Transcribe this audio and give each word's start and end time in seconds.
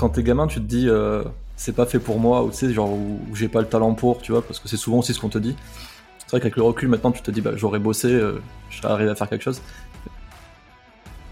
quand 0.00 0.08
t'es 0.08 0.22
gamin, 0.22 0.46
tu 0.46 0.60
te 0.60 0.64
dis 0.64 0.88
euh, 0.88 1.22
c'est 1.56 1.74
pas 1.76 1.84
fait 1.84 1.98
pour 1.98 2.18
moi, 2.18 2.42
ou 2.42 2.50
tu 2.50 2.56
sais, 2.56 2.72
genre, 2.72 2.96
j'ai 3.34 3.48
pas 3.48 3.60
le 3.60 3.66
talent 3.66 3.92
pour, 3.92 4.22
tu 4.22 4.32
vois, 4.32 4.40
parce 4.40 4.58
que 4.58 4.66
c'est 4.66 4.78
souvent 4.78 5.00
aussi 5.00 5.12
ce 5.12 5.20
qu'on 5.20 5.28
te 5.28 5.36
dit. 5.36 5.54
C'est 6.18 6.30
vrai 6.30 6.40
qu'avec 6.40 6.56
le 6.56 6.62
recul, 6.62 6.88
maintenant, 6.88 7.12
tu 7.12 7.20
te 7.20 7.30
dis, 7.30 7.42
bah, 7.42 7.50
j'aurais 7.54 7.80
bossé, 7.80 8.08
euh, 8.08 8.40
je 8.70 8.78
serais 8.78 8.90
arrivé 8.90 9.10
à 9.10 9.14
faire 9.14 9.28
quelque 9.28 9.42
chose. 9.42 9.60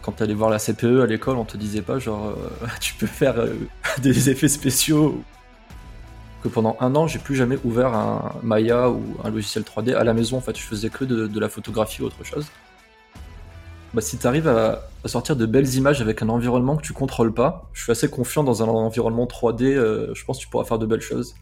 Quand 0.02 0.12
t'allais 0.12 0.34
voir 0.34 0.50
la 0.50 0.58
CPE 0.58 1.00
à 1.02 1.06
l'école, 1.06 1.38
on 1.38 1.46
te 1.46 1.56
disait 1.56 1.80
pas, 1.80 1.98
genre, 1.98 2.26
euh, 2.28 2.66
tu 2.80 2.92
peux 2.92 3.06
faire 3.06 3.36
des 4.02 4.28
effets 4.28 4.48
spéciaux. 4.48 5.22
Que 6.42 6.48
pendant 6.48 6.76
un 6.80 6.94
an, 6.94 7.06
j'ai 7.06 7.18
plus 7.18 7.36
jamais 7.36 7.58
ouvert 7.64 7.94
un 7.94 8.34
Maya 8.42 8.90
ou 8.90 9.02
un 9.24 9.30
logiciel 9.30 9.64
3D 9.64 9.94
à 9.94 10.04
la 10.04 10.12
maison, 10.12 10.36
en 10.36 10.40
fait, 10.42 10.56
je 10.58 10.62
faisais 10.62 10.90
que 10.90 11.06
de, 11.06 11.26
de 11.26 11.40
la 11.40 11.48
photographie 11.48 12.02
ou 12.02 12.04
autre 12.04 12.22
chose 12.22 12.46
bah, 13.94 14.02
si 14.02 14.18
tu 14.18 14.26
arrives 14.26 14.48
à, 14.48 14.82
sortir 15.06 15.36
de 15.36 15.46
belles 15.46 15.74
images 15.74 16.02
avec 16.02 16.20
un 16.22 16.28
environnement 16.28 16.76
que 16.76 16.82
tu 16.82 16.92
contrôles 16.92 17.32
pas, 17.32 17.70
je 17.72 17.82
suis 17.82 17.92
assez 17.92 18.10
confiant 18.10 18.44
dans 18.44 18.62
un 18.62 18.68
environnement 18.68 19.24
3D, 19.24 19.64
euh, 19.64 20.12
je 20.14 20.24
pense 20.24 20.38
que 20.38 20.42
tu 20.42 20.48
pourras 20.48 20.64
faire 20.64 20.78
de 20.78 20.86
belles 20.86 21.00
choses. 21.00 21.34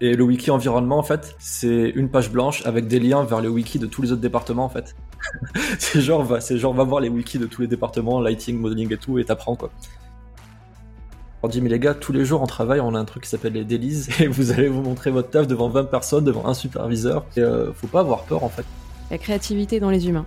Et 0.00 0.14
le 0.14 0.24
wiki 0.24 0.50
environnement, 0.50 0.98
en 0.98 1.02
fait, 1.02 1.34
c'est 1.38 1.90
une 1.90 2.10
page 2.10 2.30
blanche 2.30 2.64
avec 2.66 2.86
des 2.86 3.00
liens 3.00 3.24
vers 3.24 3.40
le 3.40 3.48
wiki 3.48 3.78
de 3.78 3.86
tous 3.86 4.02
les 4.02 4.12
autres 4.12 4.20
départements, 4.20 4.64
en 4.64 4.68
fait. 4.68 4.94
c'est 5.78 6.00
genre, 6.00 6.22
va, 6.22 6.38
genre, 6.40 6.74
va 6.74 6.84
voir 6.84 7.00
les 7.00 7.08
wikis 7.08 7.38
de 7.38 7.46
tous 7.46 7.62
les 7.62 7.68
départements, 7.68 8.20
lighting, 8.20 8.58
modeling 8.58 8.92
et 8.92 8.96
tout, 8.96 9.18
et 9.18 9.24
t'apprends, 9.24 9.56
quoi. 9.56 9.70
On 11.42 11.48
dit, 11.48 11.60
mais 11.60 11.68
les 11.68 11.78
gars, 11.78 11.94
tous 11.94 12.12
les 12.12 12.24
jours 12.24 12.42
en 12.42 12.46
travail, 12.46 12.80
on 12.80 12.94
a 12.94 12.98
un 12.98 13.04
truc 13.04 13.24
qui 13.24 13.28
s'appelle 13.28 13.52
les 13.54 13.64
délices, 13.64 14.08
et 14.20 14.28
vous 14.28 14.52
allez 14.52 14.68
vous 14.68 14.82
montrer 14.82 15.10
votre 15.10 15.30
taf 15.30 15.46
devant 15.46 15.68
20 15.68 15.84
personnes, 15.84 16.24
devant 16.24 16.46
un 16.46 16.54
superviseur. 16.54 17.24
Et 17.36 17.40
euh, 17.40 17.72
faut 17.72 17.88
pas 17.88 18.00
avoir 18.00 18.24
peur, 18.24 18.44
en 18.44 18.48
fait. 18.48 18.64
La 19.10 19.18
créativité 19.18 19.80
dans 19.80 19.90
les 19.90 20.08
humains 20.08 20.26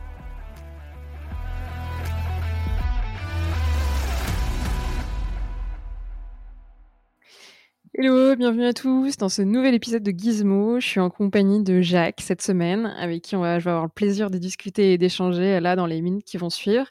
Hello, 8.03 8.35
bienvenue 8.35 8.65
à 8.65 8.73
tous 8.73 9.15
dans 9.17 9.29
ce 9.29 9.43
nouvel 9.43 9.75
épisode 9.75 10.01
de 10.01 10.09
Gizmo. 10.09 10.79
Je 10.79 10.87
suis 10.87 10.99
en 10.99 11.11
compagnie 11.11 11.61
de 11.61 11.81
Jacques 11.81 12.21
cette 12.21 12.41
semaine, 12.41 12.87
avec 12.97 13.21
qui 13.21 13.35
on 13.35 13.41
va, 13.41 13.59
je 13.59 13.65
vais 13.65 13.69
avoir 13.69 13.85
le 13.85 13.91
plaisir 13.91 14.31
de 14.31 14.39
discuter 14.39 14.93
et 14.93 14.97
d'échanger 14.97 15.59
là 15.59 15.75
dans 15.75 15.85
les 15.85 16.01
minutes 16.01 16.25
qui 16.25 16.37
vont 16.37 16.49
suivre. 16.49 16.87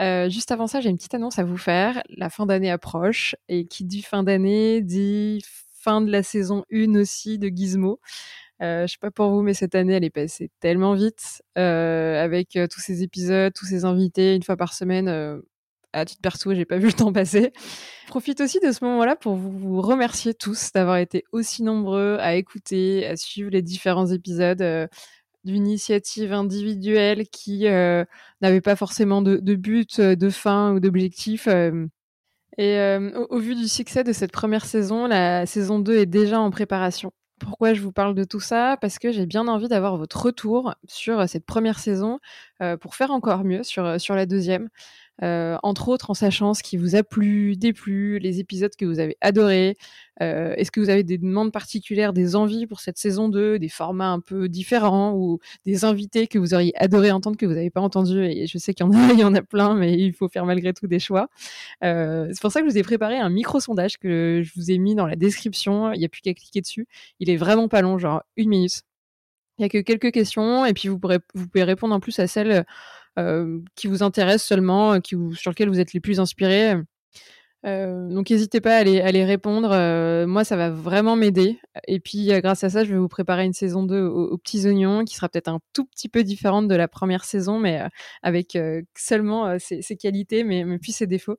Euh, 0.00 0.28
juste 0.28 0.50
avant 0.50 0.66
ça, 0.66 0.80
j'ai 0.80 0.90
une 0.90 0.96
petite 0.96 1.14
annonce 1.14 1.38
à 1.38 1.44
vous 1.44 1.56
faire. 1.56 2.02
La 2.08 2.28
fin 2.28 2.44
d'année 2.44 2.72
approche 2.72 3.36
et 3.48 3.66
qui 3.68 3.84
dit 3.84 4.02
fin 4.02 4.24
d'année 4.24 4.82
dit 4.82 5.44
fin 5.74 6.00
de 6.00 6.10
la 6.10 6.24
saison 6.24 6.64
1 6.72 6.96
aussi 6.96 7.38
de 7.38 7.46
Gizmo. 7.46 8.00
Euh, 8.60 8.88
je 8.88 8.94
sais 8.94 8.98
pas 9.00 9.12
pour 9.12 9.30
vous, 9.30 9.42
mais 9.42 9.54
cette 9.54 9.76
année, 9.76 9.92
elle 9.92 10.02
est 10.02 10.10
passée 10.10 10.50
tellement 10.58 10.94
vite 10.94 11.40
euh, 11.56 12.20
avec 12.20 12.56
euh, 12.56 12.66
tous 12.66 12.80
ces 12.80 13.04
épisodes, 13.04 13.52
tous 13.54 13.66
ces 13.66 13.84
invités 13.84 14.34
une 14.34 14.42
fois 14.42 14.56
par 14.56 14.74
semaine. 14.74 15.40
À 15.92 16.04
titre 16.04 16.20
perso, 16.20 16.54
j'ai 16.54 16.66
pas 16.66 16.76
vu 16.76 16.86
le 16.86 16.92
temps 16.92 17.12
passer. 17.12 17.52
Je 18.04 18.08
profite 18.08 18.40
aussi 18.40 18.60
de 18.60 18.72
ce 18.72 18.84
moment-là 18.84 19.16
pour 19.16 19.36
vous 19.36 19.80
remercier 19.80 20.34
tous 20.34 20.70
d'avoir 20.72 20.98
été 20.98 21.24
aussi 21.32 21.62
nombreux 21.62 22.18
à 22.20 22.34
écouter, 22.34 23.06
à 23.06 23.16
suivre 23.16 23.50
les 23.50 23.62
différents 23.62 24.06
épisodes 24.06 24.60
euh, 24.60 24.86
d'initiatives 25.44 26.32
individuelles 26.32 27.26
qui 27.28 27.66
euh, 27.68 28.04
n'avaient 28.40 28.60
pas 28.60 28.76
forcément 28.76 29.22
de, 29.22 29.54
but, 29.54 29.98
euh, 29.98 30.16
de 30.16 30.30
fin 30.30 30.72
ou 30.72 30.80
d'objectif. 30.80 31.48
Euh. 31.48 31.86
Et 32.58 32.76
au, 33.30 33.38
vu 33.38 33.54
du 33.54 33.68
succès 33.68 34.02
de 34.02 34.12
cette 34.12 34.32
première 34.32 34.64
saison, 34.64 35.06
la 35.06 35.46
saison 35.46 35.78
2 35.78 35.98
est 35.98 36.06
déjà 36.06 36.40
en 36.40 36.50
préparation. 36.50 37.12
Pourquoi 37.38 37.72
je 37.72 37.80
vous 37.80 37.92
parle 37.92 38.16
de 38.16 38.24
tout 38.24 38.40
ça? 38.40 38.76
Parce 38.80 38.98
que 38.98 39.12
j'ai 39.12 39.26
bien 39.26 39.46
envie 39.46 39.68
d'avoir 39.68 39.96
votre 39.96 40.20
retour 40.20 40.74
sur 40.88 41.28
cette 41.28 41.46
première 41.46 41.78
saison 41.78 42.18
pour 42.80 42.96
faire 42.96 43.12
encore 43.12 43.44
mieux 43.44 43.62
sur, 43.62 44.00
sur 44.00 44.16
la 44.16 44.26
deuxième. 44.26 44.70
Euh, 45.22 45.56
entre 45.62 45.88
autres 45.88 46.10
en 46.10 46.14
sachant 46.14 46.54
ce 46.54 46.62
qui 46.62 46.76
vous 46.76 46.94
a 46.94 47.02
plu, 47.02 47.56
déplu, 47.56 48.18
les 48.18 48.38
épisodes 48.40 48.74
que 48.76 48.84
vous 48.84 49.00
avez 49.00 49.16
adorés. 49.20 49.76
Euh, 50.22 50.54
Est-ce 50.56 50.70
que 50.70 50.80
vous 50.80 50.90
avez 50.90 51.02
des 51.02 51.18
demandes 51.18 51.52
particulières, 51.52 52.12
des 52.12 52.36
envies 52.36 52.66
pour 52.66 52.80
cette 52.80 52.98
saison 52.98 53.28
2, 53.28 53.58
des 53.58 53.68
formats 53.68 54.10
un 54.10 54.20
peu 54.20 54.48
différents 54.48 55.14
ou 55.14 55.38
des 55.66 55.84
invités 55.84 56.26
que 56.26 56.38
vous 56.38 56.54
auriez 56.54 56.72
adoré 56.80 57.10
entendre 57.10 57.36
que 57.36 57.46
vous 57.46 57.54
n'avez 57.54 57.70
pas 57.70 57.80
entendu? 57.80 58.24
Et 58.24 58.46
je 58.46 58.58
sais 58.58 58.74
qu'il 58.74 58.86
y 58.86 58.88
en 58.88 58.92
a, 58.92 59.12
il 59.12 59.18
y 59.18 59.24
en 59.24 59.34
a 59.34 59.42
plein, 59.42 59.74
mais 59.74 59.94
il 59.94 60.12
faut 60.12 60.28
faire 60.28 60.46
malgré 60.46 60.72
tout 60.72 60.86
des 60.86 60.98
choix. 61.00 61.28
Euh, 61.84 62.28
C'est 62.32 62.40
pour 62.40 62.52
ça 62.52 62.60
que 62.60 62.68
je 62.68 62.72
vous 62.72 62.78
ai 62.78 62.82
préparé 62.82 63.18
un 63.18 63.30
micro-sondage 63.30 63.98
que 63.98 64.42
je 64.44 64.52
vous 64.56 64.70
ai 64.70 64.78
mis 64.78 64.94
dans 64.94 65.06
la 65.06 65.16
description. 65.16 65.92
Il 65.92 65.98
n'y 65.98 66.04
a 66.04 66.08
plus 66.08 66.20
qu'à 66.22 66.34
cliquer 66.34 66.60
dessus. 66.60 66.86
Il 67.20 67.30
est 67.30 67.36
vraiment 67.36 67.68
pas 67.68 67.82
long, 67.82 67.98
genre 67.98 68.22
une 68.36 68.48
minute. 68.50 68.82
Il 69.58 69.62
n'y 69.62 69.66
a 69.66 69.68
que 69.70 69.78
quelques 69.78 70.12
questions 70.12 70.64
et 70.66 70.72
puis 70.72 70.88
vous, 70.88 70.98
pourrez, 71.00 71.18
vous 71.34 71.48
pouvez 71.48 71.64
répondre 71.64 71.92
en 71.94 71.98
plus 72.00 72.18
à 72.20 72.28
celles 72.28 72.64
qui 73.74 73.86
vous 73.86 74.02
intéressent 74.02 74.46
seulement, 74.48 74.94
euh, 74.94 74.98
sur 75.34 75.50
lesquels 75.50 75.68
vous 75.68 75.80
êtes 75.80 75.92
les 75.92 76.00
plus 76.00 76.20
inspirés. 76.20 76.76
Euh, 77.66 78.08
donc 78.08 78.30
n'hésitez 78.30 78.60
pas 78.60 78.76
à 78.76 78.84
les, 78.84 79.24
répondre. 79.24 79.70
Euh, 79.72 80.26
moi, 80.26 80.44
ça 80.44 80.56
va 80.56 80.70
vraiment 80.70 81.16
m'aider. 81.16 81.58
Et 81.88 81.98
puis, 81.98 82.32
euh, 82.32 82.40
grâce 82.40 82.62
à 82.62 82.70
ça, 82.70 82.84
je 82.84 82.92
vais 82.92 82.98
vous 82.98 83.08
préparer 83.08 83.44
une 83.44 83.52
saison 83.52 83.82
2 83.82 84.00
aux, 84.06 84.38
petits 84.38 84.66
oignons 84.66 85.04
qui 85.04 85.16
sera 85.16 85.28
peut-être 85.28 85.48
un 85.48 85.60
tout 85.72 85.84
petit 85.84 86.08
peu 86.08 86.22
différente 86.22 86.68
de 86.68 86.74
la 86.74 86.88
première 86.88 87.24
saison, 87.24 87.58
mais 87.58 87.82
avec 88.22 88.56
seulement 88.96 89.58
ses, 89.58 89.96
qualités, 89.96 90.44
mais, 90.44 90.64
puis 90.78 90.92
ses 90.92 91.06
défauts. 91.06 91.38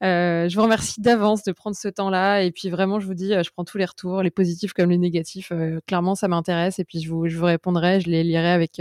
je 0.00 0.54
vous 0.54 0.62
remercie 0.62 1.00
d'avance 1.00 1.42
de 1.44 1.52
prendre 1.52 1.76
ce 1.76 1.88
temps-là. 1.88 2.42
Et 2.42 2.52
puis, 2.52 2.70
vraiment, 2.70 3.00
je 3.00 3.06
vous 3.06 3.14
dis, 3.14 3.32
je 3.32 3.50
prends 3.50 3.64
tous 3.64 3.78
les 3.78 3.84
retours, 3.84 4.22
les 4.22 4.30
positifs 4.30 4.72
comme 4.72 4.90
les 4.90 4.98
négatifs. 4.98 5.52
clairement, 5.86 6.14
ça 6.14 6.28
m'intéresse. 6.28 6.78
Et 6.78 6.84
puis, 6.84 7.00
je 7.02 7.10
vous 7.10 7.44
répondrai, 7.44 8.00
je 8.00 8.08
les 8.08 8.24
lirai 8.24 8.50
avec 8.50 8.80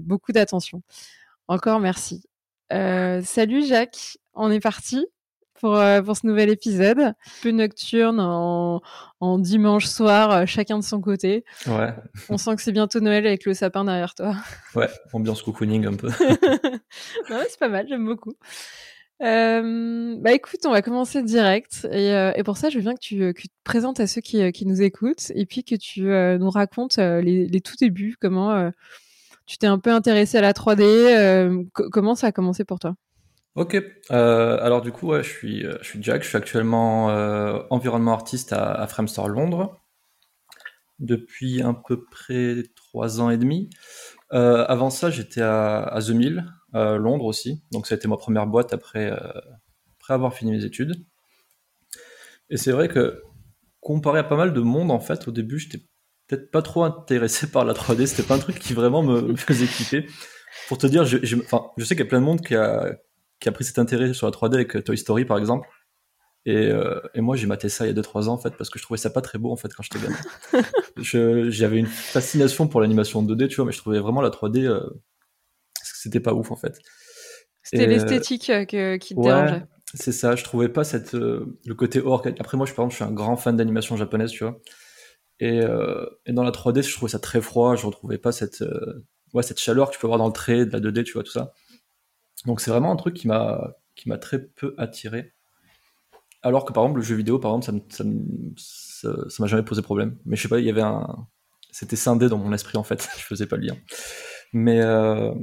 beaucoup 0.00 0.32
d'attention. 0.32 0.82
Encore 1.48 1.80
merci. 1.80 2.22
Euh, 2.72 3.20
salut 3.22 3.66
Jacques, 3.66 4.16
on 4.32 4.50
est 4.50 4.60
parti 4.60 5.04
pour, 5.60 5.76
euh, 5.76 6.00
pour 6.00 6.16
ce 6.16 6.26
nouvel 6.26 6.50
épisode. 6.50 7.00
Un 7.00 7.14
peu 7.42 7.50
nocturne 7.50 8.20
en, 8.20 8.80
en 9.20 9.38
dimanche 9.38 9.86
soir, 9.86 10.30
euh, 10.30 10.46
chacun 10.46 10.78
de 10.78 10.84
son 10.84 11.00
côté. 11.00 11.44
Ouais. 11.66 11.94
On 12.28 12.38
sent 12.38 12.56
que 12.56 12.62
c'est 12.62 12.72
bientôt 12.72 13.00
Noël 13.00 13.26
avec 13.26 13.44
le 13.44 13.54
sapin 13.54 13.84
derrière 13.84 14.14
toi. 14.14 14.36
Ouais, 14.74 14.88
ambiance 15.12 15.42
cocooning 15.42 15.86
un 15.86 15.94
peu. 15.94 16.08
ouais, 17.30 17.46
c'est 17.48 17.58
pas 17.58 17.68
mal, 17.68 17.86
j'aime 17.88 18.06
beaucoup. 18.06 18.34
Bah 19.20 20.32
écoute, 20.32 20.60
on 20.64 20.70
va 20.70 20.82
commencer 20.82 21.22
direct 21.22 21.86
et, 21.92 22.08
et, 22.34 22.42
pour 22.42 22.56
ça, 22.56 22.70
je 22.70 22.78
veux 22.78 22.82
bien 22.82 22.94
que 22.94 23.00
tu, 23.00 23.18
que 23.32 23.40
tu 23.40 23.48
te 23.48 23.54
présentes 23.62 24.00
à 24.00 24.08
ceux 24.08 24.20
qui, 24.20 24.50
qui 24.50 24.66
nous 24.66 24.82
écoutent 24.82 25.30
et 25.36 25.46
puis 25.46 25.62
que 25.62 25.76
tu 25.76 26.02
nous 26.02 26.50
racontes 26.50 26.96
les, 26.96 27.46
les 27.46 27.60
tout 27.60 27.76
débuts, 27.78 28.16
comment 28.20 28.72
tu 29.46 29.58
t'es 29.58 29.66
un 29.66 29.78
peu 29.78 29.90
intéressé 29.90 30.38
à 30.38 30.40
la 30.40 30.52
3D. 30.52 30.82
Euh, 30.82 31.64
comment 31.72 32.14
ça 32.14 32.28
a 32.28 32.32
commencé 32.32 32.64
pour 32.64 32.78
toi? 32.78 32.94
Ok, 33.54 33.76
euh, 34.10 34.58
alors 34.62 34.80
du 34.80 34.92
coup, 34.92 35.08
ouais, 35.08 35.22
je, 35.22 35.28
suis, 35.28 35.66
Jack, 36.00 36.22
je 36.22 36.28
suis 36.28 36.38
actuellement 36.38 37.10
euh, 37.10 37.60
environnement 37.68 38.14
artiste 38.14 38.54
à, 38.54 38.86
Framestore 38.86 39.28
Londres 39.28 39.78
depuis 41.00 41.60
à 41.60 41.74
peu 41.74 42.02
près 42.04 42.62
trois 42.74 43.20
ans 43.20 43.28
et 43.28 43.36
demi. 43.36 43.68
Euh, 44.32 44.64
avant 44.68 44.88
ça, 44.88 45.10
j'étais 45.10 45.42
à, 45.42 45.98
The 46.00 46.10
Mill, 46.10 46.46
Londres 46.72 47.26
aussi, 47.26 47.62
donc 47.72 47.86
ça 47.86 47.94
a 47.94 47.96
été 47.96 48.08
ma 48.08 48.16
première 48.16 48.46
boîte 48.46 48.72
après, 48.72 49.10
euh, 49.10 49.40
après 49.98 50.14
avoir 50.14 50.32
fini 50.32 50.52
mes 50.52 50.64
études. 50.64 51.04
Et 52.48 52.56
c'est 52.56 52.72
vrai 52.72 52.88
que 52.88 53.22
comparé 53.80 54.20
à 54.20 54.24
pas 54.24 54.36
mal 54.36 54.54
de 54.54 54.60
monde, 54.62 54.90
en 54.90 55.00
fait, 55.00 55.28
au 55.28 55.30
début, 55.30 55.58
j'étais 55.58 55.84
peut-être 56.32 56.50
pas 56.50 56.62
trop 56.62 56.84
intéressé 56.84 57.46
par 57.46 57.64
la 57.64 57.74
3D. 57.74 58.06
C'était 58.06 58.22
pas 58.22 58.36
un 58.36 58.38
truc 58.38 58.58
qui 58.58 58.72
vraiment 58.72 59.02
me, 59.02 59.20
me 59.20 59.36
faisait 59.36 59.66
kiffer. 59.66 60.06
Pour 60.68 60.78
te 60.78 60.86
dire, 60.86 61.04
je, 61.04 61.18
je, 61.22 61.36
enfin, 61.36 61.66
je 61.76 61.84
sais 61.84 61.94
qu'il 61.94 62.04
y 62.04 62.06
a 62.06 62.08
plein 62.08 62.20
de 62.20 62.24
monde 62.24 62.40
qui 62.40 62.54
a, 62.54 62.96
qui 63.40 63.48
a 63.48 63.52
pris 63.52 63.64
cet 63.64 63.78
intérêt 63.78 64.14
sur 64.14 64.26
la 64.26 64.32
3D 64.32 64.54
avec 64.54 64.84
Toy 64.84 64.96
Story 64.96 65.24
par 65.24 65.38
exemple. 65.38 65.68
Et, 66.44 66.56
euh, 66.56 67.00
et 67.14 67.20
moi 67.20 67.36
j'ai 67.36 67.46
maté 67.46 67.68
ça 67.68 67.86
il 67.86 67.94
y 67.94 67.98
a 67.98 68.02
2-3 68.02 68.28
ans 68.28 68.32
en 68.32 68.38
fait 68.38 68.56
parce 68.56 68.68
que 68.68 68.76
je 68.76 68.82
trouvais 68.82 68.98
ça 68.98 69.10
pas 69.10 69.20
très 69.20 69.38
beau 69.38 69.52
en 69.52 69.56
fait 69.56 69.72
quand 69.72 69.84
j'étais 69.84 70.00
gamin. 70.00 71.50
J'avais 71.50 71.78
une 71.78 71.86
fascination 71.86 72.66
pour 72.66 72.80
l'animation 72.80 73.22
2D, 73.22 73.48
tu 73.48 73.56
vois, 73.56 73.66
mais 73.66 73.72
je 73.72 73.78
trouvais 73.78 74.00
vraiment 74.00 74.20
la 74.22 74.30
3D, 74.30 74.64
euh, 74.64 74.80
c'était 75.82 76.20
pas 76.20 76.34
ouf 76.34 76.50
en 76.50 76.56
fait. 76.56 76.78
C'était 77.62 77.86
l'esthétique 77.86 78.50
euh, 78.50 78.64
qui 78.98 79.14
te 79.14 79.20
ouais, 79.20 79.26
dérangeait. 79.26 79.64
C'est 79.94 80.12
ça, 80.12 80.34
je 80.34 80.42
trouvais 80.42 80.68
pas 80.68 80.82
cette, 80.84 81.14
euh, 81.14 81.58
le 81.64 81.74
côté 81.74 82.00
orc. 82.00 82.26
Après 82.26 82.56
moi 82.56 82.66
je, 82.66 82.72
par 82.72 82.84
exemple, 82.84 82.92
je 82.92 82.96
suis 82.96 83.04
un 83.04 83.14
grand 83.14 83.36
fan 83.36 83.56
d'animation 83.56 83.96
japonaise, 83.96 84.30
tu 84.30 84.42
vois. 84.42 84.58
Et, 85.42 85.60
euh, 85.60 86.06
et, 86.24 86.32
dans 86.32 86.44
la 86.44 86.52
3D, 86.52 86.82
je 86.82 86.94
trouvais 86.94 87.10
ça 87.10 87.18
très 87.18 87.40
froid, 87.40 87.74
je 87.74 87.84
retrouvais 87.84 88.16
pas 88.16 88.30
cette, 88.30 88.62
euh, 88.62 89.04
ouais, 89.34 89.42
cette 89.42 89.58
chaleur 89.58 89.88
que 89.88 89.94
tu 89.94 90.00
peux 90.00 90.06
avoir 90.06 90.20
dans 90.20 90.28
le 90.28 90.32
trait, 90.32 90.66
de 90.66 90.70
la 90.70 90.78
2D, 90.78 91.02
tu 91.02 91.14
vois, 91.14 91.24
tout 91.24 91.32
ça. 91.32 91.52
Donc 92.46 92.60
c'est 92.60 92.70
vraiment 92.70 92.92
un 92.92 92.96
truc 92.96 93.14
qui 93.14 93.26
m'a 93.26 93.74
qui 93.96 94.08
m'a 94.08 94.18
très 94.18 94.40
peu 94.40 94.72
attiré. 94.78 95.32
Alors 96.42 96.64
que 96.64 96.72
par 96.72 96.84
exemple, 96.84 97.00
le 97.00 97.04
jeu 97.04 97.16
vidéo, 97.16 97.40
par 97.40 97.56
exemple, 97.56 97.82
ça 97.90 98.04
m'a 98.04 98.12
ça, 98.56 99.28
ça, 99.28 99.46
jamais 99.48 99.64
posé 99.64 99.82
problème. 99.82 100.16
Mais 100.26 100.36
je 100.36 100.42
sais 100.42 100.48
pas, 100.48 100.60
il 100.60 100.64
y 100.64 100.70
avait 100.70 100.80
un. 100.80 101.26
C'était 101.72 101.96
scindé 101.96 102.28
dans 102.28 102.38
mon 102.38 102.52
esprit 102.52 102.78
en 102.78 102.84
fait, 102.84 103.08
je 103.18 103.24
faisais 103.24 103.46
pas 103.46 103.56
le 103.56 103.66
lien. 103.66 103.76
Mais, 104.52 104.80
euh, 104.80 105.34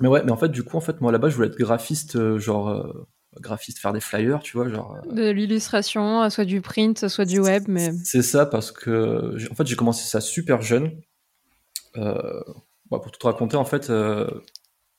Mais 0.00 0.08
ouais, 0.08 0.22
mais 0.24 0.32
en 0.32 0.38
fait, 0.38 0.48
du 0.48 0.62
coup, 0.64 0.78
en 0.78 0.80
fait, 0.80 1.02
moi 1.02 1.12
là-bas, 1.12 1.28
je 1.28 1.36
voulais 1.36 1.48
être 1.48 1.58
graphiste, 1.58 2.38
genre 2.38 3.06
graphiste, 3.38 3.78
faire 3.78 3.92
des 3.92 4.00
flyers, 4.00 4.40
tu 4.40 4.56
vois, 4.56 4.68
genre. 4.68 4.98
De 5.10 5.30
l'illustration, 5.30 6.28
soit 6.30 6.44
du 6.44 6.60
print, 6.60 7.08
soit 7.08 7.24
du 7.24 7.38
web, 7.38 7.64
mais. 7.68 7.92
C'est 8.04 8.22
ça, 8.22 8.46
parce 8.46 8.72
que 8.72 9.36
en 9.50 9.54
fait, 9.54 9.66
j'ai 9.66 9.76
commencé 9.76 10.04
ça 10.04 10.20
super 10.20 10.62
jeune. 10.62 11.00
Euh, 11.96 12.42
bah, 12.90 12.98
pour 12.98 13.10
tout 13.12 13.26
raconter, 13.26 13.56
en 13.56 13.64
fait, 13.64 13.90
euh, 13.90 14.28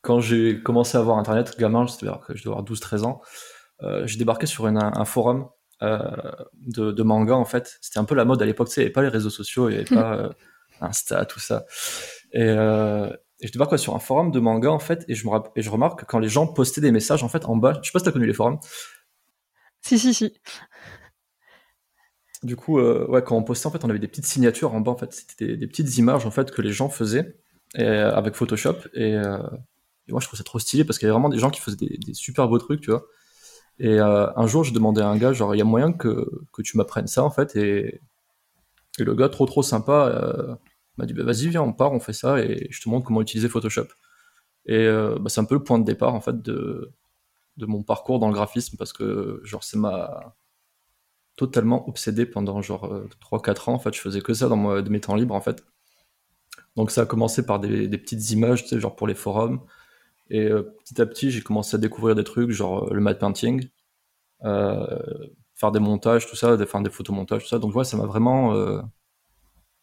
quand 0.01 0.19
j'ai 0.19 0.61
commencé 0.61 0.97
à 0.97 1.01
avoir 1.01 1.17
Internet, 1.17 1.57
gamin, 1.59 1.85
je 1.87 1.97
devais 1.97 2.47
avoir 2.47 2.63
12-13 2.63 3.03
ans, 3.03 3.21
euh, 3.83 4.05
j'ai 4.07 4.17
débarqué 4.17 4.45
sur 4.45 4.65
un 4.65 5.05
forum 5.05 5.49
de, 5.81 7.03
manga, 7.03 7.35
en 7.35 7.45
fait. 7.45 7.77
C'était 7.81 7.99
un 7.99 8.05
peu 8.05 8.15
la 8.15 8.25
mode 8.25 8.41
à 8.41 8.45
l'époque, 8.45 8.69
tu 8.69 8.75
sais, 8.75 8.81
il 8.81 8.83
n'y 8.85 8.87
avait 8.87 8.93
pas 8.93 9.01
les 9.01 9.09
réseaux 9.09 9.29
sociaux, 9.29 9.69
il 9.69 9.73
n'y 9.73 9.79
avait 9.79 9.85
pas 9.95 10.29
Insta, 10.79 11.25
tout 11.25 11.39
ça. 11.39 11.65
Et, 12.33 12.47
et 13.41 13.47
je 13.47 13.51
débarque 13.51 13.77
sur 13.77 13.95
un 13.95 13.99
forum 13.99 14.31
de 14.31 14.39
manga, 14.39 14.71
en 14.71 14.79
fait, 14.79 15.03
et 15.07 15.15
je, 15.15 15.27
me 15.27 15.33
et 15.55 15.61
je 15.61 15.69
remarque 15.69 16.01
que 16.01 16.05
quand 16.05 16.19
les 16.19 16.29
gens 16.29 16.47
postaient 16.47 16.81
des 16.81 16.91
messages, 16.91 17.23
en 17.23 17.29
fait, 17.29 17.45
en 17.45 17.55
bas, 17.55 17.79
je 17.81 17.87
sais 17.87 17.91
pas 17.91 17.99
si 17.99 18.05
t'as 18.05 18.11
connu 18.11 18.27
les 18.27 18.33
forums. 18.33 18.59
Si, 19.81 19.97
si, 19.97 20.13
si. 20.13 20.33
Du 22.43 22.55
coup, 22.55 22.79
ouais, 22.79 23.23
quand 23.23 23.35
on 23.35 23.43
postait, 23.43 23.67
en 23.67 23.71
fait, 23.71 23.83
on 23.85 23.89
avait 23.89 23.99
des 23.99 24.07
petites 24.07 24.25
signatures 24.25 24.73
en 24.73 24.81
bas, 24.81 24.91
en 24.91 24.97
fait. 24.97 25.13
C'était 25.13 25.57
des, 25.57 25.67
petites 25.67 25.97
images, 25.97 26.25
en 26.25 26.31
fait, 26.31 26.51
que 26.51 26.61
les 26.61 26.71
gens 26.71 26.89
faisaient 26.89 27.35
euh, 27.79 28.11
avec 28.11 28.35
Photoshop. 28.35 28.77
Euh, 28.97 29.37
et, 30.07 30.11
moi, 30.11 30.19
je 30.21 30.27
trouve 30.27 30.37
ça 30.37 30.43
trop 30.43 30.59
stylé 30.59 30.83
parce 30.83 30.97
qu'il 30.97 31.07
y 31.07 31.09
avait 31.09 31.13
vraiment 31.13 31.29
des 31.29 31.37
gens 31.37 31.51
qui 31.51 31.61
faisaient 31.61 31.77
des, 31.77 32.13
super 32.13 32.47
beaux 32.47 32.57
trucs, 32.57 32.81
tu 32.81 32.91
vois. 32.91 33.05
Et 33.79 33.99
euh, 33.99 34.27
un 34.35 34.47
jour, 34.47 34.63
je 34.63 34.73
demandais 34.73 35.01
à 35.01 35.07
un 35.07 35.17
gars, 35.17 35.33
genre, 35.33 35.55
il 35.55 35.59
y 35.59 35.61
a 35.61 35.65
moyen 35.65 35.93
que, 35.93 36.29
que 36.51 36.61
tu 36.61 36.77
m'apprennes 36.77 37.07
ça, 37.07 37.23
en 37.23 37.31
fait. 37.31 37.55
Et, 37.55 38.01
et, 38.99 39.03
le 39.03 39.15
gars, 39.15 39.29
trop 39.29 39.45
trop 39.45 39.63
sympa, 39.63 40.57
m'a 40.97 41.05
dit, 41.05 41.13
bah, 41.13 41.23
vas-y, 41.23 41.47
viens, 41.49 41.61
on 41.61 41.73
part, 41.73 41.91
on 41.93 41.99
fait 41.99 42.13
ça, 42.13 42.39
et 42.39 42.67
je 42.71 42.81
te 42.81 42.89
montre 42.89 43.05
comment 43.05 43.21
utiliser 43.21 43.49
Photoshop. 43.49 43.87
Et 44.65 44.87
bah, 44.87 45.29
c'est 45.29 45.41
un 45.41 45.45
peu 45.45 45.55
le 45.55 45.63
point 45.63 45.79
de 45.79 45.85
départ, 45.85 46.13
en 46.13 46.21
fait, 46.21 46.41
de, 46.41 46.93
de 47.57 47.65
mon 47.65 47.83
parcours 47.83 48.19
dans 48.19 48.27
le 48.27 48.33
graphisme, 48.33 48.77
parce 48.77 48.93
que, 48.93 49.41
genre, 49.43 49.63
c'est 49.63 49.77
ma 49.77 50.35
totalement 51.37 51.87
obsédé 51.89 52.25
pendant 52.25 52.61
genre 52.61 53.03
3-4 53.21 53.69
ans. 53.69 53.73
En 53.73 53.79
fait, 53.79 53.93
je 53.95 54.01
faisais 54.01 54.21
que 54.21 54.33
ça 54.33 54.47
dans 54.49 54.81
de 54.81 54.89
mes 54.89 55.01
temps 55.01 55.15
libres, 55.15 55.35
en 55.35 55.41
fait. 55.41 55.63
Donc 56.75 56.91
ça 56.91 57.01
a 57.01 57.05
commencé 57.05 57.45
par 57.45 57.59
des, 57.59 57.87
petites 57.97 58.31
images, 58.31 58.63
tu 58.63 58.69
sais, 58.69 58.79
genre 58.79 58.95
pour 58.95 59.07
les 59.07 59.15
forums. 59.15 59.61
Et 60.29 60.45
euh, 60.45 60.63
petit 60.79 61.01
à 61.01 61.05
petit, 61.05 61.31
j'ai 61.31 61.41
commencé 61.41 61.75
à 61.75 61.79
découvrir 61.79 62.15
des 62.15 62.23
trucs, 62.23 62.51
genre 62.51 62.85
euh, 62.89 62.93
le 62.93 63.01
matte 63.01 63.19
painting, 63.19 63.69
euh, 64.45 64.99
faire 65.55 65.71
des 65.71 65.79
montages, 65.79 66.27
tout 66.27 66.35
ça, 66.35 66.57
faire 66.65 66.81
des 66.81 66.89
photomontages, 66.89 67.43
tout 67.43 67.49
ça. 67.49 67.59
Donc 67.59 67.75
ouais, 67.75 67.85
ça 67.85 67.97
m'a 67.97 68.05
vraiment... 68.05 68.53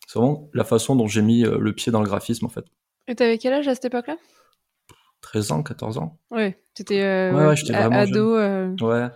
c'est 0.09 0.19
vraiment 0.19 0.51
la 0.55 0.65
façon 0.65 0.97
dont 0.97 1.07
j'ai 1.07 1.23
mis 1.23 1.43
le 1.43 1.73
pied 1.73 1.93
dans 1.93 2.01
le 2.01 2.09
graphisme, 2.09 2.47
en 2.47 2.49
fait. 2.49 2.65
Et 3.07 3.15
t'avais 3.15 3.39
quel 3.39 3.53
âge 3.53 3.69
à 3.69 3.75
cette 3.77 3.85
époque-là? 3.85 4.17
13 5.21 5.53
ans, 5.53 5.63
14 5.63 5.99
ans. 5.99 6.19
Ouais, 6.33 6.61
t'étais 6.75 7.01
ouais, 7.01 7.33
ouais, 7.33 7.75
ado. 7.75 8.37
Ouais. 8.37 9.11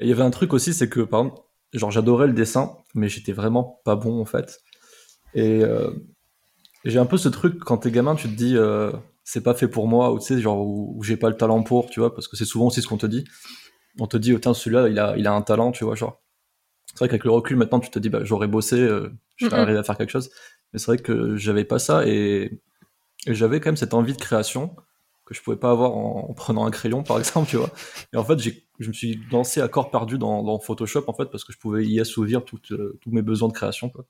Et 0.00 0.04
il 0.04 0.08
y 0.08 0.12
avait 0.12 0.22
un 0.22 0.30
truc 0.30 0.52
aussi, 0.52 0.74
c'est 0.74 0.88
que, 0.88 1.00
par 1.00 1.20
exemple, 1.20 1.42
genre 1.74 1.90
j'adorais 1.92 2.26
le 2.26 2.32
dessin, 2.32 2.76
mais 2.94 3.08
j'étais 3.08 3.32
vraiment 3.32 3.80
pas 3.84 3.94
bon, 3.94 4.20
en 4.20 4.24
fait. 4.24 4.58
Et 5.34 5.62
j'ai 6.84 6.98
un 6.98 7.06
peu 7.06 7.16
ce 7.16 7.28
truc 7.28 7.58
quand 7.60 7.78
t'es 7.78 7.90
gamin, 7.90 8.14
tu 8.14 8.28
te 8.28 8.34
dis 8.34 8.56
euh, 8.56 8.92
c'est 9.24 9.42
pas 9.42 9.54
fait 9.54 9.68
pour 9.68 9.88
moi 9.88 10.12
ou 10.12 10.18
tu 10.18 10.26
sais 10.26 10.40
genre 10.40 10.66
où, 10.66 11.02
j'ai 11.02 11.16
pas 11.16 11.28
le 11.28 11.36
talent 11.36 11.62
pour, 11.62 11.90
tu 11.90 12.00
vois, 12.00 12.14
parce 12.14 12.28
que 12.28 12.36
c'est 12.36 12.44
souvent 12.44 12.66
aussi 12.66 12.82
ce 12.82 12.88
qu'on 12.88 12.96
te 12.96 13.06
dit. 13.06 13.24
On 13.98 14.06
te 14.06 14.16
dit 14.16 14.38
tiens 14.40 14.54
celui-là 14.54 14.88
il 14.88 14.98
a 14.98 15.16
il 15.16 15.26
a 15.26 15.32
un 15.32 15.42
talent, 15.42 15.72
tu 15.72 15.84
vois 15.84 15.94
genre. 15.94 16.22
C'est 16.86 16.98
vrai 16.98 17.08
qu'avec 17.08 17.24
le 17.24 17.30
recul 17.30 17.56
maintenant 17.56 17.80
tu 17.80 17.90
te 17.90 17.98
dis 17.98 18.08
bah 18.08 18.20
j'aurais 18.24 18.46
bossé, 18.46 18.88
j'aurais 19.38 19.60
arrivé 19.60 19.78
à 19.78 19.82
faire 19.82 19.96
quelque 19.96 20.10
chose. 20.10 20.30
Mais 20.72 20.78
c'est 20.78 20.86
vrai 20.86 20.98
que 20.98 21.36
j'avais 21.36 21.64
pas 21.64 21.78
ça 21.78 22.06
et, 22.06 22.60
j'avais 23.26 23.60
quand 23.60 23.70
même 23.70 23.76
cette 23.76 23.94
envie 23.94 24.12
de 24.12 24.18
création 24.18 24.76
que 25.26 25.34
je 25.34 25.42
pouvais 25.42 25.56
pas 25.56 25.70
avoir 25.70 25.96
en, 25.96 26.32
prenant 26.34 26.64
un 26.64 26.70
crayon 26.70 27.02
par 27.02 27.18
exemple, 27.18 27.48
tu 27.48 27.56
vois. 27.56 27.70
Et 28.12 28.16
en 28.16 28.24
fait 28.24 28.38
je 28.38 28.88
me 28.88 28.92
suis 28.92 29.20
lancé 29.30 29.60
à 29.60 29.68
corps 29.68 29.90
perdu 29.90 30.18
dans, 30.18 30.58
Photoshop 30.58 31.04
en 31.08 31.14
fait 31.14 31.26
parce 31.26 31.44
que 31.44 31.52
je 31.52 31.58
pouvais 31.58 31.84
y 31.84 32.00
assouvir 32.00 32.40
euh, 32.70 32.98
tous 33.00 33.10
mes 33.10 33.22
besoins 33.22 33.48
de 33.48 33.52
création 33.52 33.90
quoi. 33.90 34.04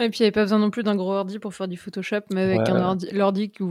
Et 0.00 0.08
puis, 0.08 0.20
il 0.20 0.22
n'y 0.22 0.26
avait 0.26 0.32
pas 0.32 0.42
besoin 0.42 0.58
non 0.58 0.70
plus 0.70 0.82
d'un 0.82 0.96
gros 0.96 1.12
ordi 1.12 1.38
pour 1.38 1.52
faire 1.52 1.68
du 1.68 1.76
Photoshop, 1.76 2.22
mais 2.30 2.42
avec 2.42 2.68
un 2.68 2.80
ordi, 2.80 3.10
l'ordi 3.12 3.50
que, 3.50 3.64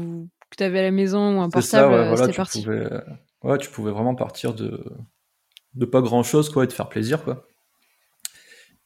tu 0.55 0.63
avais 0.63 0.79
à 0.79 0.83
la 0.83 0.91
maison 0.91 1.37
ou 1.37 1.41
un 1.41 1.49
portable, 1.49 1.93
euh, 1.93 2.15
c'était 2.15 2.33
parti. 2.33 2.67
ouais, 2.67 3.57
tu 3.57 3.69
pouvais 3.69 3.91
vraiment 3.91 4.13
partir 4.13 4.53
de, 4.53 4.83
de 5.73 5.85
pas 5.85 6.01
grand 6.01 6.21
chose, 6.21 6.49
quoi, 6.49 6.63
et 6.63 6.67
te 6.67 6.73
faire 6.73 6.89
plaisir, 6.89 7.23
quoi. 7.23 7.47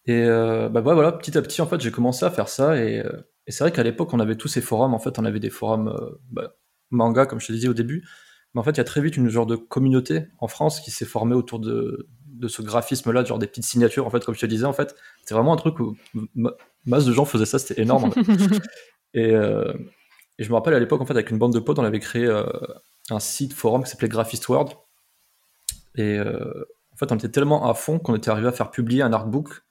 Et 0.05 0.23
euh, 0.23 0.69
bah, 0.69 0.81
voilà, 0.81 1.11
petit 1.11 1.37
à 1.37 1.41
petit, 1.41 1.61
en 1.61 1.67
fait, 1.67 1.79
j'ai 1.81 1.91
commencé 1.91 2.25
à 2.25 2.31
faire 2.31 2.49
ça, 2.49 2.77
et, 2.77 2.99
euh, 2.99 3.21
et 3.47 3.51
c'est 3.51 3.63
vrai 3.63 3.71
qu'à 3.71 3.83
l'époque, 3.83 4.13
on 4.13 4.19
avait 4.19 4.35
tous 4.35 4.47
ces 4.47 4.61
forums, 4.61 4.93
en 4.93 4.99
fait, 4.99 5.17
on 5.19 5.25
avait 5.25 5.39
des 5.39 5.49
forums 5.49 5.95
bah, 6.31 6.55
manga, 6.91 7.25
comme 7.25 7.39
je 7.39 7.47
te 7.47 7.53
disais 7.53 7.67
au 7.67 7.73
début, 7.73 8.05
mais 8.53 8.61
en 8.61 8.63
fait, 8.63 8.71
il 8.71 8.77
y 8.77 8.81
a 8.81 8.85
très 8.85 9.01
vite 9.01 9.17
une 9.17 9.29
genre 9.29 9.45
de 9.45 9.55
communauté 9.55 10.27
en 10.39 10.47
France 10.47 10.81
qui 10.81 10.91
s'est 10.91 11.05
formée 11.05 11.35
autour 11.35 11.59
de, 11.59 12.07
de 12.25 12.47
ce 12.47 12.61
graphisme-là, 12.61 13.23
genre 13.23 13.39
des 13.39 13.47
petites 13.47 13.65
signatures, 13.65 14.05
en 14.05 14.09
fait, 14.09 14.23
comme 14.25 14.35
je 14.35 14.41
te 14.41 14.45
disais, 14.45 14.65
en 14.65 14.73
fait, 14.73 14.95
c'est 15.25 15.33
vraiment 15.33 15.53
un 15.53 15.57
truc 15.57 15.79
où 15.79 15.95
masse 16.85 17.05
de 17.05 17.13
gens 17.13 17.25
faisaient 17.25 17.45
ça, 17.45 17.59
c'était 17.59 17.81
énorme. 17.81 18.11
Euh, 19.15 19.71
et, 20.39 20.43
je 20.43 20.49
me 20.49 20.55
rappelle 20.55 20.73
à 20.73 20.79
l'époque, 20.79 20.99
en 20.99 21.05
fait, 21.05 21.13
avec 21.13 21.29
une 21.29 21.37
bande 21.37 21.53
de 21.53 21.59
potes, 21.59 21.77
on 21.77 21.83
avait 21.83 21.99
créé 21.99 22.25
euh, 22.25 22.43
un 23.11 23.19
site 23.19 23.53
forum 23.53 23.83
qui 23.83 23.91
s'appelait 23.91 24.09
Graphist 24.09 24.49
World. 24.49 24.71
Et 25.93 26.17
euh, 26.17 26.65
en 26.91 26.95
fait, 26.95 27.11
on 27.11 27.15
était 27.15 27.29
tellement 27.29 27.69
à 27.69 27.75
fond 27.75 27.99
qu'on 27.99 28.15
était 28.15 28.31
arrivé 28.31 28.47
à 28.47 28.51
faire 28.51 28.71
publier 28.71 29.03
un 29.03 29.13
artbook 29.13 29.61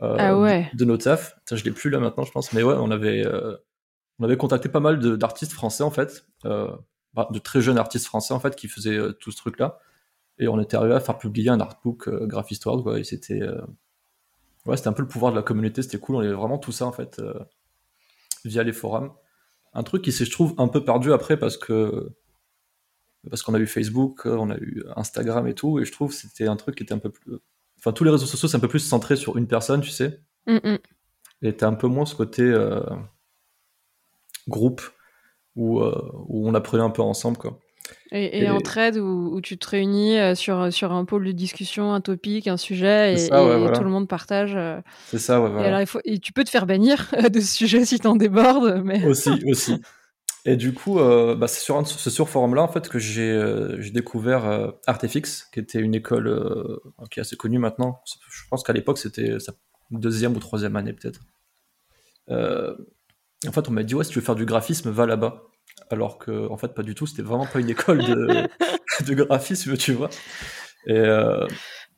ah 0.00 0.34
de 0.74 0.84
nos 0.84 0.96
taf. 0.96 1.36
je 1.50 1.62
l'ai 1.64 1.72
plus 1.72 1.90
là 1.90 1.98
maintenant, 1.98 2.24
je 2.24 2.32
pense, 2.32 2.52
mais 2.52 2.62
ouais, 2.62 2.74
on 2.76 2.90
avait, 2.90 3.24
on 4.18 4.24
avait 4.24 4.36
contacté 4.36 4.68
pas 4.68 4.80
mal 4.80 4.98
d'artistes 5.18 5.52
français, 5.52 5.82
en 5.82 5.90
fait, 5.90 6.26
bah, 6.44 7.28
de 7.30 7.38
très 7.38 7.60
jeunes 7.60 7.78
artistes 7.78 8.06
français, 8.06 8.34
en 8.34 8.40
fait, 8.40 8.54
qui 8.56 8.68
faisaient 8.68 8.98
tout 9.20 9.32
ce 9.32 9.36
truc-là. 9.36 9.78
Et 10.38 10.46
on 10.46 10.60
était 10.60 10.76
arrivé 10.76 10.94
à 10.94 11.00
faire 11.00 11.18
publier 11.18 11.50
un 11.50 11.60
artbook 11.60 12.08
Graphist 12.26 12.64
World, 12.64 12.84
quoi, 12.84 12.98
et 12.98 13.04
c'était 13.04 13.42
ouais, 14.68 14.76
c'était 14.76 14.88
un 14.88 14.92
peu 14.92 15.02
le 15.02 15.08
pouvoir 15.08 15.32
de 15.32 15.36
la 15.36 15.42
communauté, 15.42 15.82
c'était 15.82 15.98
cool, 15.98 16.16
on 16.16 16.20
avait 16.20 16.32
vraiment 16.32 16.58
tout 16.58 16.72
ça 16.72 16.86
en 16.86 16.92
fait 16.92 17.18
euh, 17.18 17.34
via 18.44 18.62
les 18.62 18.72
forums. 18.72 19.12
Un 19.74 19.82
truc 19.82 20.02
qui 20.02 20.12
s'est, 20.12 20.24
je 20.24 20.30
trouve, 20.30 20.54
un 20.58 20.68
peu 20.68 20.84
perdu 20.84 21.12
après 21.12 21.38
parce 21.38 21.56
que 21.56 22.10
parce 23.28 23.42
qu'on 23.42 23.54
a 23.54 23.58
eu 23.58 23.66
Facebook, 23.66 24.26
on 24.26 24.50
a 24.50 24.56
eu 24.56 24.84
Instagram 24.96 25.46
et 25.48 25.54
tout, 25.54 25.80
et 25.80 25.84
je 25.84 25.92
trouve 25.92 26.10
que 26.10 26.16
c'était 26.16 26.46
un 26.46 26.56
truc 26.56 26.76
qui 26.76 26.84
était 26.84 26.94
un 26.94 26.98
peu 26.98 27.10
plus. 27.10 27.38
Enfin, 27.78 27.92
tous 27.92 28.04
les 28.04 28.10
réseaux 28.10 28.26
sociaux, 28.26 28.48
c'est 28.48 28.56
un 28.56 28.60
peu 28.60 28.68
plus 28.68 28.80
centré 28.80 29.16
sur 29.16 29.36
une 29.36 29.46
personne, 29.46 29.80
tu 29.80 29.90
sais. 29.90 30.20
Mm, 30.46 30.56
mm. 30.56 30.78
Et 31.42 31.56
t'as 31.56 31.68
un 31.68 31.74
peu 31.74 31.86
moins 31.86 32.06
ce 32.06 32.14
côté 32.14 32.42
euh, 32.42 32.80
groupe 34.48 34.82
où, 35.54 35.80
euh, 35.80 36.10
où 36.28 36.48
on 36.48 36.54
apprenait 36.54 36.82
un 36.82 36.90
peu 36.90 37.02
ensemble, 37.02 37.38
quoi. 37.38 37.60
Et, 38.10 38.42
et, 38.42 38.50
en 38.50 38.60
trade 38.60 38.98
où, 38.98 39.40
tu 39.40 39.56
te 39.56 39.66
réunis 39.66 40.18
euh, 40.18 40.34
sur, 40.34 40.70
sur 40.72 40.92
un 40.92 41.06
pôle 41.06 41.24
de 41.24 41.32
discussion, 41.32 41.94
un 41.94 42.02
topic, 42.02 42.46
un 42.46 42.58
sujet, 42.58 43.14
et, 43.14 43.28
tout 43.28 43.34
le 43.84 43.88
monde 43.88 44.08
partage. 44.08 44.58
C'est 45.06 45.18
ça, 45.18 45.40
ouais, 45.40 45.48
voilà. 45.48 45.64
et, 45.64 45.68
alors, 45.68 45.80
il 45.80 45.86
faut, 45.86 46.00
et 46.04 46.18
tu 46.18 46.32
peux 46.32 46.44
te 46.44 46.50
faire 46.50 46.66
bannir 46.66 47.14
de 47.32 47.40
ce 47.40 47.54
sujet 47.54 47.84
si 47.84 47.98
t'en 47.98 48.16
débordes. 48.16 48.82
Mais... 48.84 49.04
Aussi, 49.06 49.30
aussi. 49.46 49.80
Et 50.48 50.56
du 50.56 50.72
coup, 50.72 50.98
euh, 50.98 51.34
bah, 51.34 51.46
c'est 51.46 51.60
sur 51.60 51.86
ce 51.86 52.08
sur 52.08 52.26
forum-là 52.26 52.62
en 52.62 52.68
fait 52.68 52.88
que 52.88 52.98
j'ai 52.98 53.90
découvert 53.92 54.72
Artefix, 54.86 55.46
qui 55.52 55.60
était 55.60 55.78
une 55.78 55.94
école 55.94 56.80
qui 57.10 57.20
est 57.20 57.22
assez 57.22 57.36
connue 57.36 57.58
maintenant. 57.58 58.00
Je 58.30 58.42
pense 58.48 58.62
qu'à 58.62 58.72
l'époque 58.72 58.96
c'était 58.96 59.38
sa 59.40 59.52
deuxième 59.90 60.34
ou 60.34 60.38
troisième 60.38 60.74
année 60.76 60.94
peut-être. 60.94 61.20
en 62.30 63.52
fait, 63.52 63.68
on 63.68 63.72
m'a 63.72 63.82
dit 63.82 63.94
ouais, 63.94 64.04
si 64.04 64.10
tu 64.10 64.20
veux 64.20 64.24
faire 64.24 64.36
du 64.36 64.46
graphisme, 64.46 64.88
va 64.88 65.04
là-bas 65.04 65.42
alors 65.90 66.18
que 66.18 66.48
en 66.50 66.56
fait 66.56 66.74
pas 66.74 66.82
du 66.82 66.94
tout, 66.94 67.06
c'était 67.06 67.22
vraiment 67.22 67.46
pas 67.46 67.60
une 67.60 67.68
école 67.68 67.98
de, 67.98 68.48
de 69.06 69.14
graphisme, 69.14 69.76
tu 69.76 69.92
vois. 69.92 70.08
Et 70.86 70.98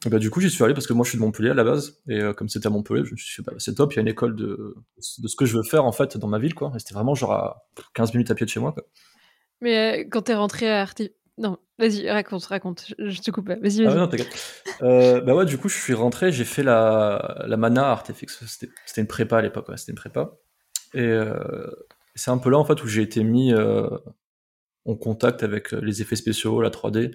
bah, 0.06 0.18
du 0.18 0.30
coup, 0.30 0.40
j'y 0.40 0.50
suis 0.50 0.64
allé 0.64 0.72
parce 0.72 0.86
que 0.86 0.92
moi 0.92 1.04
je 1.04 1.10
suis 1.10 1.18
de 1.18 1.22
Montpellier 1.22 1.50
à 1.50 1.54
la 1.54 1.64
base, 1.64 2.00
et 2.08 2.20
euh, 2.20 2.32
comme 2.32 2.48
c'était 2.48 2.68
à 2.68 2.70
Montpellier, 2.70 3.04
je 3.04 3.12
me 3.12 3.16
suis 3.16 3.42
dit 3.42 3.46
bah, 3.46 3.54
c'est 3.58 3.74
top, 3.74 3.92
il 3.92 3.96
y 3.96 3.98
a 3.98 4.02
une 4.02 4.08
école 4.08 4.34
de, 4.34 4.76
de 5.18 5.28
ce 5.28 5.36
que 5.36 5.44
je 5.44 5.56
veux 5.56 5.62
faire 5.62 5.84
en 5.84 5.92
fait 5.92 6.16
dans 6.16 6.28
ma 6.28 6.38
ville, 6.38 6.54
quoi. 6.54 6.72
Et 6.74 6.78
c'était 6.78 6.94
vraiment 6.94 7.14
genre 7.14 7.32
à 7.32 7.68
15 7.94 8.14
minutes 8.14 8.30
à 8.30 8.34
pied 8.34 8.46
de 8.46 8.50
chez 8.50 8.60
moi, 8.60 8.72
quoi. 8.72 8.84
Mais 9.60 10.00
euh, 10.00 10.08
quand 10.10 10.22
t'es 10.22 10.34
rentré 10.34 10.70
à 10.70 10.80
Arte... 10.80 11.02
Non, 11.38 11.56
vas-y, 11.78 12.10
raconte, 12.10 12.44
raconte, 12.44 12.92
je, 12.98 13.20
te 13.20 13.30
coupe, 13.30 13.48
vas-y, 13.48 13.82
vas-y. 13.82 13.86
Ah 13.86 13.94
non, 13.94 14.10
euh, 14.82 15.22
bah 15.22 15.34
ouais, 15.34 15.46
du 15.46 15.56
coup, 15.56 15.70
je 15.70 15.78
suis 15.78 15.94
rentré, 15.94 16.32
j'ai 16.32 16.44
fait 16.44 16.62
la, 16.62 17.44
la 17.46 17.56
Mana 17.56 17.90
Artefix, 17.90 18.44
c'était 18.46 19.00
une 19.00 19.06
prépa 19.06 19.38
à 19.38 19.42
l'époque, 19.42 19.66
ouais, 19.70 19.78
c'était 19.78 19.92
une 19.92 19.96
prépa. 19.96 20.32
Et, 20.92 21.00
euh, 21.00 21.70
c'est 22.14 22.30
un 22.30 22.38
peu 22.38 22.50
là 22.50 22.58
en 22.58 22.64
fait 22.64 22.82
où 22.82 22.86
j'ai 22.86 23.02
été 23.02 23.22
mis 23.22 23.54
euh, 23.54 23.88
en 24.84 24.96
contact 24.96 25.42
avec 25.42 25.72
les 25.72 26.02
effets 26.02 26.16
spéciaux, 26.16 26.60
la 26.60 26.70
3D. 26.70 27.14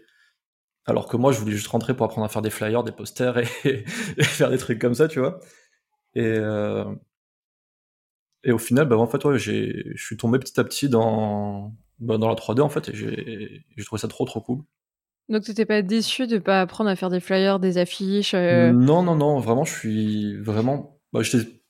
Alors 0.85 1.07
que 1.07 1.17
moi, 1.17 1.31
je 1.31 1.39
voulais 1.39 1.53
juste 1.53 1.67
rentrer 1.67 1.95
pour 1.95 2.05
apprendre 2.05 2.25
à 2.25 2.29
faire 2.29 2.41
des 2.41 2.49
flyers, 2.49 2.83
des 2.83 2.91
posters 2.91 3.37
et, 3.65 3.83
faire 4.21 4.49
des 4.49 4.57
trucs 4.57 4.79
comme 4.79 4.93
ça, 4.93 5.07
tu 5.07 5.19
vois. 5.19 5.39
Et, 6.13 6.23
euh, 6.23 6.85
et 8.43 8.51
au 8.51 8.57
final, 8.57 8.87
bah, 8.87 8.97
en 8.97 9.07
fait, 9.07 9.23
ouais, 9.25 9.39
je 9.39 9.95
suis 9.95 10.17
tombé 10.17 10.37
petit 10.39 10.59
à 10.59 10.63
petit 10.63 10.87
dans, 10.87 11.73
bah, 11.99 12.17
dans 12.17 12.29
la 12.29 12.35
3D 12.35 12.61
en 12.61 12.69
fait, 12.69 12.89
et 12.89 12.93
j'ai 12.93 13.83
trouvé 13.83 13.99
ça 13.99 14.07
trop 14.07 14.25
trop 14.25 14.41
cool. 14.41 14.63
Donc 15.27 15.41
tu 15.41 15.47
t'étais 15.47 15.65
pas 15.65 15.81
déçu 15.81 16.27
de 16.27 16.37
pas 16.37 16.61
apprendre 16.61 16.89
à 16.89 16.95
faire 16.95 17.09
des 17.09 17.19
flyers, 17.19 17.59
des 17.59 17.79
affiches 17.79 18.35
Non, 18.35 19.01
non, 19.01 19.15
non, 19.15 19.39
vraiment, 19.39 19.65
je 19.65 19.73
suis 19.73 20.37
vraiment. 20.37 20.99
Bah, 21.11 21.21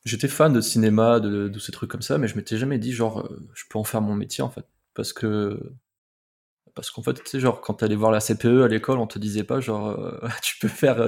j'étais 0.03 0.27
fan 0.27 0.51
de 0.51 0.59
cinéma, 0.59 1.21
de, 1.21 1.47
de, 1.47 1.59
ces 1.59 1.71
trucs 1.71 1.89
comme 1.89 2.01
ça, 2.01 2.17
mais 2.17 2.27
je 2.27 2.35
m'étais 2.35 2.57
jamais 2.57 2.77
dit, 2.77 2.91
genre, 2.91 3.19
euh, 3.19 3.47
je 3.53 3.63
peux 3.69 3.79
en 3.79 3.83
faire 3.83 4.01
mon 4.01 4.15
métier, 4.15 4.43
en 4.43 4.49
fait. 4.49 4.65
Parce 4.93 5.13
que, 5.13 5.59
parce 6.75 6.91
qu'en 6.91 7.01
fait, 7.01 7.13
tu 7.13 7.21
sais, 7.25 7.39
genre, 7.39 7.61
quand 7.61 7.75
t'allais 7.75 7.95
voir 7.95 8.11
la 8.11 8.19
CPE 8.19 8.63
à 8.63 8.67
l'école, 8.67 8.99
on 8.99 9.07
te 9.07 9.17
disait 9.17 9.43
pas, 9.43 9.59
genre, 9.59 9.97
tu 10.43 10.57
peux 10.59 10.67
faire 10.67 11.07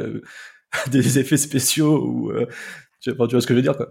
des 0.91 1.19
effets 1.19 1.37
spéciaux 1.37 2.01
ou. 2.03 2.31
tu, 2.99 3.11
vois, 3.11 3.27
tu 3.27 3.33
vois 3.33 3.41
ce 3.41 3.47
que 3.47 3.53
je 3.53 3.57
veux 3.57 3.63
dire, 3.63 3.77
quoi. 3.77 3.89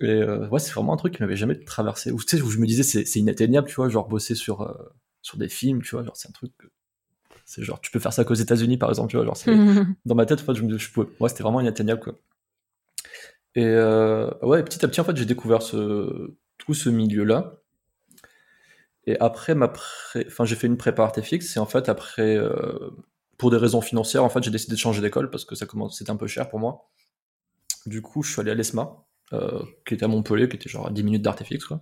Et 0.00 0.22
ouais, 0.22 0.58
c'est 0.58 0.72
vraiment 0.72 0.92
un 0.92 0.96
truc 0.96 1.14
qui 1.14 1.22
m'avait 1.22 1.36
jamais 1.36 1.58
traversé. 1.64 2.10
Ou 2.10 2.18
tu 2.22 2.36
sais, 2.36 2.42
où 2.42 2.50
je 2.50 2.58
me 2.58 2.66
disais, 2.66 2.82
c'est 2.82 3.18
inatteignable, 3.18 3.68
tu 3.68 3.76
vois, 3.76 3.88
genre, 3.88 4.08
bosser 4.08 4.34
sur, 4.34 4.76
sur 5.22 5.38
des 5.38 5.48
films, 5.48 5.82
tu 5.82 5.94
vois, 5.94 6.04
genre, 6.04 6.16
c'est 6.16 6.28
un 6.28 6.32
truc. 6.32 6.52
C'est 7.44 7.62
genre, 7.62 7.80
tu 7.80 7.90
peux 7.92 8.00
faire 8.00 8.12
ça 8.12 8.24
qu'aux 8.24 8.34
États-Unis, 8.34 8.76
par 8.76 8.88
exemple, 8.88 9.10
tu 9.10 9.16
vois, 9.16 9.24
genre, 9.24 9.36
c'est. 9.36 9.54
dans 10.04 10.14
ma 10.14 10.26
tête, 10.26 10.40
en 10.40 10.44
fait, 10.44 10.54
je 10.54 10.62
me 10.62 10.76
je 10.76 10.90
pouvais. 10.90 11.08
Ouais, 11.20 11.28
c'était 11.28 11.44
vraiment 11.44 11.60
inatteignable, 11.60 12.00
quoi. 12.00 12.14
Et 13.54 13.64
ouais, 14.42 14.62
petit 14.64 14.84
à 14.84 14.88
petit, 14.88 15.00
en 15.00 15.04
fait, 15.04 15.16
j'ai 15.16 15.24
découvert 15.24 15.62
ce, 15.62 16.36
tout 16.58 16.74
ce 16.74 16.90
milieu-là. 16.90 17.54
Et 19.06 19.18
après 19.20 19.54
ma 19.54 19.72
enfin 20.26 20.44
j'ai 20.44 20.56
fait 20.56 20.66
une 20.66 20.76
prépa 20.76 21.04
artefix 21.04 21.56
et 21.56 21.60
en 21.60 21.66
fait 21.66 21.88
après 21.88 22.36
euh, 22.36 22.90
pour 23.38 23.50
des 23.50 23.56
raisons 23.56 23.80
financières 23.80 24.24
en 24.24 24.28
fait 24.28 24.42
j'ai 24.42 24.50
décidé 24.50 24.74
de 24.74 24.80
changer 24.80 25.00
d'école 25.00 25.30
parce 25.30 25.44
que 25.44 25.54
ça 25.54 25.64
commence 25.66 25.98
c'était 25.98 26.10
un 26.10 26.16
peu 26.16 26.26
cher 26.26 26.48
pour 26.48 26.58
moi. 26.58 26.90
Du 27.86 28.02
coup 28.02 28.22
je 28.22 28.32
suis 28.32 28.40
allé 28.40 28.50
à 28.50 28.54
l'ESMA 28.54 29.04
euh, 29.32 29.62
qui 29.86 29.94
était 29.94 30.04
à 30.04 30.08
Montpellier 30.08 30.48
qui 30.48 30.56
était 30.56 30.68
genre 30.68 30.88
à 30.88 30.90
10 30.90 31.04
minutes 31.04 31.22
d'artefix 31.22 31.64
quoi. 31.64 31.80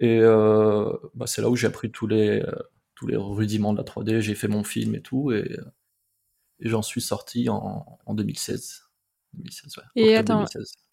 Et 0.00 0.18
euh, 0.20 0.92
bah, 1.14 1.26
c'est 1.26 1.40
là 1.40 1.48
où 1.48 1.56
j'ai 1.56 1.66
appris 1.66 1.90
tous 1.90 2.06
les 2.06 2.44
tous 2.94 3.06
les 3.06 3.16
rudiments 3.16 3.72
de 3.72 3.78
la 3.78 3.84
3D, 3.84 4.20
j'ai 4.20 4.34
fait 4.34 4.48
mon 4.48 4.64
film 4.64 4.94
et 4.94 5.00
tout 5.02 5.32
et, 5.32 5.58
et 6.60 6.68
j'en 6.68 6.82
suis 6.82 7.00
sorti 7.00 7.48
en, 7.48 7.98
en 8.04 8.14
2016. 8.14 8.82
2016 9.32 9.78
ouais, 9.78 9.84
et 9.96 10.16
attends, 10.16 10.44
2016 10.44 10.83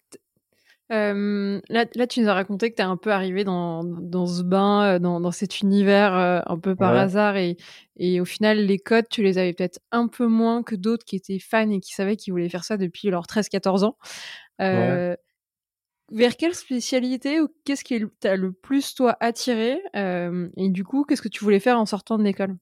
là, 0.92 1.84
là, 1.94 2.06
tu 2.06 2.20
nous 2.20 2.28
as 2.28 2.34
raconté 2.34 2.70
que 2.70 2.76
tu 2.76 2.82
es 2.82 2.84
un 2.84 2.96
peu 2.96 3.10
arrivé 3.12 3.44
dans, 3.44 3.82
dans 3.84 4.26
ce 4.26 4.42
bain, 4.42 4.98
dans, 5.00 5.20
dans 5.20 5.30
cet 5.30 5.60
univers 5.60 6.14
un 6.14 6.58
peu 6.58 6.76
par 6.76 6.94
hasard. 6.94 7.36
Et, 7.36 7.56
et 7.96 8.20
au 8.20 8.24
final, 8.24 8.58
les 8.58 8.78
codes, 8.78 9.08
tu 9.10 9.22
les 9.22 9.38
avais 9.38 9.52
peut-être 9.52 9.80
un 9.90 10.08
peu 10.08 10.26
moins 10.26 10.62
que 10.62 10.74
d'autres 10.74 11.04
qui 11.04 11.16
étaient 11.16 11.38
fans 11.38 11.70
et 11.70 11.80
qui 11.80 11.94
savaient 11.94 12.16
qu'ils 12.16 12.32
voulaient 12.32 12.48
faire 12.48 12.64
ça 12.64 12.76
depuis 12.76 13.08
leurs 13.08 13.26
13-14 13.26 13.84
ans. 13.84 13.96
Vers 16.10 16.36
quelle 16.36 16.54
spécialité 16.54 17.40
ou 17.40 17.48
qu'est-ce 17.64 17.84
qui 17.84 18.02
t'a 18.20 18.36
le 18.36 18.52
plus, 18.52 18.94
toi, 18.94 19.16
attiré 19.20 19.80
Et 19.94 20.68
du 20.68 20.84
coup, 20.84 21.04
qu'est-ce 21.04 21.22
que 21.22 21.28
tu 21.28 21.42
voulais 21.42 21.60
faire 21.60 21.78
en 21.78 21.86
sortant 21.86 22.18
de 22.18 22.22
l'école? 22.22 22.56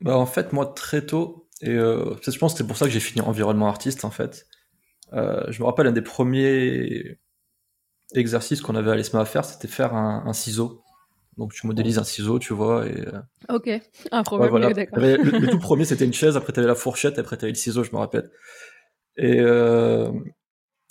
Bah, 0.00 0.16
En 0.16 0.26
fait, 0.26 0.52
moi, 0.52 0.66
très 0.66 1.06
tôt, 1.06 1.48
et 1.60 1.70
je 1.76 2.38
pense 2.38 2.54
que 2.54 2.58
c'est 2.58 2.66
pour 2.66 2.76
ça 2.76 2.86
que 2.86 2.90
j'ai 2.90 3.00
fini 3.00 3.24
environnement 3.24 3.68
artiste, 3.68 4.04
en 4.04 4.10
fait. 4.10 4.46
je 5.12 5.60
me 5.60 5.64
rappelle 5.64 5.86
un 5.86 5.92
des 5.92 6.02
premiers 6.02 7.18
exercice 8.20 8.60
qu'on 8.60 8.74
avait 8.74 8.90
à 8.90 8.94
l'ESMA 8.94 9.20
à 9.20 9.24
faire, 9.24 9.44
c'était 9.44 9.68
faire 9.68 9.94
un, 9.94 10.32
ciseau. 10.32 10.82
Donc 11.36 11.52
tu 11.52 11.66
modélises 11.66 11.98
un 11.98 12.04
ciseau, 12.04 12.38
tu 12.38 12.52
vois. 12.52 12.86
Et... 12.86 13.00
Euh, 13.00 13.20
ok, 13.48 13.70
un 14.12 14.22
problème, 14.22 14.72
d'accord. 14.72 14.98
Le, 14.98 15.50
tout 15.50 15.58
premier, 15.58 15.84
c'était 15.84 16.04
une 16.04 16.12
chaise, 16.12 16.36
après 16.36 16.52
tu 16.52 16.60
avais 16.60 16.68
la 16.68 16.74
fourchette, 16.74 17.18
après 17.18 17.36
tu 17.36 17.44
avais 17.44 17.52
le 17.52 17.58
ciseau, 17.58 17.82
je 17.82 17.90
me 17.92 17.98
rappelle. 17.98 18.30
Et 19.16 19.40
euh, 19.40 20.10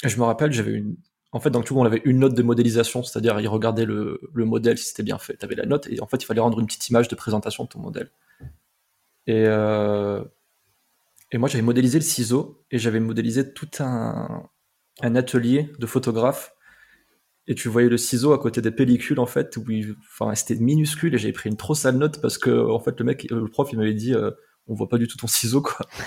je 0.03 0.17
me 0.17 0.23
rappelle, 0.23 0.51
j'avais 0.51 0.73
une. 0.73 0.95
En 1.31 1.39
fait, 1.39 1.49
donc 1.49 1.65
tout 1.65 1.75
on 1.75 1.83
avait 1.83 2.01
une 2.05 2.19
note 2.19 2.35
de 2.35 2.43
modélisation, 2.43 3.01
c'est-à-dire 3.01 3.39
il 3.39 3.47
regardait 3.47 3.85
le, 3.85 4.19
modèle 4.35 4.77
si 4.77 4.85
c'était 4.85 5.03
bien 5.03 5.17
fait. 5.17 5.35
Tu 5.37 5.45
avais 5.45 5.55
la 5.55 5.65
note, 5.65 5.87
et 5.89 5.99
en 6.01 6.07
fait, 6.07 6.21
il 6.21 6.25
fallait 6.25 6.41
rendre 6.41 6.59
une 6.59 6.67
petite 6.67 6.89
image 6.89 7.07
de 7.07 7.15
présentation 7.15 7.63
de 7.63 7.69
ton 7.69 7.79
modèle. 7.79 8.11
Et, 9.25 9.45
euh, 9.47 10.23
et 11.31 11.37
moi, 11.37 11.49
j'avais 11.49 11.63
modélisé 11.63 11.97
le 11.97 12.03
ciseau, 12.03 12.63
et 12.69 12.77
j'avais 12.77 12.99
modélisé 12.99 13.51
tout 13.51 13.69
un, 13.79 14.47
un 15.01 15.15
atelier 15.15 15.71
de 15.79 15.85
photographes 15.87 16.53
et 17.47 17.55
tu 17.55 17.67
voyais 17.67 17.89
le 17.89 17.97
ciseau 17.97 18.33
à 18.33 18.39
côté 18.39 18.61
des 18.61 18.71
pellicules 18.71 19.19
en 19.19 19.25
fait 19.25 19.57
où 19.57 19.65
enfin 19.99 20.33
c'était 20.35 20.55
minuscule 20.55 21.13
et 21.13 21.17
j'avais 21.17 21.33
pris 21.33 21.49
une 21.49 21.57
trop 21.57 21.75
sale 21.75 21.97
note 21.97 22.21
parce 22.21 22.37
que 22.37 22.49
en 22.49 22.79
fait 22.79 22.97
le 22.99 23.05
mec 23.05 23.27
le 23.29 23.47
prof 23.47 23.69
il 23.71 23.77
m'avait 23.77 23.93
dit 23.93 24.13
euh, 24.13 24.31
on 24.67 24.75
voit 24.75 24.87
pas 24.87 24.97
du 24.97 25.07
tout 25.07 25.17
ton 25.17 25.27
ciseau 25.27 25.61
quoi. 25.61 25.85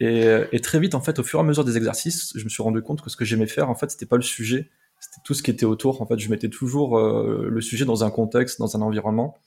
Et, 0.00 0.24
euh, 0.24 0.44
et, 0.50 0.58
très 0.58 0.80
vite 0.80 0.96
en 0.96 1.00
fait 1.00 1.20
au 1.20 1.22
fur 1.22 1.38
et 1.38 1.42
à 1.42 1.44
mesure 1.44 1.64
des 1.64 1.76
exercices 1.76 2.32
je 2.34 2.42
me 2.42 2.48
suis 2.48 2.64
rendu 2.64 2.82
compte 2.82 3.00
que 3.00 3.08
ce 3.08 3.16
que 3.16 3.24
j'aimais 3.24 3.46
faire 3.46 3.70
en 3.70 3.76
fait 3.76 3.92
c'était 3.92 4.06
pas 4.06 4.16
le 4.16 4.22
sujet. 4.22 4.68
C'était 4.98 5.20
tout 5.24 5.34
ce 5.34 5.42
qui 5.42 5.52
était 5.52 5.66
autour. 5.66 6.02
En 6.02 6.06
fait 6.06 6.18
je 6.18 6.28
mettais 6.30 6.48
toujours 6.48 6.98
euh, 6.98 7.46
le 7.48 7.60
sujet 7.60 7.84
dans 7.84 8.02
un 8.02 8.10
contexte 8.10 8.58
dans 8.58 8.76
un 8.76 8.80
environnement. 8.80 9.38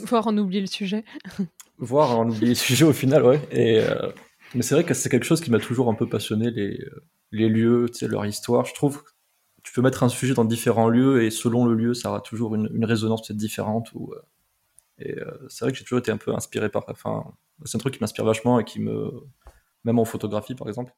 Voire 0.00 0.26
en 0.26 0.36
oublier 0.36 0.60
le 0.60 0.66
sujet. 0.66 1.04
Voire 1.78 2.18
en 2.18 2.28
oublier 2.28 2.48
le 2.48 2.54
sujet 2.56 2.84
au 2.84 2.92
final 2.92 3.22
ouais. 3.22 3.40
Et 3.52 3.80
mais 4.56 4.62
c'est 4.62 4.74
vrai 4.74 4.82
que 4.82 4.94
c'est 4.94 5.08
quelque 5.08 5.24
chose 5.26 5.40
qui 5.40 5.52
m'a 5.52 5.60
toujours 5.60 5.88
un 5.88 5.94
peu 5.94 6.08
passionné 6.08 6.50
les 6.50 6.84
les 7.30 7.48
lieux 7.48 7.86
tu 7.88 8.00
sais 8.00 8.08
leur 8.08 8.26
histoire. 8.26 8.64
Je 8.64 8.74
trouve 8.74 9.04
tu 9.72 9.76
peux 9.76 9.82
mettre 9.82 10.02
un 10.02 10.10
sujet 10.10 10.34
dans 10.34 10.44
différents 10.44 10.90
lieux 10.90 11.22
et 11.22 11.30
selon 11.30 11.64
le 11.64 11.72
lieu, 11.72 11.94
ça 11.94 12.10
aura 12.10 12.20
toujours 12.20 12.54
une, 12.54 12.84
résonance 12.84 13.26
peut-être 13.26 13.38
différente. 13.38 13.90
Ou, 13.94 14.12
euh, 14.12 14.20
et 14.98 15.18
euh, 15.18 15.48
c'est 15.48 15.64
vrai 15.64 15.72
que 15.72 15.78
j'ai 15.78 15.84
toujours 15.84 16.00
été 16.00 16.12
un 16.12 16.18
peu 16.18 16.34
inspiré 16.34 16.68
par. 16.68 16.84
Enfin, 16.88 17.24
c'est 17.64 17.76
un 17.76 17.78
truc 17.78 17.94
qui 17.94 18.00
m'inspire 18.02 18.26
vachement 18.26 18.60
et 18.60 18.64
qui 18.64 18.80
me. 18.80 19.10
Même 19.84 19.98
en 19.98 20.04
photographie, 20.04 20.54
par 20.54 20.68
exemple. 20.68 20.92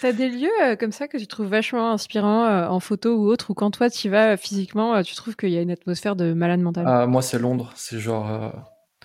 T'as 0.00 0.12
des 0.12 0.30
lieux 0.30 0.48
euh, 0.62 0.76
comme 0.76 0.92
ça 0.92 1.08
que 1.08 1.18
tu 1.18 1.26
trouves 1.26 1.48
vachement 1.48 1.90
inspirants 1.92 2.70
en 2.70 2.80
photo 2.80 3.18
ou 3.18 3.26
autre, 3.26 3.50
ou 3.50 3.54
quand 3.54 3.70
toi 3.70 3.90
tu 3.90 4.08
vas 4.08 4.38
physiquement, 4.38 5.02
tu 5.02 5.14
trouves 5.14 5.36
qu'il 5.36 5.50
y 5.50 5.58
a 5.58 5.60
une 5.60 5.70
atmosphère 5.70 6.16
de 6.16 6.32
malade 6.32 6.60
mental? 6.60 6.86
Ah, 6.88 7.06
Moi, 7.06 7.20
c'est 7.20 7.38
Londres. 7.38 7.70
C'est 7.76 8.00
genre. 8.00 8.50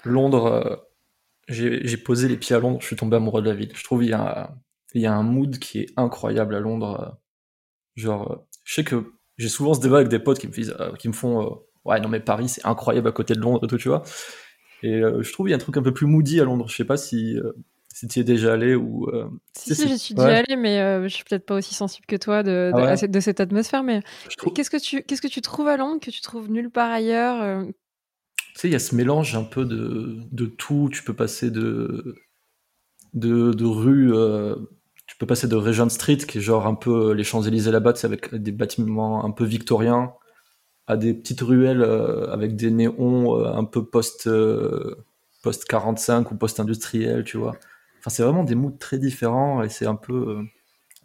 Londres. 0.05 0.87
j'ai 1.49 1.97
posé 1.97 2.29
les 2.29 2.37
pieds 2.37 2.55
à 2.55 2.59
Londres, 2.59 2.77
je 2.79 2.85
suis 2.85 2.95
tombé 2.95 3.17
amoureux 3.17 3.41
de 3.41 3.49
la 3.49 3.55
ville. 3.55 3.73
Je 3.75 3.83
trouve 3.83 3.99
qu'il 3.99 4.11
y, 4.11 4.13
a, 4.13 4.55
il 4.93 5.01
y 5.01 5.05
a 5.05 5.13
un 5.13 5.23
mood 5.23 5.59
qui 5.59 5.79
est 5.79 5.87
incroyable 5.97 6.55
à 6.55 6.61
Londres. 6.61 7.19
Genre, 7.97 8.45
je 8.69 8.75
sais 8.75 8.83
que 8.83 9.11
j'ai 9.39 9.49
souvent 9.49 9.73
ce 9.73 9.79
débat 9.79 9.95
avec 9.95 10.09
des 10.09 10.19
potes 10.19 10.37
qui 10.37 10.47
me, 10.47 10.81
euh, 10.81 10.93
qui 10.93 11.07
me 11.07 11.13
font 11.13 11.41
euh, 11.41 11.49
Ouais, 11.85 11.99
non, 11.99 12.07
mais 12.07 12.19
Paris, 12.19 12.49
c'est 12.49 12.63
incroyable 12.67 13.07
à 13.07 13.11
côté 13.11 13.33
de 13.33 13.39
Londres, 13.39 13.65
tout, 13.65 13.77
tu 13.77 13.87
vois. 13.87 14.03
Et 14.83 15.01
euh, 15.01 15.23
je 15.23 15.33
trouve 15.33 15.47
qu'il 15.47 15.51
y 15.51 15.53
a 15.53 15.55
un 15.55 15.59
truc 15.59 15.75
un 15.77 15.81
peu 15.81 15.93
plus 15.93 16.05
moody 16.05 16.39
à 16.39 16.43
Londres. 16.43 16.67
Je 16.67 16.75
sais 16.75 16.85
pas 16.85 16.97
si, 16.97 17.39
si 17.91 18.07
tu 18.07 18.19
y 18.19 18.21
es 18.21 18.23
déjà 18.23 18.53
allé 18.53 18.75
ou. 18.75 19.09
si, 19.57 19.73
si, 19.73 19.87
j'y 19.87 19.97
suis 19.97 20.13
déjà 20.13 20.37
allé, 20.37 20.55
mais 20.55 21.01
je 21.01 21.07
suis 21.07 21.23
peut-être 21.23 21.47
pas 21.47 21.55
aussi 21.55 21.73
sensible 21.73 22.05
que 22.05 22.15
toi 22.15 22.43
de, 22.43 22.71
de, 22.75 22.79
ah 22.79 23.07
de 23.07 23.19
cette 23.19 23.39
atmosphère. 23.39 23.81
Mais 23.81 24.01
qu'est-ce 24.53 24.69
que 24.69 24.77
tu 24.77 25.01
qu'est-ce 25.01 25.21
que 25.21 25.27
tu 25.27 25.41
trouves 25.41 25.67
à 25.67 25.77
Londres 25.77 25.99
que 25.99 26.11
tu 26.11 26.21
trouves 26.21 26.51
nulle 26.51 26.69
part 26.69 26.91
ailleurs 26.91 27.65
Tu 27.65 27.73
sais, 28.53 28.67
il 28.67 28.71
y 28.71 28.75
a 28.75 28.79
ce 28.79 28.93
mélange 28.93 29.35
un 29.35 29.45
peu 29.45 29.65
de, 29.65 30.19
de 30.31 30.45
tout. 30.45 30.89
Tu 30.91 31.01
peux 31.03 31.15
passer 31.15 31.49
de, 31.49 32.15
de, 33.15 33.51
de 33.51 33.65
rues 33.65 34.13
tu 35.09 35.17
peux 35.17 35.25
passer 35.25 35.47
de 35.47 35.55
Regent 35.55 35.89
Street, 35.89 36.17
qui 36.17 36.37
est 36.37 36.41
genre 36.41 36.67
un 36.67 36.75
peu 36.75 37.13
les 37.13 37.23
Champs-Élysées 37.23 37.71
là-bas, 37.71 37.93
avec 38.03 38.35
des 38.35 38.51
bâtiments 38.51 39.25
un 39.25 39.31
peu 39.31 39.43
victoriens, 39.43 40.13
à 40.85 40.97
des 40.97 41.15
petites 41.15 41.41
ruelles 41.41 41.81
euh, 41.81 42.31
avec 42.31 42.55
des 42.55 42.69
néons 42.69 43.35
euh, 43.39 43.51
un 43.51 43.65
peu 43.65 43.83
post, 43.83 44.27
euh, 44.27 45.03
post 45.41 45.65
45 45.65 46.31
ou 46.31 46.35
post 46.35 46.59
industriel, 46.59 47.23
tu 47.23 47.37
vois. 47.37 47.55
Enfin, 47.97 48.11
c'est 48.11 48.21
vraiment 48.21 48.43
des 48.43 48.53
moods 48.53 48.77
très 48.79 48.99
différents 48.99 49.63
et 49.63 49.69
c'est 49.69 49.87
un 49.87 49.95
peu 49.95 50.43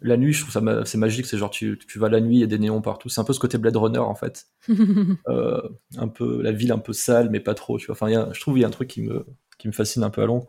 la 0.01 0.17
nuit. 0.17 0.33
Je 0.33 0.41
trouve 0.41 0.53
ça 0.53 0.85
c'est 0.85 0.99
magique. 0.99 1.25
C'est 1.25 1.39
genre 1.39 1.49
tu, 1.49 1.79
tu 1.87 1.97
vas 1.97 2.07
la 2.07 2.21
nuit, 2.21 2.35
il 2.35 2.41
y 2.41 2.43
a 2.43 2.47
des 2.47 2.59
néons 2.59 2.81
partout. 2.81 3.09
C'est 3.09 3.21
un 3.21 3.23
peu 3.23 3.33
ce 3.33 3.39
côté 3.39 3.57
Blade 3.57 3.75
Runner 3.75 3.97
en 3.97 4.15
fait. 4.15 4.45
un 4.67 6.07
peu 6.07 6.43
la 6.43 6.51
ville 6.51 6.71
un 6.71 6.77
peu 6.77 6.93
sale, 6.93 7.31
mais 7.31 7.39
pas 7.39 7.55
trop. 7.55 7.79
Tu 7.79 7.87
vois. 7.87 7.93
Enfin, 7.93 8.31
je 8.31 8.39
trouve 8.39 8.59
il 8.59 8.61
y 8.61 8.63
a 8.63 8.67
un 8.67 8.71
truc 8.71 8.87
qui 8.87 9.01
me 9.01 9.25
qui 9.57 9.67
me 9.67 9.73
fascine 9.73 10.03
un 10.03 10.11
peu 10.11 10.21
à 10.21 10.27
Londres. 10.27 10.47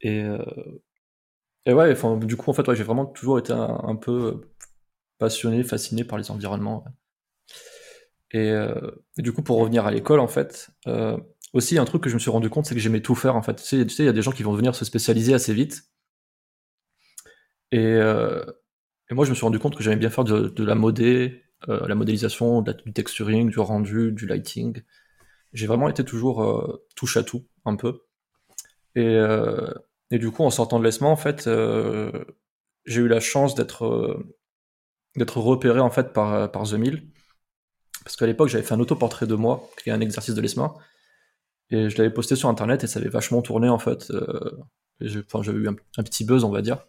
Et 0.00 0.24
et 1.66 1.72
ouais, 1.72 1.92
enfin, 1.92 2.16
du 2.16 2.36
coup, 2.36 2.50
en 2.50 2.52
fait, 2.54 2.66
ouais, 2.68 2.76
j'ai 2.76 2.84
vraiment 2.84 3.06
toujours 3.06 3.38
été 3.38 3.52
un, 3.52 3.96
peu 3.96 4.40
passionné, 5.18 5.64
fasciné 5.64 6.04
par 6.04 6.18
les 6.18 6.30
environnements. 6.30 6.84
Euh, 8.34 8.90
et, 9.18 9.22
du 9.22 9.32
coup, 9.32 9.42
pour 9.42 9.58
revenir 9.58 9.84
à 9.86 9.90
l'école, 9.90 10.20
en 10.20 10.28
fait, 10.28 10.70
euh, 10.86 11.16
aussi 11.54 11.78
un 11.78 11.84
truc 11.84 12.02
que 12.02 12.10
je 12.10 12.14
me 12.14 12.20
suis 12.20 12.30
rendu 12.30 12.50
compte, 12.50 12.66
c'est 12.66 12.74
que 12.74 12.80
j'aimais 12.80 13.00
tout 13.00 13.16
faire. 13.16 13.34
En 13.36 13.42
fait, 13.42 13.56
tu 13.56 13.88
sais, 13.88 14.02
il 14.02 14.06
y 14.06 14.08
a 14.08 14.12
des 14.12 14.22
gens 14.22 14.32
qui 14.32 14.44
vont 14.44 14.52
venir 14.52 14.74
se 14.76 14.84
spécialiser 14.84 15.34
assez 15.34 15.54
vite. 15.54 15.84
Et, 17.72 17.78
euh, 17.80 18.44
moi, 19.10 19.24
je 19.24 19.30
me 19.30 19.34
suis 19.34 19.44
rendu 19.44 19.58
compte 19.58 19.76
que 19.76 19.82
j'aimais 19.82 19.96
bien 19.96 20.10
faire 20.10 20.24
de, 20.24 20.64
la 20.64 20.74
modé, 20.76 21.42
la 21.68 21.94
modélisation, 21.94 22.62
du 22.62 22.92
texturing, 22.92 23.50
du 23.50 23.58
rendu, 23.58 24.12
du 24.12 24.26
lighting. 24.26 24.82
J'ai 25.52 25.66
vraiment 25.66 25.88
été 25.88 26.04
toujours 26.04 26.80
touche 26.96 27.16
à 27.16 27.22
tout, 27.24 27.46
un 27.64 27.76
peu. 27.76 28.02
Et, 28.94 29.18
et 30.10 30.18
du 30.18 30.30
coup, 30.30 30.44
en 30.44 30.50
sortant 30.50 30.78
de 30.78 30.84
l'ESMA, 30.84 31.08
en 31.08 31.16
fait, 31.16 31.46
euh, 31.46 32.24
j'ai 32.84 33.00
eu 33.02 33.08
la 33.08 33.20
chance 33.20 33.54
d'être 33.54 33.84
euh, 33.86 34.36
d'être 35.16 35.38
repéré 35.38 35.80
en 35.80 35.90
fait 35.90 36.12
par, 36.12 36.50
par 36.50 36.64
The 36.64 36.74
Mill. 36.74 37.10
Parce 38.04 38.16
qu'à 38.16 38.26
l'époque, 38.26 38.48
j'avais 38.48 38.64
fait 38.64 38.74
un 38.74 38.80
autoportrait 38.80 39.26
de 39.26 39.34
moi, 39.34 39.68
qui 39.82 39.90
est 39.90 39.92
un 39.92 40.00
exercice 40.00 40.34
de 40.34 40.40
l'ESMA. 40.40 40.74
Et 41.70 41.90
je 41.90 41.98
l'avais 41.98 42.10
posté 42.10 42.36
sur 42.36 42.48
internet 42.48 42.84
et 42.84 42.86
ça 42.86 43.00
avait 43.00 43.08
vachement 43.08 43.42
tourné 43.42 43.68
en 43.68 43.78
fait. 43.78 44.10
Euh, 44.10 44.52
j'avais 45.00 45.58
eu 45.58 45.68
un, 45.68 46.02
petit 46.02 46.24
buzz, 46.24 46.44
on 46.44 46.50
va 46.50 46.62
dire. 46.62 46.86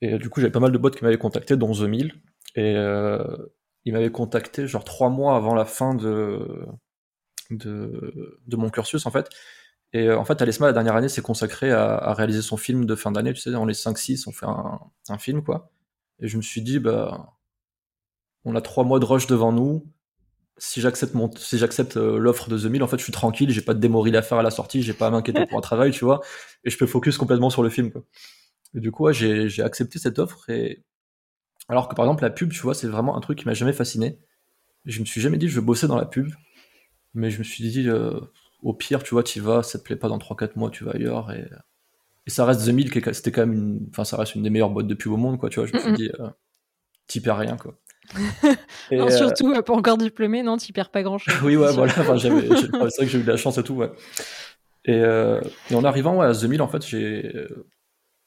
Et 0.00 0.18
du 0.18 0.28
coup, 0.30 0.40
j'avais 0.40 0.52
pas 0.52 0.60
mal 0.60 0.72
de 0.72 0.78
bots 0.78 0.90
qui 0.90 1.04
m'avaient 1.04 1.18
contacté, 1.18 1.56
dont 1.56 1.72
The 1.72 1.82
Mill. 1.82 2.14
Et 2.56 2.74
euh, 2.76 3.24
ils 3.84 3.92
m'avaient 3.92 4.10
contacté 4.10 4.66
genre 4.66 4.84
trois 4.84 5.08
mois 5.08 5.36
avant 5.36 5.54
la 5.54 5.64
fin 5.64 5.94
de, 5.94 6.66
de, 7.50 8.40
de 8.46 8.56
mon 8.56 8.70
cursus 8.70 9.06
en 9.06 9.10
fait. 9.10 9.28
Et 9.92 10.08
euh, 10.08 10.18
en 10.18 10.24
fait, 10.24 10.40
Alesma, 10.42 10.66
la 10.66 10.72
dernière 10.72 10.96
année, 10.96 11.08
s'est 11.08 11.22
consacrée 11.22 11.72
à, 11.72 12.12
réaliser 12.12 12.42
son 12.42 12.56
film 12.56 12.84
de 12.84 12.94
fin 12.94 13.12
d'année. 13.12 13.32
Tu 13.32 13.40
sais, 13.40 13.50
dans 13.50 13.64
les 13.64 13.74
5-6, 13.74 14.24
on 14.26 14.32
fait 14.32 14.46
un, 14.46 15.18
film, 15.18 15.42
quoi. 15.42 15.70
Et 16.20 16.28
je 16.28 16.36
me 16.36 16.42
suis 16.42 16.62
dit, 16.62 16.78
bah, 16.78 17.32
on 18.44 18.54
a 18.54 18.60
trois 18.60 18.84
mois 18.84 18.98
de 19.00 19.04
rush 19.04 19.26
devant 19.26 19.52
nous. 19.52 19.86
si 20.58 20.80
j'accepte 20.80 21.14
si 21.38 21.58
j'accepte 21.58 21.96
l'offre 21.96 22.48
de 22.50 22.58
The 22.58 22.64
Mill, 22.64 22.82
en 22.82 22.88
fait, 22.88 22.98
je 22.98 23.04
suis 23.04 23.12
tranquille, 23.12 23.50
j'ai 23.50 23.62
pas 23.62 23.74
de 23.74 23.80
démo 23.80 24.04
à 24.06 24.22
faire 24.22 24.38
à 24.38 24.42
la 24.42 24.50
sortie, 24.50 24.82
j'ai 24.82 24.94
pas 24.94 25.06
à 25.08 25.10
m'inquiéter 25.10 25.46
pour 25.46 25.58
un 25.58 25.62
travail, 25.62 25.92
tu 25.92 26.04
vois, 26.04 26.20
et 26.64 26.70
je 26.70 26.78
peux 26.78 26.86
focus 26.86 27.16
complètement 27.16 27.50
sur 27.50 27.62
le 27.62 27.70
film. 27.70 27.90
Quoi. 27.92 28.02
Et 28.74 28.80
du 28.80 28.90
coup, 28.90 29.10
j'ai, 29.12 29.48
j'ai 29.48 29.62
accepté 29.62 29.98
cette 29.98 30.18
offre 30.18 30.50
et 30.50 30.84
alors 31.68 31.88
que 31.88 31.94
par 31.94 32.06
exemple 32.06 32.22
la 32.22 32.30
pub, 32.30 32.50
tu 32.50 32.60
vois, 32.60 32.74
c'est 32.74 32.88
vraiment 32.88 33.16
un 33.16 33.20
truc 33.20 33.38
qui 33.38 33.46
m'a 33.46 33.54
jamais 33.54 33.72
fasciné. 33.72 34.18
Je 34.86 35.00
me 35.00 35.04
suis 35.04 35.20
jamais 35.20 35.38
dit 35.38 35.48
je 35.48 35.56
veux 35.56 35.66
bosser 35.66 35.86
dans 35.86 35.96
la 35.96 36.06
pub, 36.06 36.28
mais 37.14 37.30
je 37.30 37.38
me 37.38 37.44
suis 37.44 37.68
dit 37.68 37.88
au 38.62 38.74
pire, 38.74 39.02
tu 39.02 39.14
vois, 39.14 39.22
tu 39.22 39.40
vas, 39.40 39.62
ça 39.62 39.78
te 39.78 39.84
plaît 39.84 39.96
pas 39.96 40.08
dans 40.08 40.18
3-4 40.18 40.52
mois, 40.56 40.70
tu 40.70 40.84
vas 40.84 40.92
ailleurs 40.92 41.30
et 41.32 41.48
et 42.28 42.30
ça 42.30 42.44
reste 42.44 42.66
The 42.66 42.74
Mill, 42.74 42.92
c'était 42.92 43.32
quand 43.32 43.46
même 43.46 43.54
une, 43.54 43.86
enfin, 43.88 44.04
ça 44.04 44.18
reste 44.18 44.34
une 44.34 44.42
des 44.42 44.50
meilleures 44.50 44.68
boîtes 44.68 44.86
de 44.86 44.92
pub 44.92 45.12
au 45.12 45.16
monde, 45.16 45.38
quoi, 45.38 45.48
tu 45.48 45.60
vois. 45.60 45.66
Je 45.66 45.72
me 45.72 45.78
suis 45.78 45.92
dit, 45.94 46.10
euh, 46.20 46.28
t'y 47.06 47.22
perds 47.22 47.38
rien, 47.38 47.56
quoi. 47.56 47.78
non, 48.92 49.06
euh, 49.06 49.10
surtout 49.10 49.54
pas 49.62 49.72
encore 49.72 49.96
diplômé, 49.96 50.42
non, 50.42 50.58
t'y 50.58 50.74
perds 50.74 50.90
pas 50.90 51.02
grand 51.02 51.16
chose. 51.16 51.34
oui, 51.42 51.56
ouais, 51.56 51.72
voilà, 51.72 51.90
enfin, 51.96 52.18
c'est 52.18 52.28
vrai 52.28 52.88
que 52.98 53.06
j'ai 53.06 53.18
eu 53.18 53.22
de 53.22 53.32
la 53.32 53.38
chance 53.38 53.56
et 53.56 53.62
tout, 53.62 53.76
ouais. 53.76 53.90
Et, 54.84 54.92
euh, 54.92 55.40
et 55.70 55.74
en 55.74 55.84
arrivant 55.84 56.18
ouais, 56.18 56.26
à 56.26 56.34
The 56.34 56.44
Mill, 56.44 56.60
en 56.60 56.68
fait, 56.68 56.86
j'ai. 56.86 57.32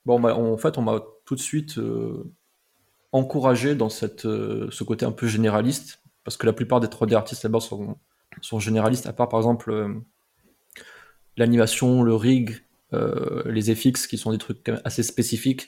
Bon, 0.06 0.24
en 0.24 0.58
fait, 0.58 0.80
on 0.80 0.82
m'a 0.82 1.00
tout 1.28 1.36
de 1.36 1.40
suite 1.40 1.80
encouragé 3.12 3.76
dans 3.76 3.90
cette, 3.90 4.22
ce 4.22 4.84
côté 4.84 5.06
un 5.06 5.12
peu 5.12 5.28
généraliste, 5.28 6.02
parce 6.24 6.38
que 6.38 6.48
la 6.48 6.54
plupart 6.54 6.80
des 6.80 6.88
3D 6.88 7.14
artistes 7.14 7.44
là-bas 7.44 7.60
sont, 7.60 8.00
sont 8.42 8.60
généralistes, 8.60 9.06
à 9.06 9.14
part 9.14 9.30
par 9.30 9.40
exemple 9.40 10.02
l'animation, 11.38 12.04
le 12.04 12.16
rig, 12.16 12.64
euh, 12.94 13.44
les 13.46 13.74
FX 13.74 14.08
qui 14.08 14.18
sont 14.18 14.32
des 14.32 14.38
trucs 14.38 14.70
assez 14.84 15.04
spécifiques 15.04 15.68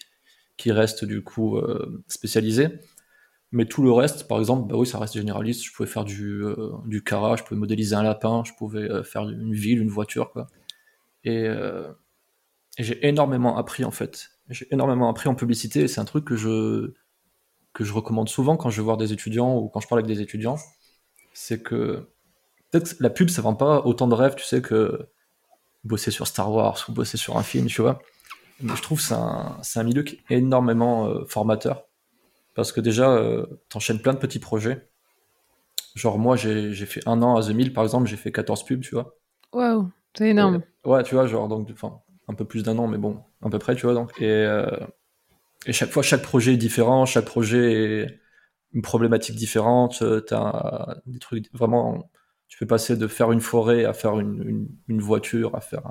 qui 0.58 0.72
restent 0.72 1.05
du 1.05 1.24
coup 1.24 1.58
euh, 1.58 2.03
spécialisés. 2.08 2.70
Mais 3.51 3.65
tout 3.65 3.84
le 3.84 3.91
reste, 3.91 4.27
par 4.27 4.39
exemple, 4.39 4.67
bah 4.67 4.77
oui, 4.77 4.88
ça 4.88 5.00
reste 5.00 5.13
généraliste. 5.13 5.63
Je 5.63 5.72
pouvais 5.72 5.88
faire 5.88 6.05
du, 6.05 6.43
euh, 6.43 6.72
du 6.86 7.03
cara, 7.03 7.36
je 7.36 7.43
pouvais 7.43 7.60
modéliser 7.60 7.96
un 7.96 8.03
lapin, 8.03 8.43
je 8.46 8.51
pouvais 8.58 9.03
faire 9.03 9.29
une 9.29 9.53
ville, 9.53 9.79
une 9.79 9.89
voiture, 9.89 10.32
quoi. 10.32 10.48
Et, 11.24 11.48
j'ai 12.79 13.08
énormément 13.08 13.55
appris 13.58 13.86
en 13.86 13.91
fait. 13.91 14.32
J'ai 14.50 14.67
énormément 14.72 15.10
appris 15.10 15.29
en 15.29 15.36
publicité. 15.36 15.88
C'est 15.88 16.01
un 16.01 16.05
truc 16.05 16.25
que 16.25 16.36
je 16.36 16.93
que 17.74 17.84
je 17.84 17.93
recommande 17.93 18.29
souvent 18.29 18.58
quand 18.58 18.70
je 18.70 18.77
vais 18.77 18.84
voir 18.84 18.98
des 18.98 19.13
étudiants 19.13 19.58
ou 19.58 19.70
quand 19.70 19.79
je 19.79 19.88
parle 19.88 20.00
avec 20.00 20.13
des 20.13 20.22
étudiants. 20.22 20.58
C'est 21.34 21.62
que 21.62 22.10
peut-être 22.72 22.96
la 23.00 23.10
pub, 23.10 23.29
ça 23.29 23.41
vend 23.41 23.55
pas 23.55 23.82
autant 23.86 24.08
de 24.08 24.15
rêves, 24.15 24.36
tu 24.36 24.43
sais, 24.43 24.62
que 24.62 25.08
bosser 25.83 26.11
sur 26.11 26.27
Star 26.27 26.51
Wars 26.51 26.83
ou 26.87 26.93
bosser 26.93 27.17
sur 27.17 27.37
un 27.37 27.43
film, 27.43 27.67
tu 27.67 27.81
vois. 27.81 27.99
Mais 28.61 28.75
je 28.75 28.81
trouve 28.81 28.99
que 28.99 29.03
c'est 29.03 29.13
un, 29.13 29.57
un, 29.75 29.83
milieu 29.83 30.03
qui 30.03 30.15
est 30.29 30.37
énormément 30.37 31.07
euh, 31.07 31.25
formateur. 31.25 31.85
Parce 32.55 32.71
que 32.71 32.81
déjà, 32.81 33.09
euh, 33.09 33.45
t'enchaînes 33.69 33.99
plein 33.99 34.13
de 34.13 34.19
petits 34.19 34.39
projets. 34.39 34.87
Genre, 35.95 36.17
moi, 36.17 36.35
j'ai 36.35 36.73
fait 36.85 37.01
un 37.07 37.21
an 37.21 37.35
à 37.35 37.43
The 37.43 37.49
Mill, 37.49 37.73
par 37.73 37.83
exemple, 37.83 38.07
j'ai 38.07 38.15
fait 38.15 38.31
14 38.31 38.63
pubs, 38.63 38.81
tu 38.81 38.95
vois. 38.95 39.15
Waouh, 39.51 39.91
c'est 40.15 40.29
énorme. 40.29 40.61
ouais, 40.85 41.03
tu 41.03 41.15
vois, 41.15 41.27
genre, 41.27 41.47
donc, 41.47 41.69
enfin, 41.71 41.99
un 42.27 42.33
peu 42.33 42.45
plus 42.45 42.63
d'un 42.63 42.77
an, 42.79 42.87
mais 42.87 42.97
bon, 42.97 43.21
à 43.43 43.49
peu 43.49 43.59
près, 43.59 43.75
tu 43.75 43.85
vois, 43.85 43.93
donc. 43.93 44.19
Et, 44.19 44.25
euh, 44.27 44.65
et 45.65 45.73
chaque 45.73 45.91
fois, 45.91 46.01
chaque 46.01 46.23
projet 46.23 46.53
est 46.53 46.57
différent, 46.57 47.05
chaque 47.05 47.25
projet 47.25 47.73
est 47.73 48.19
une 48.73 48.81
problématique 48.81 49.35
différente. 49.35 50.03
T'as 50.27 50.95
des 51.05 51.19
trucs 51.19 51.53
vraiment 51.53 52.09
tu 52.53 52.60
peux 52.60 52.67
passer 52.67 52.95
de 52.95 53.07
faire 53.07 53.31
une 53.31 53.41
forêt 53.41 53.83
à 53.83 53.93
faire 53.93 54.19
une, 54.19 54.67
voiture, 54.88 55.55
à 55.55 55.60
faire 55.60 55.88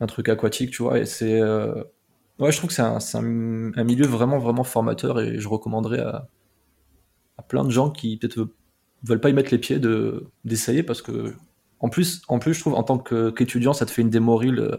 un, 0.00 0.06
truc 0.08 0.28
aquatique, 0.28 0.72
tu 0.72 0.82
vois. 0.82 0.98
Et 0.98 1.06
c'est. 1.06 1.40
Euh, 1.40 1.84
ouais, 2.40 2.50
je 2.50 2.56
trouve 2.56 2.70
que 2.70 2.74
c'est 2.74 2.82
un, 2.82 3.84
milieu 3.84 4.06
vraiment, 4.08 4.38
vraiment 4.38 4.64
formateur 4.64 5.20
et 5.20 5.38
je 5.38 5.46
recommanderais 5.46 6.00
à, 6.00 6.26
plein 7.46 7.62
de 7.62 7.70
gens 7.70 7.92
qui 7.92 8.16
peut-être 8.16 8.48
veulent 9.04 9.20
pas 9.20 9.30
y 9.30 9.34
mettre 9.34 9.52
les 9.52 9.58
pieds 9.58 9.78
de, 9.78 10.26
d'essayer 10.44 10.82
parce 10.82 11.00
que. 11.00 11.32
En 11.78 11.90
plus, 11.90 12.22
en 12.26 12.40
plus, 12.40 12.54
je 12.54 12.60
trouve, 12.60 12.74
en 12.74 12.82
tant 12.82 12.98
qu'étudiant, 12.98 13.72
ça 13.72 13.86
te 13.86 13.92
fait 13.92 14.02
une 14.02 14.10
démo 14.10 14.42
euh, 14.42 14.76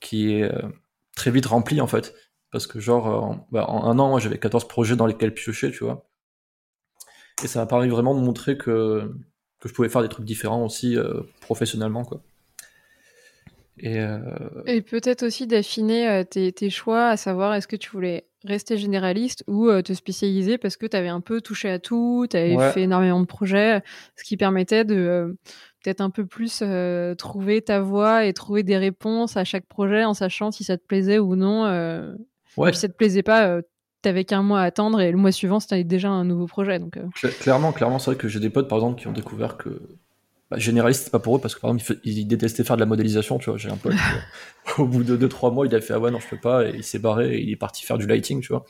qui 0.00 0.34
est 0.34 0.42
euh, 0.42 0.68
très 1.16 1.30
vite 1.30 1.46
remplie, 1.46 1.80
en 1.80 1.86
fait. 1.86 2.14
Parce 2.50 2.66
que, 2.66 2.78
genre, 2.78 3.06
en, 3.06 3.48
bah, 3.50 3.64
en 3.70 3.84
un 3.84 3.98
an, 3.98 4.10
moi, 4.10 4.20
j'avais 4.20 4.38
14 4.38 4.68
projets 4.68 4.96
dans 4.96 5.06
lesquels 5.06 5.32
piocher, 5.32 5.70
tu 5.70 5.82
vois. 5.84 6.06
Et 7.42 7.46
ça 7.46 7.60
m'a 7.60 7.66
paru 7.66 7.88
vraiment 7.88 8.14
de 8.14 8.20
montrer 8.20 8.58
que 8.58 9.10
que 9.62 9.68
je 9.68 9.74
pouvais 9.74 9.88
faire 9.88 10.02
des 10.02 10.08
trucs 10.08 10.26
différents 10.26 10.64
aussi 10.64 10.96
euh, 10.96 11.20
professionnellement 11.40 12.04
quoi. 12.04 12.20
Et, 13.78 14.00
euh, 14.00 14.18
et 14.66 14.82
peut-être 14.82 15.24
aussi 15.24 15.46
d'affiner 15.46 16.08
euh, 16.08 16.24
tes, 16.24 16.52
tes, 16.52 16.68
choix, 16.68 17.08
à 17.08 17.16
savoir 17.16 17.54
est-ce 17.54 17.66
que 17.66 17.76
tu 17.76 17.90
voulais 17.90 18.26
rester 18.44 18.76
généraliste 18.76 19.44
ou 19.46 19.70
te 19.82 19.92
spécialiser 19.92 20.58
parce 20.58 20.76
que 20.76 20.86
tu 20.86 20.96
avais 20.96 21.08
un 21.08 21.20
peu 21.20 21.40
touché 21.40 21.70
à 21.70 21.78
tout, 21.78 22.26
tu 22.28 22.36
avais 22.36 22.72
fait 22.72 22.82
énormément 22.82 23.20
de 23.20 23.26
projets, 23.26 23.80
ce 24.16 24.24
qui 24.24 24.36
permettait 24.36 24.84
de 24.84 25.36
peut-être 25.82 26.00
un 26.00 26.10
peu 26.10 26.26
plus 26.26 26.62
trouver 27.16 27.62
ta 27.62 27.80
voie 27.80 28.26
et 28.26 28.32
trouver 28.32 28.64
des 28.64 28.76
réponses 28.76 29.36
à 29.36 29.44
chaque 29.44 29.66
projet 29.66 30.04
en 30.04 30.12
sachant 30.12 30.50
si 30.50 30.64
ça 30.64 30.76
te 30.76 30.84
plaisait 30.84 31.20
ou 31.20 31.36
non. 31.36 31.64
ouais. 32.56 32.72
si 32.72 32.80
ça 32.80 32.88
te 32.88 32.96
plaisait 32.96 33.22
pas, 33.22 33.60
t'avais 34.02 34.24
qu'un 34.24 34.42
mois 34.42 34.60
à 34.60 34.64
attendre 34.64 35.00
et 35.00 35.10
le 35.10 35.16
mois 35.16 35.32
suivant 35.32 35.60
c'était 35.60 35.84
déjà 35.84 36.10
un 36.10 36.24
nouveau 36.24 36.46
projet. 36.46 36.78
Donc, 36.78 36.96
euh. 36.96 37.28
Clairement, 37.40 37.72
clairement, 37.72 37.98
c'est 37.98 38.10
vrai 38.12 38.16
que 38.16 38.28
j'ai 38.28 38.40
des 38.40 38.50
potes 38.50 38.68
par 38.68 38.78
exemple 38.78 39.00
qui 39.00 39.06
ont 39.08 39.12
découvert 39.12 39.56
que 39.56 39.80
bah, 40.50 40.58
généraliste 40.58 41.04
c'est 41.04 41.10
pas 41.10 41.18
pour 41.18 41.36
eux 41.36 41.40
parce 41.40 41.54
que 41.54 41.60
par 41.60 41.70
exemple 41.70 41.98
ils, 42.04 42.26
détestaient 42.26 42.64
faire 42.64 42.76
de 42.76 42.80
la 42.80 42.86
modélisation. 42.86 43.38
Tu 43.38 43.48
vois, 43.48 43.58
j'ai 43.58 43.70
un 43.70 43.76
pote 43.76 43.94
au 44.78 44.86
bout 44.86 45.04
de 45.04 45.16
2-3 45.16 45.52
mois 45.54 45.66
il 45.66 45.74
a 45.74 45.80
fait 45.80 45.94
ah 45.94 46.00
ouais 46.00 46.10
non 46.10 46.20
je 46.20 46.28
peux 46.28 46.40
pas 46.40 46.68
et 46.68 46.74
il 46.76 46.84
s'est 46.84 46.98
barré 46.98 47.36
et 47.36 47.42
il 47.42 47.50
est 47.50 47.56
parti 47.56 47.84
faire 47.84 47.98
du 47.98 48.06
lighting. 48.06 48.40
Tu 48.42 48.48
vois. 48.48 48.64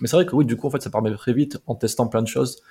Mais 0.00 0.06
c'est 0.08 0.16
vrai 0.16 0.26
que 0.26 0.36
oui 0.36 0.44
du 0.44 0.56
coup 0.56 0.66
en 0.66 0.70
fait 0.70 0.82
ça 0.82 0.90
permet 0.90 1.12
très 1.14 1.32
vite 1.32 1.58
en 1.66 1.74
testant 1.74 2.06
plein 2.06 2.22
de 2.22 2.28
choses 2.28 2.62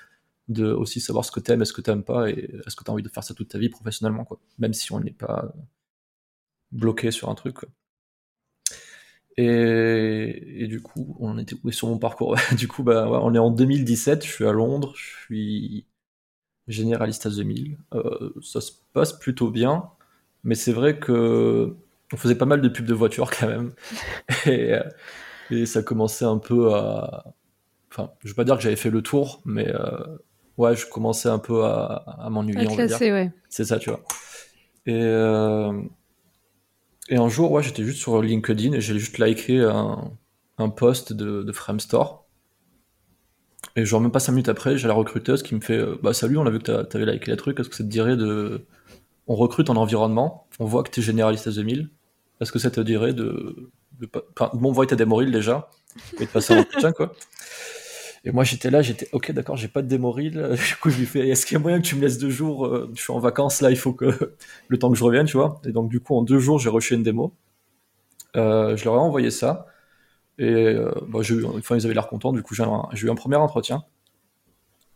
de 0.48 0.66
aussi 0.66 1.00
savoir 1.00 1.24
ce 1.24 1.32
que 1.32 1.40
t'aimes 1.40 1.62
et 1.62 1.64
ce 1.64 1.72
que 1.72 1.80
t'aimes 1.80 2.04
pas 2.04 2.28
et 2.28 2.50
est-ce 2.66 2.76
que 2.76 2.84
t'as 2.84 2.92
envie 2.92 3.02
de 3.02 3.08
faire 3.08 3.24
ça 3.24 3.34
toute 3.34 3.48
ta 3.48 3.58
vie 3.58 3.68
professionnellement 3.68 4.24
quoi. 4.24 4.40
Même 4.58 4.74
si 4.74 4.92
on 4.92 5.00
n'est 5.00 5.10
pas 5.10 5.52
bloqué 6.72 7.10
sur 7.10 7.28
un 7.28 7.34
truc. 7.34 7.56
Et, 9.36 10.66
du 10.68 10.80
coup, 10.80 11.16
on 11.18 11.38
était 11.38 11.56
sur 11.70 11.88
mon 11.88 11.98
parcours. 11.98 12.36
du 12.56 12.68
coup, 12.68 12.82
bah, 12.82 13.08
on 13.10 13.34
est 13.34 13.38
en 13.38 13.50
2017, 13.50 14.24
je 14.24 14.30
suis 14.30 14.46
à 14.46 14.52
Londres, 14.52 14.92
je 14.96 15.24
suis 15.24 15.86
généraliste 16.68 17.26
à 17.26 17.30
2000. 17.30 17.78
Euh, 17.94 18.32
ça 18.42 18.60
se 18.60 18.72
passe 18.92 19.12
plutôt 19.12 19.50
bien, 19.50 19.90
mais 20.44 20.54
c'est 20.54 20.72
vrai 20.72 20.98
que 20.98 21.74
on 22.12 22.16
faisait 22.16 22.36
pas 22.36 22.46
mal 22.46 22.60
de 22.60 22.68
pubs 22.68 22.86
de 22.86 22.94
voitures 22.94 23.30
quand 23.38 23.48
même. 23.48 23.72
et, 24.46 24.74
et, 25.50 25.66
ça 25.66 25.82
commençait 25.82 26.24
un 26.24 26.38
peu 26.38 26.74
à. 26.74 27.24
Enfin, 27.90 28.10
je 28.22 28.28
veux 28.28 28.34
pas 28.34 28.44
dire 28.44 28.56
que 28.56 28.62
j'avais 28.62 28.76
fait 28.76 28.90
le 28.90 29.02
tour, 29.02 29.42
mais 29.44 29.68
euh, 29.68 30.16
ouais, 30.58 30.76
je 30.76 30.86
commençais 30.86 31.28
un 31.28 31.38
peu 31.38 31.64
à, 31.64 32.04
à 32.18 32.30
m'ennuyer. 32.30 32.66
Ouais. 32.66 33.32
C'est 33.48 33.64
ça, 33.64 33.78
tu 33.78 33.90
vois. 33.90 34.02
Et. 34.86 35.02
Euh, 35.02 35.72
et 37.08 37.16
un 37.16 37.28
jour, 37.28 37.52
ouais, 37.52 37.62
j'étais 37.62 37.84
juste 37.84 37.98
sur 37.98 38.20
LinkedIn 38.22 38.72
et 38.72 38.80
j'ai 38.80 38.98
juste 38.98 39.18
liké 39.18 39.60
un, 39.60 40.10
un 40.58 40.68
post 40.68 41.12
de, 41.12 41.52
Framestore. 41.52 42.26
Et 43.76 43.84
genre, 43.84 44.00
même 44.00 44.12
pas 44.12 44.20
5 44.20 44.32
minutes 44.32 44.48
après, 44.48 44.78
j'ai 44.78 44.88
la 44.88 44.94
recruteuse 44.94 45.42
qui 45.42 45.54
me 45.54 45.60
fait 45.60 45.78
euh, 45.78 45.98
Bah, 46.02 46.12
salut, 46.12 46.38
on 46.38 46.46
a 46.46 46.50
vu 46.50 46.58
que 46.60 46.82
t'avais 46.82 47.06
liké 47.06 47.30
les 47.30 47.36
trucs, 47.36 47.58
est-ce 47.58 47.68
que 47.68 47.76
ça 47.76 47.84
te 47.84 47.88
dirait 47.88 48.16
de. 48.16 48.66
On 49.26 49.34
recrute 49.34 49.70
en 49.70 49.76
environnement, 49.76 50.46
on 50.58 50.66
voit 50.66 50.82
que 50.82 50.90
t'es 50.90 51.02
généraliste 51.02 51.46
à 51.46 51.50
2000, 51.50 51.90
est-ce 52.40 52.52
que 52.52 52.58
ça 52.58 52.70
te 52.70 52.80
dirait 52.80 53.14
de. 53.14 53.70
de, 53.98 54.08
enfin, 54.38 54.50
de 54.54 54.60
m'envoyer 54.60 54.88
ta 54.88 54.96
démo 54.96 55.22
déjà 55.24 55.70
et 56.20 56.26
de 56.26 56.30
passer 56.30 56.54
un 56.54 56.60
entretien, 56.60 56.92
quoi. 56.92 57.12
Et 58.26 58.32
moi, 58.32 58.42
j'étais 58.42 58.70
là, 58.70 58.80
j'étais, 58.80 59.06
ok, 59.12 59.32
d'accord, 59.32 59.56
j'ai 59.56 59.68
pas 59.68 59.82
de 59.82 59.86
démo 59.86 60.10
reel. 60.10 60.56
Du 60.68 60.76
coup, 60.76 60.90
je 60.90 60.98
lui 60.98 61.06
fais, 61.06 61.28
est-ce 61.28 61.44
qu'il 61.44 61.56
y 61.56 61.60
a 61.60 61.60
moyen 61.60 61.80
que 61.80 61.86
tu 61.86 61.94
me 61.94 62.00
laisses 62.00 62.18
deux 62.18 62.30
jours 62.30 62.66
euh, 62.66 62.90
Je 62.94 63.00
suis 63.02 63.12
en 63.12 63.18
vacances, 63.18 63.60
là, 63.60 63.70
il 63.70 63.76
faut 63.76 63.92
que 63.92 64.34
le 64.68 64.78
temps 64.78 64.90
que 64.90 64.96
je 64.96 65.04
revienne, 65.04 65.26
tu 65.26 65.36
vois. 65.36 65.60
Et 65.66 65.72
donc, 65.72 65.90
du 65.90 66.00
coup, 66.00 66.16
en 66.16 66.22
deux 66.22 66.38
jours, 66.38 66.58
j'ai 66.58 66.70
reçu 66.70 66.94
une 66.94 67.02
démo. 67.02 67.34
Euh, 68.36 68.76
je 68.76 68.84
leur 68.84 68.94
ai 68.94 68.98
envoyé 68.98 69.30
ça. 69.30 69.66
Et 70.38 70.44
euh, 70.44 70.90
bah, 71.08 71.20
enfin, 71.20 71.76
ils 71.76 71.84
avaient 71.84 71.94
l'air 71.94 72.08
contents. 72.08 72.32
Du 72.32 72.42
coup, 72.42 72.54
j'ai 72.54 72.64
eu 73.06 73.10
un 73.10 73.14
premier 73.14 73.36
entretien. 73.36 73.84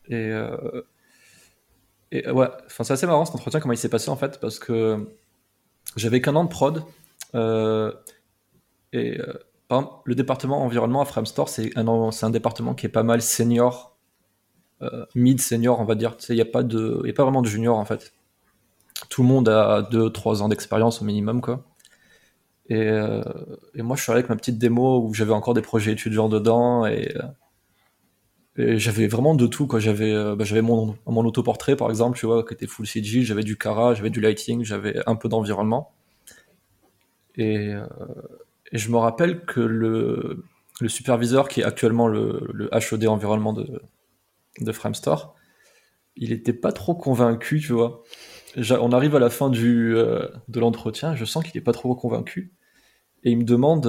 Et, 0.09 0.15
euh, 0.33 0.83
et 2.11 2.29
ouais, 2.31 2.49
enfin, 2.67 2.85
c'est 2.85 2.95
assez 2.95 3.07
marrant 3.07 3.25
cet 3.27 3.35
entretien, 3.35 3.61
comment 3.61 3.75
il 3.75 3.79
s'est 3.79 3.91
passé 3.91 4.11
en 4.11 4.17
fait, 4.17 4.41
parce 4.41 4.59
que 4.59 5.07
j'avais 5.97 6.23
qu'un 6.23 6.35
an 6.37 6.45
de 6.45 6.49
prod. 6.49 6.83
et 8.93 9.21
le 9.71 10.15
département 10.15 10.63
environnement 10.63 11.03
à 11.03 11.05
Framestore, 11.05 11.49
c'est 11.49 11.77
un, 11.77 11.87
un 11.87 12.31
département 12.31 12.75
qui 12.75 12.87
est 12.87 12.91
pas 12.91 13.03
mal 13.03 13.21
senior, 13.21 13.97
euh, 14.83 15.05
mid-senior, 15.15 15.81
on 15.81 15.85
va 15.85 15.95
dire. 15.95 16.17
Il 16.29 16.37
n'y 16.37 16.41
a, 16.41 16.45
pas 16.45 16.61
a 16.61 17.13
pas 17.15 17.23
vraiment 17.23 17.43
de 17.43 17.49
junior, 17.49 17.77
en 17.77 17.85
fait. 17.85 18.15
Tout 19.11 19.23
le 19.23 19.29
monde 19.29 19.49
a 19.49 19.83
2-3 19.83 20.43
ans 20.43 20.49
d'expérience 20.49 21.03
au 21.03 21.05
minimum, 21.05 21.41
quoi. 21.41 21.65
Euh, 22.71 23.23
et, 23.75 23.83
moi, 23.83 23.97
je 23.97 24.03
suis 24.03 24.13
avec 24.13 24.29
ma 24.29 24.37
petite 24.37 24.59
démo 24.59 25.03
où 25.03 25.15
j'avais 25.15 25.33
encore 25.33 25.55
des 25.55 25.63
projets 25.63 25.93
étudiants 25.93 26.29
dedans 26.29 26.87
et, 26.87 27.15
j'avais 28.57 29.07
vraiment 29.07 29.37
de 29.37 29.47
tout. 29.47 29.69
J'avais 29.79 30.13
euh, 30.13 30.35
bah, 30.35 30.45
mon, 30.63 30.97
mon 31.07 31.25
autoportrait, 31.25 31.77
par 31.77 31.91
exemple, 31.91 32.19
tu 32.19 32.27
vois, 32.27 32.45
qui 32.45 32.55
était 32.55 32.67
full 32.67 32.87
CG, 32.87 33.23
j'avais 33.23 33.45
du 33.45 33.57
cara, 33.57 33.95
j'avais 33.95 34.11
du 34.11 34.21
lighting, 34.21 34.65
j'avais 34.65 35.01
un 35.07 35.15
peu 35.15 35.29
d'environnement. 35.29 35.93
Et, 37.37 37.73
et 38.73 38.79
je 38.79 38.91
me 38.91 38.97
rappelle 38.97 39.45
que 39.45 39.61
le, 39.61 40.45
le 40.81 40.89
superviseur, 40.89 41.49
qui 41.49 41.61
est 41.61 41.65
actuellement 41.65 42.09
le, 42.09 42.49
le 42.53 42.71
HOD 42.73 43.07
environnement 43.07 43.53
de, 43.53 43.83
de 44.61 44.73
Framestore, 44.73 45.35
il 46.17 46.33
était 46.33 46.53
pas 46.53 46.73
trop 46.73 46.95
convaincu, 46.95 47.61
tu 47.61 47.73
vois. 47.73 48.03
On 48.57 48.93
arrive 48.93 49.15
à 49.15 49.19
la 49.19 49.31
fin 49.31 49.51
du, 49.51 49.95
de 49.95 50.61
l'entretien, 50.61 51.15
je 51.15 51.25
sens 51.25 51.45
qu'il 51.45 51.57
est 51.57 51.65
pas 51.65 51.73
trop 51.73 51.95
convaincu. 51.95 52.53
Et 53.23 53.31
il 53.31 53.39
me 53.39 53.45
demande 53.45 53.87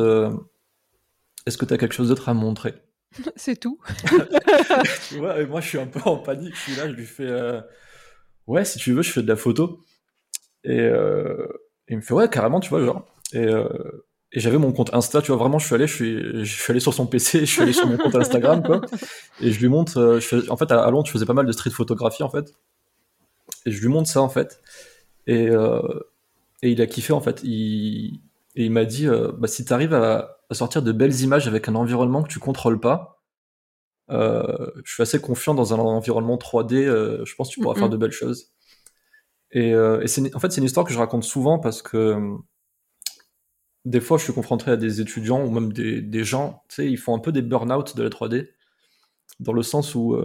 Est-ce 1.46 1.58
que 1.58 1.65
tu 1.65 1.74
as 1.74 1.78
quelque 1.78 1.94
chose 1.94 2.10
d'autre 2.10 2.30
à 2.30 2.34
montrer? 2.34 2.76
C'est 3.36 3.60
tout. 3.60 3.80
ouais, 5.20 5.46
moi, 5.48 5.62
je 5.62 5.68
suis 5.68 5.80
un 5.80 5.88
peu 5.88 6.02
en 6.06 6.18
panique. 6.18 6.56
Je 6.56 6.62
suis 6.62 6.76
là, 6.76 6.88
je 6.88 6.94
lui 6.94 7.06
fais 7.06 7.62
Ouais, 8.48 8.65
si 8.65 8.80
tu 8.80 8.94
veux, 8.94 9.02
je 9.02 9.12
fais 9.12 9.24
de 9.24 9.28
la 9.28 9.36
photo. 9.36 9.84
Et, 10.63 10.89
il 11.88 11.98
me 11.98 12.02
fait 12.02 12.13
Ouais, 12.13 12.30
carrément, 12.30 12.60
tu 12.60 12.70
vois, 12.70 12.86
genre. 12.86 13.06
Et, 13.34 13.48
et 14.32 14.39
j'avais 14.39 14.58
mon 14.58 14.72
compte 14.72 14.94
Insta, 14.94 15.22
tu 15.22 15.32
vois, 15.32 15.38
vraiment, 15.38 15.60
je 15.60 15.65
suis 15.65 15.76
allé, 15.76 15.88
je 15.88 15.94
suis, 15.94 16.46
je 16.46 16.62
suis 16.62 16.72
allé 16.72 16.80
sur 16.80 16.94
son 16.94 17.08
PC, 17.08 17.39
je 17.42 17.46
suis 17.46 17.62
allé 17.62 17.74
sur 17.74 17.88
mon 17.88 17.98
compte 17.98 18.15
Instagram, 18.15 18.62
quoi. 18.63 18.82
Et 19.42 19.52
je 19.52 19.60
lui 19.60 19.70
montre, 19.70 20.20
je 20.20 20.50
en 20.50 20.58
fait, 20.58 20.72
à 20.72 20.89
Londres, 20.92 21.08
je 21.08 21.12
faisais 21.12 21.26
pas 21.26 21.34
mal 21.34 21.46
de 21.46 21.52
street 21.52 21.72
photographie, 21.72 22.24
en 22.24 22.30
fait. 22.30 22.54
Et 23.65 23.72
je 23.72 23.82
lui 23.82 23.88
montre 23.88 24.10
ça, 24.10 24.22
en 24.22 24.30
fait. 24.30 24.62
Et, 25.26 25.48
et 26.62 26.72
il 26.72 26.82
a 26.82 26.86
kiffé, 26.86 27.13
en 27.13 27.22
fait. 27.22 27.42
Il, 27.44 28.20
et 28.56 28.65
il 28.65 28.72
m'a 28.72 28.86
dit, 28.86 29.08
euh, 29.08 29.32
bah, 29.38 29.48
si 29.48 29.63
tu 29.63 29.74
arrives 29.74 29.94
à, 29.94 30.38
sortir 30.52 30.82
de 30.82 30.92
belles 30.92 31.22
images 31.22 31.48
avec 31.48 31.70
un 31.70 31.76
environnement 31.76 32.24
que 32.24 32.28
tu 32.28 32.39
contrôles 32.39 32.80
pas, 32.80 33.22
euh, 34.10 34.72
je 34.84 34.94
suis 34.94 35.04
assez 35.04 35.22
confiant 35.22 35.54
dans 35.54 35.74
un 35.74 35.78
environnement 35.80 36.38
3D, 36.38 36.74
euh, 36.76 37.24
je 37.24 37.36
pense 37.36 37.50
que 37.50 37.54
tu 37.54 37.62
pourras 37.62 37.76
faire 37.76 37.89
de 37.89 37.98
belles 37.98 38.12
choses. 38.12 38.52
Et, 39.52 39.74
c'est, 40.08 40.36
en 40.36 40.39
fait, 40.39 40.52
c'est 40.52 40.60
une 40.60 40.65
histoire 40.65 40.86
que 40.86 40.94
je 40.94 41.00
raconte 41.00 41.24
souvent 41.24 41.58
parce 41.60 41.82
que 41.82 42.38
des 43.89 44.02
fois, 44.02 44.17
je 44.17 44.23
suis 44.23 44.34
confronté 44.34 44.71
à 44.71 44.78
des 44.78 45.02
étudiants 45.02 45.43
ou 45.43 45.52
même 45.52 45.73
des, 45.73 46.23
gens, 46.23 46.63
tu 46.69 46.75
sais, 46.75 46.91
ils 46.91 46.97
font 46.97 47.15
un 47.15 47.19
peu 47.19 47.32
des 47.32 47.41
burn-out 47.41 47.95
de 47.95 48.04
la 48.04 48.10
3D, 48.10 48.49
dans 49.39 49.54
le 49.54 49.63
sens 49.63 49.95
où, 49.95 50.17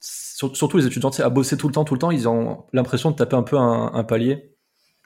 surtout 0.00 0.78
les 0.78 0.86
étudiants, 0.86 1.10
tu 1.10 1.18
sais, 1.18 1.22
à 1.22 1.28
bosser 1.28 1.56
tout 1.56 1.68
le 1.68 1.74
temps, 1.74 1.84
tout 1.84 1.94
le 1.94 2.00
temps, 2.00 2.10
ils 2.10 2.28
ont 2.28 2.66
l'impression 2.72 3.10
de 3.10 3.16
taper 3.16 3.36
un 3.36 3.42
peu 3.42 3.56
un 3.58 4.04
palier. 4.04 4.56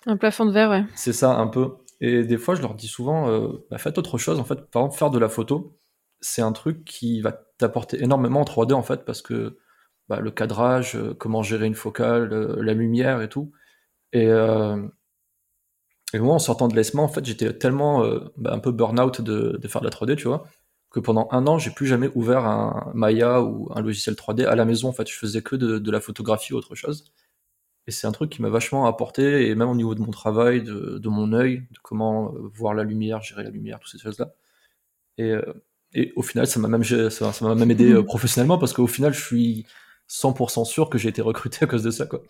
Un 0.06 0.16
plafond 0.16 0.46
de 0.46 0.52
verre, 0.52 0.70
ouais. 0.70 0.84
C'est 0.94 1.12
ça, 1.12 1.36
un 1.36 1.46
peu. 1.46 1.76
Et 2.00 2.24
des 2.24 2.38
fois, 2.38 2.54
je 2.54 2.62
leur 2.62 2.74
dis 2.74 2.88
souvent, 2.88 3.28
euh, 3.28 3.66
bah, 3.70 3.78
faites 3.78 3.98
autre 3.98 4.16
chose. 4.18 4.40
En 4.40 4.44
fait, 4.44 4.70
par 4.70 4.82
exemple, 4.82 4.98
faire 4.98 5.10
de 5.10 5.18
la 5.18 5.28
photo, 5.28 5.78
c'est 6.20 6.42
un 6.42 6.52
truc 6.52 6.84
qui 6.84 7.20
va 7.20 7.32
t'apporter 7.58 8.02
énormément 8.02 8.40
en 8.40 8.44
3D, 8.44 8.72
en 8.72 8.82
fait, 8.82 9.04
parce 9.04 9.20
que 9.20 9.58
bah, 10.08 10.20
le 10.20 10.30
cadrage, 10.30 10.96
euh, 10.96 11.14
comment 11.14 11.42
gérer 11.42 11.66
une 11.66 11.74
focale, 11.74 12.32
euh, 12.32 12.62
la 12.62 12.72
lumière 12.72 13.20
et 13.20 13.28
tout. 13.28 13.52
Et, 14.12 14.26
et 16.12 16.18
moi, 16.18 16.34
en 16.34 16.38
sortant 16.38 16.68
de 16.68 16.74
l'ESMA, 16.74 17.02
en 17.02 17.08
fait, 17.08 17.24
j'étais 17.24 17.52
tellement 17.52 18.04
bah, 18.36 18.52
un 18.52 18.58
peu 18.58 18.72
burn-out 18.72 19.20
de, 19.20 19.58
de, 19.60 19.68
faire 19.68 19.80
de 19.80 19.86
la 19.86 19.92
3D, 19.92 20.16
tu 20.16 20.28
vois, 20.28 20.44
que 20.90 21.00
pendant 21.00 21.28
un 21.30 21.46
an, 21.46 21.58
j'ai 21.58 21.70
plus 21.70 21.86
jamais 21.86 22.10
ouvert 22.14 22.44
un 22.46 22.90
Maya 22.94 23.42
ou 23.42 23.68
un 23.74 23.80
logiciel 23.80 24.16
3D 24.16 24.44
à 24.44 24.56
la 24.56 24.64
maison. 24.64 24.88
En 24.88 24.92
fait, 24.92 25.08
je 25.08 25.16
faisais 25.16 25.42
que 25.42 25.56
de, 25.56 25.78
de 25.78 25.90
la 25.90 26.00
photographie 26.00 26.52
ou 26.52 26.56
autre 26.56 26.74
chose. 26.74 27.12
Et 27.86 27.92
c'est 27.92 28.06
un 28.06 28.12
truc 28.12 28.30
qui 28.30 28.42
m'a 28.42 28.50
vachement 28.50 28.86
apporté, 28.86 29.48
et 29.48 29.54
même 29.54 29.68
au 29.68 29.74
niveau 29.74 29.94
de 29.94 30.00
mon 30.00 30.10
travail, 30.10 30.62
de, 30.62 31.08
mon 31.08 31.32
œil, 31.32 31.66
de 31.70 31.78
comment 31.82 32.32
euh, 32.34 32.48
voir 32.54 32.74
la 32.74 32.84
lumière, 32.84 33.22
gérer 33.22 33.42
la 33.42 33.50
lumière, 33.50 33.80
toutes 33.80 33.90
ces 33.90 33.98
choses-là. 33.98 34.34
Et, 35.18 35.32
euh, 35.32 35.42
et, 35.94 36.12
au 36.16 36.22
final, 36.22 36.46
ça 36.46 36.60
m'a 36.60 36.68
même, 36.68 36.84
ça, 36.84 37.32
m'a 37.40 37.54
même 37.54 37.70
aidé 37.70 37.92
euh, 37.92 38.02
professionnellement, 38.04 38.58
parce 38.58 38.72
qu'au 38.72 38.86
final, 38.86 39.14
je 39.14 39.24
suis 39.24 39.66
100% 40.08 40.64
sûr 40.66 40.90
que 40.90 40.98
j'ai 40.98 41.08
été 41.08 41.22
recruté 41.22 41.58
à 41.62 41.66
cause 41.66 41.82
de 41.82 41.90
ça, 41.90 42.06
quoi. 42.06 42.22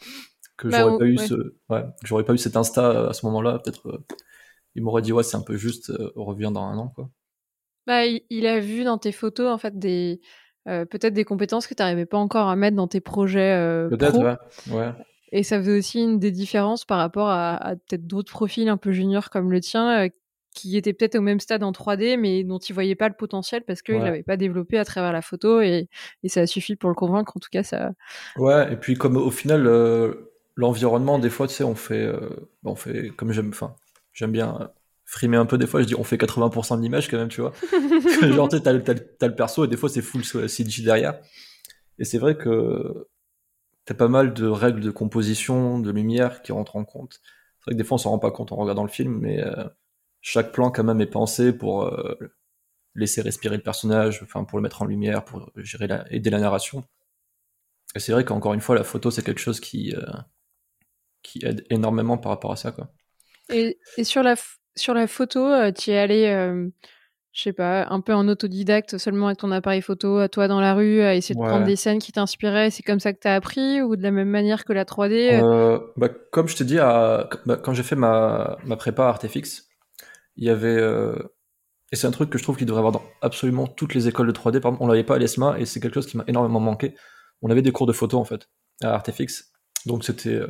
Que 0.60 0.68
bah, 0.68 0.80
j'aurais 0.80 0.98
pas 0.98 1.06
eu 1.06 1.16
ce, 1.16 1.54
ouais, 1.70 1.84
j'aurais 2.04 2.24
pas 2.24 2.34
eu 2.34 2.38
cet 2.38 2.56
Insta 2.56 3.08
à 3.08 3.12
ce 3.14 3.24
moment-là, 3.26 3.58
peut-être, 3.58 4.04
il 4.74 4.82
m'aurait 4.82 5.00
dit, 5.00 5.12
ouais, 5.12 5.22
c'est 5.22 5.36
un 5.36 5.42
peu 5.42 5.56
juste, 5.56 5.90
revient 6.14 6.50
dans 6.52 6.64
un 6.64 6.76
an, 6.76 6.88
quoi. 6.94 7.08
Bah, 7.86 8.04
il, 8.04 8.46
a 8.46 8.60
vu 8.60 8.84
dans 8.84 8.98
tes 8.98 9.10
photos, 9.10 9.48
en 9.48 9.56
fait, 9.56 9.78
des, 9.78 10.20
peut-être 10.66 11.14
des 11.14 11.24
compétences 11.24 11.66
que 11.66 11.74
tu 11.74 11.82
n'arrivais 11.82 12.04
pas 12.04 12.18
encore 12.18 12.48
à 12.48 12.56
mettre 12.56 12.76
dans 12.76 12.88
tes 12.88 13.00
projets. 13.00 13.88
peut-être, 13.88 14.18
ouais. 14.18 14.36
ouais. 14.74 14.92
Et 15.32 15.42
ça 15.42 15.58
faisait 15.58 15.78
aussi 15.78 16.02
une 16.02 16.18
des 16.18 16.30
différences 16.30 16.84
par 16.84 16.98
rapport 16.98 17.28
à, 17.28 17.74
peut-être 17.88 18.06
d'autres 18.06 18.32
profils 18.32 18.68
un 18.68 18.76
peu 18.76 18.92
juniors 18.92 19.30
comme 19.30 19.52
le 19.52 19.60
tien, 19.60 20.04
euh, 20.04 20.08
qui 20.54 20.76
étaient 20.76 20.92
peut-être 20.92 21.14
au 21.14 21.20
même 21.20 21.38
stade 21.38 21.62
en 21.62 21.70
3D, 21.70 22.16
mais 22.18 22.42
dont 22.42 22.58
il 22.58 22.72
voyait 22.72 22.96
pas 22.96 23.08
le 23.08 23.14
potentiel 23.14 23.62
parce 23.64 23.82
qu'il 23.82 23.98
n'avait 23.98 24.24
pas 24.24 24.36
développé 24.36 24.78
à 24.78 24.84
travers 24.84 25.12
la 25.12 25.22
photo 25.22 25.60
et, 25.60 25.88
ça 26.26 26.40
a 26.40 26.46
suffi 26.46 26.74
pour 26.74 26.90
le 26.90 26.96
convaincre. 26.96 27.36
En 27.36 27.40
tout 27.40 27.50
cas, 27.52 27.62
ça. 27.62 27.92
Ouais, 28.36 28.72
et 28.72 28.76
puis 28.76 28.94
comme 28.94 29.16
au 29.16 29.30
final, 29.30 29.68
euh, 29.68 30.29
l'environnement, 30.60 31.18
des 31.18 31.30
fois, 31.30 31.48
tu 31.48 31.54
sais, 31.54 31.64
on 31.64 31.74
fait, 31.74 32.04
euh, 32.04 32.28
on 32.64 32.76
fait 32.76 33.10
comme 33.10 33.32
j'aime, 33.32 33.48
enfin, 33.48 33.74
j'aime 34.12 34.32
bien 34.32 34.70
frimer 35.10 35.36
un 35.36 35.46
peu 35.46 35.58
des 35.58 35.66
fois, 35.66 35.82
je 35.82 35.86
dis 35.86 35.96
on 35.96 36.04
fait 36.04 36.16
80% 36.16 36.76
de 36.76 36.82
l'image 36.82 37.08
quand 37.08 37.18
même, 37.18 37.28
tu 37.28 37.40
vois. 37.40 37.52
Genre, 38.22 38.48
tu 38.48 38.58
sais, 38.58 38.62
t'as, 38.62 38.72
le 38.72 39.34
perso 39.34 39.64
et 39.64 39.68
des 39.68 39.76
fois 39.76 39.88
c'est 39.88 40.02
full 40.02 40.24
CG 40.24 40.84
derrière. 40.84 41.20
Et 41.98 42.04
c'est 42.04 42.18
vrai 42.18 42.36
que 42.36 43.08
t'as 43.84 43.94
pas 43.94 44.06
mal 44.06 44.32
de 44.34 44.46
règles 44.46 44.80
de 44.80 44.92
composition, 44.92 45.80
de 45.80 45.90
lumière 45.90 46.42
qui 46.42 46.52
rentrent 46.52 46.76
en 46.76 46.84
compte. 46.84 47.20
C'est 47.58 47.64
vrai 47.66 47.72
que 47.72 47.78
des 47.78 47.84
fois 47.84 47.96
on 47.96 47.98
s'en 47.98 48.10
rend 48.10 48.20
pas 48.20 48.30
compte 48.30 48.52
en 48.52 48.56
regardant 48.56 48.84
le 48.84 48.88
film, 48.88 49.18
mais 49.18 49.42
euh, 49.42 49.64
chaque 50.20 50.52
plan 50.52 50.70
quand 50.70 50.84
même 50.84 51.00
est 51.00 51.06
pensé 51.06 51.52
pour 51.52 51.82
euh, 51.82 52.16
laisser 52.94 53.20
respirer 53.20 53.56
le 53.56 53.62
personnage, 53.64 54.20
enfin 54.22 54.44
pour 54.44 54.58
le 54.58 54.62
mettre 54.62 54.82
en 54.82 54.84
lumière, 54.84 55.24
pour 55.24 55.50
gérer 55.56 55.88
la, 55.88 56.04
aider 56.12 56.30
la 56.30 56.38
narration. 56.38 56.84
Et 57.96 57.98
c'est 57.98 58.12
vrai 58.12 58.24
qu'encore 58.24 58.54
une 58.54 58.60
fois, 58.60 58.76
la 58.76 58.84
photo 58.84 59.10
c'est 59.10 59.24
quelque 59.24 59.40
chose 59.40 59.58
qui 59.58 59.92
euh, 59.96 60.06
qui 61.22 61.44
aide 61.44 61.64
énormément 61.70 62.18
par 62.18 62.30
rapport 62.30 62.52
à 62.52 62.56
ça, 62.56 62.72
quoi. 62.72 62.88
Et, 63.52 63.78
et 63.96 64.04
sur 64.04 64.22
la 64.22 64.36
sur 64.76 64.94
la 64.94 65.06
photo, 65.06 65.70
tu 65.72 65.90
es 65.90 65.98
allé 65.98 66.70
je 67.32 67.42
sais 67.42 67.52
pas, 67.52 67.86
un 67.88 68.00
peu 68.00 68.12
en 68.12 68.26
autodidacte, 68.26 68.98
seulement 68.98 69.26
avec 69.26 69.38
ton 69.38 69.52
appareil 69.52 69.82
photo, 69.82 70.18
à 70.18 70.28
toi 70.28 70.48
dans 70.48 70.60
la 70.60 70.74
rue, 70.74 71.00
à 71.02 71.14
essayer 71.14 71.34
de 71.34 71.40
prendre 71.40 71.64
des 71.64 71.76
scènes 71.76 72.00
qui 72.00 72.10
t'inspiraient, 72.12 72.70
c'est 72.70 72.82
comme 72.82 72.98
ça 72.98 73.12
que 73.12 73.20
tu 73.20 73.28
as 73.28 73.34
appris 73.34 73.82
ou 73.82 73.94
de 73.94 74.02
la 74.02 74.10
même 74.10 74.28
manière 74.28 74.64
que 74.64 74.72
la 74.72 74.84
3D 74.84 75.40
euh? 75.40 75.42
Euh, 75.42 75.78
bah, 75.96 76.08
Comme 76.32 76.48
je 76.48 76.56
t'ai 76.56 76.64
dit, 76.64 76.78
à, 76.78 77.28
bah, 77.46 77.56
quand 77.56 77.72
j'ai 77.72 77.84
fait 77.84 77.94
ma, 77.94 78.58
ma 78.64 78.76
prépa 78.76 79.04
Artefix, 79.04 79.68
il 80.36 80.44
y 80.44 80.50
avait. 80.50 80.76
Euh, 80.76 81.14
et 81.92 81.96
c'est 81.96 82.06
un 82.06 82.12
truc 82.12 82.30
que 82.30 82.38
je 82.38 82.42
trouve 82.42 82.56
qu'il 82.56 82.66
devrait 82.66 82.80
avoir 82.80 82.92
dans 82.92 83.02
absolument 83.20 83.66
toutes 83.66 83.94
les 83.94 84.08
écoles 84.08 84.26
de 84.26 84.32
3D. 84.32 84.60
Par 84.60 84.70
exemple, 84.70 84.78
on 84.80 84.86
l'avait 84.86 85.04
pas 85.04 85.14
à 85.16 85.18
l'ESMA 85.18 85.58
et 85.58 85.66
c'est 85.66 85.80
quelque 85.80 85.94
chose 85.94 86.06
qui 86.06 86.16
m'a 86.16 86.24
énormément 86.26 86.60
manqué. 86.60 86.94
On 87.42 87.50
avait 87.50 87.62
des 87.62 87.72
cours 87.72 87.86
de 87.86 87.92
photo 87.92 88.18
en 88.18 88.24
fait 88.24 88.48
à 88.82 88.94
Artefix. 88.94 89.52
Donc 89.86 90.04
c'était 90.04 90.40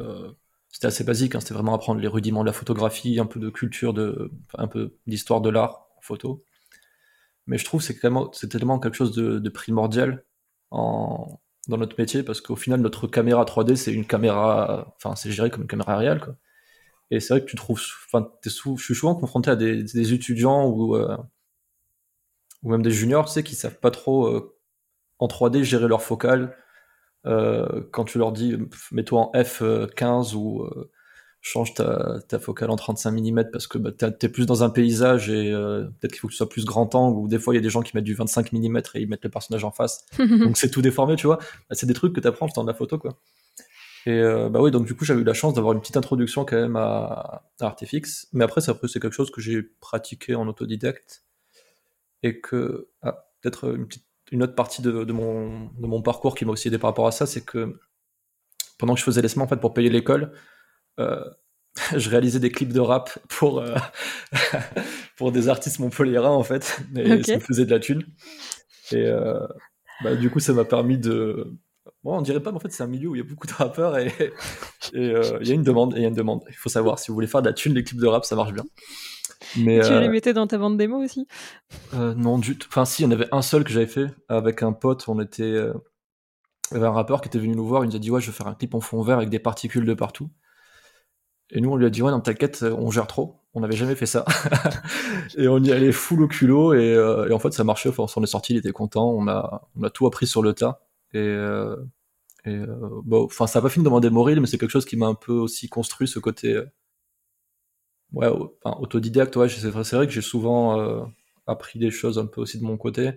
c'était 0.73 0.87
assez 0.87 1.05
basique, 1.05 1.35
hein. 1.35 1.41
c'était 1.41 1.55
vraiment 1.55 1.75
apprendre 1.75 2.01
les 2.01 2.09
rudiments 2.09 2.43
de 2.43 2.47
la 2.47 2.53
photographie, 2.53 3.19
un 3.21 3.27
peu 3.27 3.41
de 3.41 3.51
culture, 3.51 3.93
de, 3.93 4.31
un 4.57 4.69
peu 4.69 4.97
d'histoire 5.07 5.41
de 5.41 5.51
l'art 5.51 5.89
en 5.97 6.01
photo 6.01 6.45
mais 7.51 7.59
je 7.59 7.65
trouve 7.65 7.81
que 7.81 7.93
c'est 8.33 8.49
tellement, 8.49 8.79
quelque 8.79 8.95
chose 8.95 9.13
de, 9.13 9.49
primordial 9.49 10.25
dans 10.71 11.41
notre 11.67 11.99
métier 11.99 12.23
parce 12.23 12.41
qu'au 12.41 12.55
final, 12.55 12.81
notre 12.81 13.09
caméra 13.09 13.45
3D, 13.45 13.75
c'est 13.75 13.93
une 13.93 14.07
caméra, 14.07 14.95
enfin, 14.97 15.17
c'est 15.17 15.33
géré 15.33 15.51
comme 15.51 15.63
une 15.63 15.69
caméra 15.69 15.97
réelle. 15.97 16.21
Et 17.11 17.19
c'est 17.19 17.35
vrai 17.35 17.41
que 17.41 17.51
tu 17.51 17.57
trouves, 17.57 17.83
enfin, 18.07 18.31
je 18.45 18.51
suis 18.51 18.95
souvent 18.95 19.17
confronté 19.17 19.51
à 19.51 19.57
des, 19.57 20.13
étudiants 20.13 20.69
ou, 20.69 20.95
euh, 20.95 21.17
ou 22.63 22.71
même 22.71 22.83
des 22.83 22.93
juniors, 22.93 23.27
tu 23.27 23.33
sais, 23.33 23.45
savent 23.55 23.81
pas 23.81 23.91
trop 23.91 24.29
euh, 24.29 24.57
en 25.19 25.27
3D 25.27 25.65
gérer 25.65 25.89
leur 25.89 26.03
focale. 26.03 26.57
Euh, 27.27 27.83
quand 27.91 28.05
tu 28.05 28.19
leur 28.19 28.33
dis, 28.33 28.57
mets-toi 28.93 29.21
en 29.21 29.33
F15 29.33 30.35
ou 30.35 30.67
change 31.43 31.75
ta, 31.75 32.21
ta, 32.29 32.39
focale 32.39 32.71
en 32.71 32.77
35 32.77 33.13
mm 33.13 33.45
parce 33.51 33.67
que 33.67 33.79
bah, 33.79 33.93
t'es 33.93 34.29
plus 34.29 34.47
dans 34.47 34.63
un 34.63 34.71
paysage 34.71 35.31
et 35.31 35.51
euh, 35.53 35.85
peut-être 35.99 36.13
qu'il 36.13 36.21
faut 36.21 36.29
que 36.29 36.33
tu 36.33 36.37
sois 36.37 36.49
plus 36.49 36.65
grand 36.65 36.95
angle 36.95 37.19
ou 37.19 37.29
des 37.29 37.39
fois 37.39 37.55
il 37.55 37.57
y 37.57 37.59
a 37.59 37.63
des 37.63 37.71
gens 37.71 37.81
qui 37.83 37.97
mettent 37.97 38.05
du 38.05 38.15
25 38.15 38.53
mm 38.53 38.77
et 38.95 39.01
ils 39.01 39.09
mettent 39.09 39.25
le 39.25 39.31
personnage 39.31 39.65
en 39.65 39.71
face. 39.71 40.05
Donc 40.19 40.59
c'est 40.59 40.71
tout 40.71 40.83
déformé 40.83 41.17
tu 41.17 41.27
vois. 41.27 41.39
Bah, 41.39 41.73
c'est 41.73 41.87
des 41.87 41.95
trucs 41.95 42.15
que 42.15 42.21
tu 42.21 42.29
apprends 42.29 42.49
en 42.55 42.63
de 42.63 42.69
la 42.69 42.75
photo 42.75 42.99
quoi. 42.99 43.17
Et 44.07 44.13
euh, 44.13 44.49
bah 44.49 44.61
oui 44.63 44.71
donc 44.71 44.87
du 44.87 44.95
coup 44.95 45.05
j'avais 45.05 45.21
eu 45.21 45.25
la 45.25 45.35
chance 45.35 45.53
d'avoir 45.53 45.75
une 45.75 45.81
petite 45.81 45.99
introduction 45.99 46.47
quand 46.47 46.57
même 46.57 46.77
à, 46.77 47.45
à 47.61 47.67
Artifix 47.67 48.29
mais 48.33 48.45
après 48.45 48.63
c'est 48.63 48.75
quelque 48.75 49.11
chose 49.11 49.31
que 49.31 49.43
j'ai 49.43 49.63
pratiqué 49.63 50.35
en 50.35 50.47
autodidacte. 50.47 51.25
Et 52.23 52.41
que 52.41 52.89
ah, 53.03 53.31
peut-être 53.41 53.75
une, 53.75 53.89
une 54.31 54.43
autre 54.43 54.55
partie 54.55 54.83
de, 54.83 55.05
de, 55.05 55.13
mon, 55.13 55.71
de 55.79 55.87
mon 55.87 56.03
parcours 56.03 56.35
qui 56.35 56.45
m'a 56.45 56.53
aussi 56.53 56.69
aidé 56.69 56.79
par 56.79 56.91
rapport 56.91 57.07
à 57.07 57.13
ça 57.13 57.27
c'est 57.27 57.45
que 57.45 57.79
pendant 58.79 58.95
que 58.95 59.01
je 59.01 59.05
faisais 59.05 59.23
les 59.23 59.39
en 59.39 59.47
fait 59.47 59.57
pour 59.57 59.75
payer 59.75 59.91
l'école 59.91 60.33
euh, 60.99 61.25
je 61.97 62.11
réalisais 62.11 62.41
des 62.41 62.51
clips 62.51 62.73
de 62.73 62.81
rap 62.81 63.11
pour, 63.29 63.61
euh, 63.61 63.75
pour 65.17 65.33
des 65.33 65.49
artistes 65.49 65.79
montpelliérains 65.79 66.31
en 66.31 66.43
fait, 66.43 66.81
et 66.97 67.23
ça 67.23 67.37
me 67.37 67.41
faisait 67.41 67.65
de 67.65 67.71
la 67.71 67.79
thune. 67.79 68.03
Et 68.93 69.07
euh, 69.07 69.47
bah, 70.03 70.17
du 70.17 70.31
coup, 70.31 70.41
ça 70.41 70.53
m'a 70.53 70.65
permis 70.65 70.99
de. 70.99 71.53
Bon, 72.03 72.19
on 72.19 72.23
dirait 72.23 72.41
pas, 72.41 72.51
mais 72.51 72.57
en 72.57 72.61
fait, 72.61 72.73
c'est 72.73 72.83
un 72.83 72.89
milieu 72.89 73.09
où 73.09 73.15
il 73.15 73.19
y 73.19 73.23
a 73.23 73.25
beaucoup 73.25 73.47
de 73.47 73.53
rappeurs 73.53 73.99
et 73.99 74.13
il 74.93 75.47
y 75.47 75.51
a 75.51 75.55
une 75.55 75.63
demande. 75.63 75.95
Et 75.95 75.99
il 75.99 76.03
y 76.03 76.05
a 76.07 76.09
une 76.09 76.15
demande. 76.15 76.43
Il 76.49 76.57
faut 76.57 76.69
savoir, 76.69 76.99
si 76.99 77.09
vous 77.09 77.15
voulez 77.15 77.27
faire 77.27 77.43
de 77.43 77.49
la 77.49 77.53
thune, 77.53 77.75
les 77.75 77.85
clips 77.85 78.01
de 78.01 78.07
rap, 78.07 78.25
ça 78.25 78.35
marche 78.35 78.53
bien. 78.53 78.65
Mais, 79.57 79.81
tu 79.81 79.99
les 79.99 80.09
mettais 80.09 80.33
dans 80.33 80.47
ta 80.47 80.59
bande 80.59 80.77
démo 80.77 81.03
aussi? 81.03 81.27
Non, 81.93 82.39
du 82.39 82.59
tout. 82.59 82.69
Enfin, 82.71 82.85
si, 82.85 83.03
il 83.03 83.07
y 83.07 83.09
en 83.09 83.13
avait 83.13 83.29
un 83.33 83.43
seul 83.43 83.65
que 83.65 83.71
j'avais 83.71 83.87
fait 83.87 84.07
avec 84.29 84.63
un 84.63 84.73
pote. 84.73 85.09
On 85.09 85.21
était. 85.21 85.51
Il 85.51 86.75
y 86.75 86.77
avait 86.77 86.87
un 86.87 86.93
rappeur 86.93 87.21
qui 87.21 87.29
était 87.29 87.39
venu 87.39 87.57
nous 87.57 87.67
voir. 87.67 87.85
Il 87.85 87.89
nous 87.89 87.97
a 87.97 87.99
dit 87.99 88.11
Ouais, 88.11 88.21
je 88.21 88.27
vais 88.27 88.37
faire 88.37 88.47
un 88.47 88.55
clip 88.55 88.75
en 88.75 88.81
fond 88.81 89.03
vert 89.03 89.17
avec 89.17 89.31
des 89.31 89.39
particules 89.39 89.87
de 89.87 89.95
partout. 89.95 90.31
Et 91.53 91.61
nous, 91.61 91.71
on 91.71 91.77
lui 91.77 91.87
a 91.87 91.91
dit, 91.91 92.03
ouais, 92.03 92.11
non, 92.11 92.21
t'inquiète, 92.21 92.63
on 92.63 92.91
gère 92.91 93.07
trop. 93.07 93.41
On 93.55 93.61
n'avait 93.61 93.77
jamais 93.77 93.97
fait 93.97 94.07
ça. 94.07 94.25
et 95.37 95.49
on 95.49 95.59
y 95.59 95.73
allait 95.73 95.93
full 95.93 96.23
au 96.23 96.29
culot. 96.29 96.75
Et, 96.75 96.95
euh, 96.95 97.29
et 97.29 97.33
en 97.33 97.41
fait, 97.41 97.53
ça 97.53 97.65
marchait. 97.65 97.89
Enfin, 97.89 98.05
on 98.05 98.07
s'en 98.07 98.23
est 98.23 98.27
sorti, 98.27 98.55
il 98.55 98.59
était 98.59 98.71
content. 98.71 99.11
On 99.11 99.27
a, 99.27 99.69
on 99.77 99.83
a 99.83 99.91
tout 99.91 100.07
appris 100.07 100.27
sur 100.29 100.43
le 100.43 100.55
tas. 100.55 100.81
Et, 101.13 101.19
euh, 101.19 101.77
Et 102.45 102.57
bon, 103.05 103.25
enfin, 103.25 103.49
ça 103.49 103.59
n'a 103.59 103.63
pas 103.63 103.69
fini 103.69 103.83
de 103.83 103.89
demander 103.89 104.11
Moril, 104.11 104.41
mais 104.41 104.47
c'est 104.47 104.59
quelque 104.59 104.71
chose 104.71 104.85
qui 104.85 104.97
m'a 104.97 105.07
un 105.07 105.15
peu 105.15 105.33
aussi 105.33 105.69
construit 105.69 106.07
ce 106.07 106.21
côté 106.21 106.63
ouais, 108.13 108.29
enfin, 108.65 108.79
autodidacte. 108.81 109.37
Ouais, 109.37 109.49
c'est 109.49 109.71
vrai 109.71 110.07
que 110.07 110.13
j'ai 110.13 110.23
souvent 110.23 111.07
appris 111.47 111.79
des 111.79 111.91
choses 111.91 112.19
un 112.19 112.27
peu 112.27 112.41
aussi 112.41 112.59
de 112.59 112.65
mon 112.65 112.77
côté. 112.77 113.13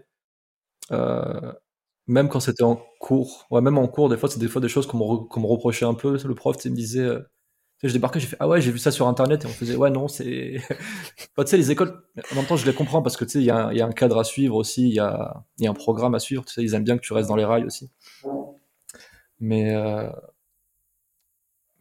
même 2.07 2.29
quand 2.29 2.39
c'était 2.39 2.63
en 2.63 2.81
cours, 2.99 3.47
ouais, 3.51 3.61
même 3.61 3.77
en 3.77 3.87
cours, 3.87 4.09
des 4.09 4.17
fois, 4.17 4.29
c'est 4.29 4.39
des 4.39 4.47
fois 4.47 4.61
des 4.61 4.69
choses 4.69 4.87
qu'on 4.87 4.97
me, 4.97 5.47
reprochait 5.47 5.85
un 5.85 5.93
peu. 5.93 6.17
Le 6.23 6.35
prof, 6.35 6.57
tu 6.57 6.69
me 6.69 6.75
disait, 6.75 7.07
je 7.83 7.93
débarquais, 7.93 8.19
j'ai 8.19 8.27
fait 8.27 8.37
ah 8.39 8.47
ouais, 8.47 8.61
j'ai 8.61 8.71
vu 8.71 8.79
ça 8.79 8.91
sur 8.91 9.07
internet 9.07 9.43
et 9.43 9.47
on 9.47 9.51
faisait 9.51 9.75
ouais 9.75 9.89
non 9.89 10.07
c'est, 10.07 10.61
tu 11.37 11.45
sais 11.45 11.57
les 11.57 11.71
écoles. 11.71 12.01
En 12.31 12.35
même 12.35 12.45
temps, 12.45 12.55
je 12.55 12.65
les 12.65 12.73
comprends 12.73 13.01
parce 13.01 13.17
que 13.17 13.25
tu 13.25 13.31
sais 13.31 13.39
il 13.39 13.45
y, 13.45 13.51
a 13.51 13.67
un 13.67 13.91
cadre 13.91 14.19
à 14.19 14.23
suivre 14.23 14.55
aussi, 14.55 14.87
il 14.87 14.93
y 14.93 14.99
a, 14.99 15.43
y 15.59 15.67
a 15.67 15.69
un 15.69 15.73
programme 15.73 16.15
à 16.15 16.19
suivre. 16.19 16.45
Tu 16.45 16.53
sais, 16.53 16.63
ils 16.63 16.73
aiment 16.75 16.83
bien 16.83 16.97
que 16.97 17.01
tu 17.03 17.13
restes 17.13 17.29
dans 17.29 17.35
les 17.35 17.45
rails 17.45 17.65
aussi. 17.65 17.91
Mais 19.39 19.75
euh... 19.75 20.09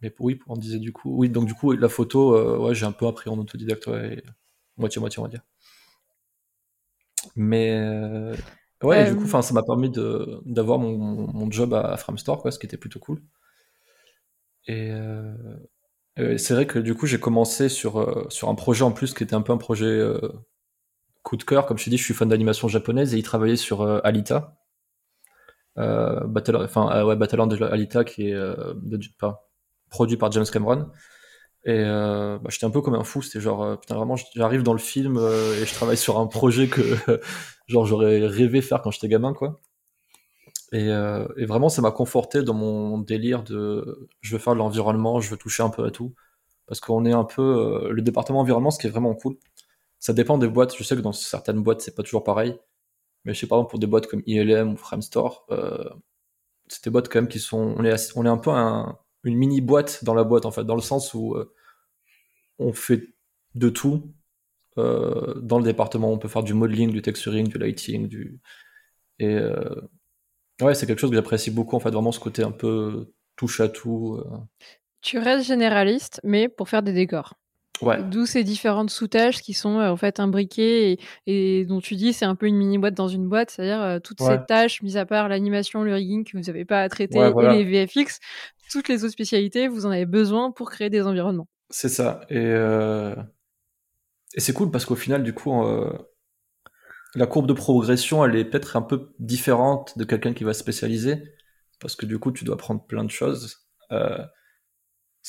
mais 0.03 0.15
oui, 0.19 0.39
on 0.49 0.57
disait 0.57 0.79
du 0.79 0.93
coup, 0.93 1.17
oui 1.17 1.29
donc 1.29 1.47
du 1.47 1.55
coup 1.55 1.73
la 1.73 1.89
photo, 1.89 2.35
euh, 2.37 2.59
ouais 2.59 2.75
j'ai 2.75 2.87
un 2.87 2.93
peu 2.93 3.07
appris 3.07 3.31
en 3.31 3.39
autodidacte, 3.39 3.87
ouais, 3.87 4.23
moitié 4.77 5.01
moitié 5.01 5.21
on 5.21 5.25
va 5.25 5.29
dire. 5.29 5.43
Mais 7.37 7.71
euh, 7.73 8.35
ouais, 8.83 9.11
du 9.11 9.17
coup, 9.17 9.25
enfin 9.25 9.43
ça 9.43 9.55
m'a 9.55 9.63
permis 9.63 9.91
d'avoir 9.91 10.79
mon, 10.79 10.97
mon, 10.99 11.51
job 11.51 11.73
à, 11.75 11.97
Framstore 11.97 12.43
quoi, 12.43 12.51
ce 12.51 12.59
qui 12.59 12.67
était 12.67 12.77
plutôt 12.77 12.99
cool. 12.99 13.23
Et 14.67 14.91
euh, 14.91 15.35
euh, 16.19 16.37
c'est 16.39 16.55
vrai 16.55 16.67
que 16.67 16.79
du 16.79 16.95
coup, 16.95 17.07
j'ai 17.07 17.19
commencé 17.21 17.69
sur, 17.69 17.99
euh, 18.01 18.27
sur 18.29 18.49
un 18.49 18.55
projet 18.55 18.85
en 18.85 18.93
plus 18.93 19.15
qui 19.15 19.25
était 19.25 19.35
un 19.35 19.43
peu 19.43 19.53
un 19.53 19.57
projet 19.59 19.87
euh, 19.87 20.19
coup 21.23 21.37
de 21.37 21.45
cœur. 21.45 21.67
Comme 21.67 21.79
je 21.79 21.85
t'ai 21.85 21.91
dit, 21.91 21.99
je 21.99 22.05
suis 22.05 22.15
fan 22.15 22.29
d'animation 22.29 22.69
japonaise 22.69 23.15
et 23.15 23.19
il 23.19 23.23
travaillait 23.23 23.57
sur 23.57 23.83
Alita. 24.05 24.57
Battle, 25.77 26.57
enfin, 26.57 27.05
ouais, 27.05 27.17
Battleland 27.17 27.47
de 27.47 27.63
Alita 27.65 28.05
qui 28.05 28.29
est 28.29 28.35
de, 28.35 29.01
pas, 29.19 29.51
produit 29.93 30.17
par 30.17 30.33
James 30.33 30.47
Cameron. 30.53 30.91
Et 31.65 31.85
bah, 31.85 32.41
j'étais 32.49 32.67
un 32.67 32.71
peu 32.71 32.81
comme 32.81 32.95
un 32.95 33.05
fou. 33.05 33.23
C'était 33.23 33.41
genre, 33.41 33.79
putain, 33.79 33.95
vraiment, 33.95 34.17
j'arrive 34.35 34.65
dans 34.65 34.73
le 34.73 34.81
film 34.81 35.17
et 35.19 35.65
je 35.65 35.75
travaille 35.75 35.97
sur 35.97 36.19
un 36.19 36.27
projet 36.27 36.69
que 36.69 36.83
genre 37.69 37.87
j'aurais 37.87 38.27
rêvé 38.27 38.63
faire 38.63 38.83
quand 38.83 38.91
j'étais 38.91 39.09
gamin, 39.09 39.33
quoi. 39.33 39.61
Et, 40.73 40.89
euh, 40.89 41.27
vraiment, 41.47 41.69
ça 41.69 41.83
m'a 41.83 41.91
conforté 41.91 42.43
dans 42.43 42.55
mon 42.55 42.99
délire 42.99 43.43
de 43.43 44.09
je 44.21 44.33
veux 44.35 44.39
faire 44.39 44.55
de 44.55 44.59
l'environnement, 44.59 45.21
je 45.21 45.31
veux 45.31 45.37
toucher 45.37 45.63
un 45.63 45.71
peu 45.71 45.85
à 45.85 45.91
tout. 45.91 46.15
Parce 46.67 46.81
qu'on 46.81 47.05
est 47.05 47.13
un 47.13 47.25
peu. 47.25 47.43
Euh, 47.89 47.93
le 47.93 48.03
département 48.03 48.41
environnement, 48.41 48.71
ce 48.71 48.79
qui 48.79 48.87
est 48.87 48.91
vraiment 48.91 49.15
cool. 49.15 49.37
Ça 50.01 50.13
dépend 50.15 50.39
des 50.39 50.49
boîtes. 50.49 50.77
Je 50.77 50.85
sais 50.85 50.97
que 50.97 51.01
dans 51.03 51.13
certaines 51.13 51.63
boîtes, 51.63 51.83
c'est 51.83 51.95
pas 51.95 52.03
toujours 52.03 52.25
pareil. 52.25 52.59
Mais 53.25 53.35
je 53.35 53.41
sais, 53.41 53.47
par 53.49 53.59
exemple, 53.59 53.71
pour 53.71 53.81
des 53.81 53.87
boîtes 53.87 54.07
comme 54.09 54.23
ILM 54.27 54.73
ou 54.75 54.77
Framestore, 54.77 55.47
euh, 55.51 55.85
c'est 56.69 56.85
des 56.85 56.91
boîtes 56.91 57.09
quand 57.09 57.21
même 57.21 57.29
qui 57.29 57.41
sont. 57.41 57.75
On 57.79 57.85
est, 57.85 58.13
on 58.17 58.27
est 58.27 58.29
un 58.29 58.39
peu 58.39 58.51
un, 58.51 58.99
une 59.25 59.37
mini 59.37 59.61
boîte 59.61 60.05
dans 60.05 60.15
la 60.15 60.25
boîte, 60.25 60.47
en 60.47 60.51
fait, 60.51 60.65
dans 60.65 60.75
le 60.75 60.83
sens 60.83 61.15
où 61.15 61.35
euh, 61.35 61.53
on 62.59 62.73
fait 62.73 63.09
de 63.55 63.69
tout. 63.69 64.13
Euh, 64.79 65.35
dans 65.41 65.59
le 65.59 65.65
département, 65.65 66.11
on 66.11 66.19
peut 66.19 66.29
faire 66.29 66.43
du 66.43 66.55
modeling, 66.55 66.91
du 66.91 67.03
texturing, 67.03 67.49
du 67.49 67.59
lighting, 67.59 68.09
du. 68.09 68.41
Et 69.19 69.39
Ouais, 70.63 70.75
c'est 70.75 70.87
quelque 70.87 71.01
chose 71.01 71.11
que 71.11 71.17
j'apprécie 71.17 71.51
beaucoup, 71.51 71.77
en 71.77 71.81
fait, 71.81 71.91
vraiment 71.91 72.13
ce 72.13 72.21
côté 72.21 72.43
un 72.43 72.53
peu 72.53 73.13
touche 73.37 73.61
à 73.61 73.69
tout. 73.69 74.19
Euh. 74.19 74.39
Tu 75.01 75.19
restes 75.19 75.49
généraliste, 75.49 76.21
mais 76.23 76.49
pour 76.49 76.69
faire 76.69 76.83
des 76.83 76.93
décors. 76.93 77.35
Ouais. 77.83 78.03
D'où 78.03 78.27
ces 78.27 78.45
différentes 78.45 78.91
sous-tâches 78.91 79.43
qui 79.43 79.55
sont 79.55 79.79
euh, 79.79 79.91
en 79.91 79.97
fait 79.97 80.21
imbriquées 80.21 80.99
et, 81.27 81.65
dont 81.67 81.81
tu 81.81 81.97
dis 81.97 82.13
c'est 82.13 82.25
un 82.25 82.35
peu 82.35 82.47
une 82.47 82.57
mini 82.57 82.79
boîte 82.79 82.95
dans 82.95 83.09
une 83.09 83.29
boîte, 83.29 83.51
c'est-à-dire 83.51 83.83
euh, 83.83 83.99
toutes 83.99 84.21
ces 84.21 84.39
tâches, 84.47 84.83
mis 84.83 84.97
à 84.97 85.05
part 85.05 85.29
l'animation, 85.29 85.83
le 85.83 85.95
rigging 85.95 86.25
que 86.25 86.37
vous 86.37 86.45
n'avez 86.45 86.65
pas 86.65 86.83
à 86.83 86.89
traiter 86.89 87.19
et 87.19 87.65
les 87.65 87.65
VFX, 87.65 88.21
toutes 88.71 88.89
les 88.89 89.05
autres 89.05 89.13
spécialités, 89.13 89.69
vous 89.69 89.85
en 89.87 89.91
avez 89.91 90.07
besoin 90.07 90.51
pour 90.51 90.71
créer 90.71 90.91
des 90.91 91.03
environnements. 91.03 91.49
C'est 91.71 91.89
ça. 91.89 92.21
Et, 92.31 92.53
et 94.35 94.41
c'est 94.41 94.53
cool 94.53 94.71
parce 94.71 94.85
qu'au 94.85 94.97
final, 94.97 95.23
du 95.23 95.35
coup, 95.35 95.53
la 97.15 97.27
courbe 97.27 97.47
de 97.47 97.53
progression, 97.53 98.25
elle 98.25 98.37
est 98.37 98.45
peut-être 98.45 98.77
un 98.77 98.83
peu 98.83 99.13
différente 99.19 99.99
de 99.99 100.05
quelqu'un 100.05 100.33
qui 100.33 100.45
va 100.45 100.55
spécialiser, 100.55 101.23
parce 101.81 101.97
que 101.97 102.07
du 102.07 102.19
coup, 102.19 102.33
tu 102.33 102.45
dois 102.45 102.55
apprendre 102.55 102.85
plein 102.87 103.05
de 103.05 103.11
choses. 103.11 103.69
Euh, 103.91 104.25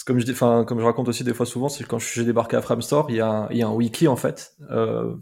comme 0.05 0.19
je 0.19 0.25
dis, 0.25 0.31
enfin, 0.31 0.65
comme 0.65 0.79
je 0.79 0.85
raconte 0.85 1.07
aussi 1.07 1.23
des 1.23 1.33
fois 1.33 1.45
souvent, 1.45 1.69
c'est 1.69 1.85
quand 1.85 1.99
j'ai 1.99 2.25
débarqué 2.25 2.55
à 2.55 2.61
Framestore, 2.61 3.07
il 3.09 3.17
y, 3.17 3.21
a 3.21 3.27
un, 3.27 3.49
il 3.51 3.57
y 3.57 3.63
a 3.63 3.67
un 3.67 3.73
wiki 3.73 4.07
en 4.07 4.15
fait, 4.15 4.55
euh, 4.71 5.15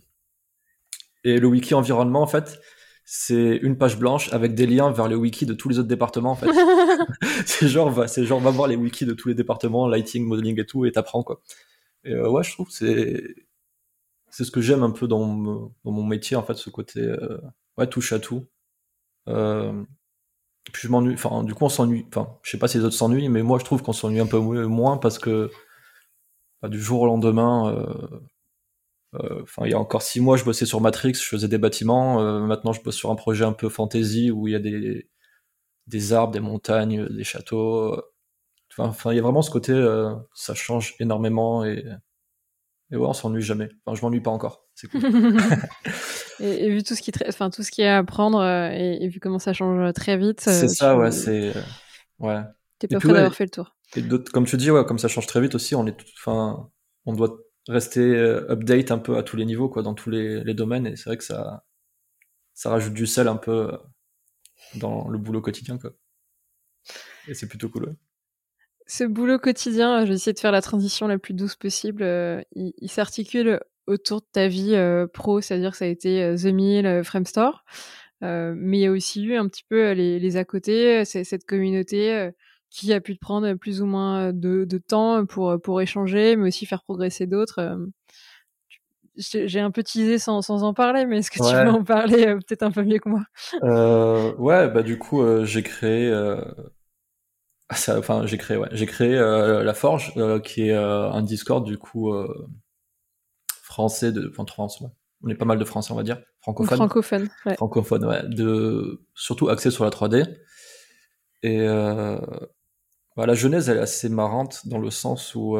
et 1.23 1.39
le 1.39 1.47
wiki 1.47 1.73
environnement 1.73 2.21
en 2.21 2.27
fait, 2.27 2.59
c'est 3.03 3.57
une 3.57 3.77
page 3.77 3.97
blanche 3.99 4.31
avec 4.31 4.55
des 4.55 4.65
liens 4.67 4.91
vers 4.91 5.07
les 5.07 5.15
wikis 5.15 5.45
de 5.45 5.53
tous 5.53 5.69
les 5.69 5.79
autres 5.79 5.89
départements 5.89 6.31
en 6.31 6.35
fait. 6.35 6.47
c'est 7.45 7.67
genre, 7.67 7.89
va, 7.89 8.07
c'est 8.07 8.25
genre, 8.25 8.39
va 8.39 8.51
voir 8.51 8.67
les 8.67 8.75
wikis 8.75 9.05
de 9.05 9.13
tous 9.13 9.27
les 9.27 9.35
départements, 9.35 9.87
lighting, 9.87 10.25
modeling 10.25 10.59
et 10.59 10.65
tout, 10.65 10.85
et 10.85 10.91
t'apprends 10.91 11.23
quoi. 11.23 11.41
Et 12.03 12.13
euh, 12.13 12.29
ouais, 12.29 12.43
je 12.43 12.51
trouve 12.53 12.67
que 12.67 12.73
c'est 12.73 13.35
c'est 14.31 14.45
ce 14.45 14.51
que 14.51 14.61
j'aime 14.61 14.81
un 14.83 14.91
peu 14.91 15.07
dans, 15.07 15.27
dans, 15.83 15.91
mon 15.91 16.03
métier, 16.03 16.37
en 16.37 16.43
fait, 16.43 16.55
ce 16.55 16.69
côté 16.69 17.01
euh, 17.01 17.37
ouais, 17.77 17.87
touche 17.87 18.13
à 18.13 18.19
tout. 18.19 18.47
Euh, 19.27 19.83
puis 20.71 20.87
je 20.87 20.89
m'ennuie, 20.89 21.13
enfin, 21.13 21.43
du 21.43 21.53
coup, 21.55 21.65
on 21.65 21.69
s'ennuie. 21.69 22.05
Enfin, 22.09 22.37
je 22.43 22.51
sais 22.51 22.59
pas 22.59 22.67
si 22.67 22.77
les 22.77 22.85
autres 22.85 22.95
s'ennuient, 22.95 23.29
mais 23.29 23.43
moi, 23.43 23.59
je 23.59 23.65
trouve 23.65 23.81
qu'on 23.81 23.93
s'ennuie 23.93 24.19
un 24.19 24.27
peu 24.27 24.37
moins 24.39 24.97
parce 24.97 25.19
que 25.19 25.51
bah, 26.61 26.69
du 26.69 26.79
jour 26.79 27.01
au 27.01 27.05
lendemain, 27.07 27.73
euh, 29.15 29.41
enfin, 29.43 29.65
il 29.65 29.71
y 29.71 29.73
a 29.73 29.79
encore 29.79 30.01
six 30.01 30.21
mois, 30.21 30.37
je 30.37 30.45
bossais 30.45 30.65
sur 30.65 30.81
Matrix, 30.81 31.13
je 31.15 31.27
faisais 31.27 31.47
des 31.47 31.57
bâtiments. 31.57 32.21
maintenant, 32.45 32.73
je 32.73 32.81
bosse 32.81 32.95
sur 32.95 33.11
un 33.11 33.15
projet 33.15 33.45
un 33.45 33.53
peu 33.53 33.69
fantasy 33.69 34.31
où 34.31 34.47
il 34.47 34.53
y 34.53 34.55
a 34.55 34.59
des, 34.59 35.09
des 35.87 36.13
arbres, 36.13 36.33
des 36.33 36.39
montagnes, 36.39 37.07
des 37.07 37.23
châteaux. 37.23 38.01
Enfin, 38.77 39.11
il 39.11 39.17
y 39.17 39.19
a 39.19 39.23
vraiment 39.23 39.41
ce 39.41 39.51
côté, 39.51 39.73
ça 40.33 40.53
change 40.55 40.95
énormément 40.99 41.65
et 41.65 41.83
et 42.91 42.97
ouais, 42.97 43.07
on 43.07 43.13
s'ennuie 43.13 43.41
jamais. 43.41 43.69
Enfin, 43.85 43.95
je 43.95 44.05
m'ennuie 44.05 44.19
pas 44.19 44.31
encore. 44.31 44.67
C'est 44.75 44.87
cool. 44.87 45.01
et, 46.41 46.69
vu 46.69 46.83
tout 46.83 46.93
ce 46.93 47.01
qui, 47.01 47.11
enfin, 47.27 47.49
tout 47.49 47.63
ce 47.63 47.71
qui 47.71 47.81
est 47.81 47.87
à 47.87 47.99
apprendre 47.99 48.39
euh, 48.39 48.69
et, 48.69 49.07
vu 49.07 49.19
comment 49.19 49.39
ça 49.39 49.53
change 49.53 49.93
très 49.93 50.17
vite. 50.17 50.41
C'est 50.41 50.65
euh, 50.65 50.67
ça, 50.67 50.97
ouais. 50.97 51.11
C'est 51.11 51.55
euh, 51.55 51.61
ouais. 52.19 52.41
T'es 52.79 52.87
pas 52.87 52.99
prêt 52.99 53.13
d'avoir 53.13 53.33
fait 53.33 53.45
le 53.45 53.49
tour. 53.49 53.75
Et 53.95 54.03
comme 54.33 54.45
tu 54.45 54.57
dis, 54.57 54.71
ouais, 54.71 54.83
comme 54.85 54.99
ça 54.99 55.07
change 55.07 55.27
très 55.27 55.39
vite 55.39 55.55
aussi, 55.55 55.73
on 55.75 55.87
est, 55.87 55.97
enfin, 56.17 56.69
on 57.05 57.13
doit 57.13 57.37
rester 57.67 58.15
update 58.49 58.91
un 58.91 58.97
peu 58.97 59.17
à 59.17 59.23
tous 59.23 59.37
les 59.37 59.45
niveaux, 59.45 59.69
quoi, 59.69 59.83
dans 59.83 59.93
tous 59.93 60.09
les, 60.09 60.43
les 60.43 60.53
domaines. 60.53 60.87
Et 60.87 60.95
c'est 60.97 61.09
vrai 61.09 61.17
que 61.17 61.23
ça, 61.23 61.63
ça 62.53 62.69
rajoute 62.69 62.93
du 62.93 63.07
sel 63.07 63.27
un 63.27 63.37
peu 63.37 63.71
dans 64.75 65.07
le 65.07 65.17
boulot 65.17 65.41
quotidien, 65.41 65.77
quoi. 65.77 65.91
Et 67.27 67.33
c'est 67.35 67.47
plutôt 67.47 67.69
cool. 67.69 67.85
Ouais. 67.85 67.95
Ce 68.93 69.05
boulot 69.05 69.39
quotidien, 69.39 70.01
je 70.01 70.09
vais 70.09 70.15
essayer 70.15 70.33
de 70.33 70.39
faire 70.39 70.51
la 70.51 70.61
transition 70.61 71.07
la 71.07 71.17
plus 71.17 71.33
douce 71.33 71.55
possible. 71.55 72.03
Euh, 72.03 72.41
il, 72.57 72.91
s'articule 72.91 73.61
autour 73.87 74.19
de 74.19 74.25
ta 74.33 74.49
vie 74.49 74.75
euh, 74.75 75.07
pro, 75.07 75.39
c'est-à-dire 75.39 75.71
que 75.71 75.77
ça 75.77 75.85
a 75.85 75.87
été 75.87 76.21
euh, 76.21 76.35
The 76.35 76.47
Mill, 76.47 77.01
Framestore. 77.01 77.63
mais 78.19 78.79
il 78.79 78.81
y 78.81 78.85
a 78.85 78.91
aussi 78.91 79.23
eu 79.23 79.37
un 79.37 79.47
petit 79.47 79.63
peu 79.63 79.93
les, 79.93 80.35
à 80.35 80.43
côté, 80.43 81.05
cette 81.05 81.45
communauté 81.45 82.31
qui 82.69 82.91
a 82.91 82.99
pu 82.99 83.15
te 83.15 83.21
prendre 83.21 83.53
plus 83.53 83.81
ou 83.81 83.85
moins 83.85 84.33
de, 84.33 84.65
temps 84.85 85.25
pour, 85.25 85.55
pour 85.61 85.79
échanger, 85.79 86.35
mais 86.35 86.49
aussi 86.49 86.65
faire 86.65 86.83
progresser 86.83 87.27
d'autres. 87.27 87.77
J'ai 89.15 89.61
un 89.61 89.71
peu 89.71 89.83
teasé 89.83 90.19
sans, 90.19 90.41
sans 90.41 90.63
en 90.63 90.73
parler, 90.73 91.05
mais 91.05 91.19
est-ce 91.19 91.31
que 91.31 91.37
tu 91.37 91.55
veux 91.55 91.71
en 91.71 91.85
parler 91.85 92.25
peut-être 92.25 92.63
un 92.63 92.71
peu 92.71 92.83
mieux 92.83 92.99
que 92.99 93.07
moi? 93.07 93.23
Ouais, 94.37 94.67
bah 94.67 94.83
du 94.83 94.97
coup, 94.97 95.23
j'ai 95.45 95.63
créé 95.63 96.11
enfin, 97.71 98.25
j'ai 98.25 98.37
créé, 98.37 98.57
ouais, 98.57 98.69
j'ai 98.71 98.85
créé 98.85 99.15
euh, 99.15 99.63
la 99.63 99.73
Forge, 99.73 100.13
euh, 100.17 100.39
qui 100.39 100.67
est 100.67 100.73
euh, 100.73 101.09
un 101.09 101.23
Discord 101.23 101.65
du 101.65 101.77
coup 101.77 102.13
français 103.63 104.11
de, 104.11 104.29
enfin 104.29 104.45
France, 104.45 104.81
ouais. 104.81 104.89
on 105.23 105.29
est 105.29 105.35
pas 105.35 105.45
mal 105.45 105.57
de 105.57 105.65
Français, 105.65 105.91
on 105.91 105.95
va 105.95 106.03
dire, 106.03 106.21
francophone. 106.41 106.77
Francophone, 106.77 107.29
ouais. 107.45 107.55
Francophone, 107.55 108.05
ouais, 108.05 108.23
de 108.23 109.05
surtout 109.15 109.49
axé 109.49 109.71
sur 109.71 109.83
la 109.83 109.89
3D. 109.89 110.37
Et 111.43 111.65
bah, 113.15 113.25
la 113.25 113.33
genèse, 113.33 113.69
elle 113.69 113.77
est 113.77 113.81
assez 113.81 114.09
marrante 114.09 114.67
dans 114.67 114.77
le 114.77 114.91
sens 114.91 115.33
où 115.35 115.57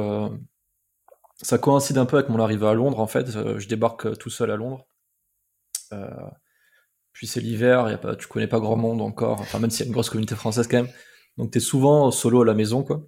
ça 1.42 1.58
coïncide 1.58 1.98
un 1.98 2.06
peu 2.06 2.18
avec 2.18 2.30
mon 2.30 2.40
arrivée 2.40 2.68
à 2.68 2.74
Londres. 2.74 3.00
En 3.00 3.08
fait, 3.08 3.32
je 3.32 3.68
débarque 3.68 4.18
tout 4.18 4.30
seul 4.30 4.52
à 4.52 4.58
Londres. 4.58 4.86
puis 7.14 7.28
c'est 7.28 7.40
l'hiver, 7.40 7.90
y 7.90 7.94
a 7.94 7.98
pas, 7.98 8.16
tu 8.16 8.28
connais 8.28 8.48
pas 8.48 8.60
grand 8.60 8.76
monde 8.76 9.02
encore. 9.02 9.40
Enfin, 9.40 9.60
même 9.60 9.70
s'il 9.70 9.82
y 9.82 9.84
a 9.84 9.88
une 9.88 9.94
grosse 9.94 10.10
communauté 10.10 10.36
française 10.36 10.68
quand 10.68 10.84
même 10.84 10.92
donc 11.38 11.52
t'es 11.52 11.60
souvent 11.60 12.12
solo 12.12 12.42
à 12.42 12.46
la 12.46 12.54
maison, 12.54 12.84
quoi. 12.84 13.06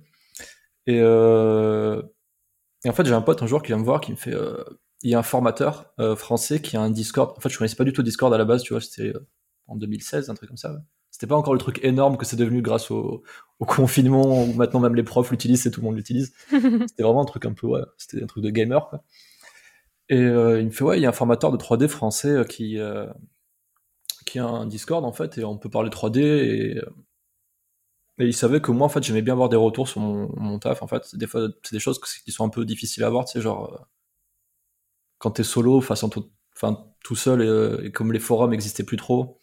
Et, 0.87 0.99
euh... 1.01 2.01
et 2.85 2.89
en 2.89 2.93
fait, 2.93 3.05
j'ai 3.05 3.13
un 3.13 3.21
pote 3.21 3.41
un 3.43 3.47
jour 3.47 3.61
qui 3.61 3.67
vient 3.67 3.77
me 3.77 3.83
voir, 3.83 4.01
qui 4.01 4.11
me 4.11 4.17
fait, 4.17 4.33
euh... 4.33 4.63
il 5.01 5.11
y 5.11 5.15
a 5.15 5.19
un 5.19 5.23
formateur 5.23 5.93
euh, 5.99 6.15
français 6.15 6.61
qui 6.61 6.77
a 6.77 6.81
un 6.81 6.89
Discord. 6.89 7.33
En 7.37 7.41
fait, 7.41 7.49
je 7.49 7.57
connaissais 7.57 7.75
pas 7.75 7.83
du 7.83 7.93
tout 7.93 8.03
Discord 8.03 8.33
à 8.33 8.37
la 8.37 8.45
base, 8.45 8.63
tu 8.63 8.73
vois, 8.73 8.81
c'était 8.81 9.13
en 9.67 9.75
2016, 9.75 10.29
un 10.29 10.35
truc 10.35 10.49
comme 10.49 10.57
ça. 10.57 10.75
C'était 11.11 11.27
pas 11.27 11.35
encore 11.35 11.53
le 11.53 11.59
truc 11.59 11.79
énorme 11.83 12.17
que 12.17 12.25
c'est 12.25 12.35
devenu 12.35 12.61
grâce 12.61 12.89
au, 12.89 13.23
au, 13.59 13.65
confinement 13.65 14.43
où 14.43 14.53
maintenant 14.53 14.79
même 14.79 14.95
les 14.95 15.03
profs 15.03 15.29
l'utilisent 15.29 15.67
et 15.67 15.71
tout 15.71 15.81
le 15.81 15.85
monde 15.85 15.95
l'utilise. 15.95 16.33
c'était 16.49 17.03
vraiment 17.03 17.21
un 17.21 17.25
truc 17.25 17.45
un 17.45 17.53
peu, 17.53 17.67
ouais, 17.67 17.81
c'était 17.97 18.23
un 18.23 18.27
truc 18.27 18.43
de 18.43 18.49
gamer, 18.49 18.89
quoi. 18.89 19.03
Et 20.09 20.17
il 20.17 20.65
me 20.65 20.69
fait, 20.69 20.83
ouais, 20.83 20.99
il 20.99 21.01
y 21.01 21.05
a 21.05 21.09
un 21.09 21.13
formateur 21.13 21.51
de 21.51 21.57
3D 21.57 21.87
français 21.87 22.43
qui, 22.49 22.77
qui 24.25 24.39
a 24.39 24.45
un 24.45 24.65
Discord 24.65 25.05
en 25.05 25.13
fait, 25.13 25.37
et 25.37 25.45
on 25.45 25.57
peut 25.57 25.69
parler 25.69 25.89
3D 25.89 26.19
et 26.19 26.81
et 28.19 28.25
il 28.25 28.33
savait 28.33 28.61
que 28.61 28.71
moi, 28.71 28.85
en 28.85 28.89
fait, 28.89 29.03
j'aimais 29.03 29.21
bien 29.21 29.33
avoir 29.33 29.49
des 29.49 29.55
retours 29.57 29.87
sur 29.87 30.01
mon, 30.01 30.59
taf. 30.59 30.83
En 30.83 30.87
fait, 30.87 31.15
des 31.15 31.27
fois, 31.27 31.47
c'est 31.63 31.75
des 31.75 31.79
choses 31.79 31.99
qui 31.99 32.31
sont 32.31 32.45
un 32.45 32.49
peu 32.49 32.65
difficiles 32.65 33.03
à 33.03 33.07
avoir, 33.07 33.25
tu 33.25 33.33
sais, 33.33 33.41
genre, 33.41 33.73
euh, 33.73 33.77
quand 35.17 35.31
t'es 35.31 35.43
solo, 35.43 35.81
face 35.81 36.05
tout, 36.11 36.29
enfin, 36.55 36.85
tout 37.03 37.15
seul, 37.15 37.41
et, 37.41 37.87
et, 37.87 37.91
comme 37.91 38.11
les 38.13 38.19
forums 38.19 38.51
n'existaient 38.51 38.83
plus 38.83 38.97
trop, 38.97 39.39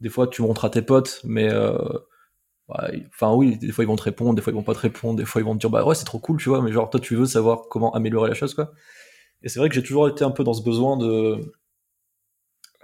des 0.00 0.08
fois, 0.10 0.28
tu 0.28 0.42
montres 0.42 0.64
à 0.64 0.70
tes 0.70 0.82
potes, 0.82 1.20
mais, 1.24 1.50
euh, 1.50 1.78
enfin, 2.68 3.32
oui, 3.34 3.58
des 3.58 3.72
fois, 3.72 3.84
ils 3.84 3.88
vont 3.88 3.96
te 3.96 4.02
répondre, 4.02 4.34
des 4.34 4.42
fois, 4.42 4.52
ils 4.52 4.56
vont 4.56 4.62
pas 4.62 4.74
te 4.74 4.80
répondre, 4.80 5.16
des 5.18 5.24
fois, 5.24 5.40
ils 5.40 5.44
vont 5.44 5.54
te 5.54 5.60
dire, 5.60 5.70
bah 5.70 5.84
ouais, 5.84 5.94
c'est 5.94 6.04
trop 6.04 6.18
cool, 6.18 6.38
tu 6.38 6.48
vois, 6.48 6.62
mais 6.62 6.72
genre, 6.72 6.90
toi, 6.90 7.00
tu 7.00 7.16
veux 7.16 7.26
savoir 7.26 7.68
comment 7.70 7.92
améliorer 7.94 8.28
la 8.28 8.34
chose, 8.34 8.54
quoi. 8.54 8.72
Et 9.42 9.48
c'est 9.48 9.58
vrai 9.60 9.68
que 9.68 9.74
j'ai 9.74 9.82
toujours 9.82 10.08
été 10.08 10.24
un 10.24 10.30
peu 10.30 10.44
dans 10.44 10.54
ce 10.54 10.62
besoin 10.62 10.96
de, 10.96 11.06
euh, 11.06 11.52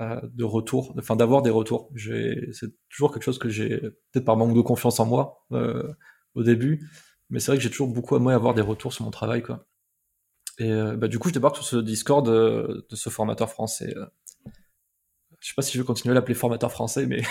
de 0.01 0.45
retour, 0.45 0.95
enfin 0.99 1.17
d'avoir 1.17 1.43
des 1.43 1.51
retours. 1.51 1.91
C'est 1.97 2.73
toujours 2.89 3.13
quelque 3.13 3.23
chose 3.23 3.39
que 3.39 3.49
j'ai, 3.49 3.79
peut-être 3.79 4.25
par 4.25 4.37
manque 4.37 4.55
de 4.55 4.61
confiance 4.61 4.99
en 4.99 5.07
moi 5.07 5.45
euh, 5.53 5.93
au 6.35 6.43
début, 6.43 6.89
mais 7.29 7.39
c'est 7.39 7.51
vrai 7.51 7.59
que 7.59 7.63
j'ai 7.63 7.71
toujours 7.71 7.89
beaucoup 7.89 8.17
aimé 8.17 8.33
avoir 8.33 8.55
des 8.55 8.63
retours 8.63 8.93
sur 8.93 9.05
mon 9.05 9.11
travail. 9.11 9.43
Quoi. 9.43 9.67
Et 10.59 10.71
euh, 10.73 10.97
bah, 10.97 11.09
du 11.09 11.19
coup, 11.19 11.29
je 11.29 11.35
débarque 11.35 11.57
sur 11.57 11.65
ce 11.65 11.77
Discord 11.77 12.27
de, 12.27 12.87
ce 12.91 13.11
formateur 13.11 13.51
français. 13.51 13.95
Je 15.41 15.49
sais 15.49 15.55
pas 15.55 15.63
si 15.63 15.73
je 15.73 15.83
vais 15.83 15.87
continuer 15.87 16.13
à 16.13 16.15
l'appeler 16.15 16.35
formateur 16.35 16.73
français, 16.73 17.07
mais. 17.07 17.23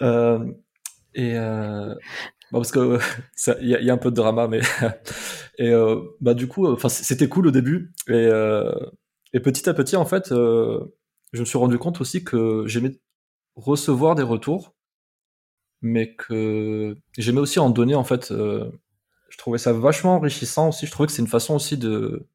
et. 1.14 1.34
parce 2.52 2.70
que 2.70 2.98
il 3.60 3.68
y, 3.68 3.90
a 3.90 3.92
un 3.92 3.98
peu 3.98 4.10
de 4.10 4.16
drama, 4.16 4.46
mais. 4.46 4.60
et 5.58 5.72
bah, 6.20 6.34
du 6.34 6.46
coup, 6.46 6.76
c'était 6.88 7.28
cool 7.28 7.48
au 7.48 7.52
début. 7.52 7.92
Et, 8.08 8.30
et 9.32 9.40
petit 9.40 9.68
à 9.68 9.74
petit, 9.74 9.96
en 9.96 10.04
fait 10.04 10.32
je 11.34 11.40
me 11.40 11.44
suis 11.44 11.58
rendu 11.58 11.78
compte 11.78 12.00
aussi 12.00 12.22
que 12.22 12.62
j'aimais 12.66 12.96
recevoir 13.56 14.14
des 14.14 14.22
retours, 14.22 14.72
mais 15.82 16.14
que 16.14 16.96
j'aimais 17.18 17.40
aussi 17.40 17.58
en 17.58 17.70
donner 17.70 17.96
en 17.96 18.04
fait. 18.04 18.30
Euh, 18.30 18.70
je 19.30 19.36
trouvais 19.36 19.58
ça 19.58 19.72
vachement 19.72 20.14
enrichissant 20.14 20.68
aussi. 20.68 20.86
Je 20.86 20.92
trouvais 20.92 21.08
que 21.08 21.12
c'est 21.12 21.22
une 21.22 21.28
façon 21.28 21.56
aussi 21.56 21.76
de 21.76 22.28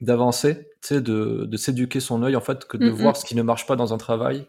d'avancer, 0.00 0.68
tu 0.82 0.88
sais, 0.88 1.00
de, 1.00 1.46
de 1.46 1.56
s'éduquer 1.56 1.98
son 1.98 2.22
œil 2.22 2.36
en 2.36 2.40
fait, 2.40 2.64
que 2.66 2.76
de 2.76 2.88
voir 2.90 3.16
ce 3.16 3.24
qui 3.24 3.34
ne 3.34 3.42
marche 3.42 3.66
pas 3.66 3.74
dans 3.74 3.92
un 3.92 3.98
travail, 3.98 4.46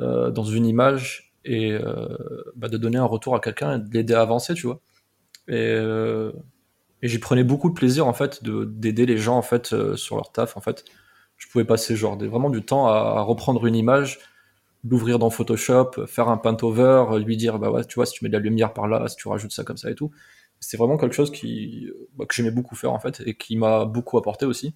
euh, 0.00 0.30
dans 0.30 0.44
une 0.44 0.64
image, 0.64 1.34
et 1.44 1.72
euh, 1.72 2.16
bah, 2.56 2.68
de 2.68 2.78
donner 2.78 2.96
un 2.96 3.04
retour 3.04 3.36
à 3.36 3.40
quelqu'un 3.40 3.76
et 3.76 3.78
de 3.78 3.92
l'aider 3.92 4.14
à 4.14 4.22
avancer, 4.22 4.54
tu 4.54 4.66
vois. 4.66 4.80
Et, 5.48 5.76
et 7.02 7.08
j'y 7.08 7.18
prenais 7.18 7.44
beaucoup 7.44 7.68
de 7.68 7.74
plaisir 7.74 8.06
en 8.06 8.14
fait 8.14 8.42
d'aider 8.42 9.04
les 9.04 9.18
gens 9.18 9.36
en 9.36 9.42
fait 9.42 9.74
sur 9.96 10.16
leur 10.16 10.32
taf 10.32 10.56
en 10.56 10.60
fait 10.62 10.84
je 11.42 11.48
pouvais 11.48 11.64
passer 11.64 11.96
genre 11.96 12.16
vraiment 12.16 12.50
du 12.50 12.62
temps 12.62 12.86
à, 12.86 13.20
reprendre 13.22 13.66
une 13.66 13.74
image, 13.74 14.20
l'ouvrir 14.84 15.18
dans 15.18 15.28
Photoshop, 15.28 16.06
faire 16.06 16.28
un 16.28 16.36
paint 16.36 16.56
over, 16.62 17.18
lui 17.18 17.36
dire 17.36 17.58
bah 17.58 17.84
tu 17.84 17.96
vois, 17.96 18.06
si 18.06 18.14
tu 18.14 18.24
mets 18.24 18.28
de 18.28 18.34
la 18.36 18.40
lumière 18.40 18.72
par 18.72 18.86
là, 18.86 19.08
si 19.08 19.16
tu 19.16 19.26
rajoutes 19.26 19.50
ça 19.50 19.64
comme 19.64 19.76
ça 19.76 19.90
et 19.90 19.96
tout. 19.96 20.12
C'est 20.60 20.76
vraiment 20.76 20.96
quelque 20.96 21.16
chose 21.16 21.32
qui, 21.32 21.90
bah, 22.14 22.26
que 22.26 22.34
j'aimais 22.34 22.52
beaucoup 22.52 22.76
faire 22.76 22.92
en 22.92 23.00
fait 23.00 23.20
et 23.26 23.34
qui 23.34 23.56
m'a 23.56 23.84
beaucoup 23.86 24.18
apporté 24.18 24.46
aussi. 24.46 24.72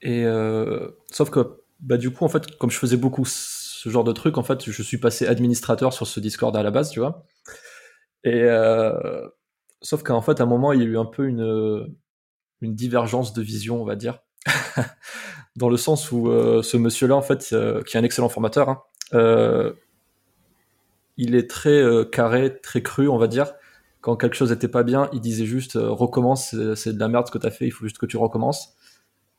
Et 0.00 0.24
euh, 0.24 0.88
sauf 1.10 1.28
que 1.28 1.60
bah 1.80 1.98
du 1.98 2.10
coup 2.10 2.24
en 2.24 2.28
fait 2.28 2.56
comme 2.56 2.70
je 2.70 2.78
faisais 2.78 2.96
beaucoup 2.96 3.26
ce 3.26 3.90
genre 3.90 4.04
de 4.04 4.12
trucs 4.12 4.38
en 4.38 4.42
fait 4.42 4.70
je 4.70 4.82
suis 4.82 4.98
passé 4.98 5.26
administrateur 5.26 5.92
sur 5.92 6.06
ce 6.06 6.20
Discord 6.20 6.56
à 6.56 6.62
la 6.62 6.70
base 6.70 6.90
tu 6.90 7.00
vois 7.00 7.26
et 8.22 8.42
euh, 8.44 9.28
sauf 9.82 10.02
qu'en 10.02 10.22
fait 10.22 10.40
à 10.40 10.44
un 10.44 10.46
moment 10.46 10.72
il 10.72 10.80
y 10.80 10.82
a 10.82 10.86
eu 10.86 10.96
un 10.96 11.04
peu 11.04 11.26
une 11.26 11.94
une 12.60 12.74
divergence 12.74 13.34
de 13.34 13.42
vision 13.42 13.82
on 13.82 13.84
va 13.84 13.96
dire 13.96 14.23
dans 15.56 15.68
le 15.68 15.76
sens 15.76 16.10
où 16.12 16.28
euh, 16.28 16.62
ce 16.62 16.76
monsieur-là, 16.76 17.16
en 17.16 17.22
fait, 17.22 17.50
euh, 17.52 17.82
qui 17.82 17.96
est 17.96 18.00
un 18.00 18.04
excellent 18.04 18.28
formateur, 18.28 18.68
hein, 18.68 18.82
euh, 19.12 19.72
il 21.16 21.34
est 21.34 21.48
très 21.48 21.80
carré, 22.10 22.60
très 22.60 22.82
cru, 22.82 23.08
on 23.08 23.18
va 23.18 23.28
dire. 23.28 23.52
Quand 24.00 24.16
quelque 24.16 24.34
chose 24.34 24.50
n'était 24.50 24.68
pas 24.68 24.82
bien, 24.82 25.08
il 25.12 25.20
disait 25.20 25.46
juste 25.46 25.74
recommence, 25.74 26.56
c'est 26.74 26.92
de 26.92 26.98
la 26.98 27.08
merde 27.08 27.28
ce 27.28 27.30
que 27.30 27.38
tu 27.38 27.46
as 27.46 27.52
fait, 27.52 27.66
il 27.66 27.70
faut 27.70 27.84
juste 27.84 27.98
que 27.98 28.06
tu 28.06 28.16
recommences. 28.16 28.74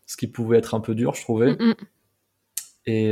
Ce 0.08 0.15
qui 0.15 0.28
pouvait 0.28 0.58
être 0.58 0.74
un 0.74 0.80
peu 0.80 0.96
dur, 0.96 1.15
je 1.15 1.22
trouvais. 1.22 1.52
Mm, 1.52 1.65
mm. 1.65 1.76
Et, 2.86 3.12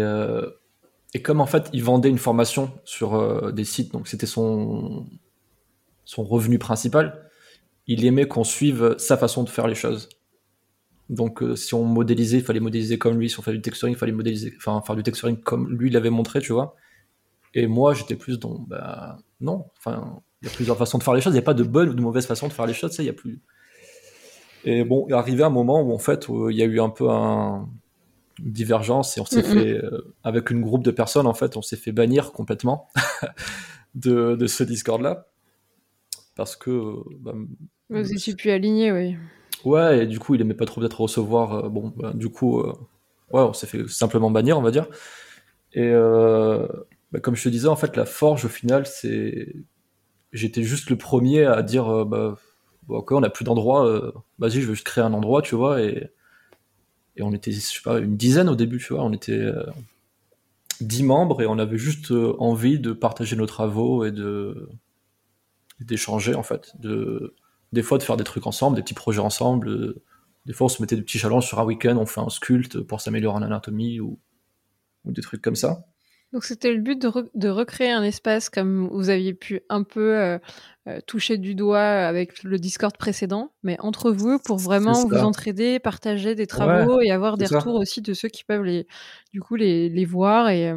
et 1.14 1.22
comme 1.22 1.42
en 1.42 1.46
fait, 1.46 1.70
il 1.74 1.84
vendait 1.84 2.10
une 2.10 2.18
formation 2.18 2.72
sur 2.86 3.52
des 3.52 3.66
sites, 3.66 3.92
donc 3.92 4.08
c'était 4.08 4.26
son, 4.26 5.06
son 6.06 6.24
revenu 6.24 6.58
principal, 6.58 7.30
il 7.88 8.06
aimait 8.06 8.30
qu'on 8.30 8.46
suive 8.46 8.96
sa 8.98 9.18
façon 9.18 9.44
de 9.44 9.50
faire 9.50 9.68
les 9.68 9.76
choses. 9.76 10.08
Donc, 11.10 11.44
euh, 11.44 11.56
si 11.56 11.74
on 11.74 11.84
modélisait, 11.84 12.38
il 12.38 12.44
fallait 12.44 12.60
modéliser 12.60 12.98
comme 12.98 13.20
lui. 13.20 13.30
Si 13.30 13.40
on 13.40 13.42
fait 13.42 13.52
du 13.52 13.62
texturing, 13.62 13.96
il 13.96 13.98
fallait 13.98 14.12
modéliser, 14.12 14.54
enfin, 14.58 14.82
faire 14.86 14.96
du 14.96 15.04
texturing 15.04 15.38
comme 15.38 15.70
lui 15.70 15.90
l'avait 15.90 16.10
montré, 16.10 16.40
tu 16.40 16.54
vois. 16.54 16.76
Et 17.54 17.68
moi, 17.68 17.94
j'étais 17.94 18.16
plus 18.16 18.40
dans, 18.40 18.60
bah, 18.60 19.18
non. 19.42 19.66
Enfin, 19.78 20.22
il 20.42 20.48
y 20.48 20.52
a 20.52 20.54
plusieurs 20.54 20.78
façons 20.78 20.98
de 20.98 21.04
faire 21.04 21.14
les 21.14 21.22
choses. 21.22 21.34
Il 21.34 21.38
n'y 21.38 21.44
a 21.44 21.46
pas 21.46 21.54
de 21.54 21.64
bonne 21.64 21.90
ou 21.90 21.94
de 21.94 22.02
mauvaise 22.02 22.26
façon 22.26 22.48
de 22.48 22.54
faire 22.54 22.66
les 22.66 22.74
choses, 22.74 22.96
il 22.98 23.06
y 23.06 23.10
a 23.10 23.14
plus. 23.14 23.42
Et 24.66 24.84
bon, 24.84 25.06
il 25.08 25.12
est 25.12 25.16
arrivé 25.16 25.44
un 25.44 25.50
moment 25.50 25.82
où, 25.82 25.94
en 25.94 26.00
fait, 26.00 26.28
il 26.30 26.56
y 26.56 26.62
a 26.62 26.66
eu 26.66 26.80
un 26.80 26.90
peu 26.90 27.10
un, 27.10 27.70
une 28.40 28.52
divergence 28.52 29.18
et 29.18 29.22
on 29.22 29.26
s'est 29.26 29.44
fait, 29.44 29.74
euh, 29.74 30.14
avec 30.24 30.50
une 30.50 30.62
groupe 30.62 30.84
de 30.84 30.92
personnes, 30.92 31.28
en 31.28 31.34
fait, 31.34 31.58
on 31.58 31.62
s'est 31.62 31.76
fait 31.76 31.92
bannir 31.92 32.32
complètement 32.32 32.88
de, 33.96 34.36
de, 34.36 34.48
ce 34.48 34.64
Discord-là. 34.64 35.28
Parce 36.36 36.56
que. 36.56 36.96
Bah, 37.20 37.34
Vous 37.90 38.12
étiez 38.12 38.36
plus 38.36 38.50
aligné, 38.50 38.92
oui. 38.92 39.16
Ouais, 39.64 40.04
et 40.04 40.08
du 40.08 40.20
coup, 40.20 40.36
il 40.36 40.42
aimait 40.42 40.54
pas 40.54 40.66
trop 40.66 40.82
peut-être 40.82 41.02
recevoir. 41.02 41.54
Euh, 41.66 41.70
bon, 41.70 41.94
bah, 41.96 42.12
du 42.14 42.30
coup, 42.30 42.60
euh, 42.60 42.74
ouais, 43.32 43.42
on 43.42 43.54
s'est 43.54 43.68
fait 43.68 43.88
simplement 43.88 44.30
bannir, 44.32 44.58
on 44.58 44.62
va 44.62 44.72
dire. 44.72 44.88
Et 45.74 45.90
euh, 45.92 46.68
bah, 47.12 47.20
comme 47.20 47.36
je 47.36 47.44
te 47.44 47.50
disais, 47.50 47.68
en 47.68 47.76
fait, 47.76 47.96
la 47.98 48.06
forge, 48.06 48.46
au 48.46 48.50
final, 48.50 48.86
c'est. 48.86 49.54
J'étais 50.34 50.64
juste 50.64 50.90
le 50.90 50.98
premier 50.98 51.46
à 51.46 51.62
dire, 51.62 52.06
bah, 52.06 52.38
ok, 52.88 53.12
on 53.12 53.22
n'a 53.22 53.30
plus 53.30 53.46
d'endroit, 53.46 54.14
vas-y, 54.40 54.62
je 54.62 54.68
veux 54.68 54.74
juste 54.74 54.86
créer 54.86 55.04
un 55.04 55.14
endroit, 55.14 55.42
tu 55.42 55.56
vois, 55.56 55.82
et. 55.82 56.10
Et 57.16 57.22
on 57.22 57.32
était, 57.32 57.52
je 57.52 57.60
sais 57.60 57.82
pas, 57.84 58.00
une 58.00 58.18
dizaine 58.18 58.50
au 58.50 58.56
début, 58.56 58.80
tu 58.80 58.94
vois, 58.94 59.04
on 59.04 59.14
était 59.14 59.52
dix 60.82 61.04
membres 61.04 61.44
et 61.44 61.46
on 61.46 61.60
avait 61.60 61.78
juste 61.78 62.12
envie 62.40 62.80
de 62.80 62.92
partager 62.92 63.36
nos 63.36 63.46
travaux 63.46 64.04
et 64.04 64.12
de 64.12 64.70
d'échanger 65.80 66.34
en 66.34 66.44
fait, 66.44 66.74
de 66.80 67.36
des 67.74 67.82
fois 67.82 67.98
de 67.98 68.04
faire 68.04 68.18
des 68.18 68.24
trucs 68.24 68.48
ensemble, 68.48 68.76
des 68.76 68.84
petits 68.84 68.94
projets 68.94 69.20
ensemble. 69.20 69.68
Euh, 69.68 70.04
des 70.46 70.54
fois, 70.54 70.66
on 70.66 70.70
se 70.70 70.82
mettait 70.82 70.96
des 70.96 71.02
petits 71.02 71.18
challenges 71.18 71.48
sur 71.48 71.60
un 71.60 71.66
week-end, 71.66 71.98
on 71.98 72.06
fait 72.06 72.22
un 72.22 72.30
sculpte 72.30 72.80
pour 72.82 73.02
s'améliorer 73.02 73.36
en 73.36 73.42
anatomie 73.42 74.00
ou, 74.00 74.20
des 75.06 75.22
trucs 75.22 75.42
comme 75.42 75.56
ça. 75.56 75.84
Donc 76.32 76.46
c'était 76.46 76.74
le 76.74 76.80
but 76.80 77.00
de, 77.00 77.50
recréer 77.50 77.92
un 77.92 78.04
espace 78.04 78.50
comme 78.50 78.88
vous 78.88 79.10
aviez 79.10 79.34
pu 79.34 79.62
un 79.70 79.84
peu 79.84 80.18
euh, 80.18 80.40
euh, 80.88 81.00
toucher 81.06 81.38
du 81.38 81.56
doigt 81.56 81.80
avec 81.80 82.44
le 82.44 82.60
Discord 82.60 82.96
précédent, 82.98 83.52
mais 83.64 83.78
entre 83.80 84.12
vous 84.12 84.40
pour 84.40 84.58
vraiment 84.58 85.06
vous 85.06 85.18
entraider, 85.18 85.80
partager 85.80 86.36
des 86.36 86.48
travaux 86.48 87.00
et 87.02 87.12
avoir 87.12 87.38
des 87.38 87.46
retours 87.46 87.76
aussi 87.76 88.02
de 88.02 88.14
ceux 88.14 88.30
qui 88.30 88.44
peuvent 88.44 88.64
les, 88.64 88.88
du 89.32 89.40
coup 89.40 89.56
les, 89.56 90.06
voir 90.06 90.50
et, 90.50 90.74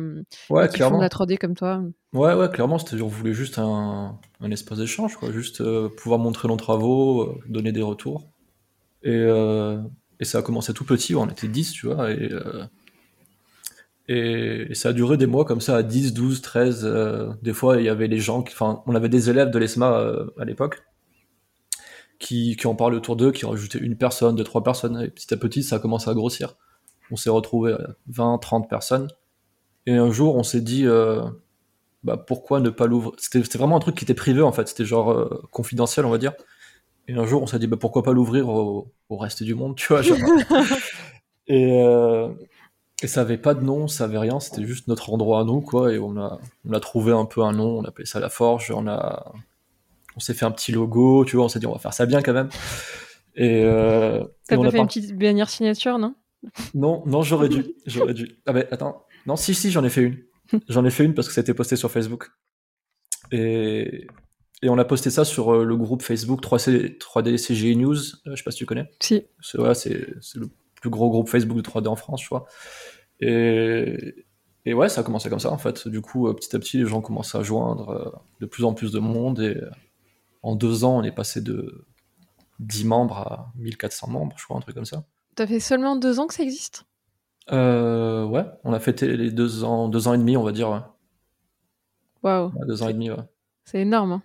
qui 0.72 0.78
font 0.78 0.96
de 0.96 1.02
la 1.02 1.08
3D 1.08 1.38
comme 1.38 1.54
toi. 1.54 1.82
Ouais, 2.12 2.34
ouais, 2.34 2.48
clairement, 2.48 2.78
c'était 2.78 3.00
on 3.02 3.08
voulait 3.08 3.34
juste 3.34 3.58
un, 3.58 4.18
un 4.40 4.50
espace 4.50 4.78
d'échange, 4.78 5.16
quoi, 5.16 5.30
juste 5.32 5.60
euh, 5.60 5.88
pouvoir 5.88 6.18
montrer 6.18 6.48
nos 6.48 6.56
travaux, 6.56 7.22
euh, 7.22 7.40
donner 7.48 7.72
des 7.72 7.82
retours. 7.82 8.28
Et, 9.02 9.10
euh, 9.10 9.82
et, 10.18 10.24
ça 10.24 10.38
a 10.38 10.42
commencé 10.42 10.72
tout 10.72 10.84
petit, 10.84 11.14
on 11.14 11.28
était 11.28 11.48
10, 11.48 11.72
tu 11.72 11.86
vois, 11.86 12.10
et, 12.10 12.30
et, 14.08 14.74
ça 14.74 14.90
a 14.90 14.92
duré 14.92 15.16
des 15.16 15.26
mois 15.26 15.44
comme 15.44 15.60
ça, 15.60 15.76
à 15.76 15.82
10, 15.82 16.14
12, 16.14 16.42
13. 16.42 17.38
des 17.42 17.52
fois, 17.52 17.78
il 17.78 17.84
y 17.84 17.88
avait 17.88 18.08
les 18.08 18.18
gens, 18.18 18.38
enfin, 18.40 18.82
on 18.86 18.94
avait 18.94 19.08
des 19.08 19.30
élèves 19.30 19.50
de 19.50 19.58
l'ESMA 19.58 20.14
à 20.38 20.44
l'époque, 20.44 20.82
qui, 22.18 22.56
qui 22.56 22.66
en 22.66 22.74
parlaient 22.74 22.96
autour 22.96 23.16
d'eux, 23.16 23.32
qui 23.32 23.46
rajoutaient 23.46 23.78
une 23.78 23.96
personne, 23.96 24.36
deux, 24.36 24.44
trois 24.44 24.62
personnes, 24.62 25.00
et 25.00 25.08
petit 25.08 25.32
à 25.32 25.36
petit, 25.36 25.62
ça 25.62 25.76
a 25.76 25.78
commencé 25.78 26.08
à 26.08 26.14
grossir. 26.14 26.56
On 27.10 27.16
s'est 27.16 27.30
retrouvé 27.30 27.72
à 27.72 27.96
20, 28.08 28.38
30 28.38 28.68
personnes. 28.68 29.08
Et 29.86 29.94
un 29.94 30.10
jour, 30.10 30.36
on 30.36 30.42
s'est 30.42 30.60
dit, 30.60 30.86
bah, 32.06 32.16
pourquoi 32.16 32.60
ne 32.60 32.70
pas 32.70 32.86
l'ouvrir? 32.86 33.14
C'était 33.18 33.58
vraiment 33.58 33.76
un 33.76 33.80
truc 33.80 33.96
qui 33.96 34.04
était 34.04 34.14
privé 34.14 34.40
en 34.40 34.52
fait, 34.52 34.68
c'était 34.68 34.84
genre 34.84 35.10
euh, 35.10 35.42
confidentiel 35.50 36.06
on 36.06 36.10
va 36.10 36.18
dire. 36.18 36.34
Et 37.08 37.14
un 37.14 37.26
jour 37.26 37.42
on 37.42 37.46
s'est 37.46 37.58
dit 37.58 37.66
bah, 37.66 37.76
pourquoi 37.78 38.04
pas 38.04 38.12
l'ouvrir 38.12 38.48
au, 38.48 38.92
reste 39.10 39.42
du 39.42 39.56
monde, 39.56 39.74
tu 39.74 39.88
vois. 39.88 40.02
et, 41.48 41.82
euh, 41.82 42.28
et 43.02 43.06
ça 43.06 43.20
avait 43.20 43.38
pas 43.38 43.54
de 43.54 43.62
nom, 43.62 43.88
ça 43.88 44.04
avait 44.04 44.18
rien, 44.18 44.40
c'était 44.40 44.64
juste 44.64 44.88
notre 44.88 45.12
endroit 45.12 45.40
à 45.40 45.44
nous 45.44 45.60
quoi. 45.60 45.92
Et 45.92 45.98
on 45.98 46.16
a, 46.16 46.38
on 46.68 46.72
a 46.72 46.80
trouvé 46.80 47.12
un 47.12 47.26
peu 47.26 47.42
un 47.42 47.52
nom, 47.52 47.78
on 47.78 47.84
a 47.84 47.88
appelé 47.88 48.06
ça 48.06 48.20
la 48.20 48.28
Forge, 48.28 48.70
on 48.70 48.86
a, 48.86 49.32
on 50.16 50.20
s'est 50.20 50.34
fait 50.34 50.46
un 50.46 50.50
petit 50.50 50.72
logo, 50.72 51.24
tu 51.24 51.36
vois, 51.36 51.44
on 51.44 51.48
s'est 51.48 51.58
dit 51.58 51.66
on 51.66 51.72
va 51.72 51.78
faire 51.78 51.94
ça 51.94 52.06
bien 52.06 52.22
quand 52.22 52.32
même. 52.32 52.48
Et, 53.34 53.62
euh, 53.64 54.24
T'as 54.48 54.56
pas 54.56 54.70
fait 54.70 54.78
une 54.78 54.86
petite 54.86 55.16
bannière 55.16 55.50
signature, 55.50 55.98
non? 55.98 56.14
Non, 56.74 57.02
non, 57.06 57.22
j'aurais 57.22 57.50
dû, 57.50 57.66
j'aurais 57.86 58.14
dû. 58.14 58.38
Ah 58.46 58.52
ben 58.52 58.66
attends, 58.70 59.04
non, 59.26 59.36
si 59.36 59.54
si, 59.54 59.70
j'en 59.70 59.84
ai 59.84 59.90
fait 59.90 60.02
une. 60.02 60.18
J'en 60.68 60.84
ai 60.84 60.90
fait 60.90 61.04
une 61.04 61.12
parce 61.12 61.28
que 61.28 61.34
ça 61.34 61.40
a 61.40 61.42
été 61.42 61.52
posté 61.52 61.76
sur 61.76 61.90
Facebook. 61.90 62.30
Et, 63.32 64.06
et 64.62 64.68
on 64.68 64.78
a 64.78 64.84
posté 64.84 65.10
ça 65.10 65.24
sur 65.24 65.52
euh, 65.52 65.64
le 65.64 65.76
groupe 65.76 66.02
Facebook 66.02 66.40
3C, 66.40 66.98
3D 66.98 67.36
CGI 67.36 67.76
News. 67.76 67.96
Euh, 67.98 68.30
je 68.30 68.36
sais 68.36 68.44
pas 68.44 68.52
si 68.52 68.58
tu 68.58 68.66
connais. 68.66 68.88
Si. 69.00 69.24
C'est 69.42 69.58
le 69.58 70.48
plus 70.86 70.90
gros 70.90 71.10
groupe 71.10 71.28
Facebook 71.28 71.56
de 71.56 71.62
3D 71.62 71.88
en 71.88 71.96
France, 71.96 72.22
je 72.22 72.26
crois. 72.26 72.46
Et, 73.20 74.26
et 74.64 74.74
ouais, 74.74 74.88
ça 74.88 75.00
a 75.00 75.04
commencé 75.04 75.28
comme 75.28 75.40
ça 75.40 75.50
en 75.50 75.58
fait. 75.58 75.88
Du 75.88 76.00
coup, 76.00 76.32
petit 76.34 76.54
à 76.54 76.58
petit, 76.58 76.78
les 76.78 76.86
gens 76.86 77.00
commencent 77.00 77.34
à 77.34 77.42
joindre 77.42 78.22
de 78.40 78.46
plus 78.46 78.64
en 78.64 78.74
plus 78.74 78.92
de 78.92 78.98
monde 78.98 79.40
et 79.40 79.60
en 80.42 80.54
deux 80.54 80.84
ans, 80.84 80.98
on 80.98 81.02
est 81.02 81.12
passé 81.12 81.40
de 81.40 81.86
10 82.60 82.84
membres 82.84 83.18
à 83.18 83.52
1400 83.56 84.08
membres, 84.08 84.36
je 84.38 84.44
crois, 84.44 84.56
un 84.56 84.60
truc 84.60 84.74
comme 84.74 84.84
ça. 84.84 85.04
Ça 85.36 85.46
fait 85.46 85.60
seulement 85.60 85.96
deux 85.96 86.20
ans 86.20 86.26
que 86.26 86.34
ça 86.34 86.42
existe? 86.42 86.84
Euh, 87.52 88.24
Ouais, 88.24 88.44
on 88.64 88.72
a 88.72 88.80
fêté 88.80 89.16
les 89.16 89.30
deux 89.30 89.64
ans, 89.64 89.88
deux 89.88 90.08
ans 90.08 90.14
et 90.14 90.18
demi, 90.18 90.36
on 90.36 90.42
va 90.42 90.52
dire. 90.52 90.92
Waouh. 92.22 92.52
deux 92.66 92.82
ans 92.82 92.88
et 92.88 92.92
demi, 92.92 93.10
ouais. 93.10 93.16
C'est 93.64 93.80
énorme. 93.80 94.12
Hein. 94.12 94.22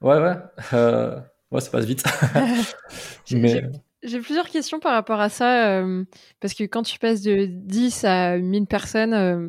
Ouais, 0.00 0.18
ouais. 0.20 0.36
Euh, 0.74 1.20
ouais, 1.50 1.60
ça 1.60 1.70
passe 1.70 1.84
vite. 1.84 2.04
Mais... 3.30 3.70
J'ai 4.02 4.20
plusieurs 4.20 4.48
questions 4.48 4.80
par 4.80 4.92
rapport 4.92 5.20
à 5.20 5.28
ça, 5.28 5.78
euh, 5.78 6.04
parce 6.40 6.54
que 6.54 6.64
quand 6.64 6.82
tu 6.82 6.98
passes 6.98 7.22
de 7.22 7.46
10 7.46 8.04
à 8.04 8.38
1000 8.38 8.66
personnes, 8.66 9.14
euh, 9.14 9.48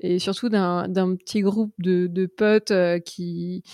et 0.00 0.20
surtout 0.20 0.48
d'un 0.48 1.16
petit 1.16 1.40
groupe 1.40 1.74
de, 1.78 2.06
de 2.06 2.26
potes 2.26 2.72
qui 3.04 3.64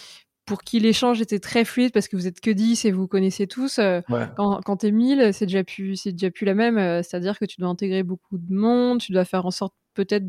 pour 0.46 0.62
qui 0.62 0.78
l'échange 0.80 1.20
était 1.20 1.38
très 1.38 1.64
fluide 1.64 1.92
parce 1.92 2.08
que 2.08 2.16
vous 2.16 2.26
êtes 2.26 2.40
que 2.40 2.50
10 2.50 2.84
et 2.84 2.92
vous 2.92 3.06
connaissez 3.06 3.46
tous. 3.46 3.78
Euh, 3.78 4.00
quand, 4.36 4.60
quand 4.64 4.78
t'es 4.78 4.90
1000, 4.90 5.32
c'est 5.32 5.46
déjà 5.46 5.64
plus, 5.64 6.04
déjà 6.04 6.30
plus 6.30 6.44
la 6.44 6.54
même. 6.54 6.76
Euh, 6.78 7.02
c'est-à-dire 7.02 7.38
que 7.38 7.44
tu 7.44 7.60
dois 7.60 7.68
intégrer 7.68 8.02
beaucoup 8.02 8.36
de 8.38 8.54
monde, 8.54 9.00
tu 9.00 9.12
dois 9.12 9.24
faire 9.24 9.46
en 9.46 9.50
sorte 9.50 9.74
peut-être 9.94 10.26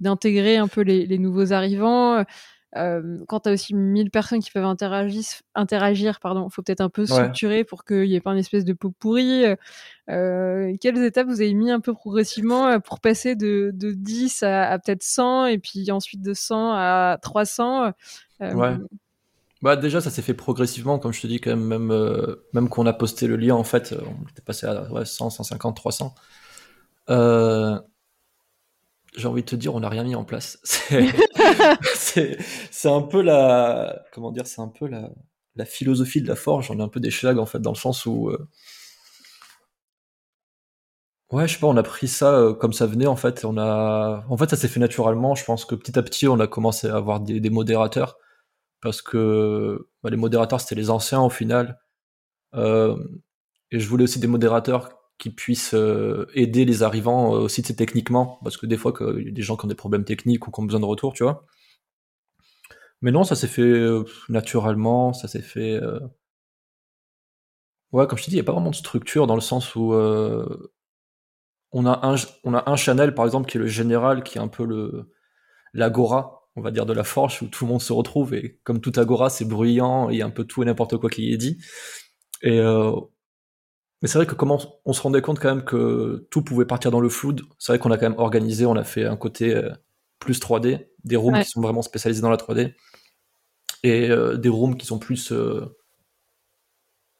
d'intégrer 0.00 0.56
un 0.56 0.68
peu 0.68 0.82
les, 0.82 1.04
les 1.04 1.18
nouveaux 1.18 1.52
arrivants. 1.52 2.24
Euh, 2.76 3.18
quand 3.26 3.40
tu 3.40 3.48
as 3.48 3.52
aussi 3.52 3.74
1000 3.74 4.10
personnes 4.10 4.40
qui 4.40 4.50
peuvent 4.50 4.64
interagir, 4.64 5.24
interagir 5.54 6.20
pardon, 6.20 6.48
faut 6.48 6.62
peut-être 6.62 6.80
un 6.80 6.88
peu 6.88 7.06
structurer 7.06 7.64
pour 7.64 7.84
qu'il 7.84 8.04
n'y 8.04 8.14
ait 8.14 8.20
pas 8.20 8.32
une 8.32 8.38
espèce 8.38 8.64
de 8.64 8.72
pot 8.72 8.92
pourri. 8.98 9.44
Euh, 10.08 10.76
quelles 10.80 11.02
étapes 11.02 11.26
vous 11.26 11.40
avez 11.40 11.54
mis 11.54 11.70
un 11.70 11.80
peu 11.80 11.92
progressivement 11.94 12.78
pour 12.80 13.00
passer 13.00 13.36
de, 13.36 13.70
de 13.74 13.92
10 13.92 14.42
à, 14.44 14.70
à 14.70 14.78
peut-être 14.78 15.02
100 15.02 15.46
et 15.46 15.58
puis 15.58 15.90
ensuite 15.90 16.22
de 16.22 16.34
100 16.34 16.72
à 16.74 17.18
300 17.20 17.92
Ouais. 18.40 18.76
Bah 19.62 19.76
déjà 19.76 20.00
ça 20.00 20.10
s'est 20.10 20.22
fait 20.22 20.34
progressivement 20.34 20.98
comme 20.98 21.12
je 21.12 21.20
te 21.20 21.26
dis 21.26 21.38
quand 21.38 21.50
même 21.50 21.64
même 21.64 21.90
euh, 21.90 22.46
même 22.54 22.70
qu'on 22.70 22.86
a 22.86 22.94
posté 22.94 23.26
le 23.26 23.36
lien 23.36 23.54
en 23.54 23.64
fait 23.64 23.92
euh, 23.92 24.00
on 24.06 24.28
était 24.30 24.40
passé 24.40 24.66
à 24.66 24.90
ouais, 24.90 25.04
100 25.04 25.28
150 25.28 25.76
300 25.76 26.14
euh, 27.10 27.78
j'ai 29.16 29.26
envie 29.26 29.42
de 29.42 29.46
te 29.46 29.56
dire 29.56 29.74
on 29.74 29.80
n'a 29.80 29.88
rien 29.88 30.04
mis 30.04 30.14
en 30.14 30.24
place 30.24 30.58
c'est 31.94 32.38
un 32.84 33.02
peu 33.02 33.22
la 33.22 34.02
comment 34.12 34.32
dire 34.32 34.46
c'est 34.46 34.60
un 34.60 34.68
peu 34.68 34.86
la, 34.86 35.10
la 35.56 35.64
philosophie 35.64 36.22
de 36.22 36.28
la 36.28 36.36
forge 36.36 36.70
on 36.70 36.78
est 36.78 36.82
un 36.82 36.88
peu 36.88 37.00
des 37.00 37.10
schlags 37.10 37.38
en 37.38 37.46
fait 37.46 37.60
dans 37.60 37.72
le 37.72 37.76
sens 37.76 38.06
où 38.06 38.30
Ouais, 41.32 41.46
je 41.46 41.54
sais 41.54 41.60
pas, 41.60 41.68
on 41.68 41.76
a 41.76 41.82
pris 41.84 42.08
ça 42.08 42.56
comme 42.58 42.72
ça 42.72 42.86
venait 42.86 43.06
en 43.06 43.14
fait. 43.14 43.44
On 43.44 43.56
a, 43.56 44.24
en 44.28 44.36
fait, 44.36 44.50
ça 44.50 44.56
s'est 44.56 44.66
fait 44.66 44.80
naturellement. 44.80 45.36
Je 45.36 45.44
pense 45.44 45.64
que 45.64 45.76
petit 45.76 45.96
à 45.96 46.02
petit, 46.02 46.26
on 46.26 46.40
a 46.40 46.48
commencé 46.48 46.88
à 46.88 46.96
avoir 46.96 47.20
des, 47.20 47.38
des 47.38 47.50
modérateurs 47.50 48.18
parce 48.80 49.02
que 49.02 49.88
bah, 50.02 50.10
les 50.10 50.16
modérateurs 50.16 50.60
c'était 50.60 50.74
les 50.74 50.90
anciens 50.90 51.22
au 51.22 51.30
final. 51.30 51.78
Euh, 52.54 52.96
et 53.70 53.80
je 53.80 53.88
voulais 53.88 54.04
aussi 54.04 54.18
des 54.20 54.26
modérateurs 54.26 54.90
qui 55.20 55.30
puissent 55.30 55.74
euh, 55.74 56.26
aider 56.34 56.64
les 56.64 56.82
arrivants 56.82 57.34
euh, 57.34 57.40
aussi 57.40 57.62
techniquement, 57.62 58.40
parce 58.42 58.56
que 58.56 58.66
des 58.66 58.76
fois 58.76 58.92
il 59.18 59.26
y 59.26 59.28
a 59.28 59.32
des 59.32 59.42
gens 59.42 59.56
qui 59.56 59.66
ont 59.66 59.68
des 59.68 59.74
problèmes 59.76 60.04
techniques 60.04 60.48
ou 60.48 60.50
qui 60.50 60.60
ont 60.60 60.64
besoin 60.64 60.80
de 60.80 60.86
retour, 60.86 61.12
tu 61.14 61.22
vois. 61.22 61.46
Mais 63.02 63.12
non, 63.12 63.24
ça 63.24 63.36
s'est 63.36 63.48
fait 63.48 63.88
naturellement, 64.28 65.12
ça 65.12 65.28
s'est 65.28 65.42
fait. 65.42 65.80
Ouais, 67.92 68.06
comme 68.06 68.18
je 68.18 68.24
te 68.24 68.30
dis, 68.30 68.36
il 68.36 68.38
n'y 68.38 68.42
a 68.42 68.44
pas 68.44 68.52
vraiment 68.52 68.70
de 68.70 68.74
structure 68.74 69.26
dans 69.26 69.34
le 69.34 69.40
sens 69.40 69.74
où 69.74 69.92
on 71.72 71.86
a 71.86 72.06
un 72.06 72.16
on 72.44 72.54
a 72.54 72.70
un 72.70 72.76
channel 72.76 73.14
par 73.14 73.24
exemple 73.24 73.50
qui 73.50 73.56
est 73.56 73.60
le 73.60 73.66
général, 73.66 74.22
qui 74.22 74.38
est 74.38 74.40
un 74.40 74.48
peu 74.48 74.64
le 74.64 75.12
l'agora 75.74 76.40
on 76.56 76.62
va 76.62 76.70
dire, 76.70 76.86
de 76.86 76.92
la 76.92 77.04
forge 77.04 77.42
où 77.42 77.46
tout 77.46 77.64
le 77.64 77.70
monde 77.70 77.82
se 77.82 77.92
retrouve 77.92 78.34
et 78.34 78.58
comme 78.64 78.80
tout 78.80 78.92
agora, 78.96 79.30
c'est 79.30 79.44
bruyant, 79.44 80.10
il 80.10 80.18
y 80.18 80.22
a 80.22 80.26
un 80.26 80.30
peu 80.30 80.44
tout 80.44 80.62
et 80.62 80.66
n'importe 80.66 80.96
quoi 80.96 81.10
qui 81.10 81.32
est 81.32 81.36
dit. 81.36 81.58
Et 82.42 82.58
euh, 82.58 82.92
mais 84.02 84.08
c'est 84.08 84.18
vrai 84.18 84.26
que 84.26 84.34
comment 84.34 84.58
on 84.84 84.92
se 84.92 85.02
rendait 85.02 85.22
compte 85.22 85.38
quand 85.38 85.54
même 85.54 85.64
que 85.64 86.26
tout 86.30 86.42
pouvait 86.42 86.64
partir 86.64 86.90
dans 86.90 87.00
le 87.00 87.08
flou. 87.08 87.34
C'est 87.58 87.72
vrai 87.72 87.78
qu'on 87.78 87.90
a 87.90 87.98
quand 87.98 88.08
même 88.08 88.18
organisé, 88.18 88.66
on 88.66 88.76
a 88.76 88.84
fait 88.84 89.04
un 89.04 89.16
côté 89.16 89.54
euh, 89.54 89.70
plus 90.18 90.40
3D, 90.40 90.86
des 91.04 91.16
rooms 91.16 91.38
qui 91.42 91.48
sont 91.48 91.60
vraiment 91.60 91.82
spécialisés 91.82 92.22
dans 92.22 92.30
la 92.30 92.36
3D 92.36 92.74
et 93.82 94.10
euh, 94.10 94.36
des 94.36 94.48
rooms 94.48 94.76
qui 94.76 94.86
sont 94.86 94.98
plus 94.98 95.32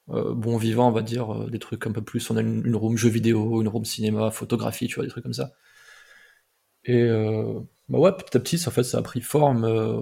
bon 0.08 0.56
vivant, 0.56 0.88
on 0.88 0.92
va 0.92 1.02
dire, 1.02 1.48
des 1.48 1.60
trucs 1.60 1.86
un 1.86 1.92
peu 1.92 2.02
plus. 2.02 2.30
On 2.30 2.36
a 2.36 2.40
une, 2.40 2.66
une 2.66 2.74
room 2.74 2.96
jeu 2.96 3.08
vidéo, 3.08 3.60
une 3.62 3.68
room 3.68 3.84
cinéma, 3.84 4.32
photographie, 4.32 4.88
tu 4.88 4.96
vois, 4.96 5.04
des 5.04 5.10
trucs 5.10 5.22
comme 5.22 5.32
ça. 5.32 5.52
Et 6.84 7.08
bah 7.90 7.98
ouais, 7.98 8.12
petit 8.12 8.36
à 8.36 8.40
petit, 8.40 8.62
en 8.68 8.70
fait, 8.70 8.84
ça 8.84 8.98
a 8.98 9.02
pris 9.02 9.20
forme 9.20 9.64
euh, 9.64 10.00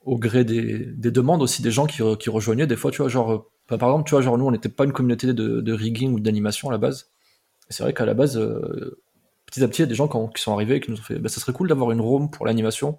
au 0.00 0.18
gré 0.18 0.44
des, 0.44 0.86
des, 0.86 1.10
demandes 1.10 1.42
aussi 1.42 1.60
des 1.60 1.70
gens 1.70 1.86
qui, 1.86 2.02
qui, 2.18 2.30
rejoignaient. 2.30 2.66
Des 2.66 2.76
fois, 2.76 2.90
tu 2.90 3.02
vois, 3.02 3.08
genre, 3.08 3.50
euh, 3.72 3.78
par 3.78 3.88
exemple, 3.90 4.08
tu 4.08 4.12
vois, 4.12 4.22
genre, 4.22 4.38
nous, 4.38 4.46
on 4.46 4.50
n'était 4.50 4.68
pas 4.68 4.84
une 4.84 4.92
communauté 4.92 5.32
de, 5.32 5.60
de 5.60 5.72
rigging 5.72 6.14
ou 6.14 6.20
d'animation 6.20 6.68
à 6.68 6.72
la 6.72 6.78
base. 6.78 7.10
C'est 7.68 7.82
vrai 7.82 7.92
qu'à 7.92 8.06
la 8.06 8.14
base, 8.14 8.38
euh, 8.38 9.02
petit 9.46 9.62
à 9.62 9.68
petit, 9.68 9.82
il 9.82 9.84
y 9.84 9.86
a 9.86 9.88
des 9.88 9.94
gens 9.94 10.08
qui, 10.08 10.42
sont 10.42 10.52
arrivés 10.52 10.76
et 10.76 10.80
qui 10.80 10.90
nous 10.90 10.98
ont 10.98 11.02
fait, 11.02 11.18
bah, 11.18 11.28
ça 11.28 11.40
serait 11.40 11.52
cool 11.52 11.68
d'avoir 11.68 11.90
une 11.90 12.00
room 12.00 12.30
pour 12.30 12.46
l'animation, 12.46 12.98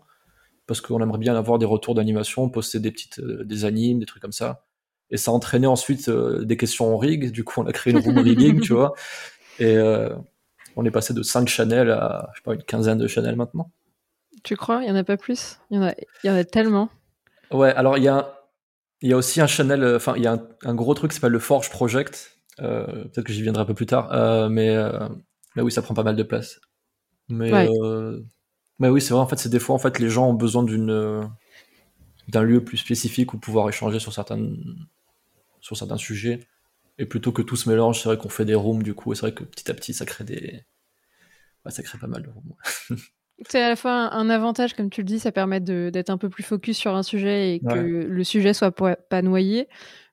parce 0.65 0.81
qu'on 0.81 1.01
aimerait 1.01 1.19
bien 1.19 1.35
avoir 1.35 1.59
des 1.59 1.65
retours 1.65 1.95
d'animation, 1.95 2.49
poster 2.49 2.79
des 2.79 2.91
petites, 2.91 3.21
des 3.21 3.65
animes, 3.65 3.99
des 3.99 4.05
trucs 4.05 4.21
comme 4.21 4.33
ça. 4.33 4.65
Et 5.09 5.15
ça 5.17 5.31
a 5.31 5.33
entraîné 5.33 5.67
ensuite 5.67 6.09
des 6.09 6.57
questions 6.57 6.93
en 6.93 6.97
rig. 6.97 7.31
Du 7.31 7.45
coup, 7.45 7.61
on 7.61 7.65
a 7.65 7.71
créé 7.71 7.93
une 7.93 7.99
room 7.99 8.17
rigging, 8.17 8.59
tu 8.59 8.73
vois. 8.73 8.93
Et 9.59 9.77
on 10.75 10.83
est 10.83 10.91
passé 10.91 11.13
de 11.13 11.23
5 11.23 11.47
channels 11.47 11.89
à, 11.89 12.29
je 12.33 12.39
sais 12.39 12.43
pas, 12.43 12.53
une 12.55 12.63
quinzaine 12.63 12.97
de 12.97 13.07
channels 13.07 13.37
maintenant. 13.37 13.71
Tu 14.43 14.55
crois? 14.55 14.83
Il 14.83 14.87
y 14.89 14.91
en 14.91 14.95
a 14.95 15.03
pas 15.03 15.17
plus? 15.17 15.59
Il 15.71 15.77
y, 15.77 15.79
en 15.79 15.83
a, 15.83 15.93
il 16.23 16.27
y 16.27 16.29
en 16.29 16.35
a 16.35 16.43
tellement. 16.43 16.89
Ouais, 17.51 17.73
alors 17.73 17.97
il 17.97 18.03
y 18.03 18.07
a, 18.07 18.36
il 19.01 19.09
y 19.09 19.13
a 19.13 19.17
aussi 19.17 19.41
un 19.41 19.47
channel, 19.47 19.83
euh, 19.83 19.97
enfin 19.97 20.13
il 20.15 20.23
y 20.23 20.27
a 20.27 20.41
un, 20.63 20.75
gros 20.75 20.93
truc 20.93 21.11
qui 21.11 21.15
s'appelle 21.15 21.31
le 21.31 21.39
Forge 21.39 21.69
Project. 21.69 22.39
Euh, 22.59 23.03
peut-être 23.05 23.23
que 23.23 23.33
j'y 23.33 23.43
viendrai 23.43 23.61
un 23.61 23.65
peu 23.65 23.75
plus 23.75 23.85
tard, 23.85 24.11
euh, 24.11 24.49
mais, 24.49 24.75
mais 25.55 25.61
oui, 25.61 25.71
ça 25.71 25.81
prend 25.81 25.93
pas 25.93 26.03
mal 26.03 26.15
de 26.15 26.23
place. 26.23 26.59
Mais, 27.29 27.67
mais 28.79 28.89
oui, 28.89 29.01
c'est 29.01 29.13
vrai. 29.13 29.21
En 29.21 29.27
fait, 29.27 29.37
c'est 29.37 29.49
des 29.49 29.59
fois 29.59 29.75
en 29.75 29.79
fait 29.79 29.99
les 29.99 30.09
gens 30.09 30.29
ont 30.29 30.33
besoin 30.33 30.63
d'une 30.63 31.29
d'un 32.29 32.43
lieu 32.43 32.63
plus 32.63 32.77
spécifique 32.77 33.33
où 33.33 33.37
pouvoir 33.37 33.69
échanger 33.69 33.99
sur 33.99 34.13
certains 34.13 34.43
sur 35.61 35.77
certains 35.77 35.97
sujets. 35.97 36.39
Et 36.99 37.05
plutôt 37.05 37.31
que 37.31 37.43
tout 37.43 37.55
se 37.55 37.69
mélange, 37.69 38.01
c'est 38.01 38.09
vrai 38.09 38.17
qu'on 38.17 38.29
fait 38.29 38.45
des 38.45 38.55
rooms 38.55 38.81
du 38.81 38.95
coup, 38.95 39.13
et 39.13 39.15
c'est 39.15 39.21
vrai 39.21 39.33
que 39.33 39.43
petit 39.43 39.69
à 39.69 39.75
petit, 39.75 39.93
ça 39.93 40.05
crée 40.05 40.23
des, 40.23 40.63
ça 41.67 41.83
crée 41.83 41.99
pas 41.99 42.07
mal 42.07 42.23
de 42.23 42.29
rooms. 42.29 42.55
C'est 43.47 43.61
à 43.61 43.69
la 43.69 43.75
fois 43.75 43.91
un 43.91 44.29
avantage, 44.29 44.73
comme 44.73 44.89
tu 44.89 45.01
le 45.01 45.05
dis, 45.05 45.19
ça 45.19 45.31
permet 45.31 45.59
d'être 45.59 46.09
un 46.09 46.17
peu 46.17 46.29
plus 46.29 46.43
focus 46.43 46.77
sur 46.77 46.95
un 46.95 47.03
sujet 47.03 47.55
et 47.55 47.59
que 47.59 47.77
le 47.77 48.23
sujet 48.23 48.53
soit 48.53 48.71
pas 48.71 49.21
noyé. 49.21 49.67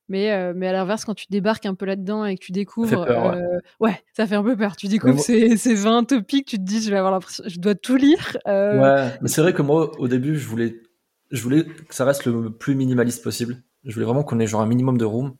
Mais, 0.08 0.32
euh, 0.32 0.52
mais 0.54 0.68
à 0.68 0.72
l'inverse, 0.72 1.04
quand 1.04 1.14
tu 1.14 1.26
débarques 1.30 1.64
un 1.64 1.74
peu 1.74 1.86
là-dedans 1.86 2.26
et 2.26 2.36
que 2.36 2.44
tu 2.44 2.52
découvres. 2.52 3.06
Euh, 3.08 3.58
ouais. 3.80 3.98
ça 4.12 4.26
fait 4.26 4.34
un 4.34 4.42
peu 4.42 4.56
peur. 4.56 4.76
Tu 4.76 4.86
découvres 4.86 5.18
ces, 5.18 5.56
ces 5.56 5.74
20 5.74 6.04
topics, 6.04 6.46
tu 6.46 6.58
te 6.58 6.62
dis, 6.62 6.82
je 6.82 6.90
vais 6.90 6.98
avoir 6.98 7.12
l'impression, 7.12 7.42
je 7.46 7.58
dois 7.58 7.74
tout 7.74 7.96
lire. 7.96 8.36
Euh. 8.46 8.80
Ouais, 8.80 9.18
mais 9.22 9.28
c'est 9.28 9.40
vrai 9.40 9.54
que 9.54 9.62
moi, 9.62 9.98
au 9.98 10.08
début, 10.08 10.36
je 10.36 10.46
voulais, 10.46 10.82
je 11.30 11.42
voulais 11.42 11.64
que 11.64 11.94
ça 11.94 12.04
reste 12.04 12.26
le 12.26 12.50
plus 12.50 12.74
minimaliste 12.74 13.24
possible. 13.24 13.62
Je 13.84 13.94
voulais 13.94 14.04
vraiment 14.06 14.24
qu'on 14.24 14.40
ait 14.40 14.46
genre 14.46 14.60
un 14.60 14.66
minimum 14.66 14.98
de 14.98 15.04
room. 15.04 15.34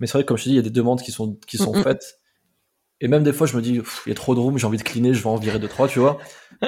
Mais 0.00 0.06
c'est 0.06 0.14
vrai 0.14 0.22
que, 0.22 0.28
comme 0.28 0.38
je 0.38 0.44
te 0.44 0.48
dis, 0.48 0.54
il 0.54 0.56
y 0.56 0.60
a 0.60 0.62
des 0.62 0.70
demandes 0.70 1.02
qui 1.02 1.12
sont, 1.12 1.38
qui 1.46 1.58
sont 1.58 1.74
faites. 1.74 2.18
Et 3.02 3.08
même 3.08 3.24
des 3.24 3.32
fois, 3.32 3.48
je 3.48 3.56
me 3.56 3.60
dis, 3.60 3.80
il 4.06 4.08
y 4.08 4.12
a 4.12 4.14
trop 4.14 4.36
de 4.36 4.40
room, 4.40 4.56
j'ai 4.58 4.66
envie 4.66 4.78
de 4.78 4.84
cleaner, 4.84 5.12
je 5.12 5.20
vais 5.20 5.28
en 5.28 5.34
virer 5.34 5.58
deux, 5.58 5.66
trois, 5.66 5.88
tu 5.88 5.98
vois. 5.98 6.18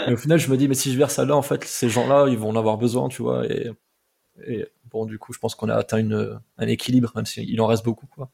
Et 0.08 0.12
au 0.12 0.16
final, 0.16 0.36
je 0.36 0.50
me 0.50 0.56
dis, 0.56 0.66
mais 0.66 0.74
si 0.74 0.90
je 0.90 0.96
vire 0.96 1.08
ça 1.08 1.24
là, 1.24 1.36
en 1.36 1.42
fait, 1.42 1.62
ces 1.62 1.88
gens-là, 1.88 2.26
ils 2.28 2.36
vont 2.36 2.48
en 2.48 2.56
avoir 2.56 2.76
besoin, 2.76 3.08
tu 3.08 3.22
vois. 3.22 3.46
Et, 3.46 4.66
bon, 4.90 5.06
du 5.06 5.16
coup, 5.16 5.32
je 5.32 5.38
pense 5.38 5.54
qu'on 5.54 5.68
a 5.68 5.76
atteint 5.76 5.98
une, 5.98 6.40
un 6.58 6.66
équilibre, 6.66 7.12
même 7.14 7.24
s'il 7.24 7.60
en 7.60 7.68
reste 7.68 7.84
beaucoup, 7.84 8.08
quoi. 8.08 8.32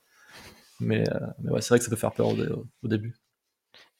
Mais, 0.81 1.07
euh, 1.11 1.27
mais 1.41 1.51
ouais, 1.51 1.61
c'est 1.61 1.69
vrai 1.69 1.79
que 1.79 1.85
ça 1.85 1.91
peut 1.91 1.97
faire 1.97 2.13
peur 2.13 2.29
au, 2.29 2.89
début. 2.89 3.15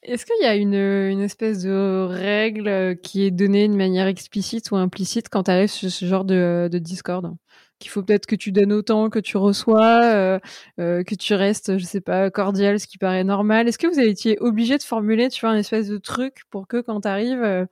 Est-ce 0.03 0.25
qu'il 0.25 0.43
y 0.43 0.47
a 0.47 0.55
une, 0.55 0.73
une, 0.73 1.21
espèce 1.21 1.63
de 1.63 2.07
règle 2.09 2.99
qui 3.03 3.25
est 3.25 3.31
donnée 3.31 3.69
de 3.69 3.75
manière 3.75 4.07
explicite 4.07 4.71
ou 4.71 4.77
implicite 4.77 5.29
quand 5.29 5.43
tu 5.43 5.51
arrives 5.51 5.69
sur 5.69 5.91
ce 5.91 6.07
genre 6.07 6.25
de, 6.25 6.71
de 6.73 6.79
Discord? 6.79 7.37
Qu'il 7.81 7.91
faut 7.91 8.03
peut-être 8.03 8.27
que 8.27 8.37
tu 8.37 8.53
donnes 8.53 8.73
autant 8.73 9.11
que 9.11 9.19
tu 9.19 9.37
reçois, 9.37 10.05
euh, 10.05 10.39
euh, 10.79 11.03
que 11.03 11.15
tu 11.17 11.35
restes, 11.35 11.79
je 11.79 11.85
sais 11.85 12.01
pas, 12.01 12.31
cordial, 12.31 12.79
ce 12.79 12.87
qui 12.87 12.99
paraît 12.99 13.25
normal. 13.25 13.67
Est-ce 13.67 13.79
que 13.79 13.89
vous 13.89 13.99
avez 13.99 14.11
été 14.11 14.39
obligé 14.41 14.79
de 14.79 14.83
formuler, 14.83 15.29
tu 15.31 15.41
vois, 15.41 15.51
un 15.51 15.57
espèce 15.57 15.89
de 15.89 15.99
truc 15.99 16.43
pour 16.51 16.69
que 16.69 16.81
quand 16.81 17.01
tu 17.01 17.09
arrives, 17.09 17.43
euh, 17.43 17.65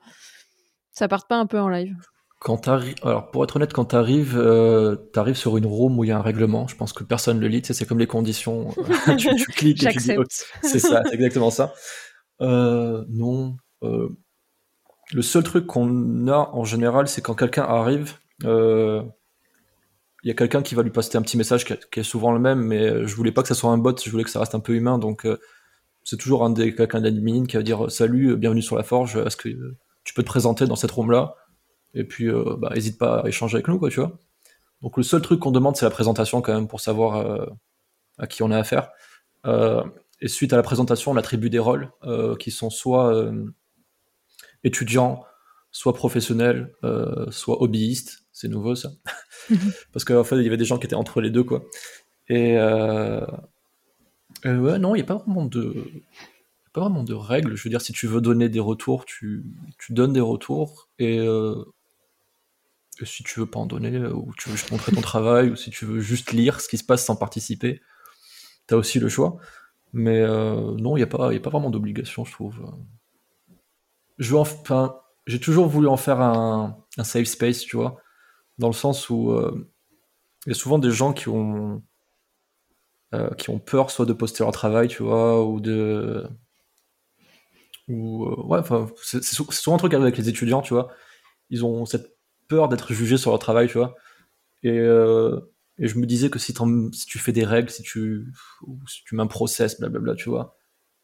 ça 0.90 1.06
parte 1.06 1.28
pas 1.28 1.36
un 1.36 1.46
peu 1.46 1.60
en 1.60 1.68
live? 1.68 1.94
Quand 2.40 2.68
alors 2.68 3.30
pour 3.30 3.42
être 3.44 3.56
honnête, 3.56 3.72
quand 3.72 3.86
t'arrives, 3.86 4.38
euh, 4.38 4.94
t'arrives 5.12 5.36
sur 5.36 5.56
une 5.56 5.66
room 5.66 5.98
où 5.98 6.04
il 6.04 6.08
y 6.08 6.12
a 6.12 6.18
un 6.18 6.22
règlement. 6.22 6.68
Je 6.68 6.76
pense 6.76 6.92
que 6.92 7.04
personne 7.04 7.40
le 7.40 7.48
lit. 7.48 7.62
c'est 7.64 7.86
comme 7.86 7.98
les 7.98 8.06
conditions. 8.06 8.68
tu, 9.18 9.34
tu, 9.34 9.44
cliques 9.46 9.84
et 9.84 9.90
tu 9.90 9.98
dis, 9.98 10.12
c'est 10.62 10.78
ça, 10.78 11.02
c'est 11.04 11.14
exactement 11.14 11.50
ça. 11.50 11.74
non. 12.40 13.56
le 13.82 15.22
seul 15.22 15.42
truc 15.42 15.66
qu'on 15.66 16.28
a 16.28 16.50
en 16.52 16.64
général, 16.64 17.08
c'est 17.08 17.22
quand 17.22 17.34
quelqu'un 17.34 17.64
arrive, 17.64 18.14
il 20.28 20.32
y 20.32 20.32
a 20.32 20.34
quelqu'un 20.34 20.60
qui 20.60 20.74
va 20.74 20.82
lui 20.82 20.90
passer 20.90 21.16
un 21.16 21.22
petit 21.22 21.38
message 21.38 21.64
qui, 21.64 22.00
est 22.00 22.02
souvent 22.02 22.32
le 22.32 22.38
même, 22.38 22.60
mais 22.60 23.06
je 23.06 23.16
voulais 23.16 23.32
pas 23.32 23.40
que 23.40 23.48
ça 23.48 23.54
soit 23.54 23.70
un 23.70 23.78
bot, 23.78 23.96
je 23.98 24.10
voulais 24.10 24.24
que 24.24 24.30
ça 24.30 24.38
reste 24.38 24.54
un 24.54 24.60
peu 24.60 24.74
humain, 24.74 24.98
donc 24.98 25.24
euh, 25.24 25.40
c'est 26.04 26.18
toujours 26.18 26.44
un 26.44 26.50
des 26.50 26.74
quelqu'un 26.74 27.00
d'admin 27.00 27.46
qui 27.46 27.56
va 27.56 27.62
dire 27.62 27.90
salut, 27.90 28.36
bienvenue 28.36 28.60
sur 28.60 28.76
la 28.76 28.82
forge, 28.82 29.16
est-ce 29.16 29.38
que 29.38 29.48
tu 30.04 30.12
peux 30.12 30.22
te 30.22 30.26
présenter 30.26 30.66
dans 30.66 30.76
cette 30.76 30.90
room-là, 30.90 31.34
et 31.94 32.04
puis, 32.04 32.28
bah, 32.58 32.72
hésite 32.74 32.98
pas 32.98 33.20
à 33.20 33.28
échanger 33.28 33.54
avec 33.54 33.68
nous, 33.68 33.78
quoi, 33.78 33.88
tu 33.88 34.00
vois. 34.00 34.18
Donc, 34.82 34.98
le 34.98 35.02
seul 35.02 35.22
truc 35.22 35.40
qu'on 35.40 35.50
demande, 35.50 35.76
c'est 35.76 35.86
la 35.86 35.90
présentation, 35.90 36.42
quand 36.42 36.52
même, 36.52 36.68
pour 36.68 36.82
savoir 36.82 37.48
à 38.18 38.26
qui 38.26 38.42
on 38.42 38.50
a 38.50 38.58
affaire. 38.58 38.90
et 39.46 40.28
suite 40.28 40.52
à 40.52 40.56
la 40.56 40.62
présentation, 40.62 41.12
on 41.12 41.16
attribue 41.16 41.48
des 41.48 41.58
rôles 41.58 41.90
qui 42.38 42.50
sont 42.50 42.68
soit 42.68 43.32
étudiants, 44.62 45.24
soit 45.70 45.94
professionnels, 45.94 46.72
soit 47.30 47.62
hobbyistes. 47.62 48.24
C'est 48.38 48.48
nouveau, 48.48 48.76
ça. 48.76 48.90
Parce 49.92 50.04
qu'en 50.04 50.22
fait, 50.22 50.36
il 50.36 50.44
y 50.44 50.46
avait 50.46 50.56
des 50.56 50.64
gens 50.64 50.78
qui 50.78 50.86
étaient 50.86 50.94
entre 50.94 51.20
les 51.20 51.30
deux, 51.30 51.42
quoi. 51.42 51.64
Et, 52.28 52.56
euh, 52.56 53.26
ouais, 54.44 54.78
non, 54.78 54.94
il 54.94 54.98
n'y 54.98 55.02
a 55.02 55.06
pas 55.06 55.16
vraiment 55.16 55.44
de, 55.44 55.86
pas 56.72 56.82
vraiment 56.82 57.02
de 57.02 57.14
règles. 57.14 57.56
Je 57.56 57.64
veux 57.64 57.70
dire, 57.70 57.80
si 57.80 57.92
tu 57.92 58.06
veux 58.06 58.20
donner 58.20 58.48
des 58.48 58.60
retours, 58.60 59.04
tu, 59.04 59.44
tu 59.78 59.92
donnes 59.92 60.12
des 60.12 60.20
retours. 60.20 60.88
Et, 61.00 61.18
euh, 61.18 61.64
si 63.02 63.22
tu 63.24 63.40
veux 63.40 63.46
pas 63.46 63.58
en 63.58 63.66
donner, 63.66 63.98
ou 64.06 64.32
tu 64.38 64.50
veux 64.50 64.56
juste 64.56 64.70
montrer 64.70 64.92
ton 64.92 65.00
travail, 65.00 65.50
ou 65.50 65.56
si 65.56 65.70
tu 65.70 65.84
veux 65.84 66.00
juste 66.00 66.32
lire 66.32 66.60
ce 66.60 66.68
qui 66.68 66.78
se 66.78 66.84
passe 66.84 67.04
sans 67.04 67.16
participer, 67.16 67.80
tu 68.68 68.74
as 68.74 68.76
aussi 68.76 69.00
le 69.00 69.08
choix. 69.08 69.38
Mais 69.92 70.20
euh, 70.20 70.76
non, 70.76 70.96
il 70.96 71.00
n'y 71.00 71.04
a, 71.04 71.08
pas, 71.08 71.32
a 71.32 71.40
pas 71.40 71.50
vraiment 71.50 71.70
d'obligation, 71.70 72.24
je 72.24 72.32
trouve. 72.32 72.60
Je 74.18 74.30
veux 74.30 74.38
enfin, 74.38 75.00
j'ai 75.28 75.40
toujours 75.40 75.68
voulu 75.68 75.86
en 75.86 75.96
faire 75.96 76.20
un, 76.20 76.76
safe 77.04 77.28
space, 77.28 77.60
tu 77.60 77.76
vois, 77.76 77.96
dans 78.58 78.66
le 78.66 78.72
sens 78.72 79.08
où 79.10 79.32
il 80.46 80.50
y 80.50 80.52
a 80.52 80.58
souvent 80.58 80.78
des 80.78 80.90
gens 80.90 81.12
qui 81.12 81.28
ont 81.28 81.82
euh, 83.14 83.30
qui 83.36 83.48
ont 83.48 83.58
peur 83.58 83.90
soit 83.90 84.04
de 84.04 84.12
poster 84.12 84.44
leur 84.44 84.52
travail, 84.52 84.88
tu 84.88 85.02
vois, 85.02 85.42
ou 85.42 85.60
de. 85.60 86.28
Ou, 87.88 88.26
euh, 88.26 88.86
c'est 89.02 89.22
souvent 89.24 89.76
un 89.76 89.78
truc 89.78 89.94
avec 89.94 90.18
les 90.18 90.28
étudiants, 90.28 90.60
tu 90.60 90.74
vois. 90.74 90.90
Ils 91.48 91.64
ont 91.64 91.86
cette 91.86 92.18
peur 92.48 92.68
d'être 92.68 92.92
jugés 92.92 93.16
sur 93.16 93.30
leur 93.30 93.38
travail, 93.38 93.66
tu 93.68 93.78
vois. 93.78 93.94
Et, 94.62 94.78
euh, 94.78 95.40
et 95.78 95.88
je 95.88 95.98
me 95.98 96.04
disais 96.06 96.28
que 96.28 96.38
si, 96.38 96.52
si, 96.92 97.06
tu 97.06 97.18
fais 97.18 97.32
des 97.32 97.46
règles, 97.46 97.70
si 97.70 97.82
tu, 97.82 98.26
si 98.86 99.04
tu 99.04 99.16
mets 99.16 99.22
un 99.22 99.26
process, 99.26 99.80
blablabla, 99.80 100.14
tu 100.14 100.28
vois, 100.28 100.57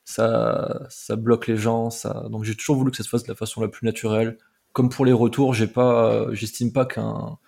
ça, 0.04 0.86
ça 0.88 1.16
bloque 1.16 1.46
les 1.46 1.56
gens. 1.56 1.90
Ça... 1.90 2.26
Donc 2.30 2.44
j'ai 2.44 2.54
toujours 2.54 2.76
voulu 2.76 2.90
que 2.90 2.96
ça 2.96 3.04
se 3.04 3.08
fasse 3.08 3.24
de 3.24 3.28
la 3.28 3.34
façon 3.34 3.60
la 3.60 3.68
plus 3.68 3.86
naturelle. 3.86 4.38
Comme 4.72 4.88
pour 4.88 5.04
les 5.04 5.12
retours, 5.12 5.54
j'ai 5.54 5.66
pas, 5.68 6.26
j'estime 6.32 6.72
pas 6.72 6.86
qu'un 6.86 7.38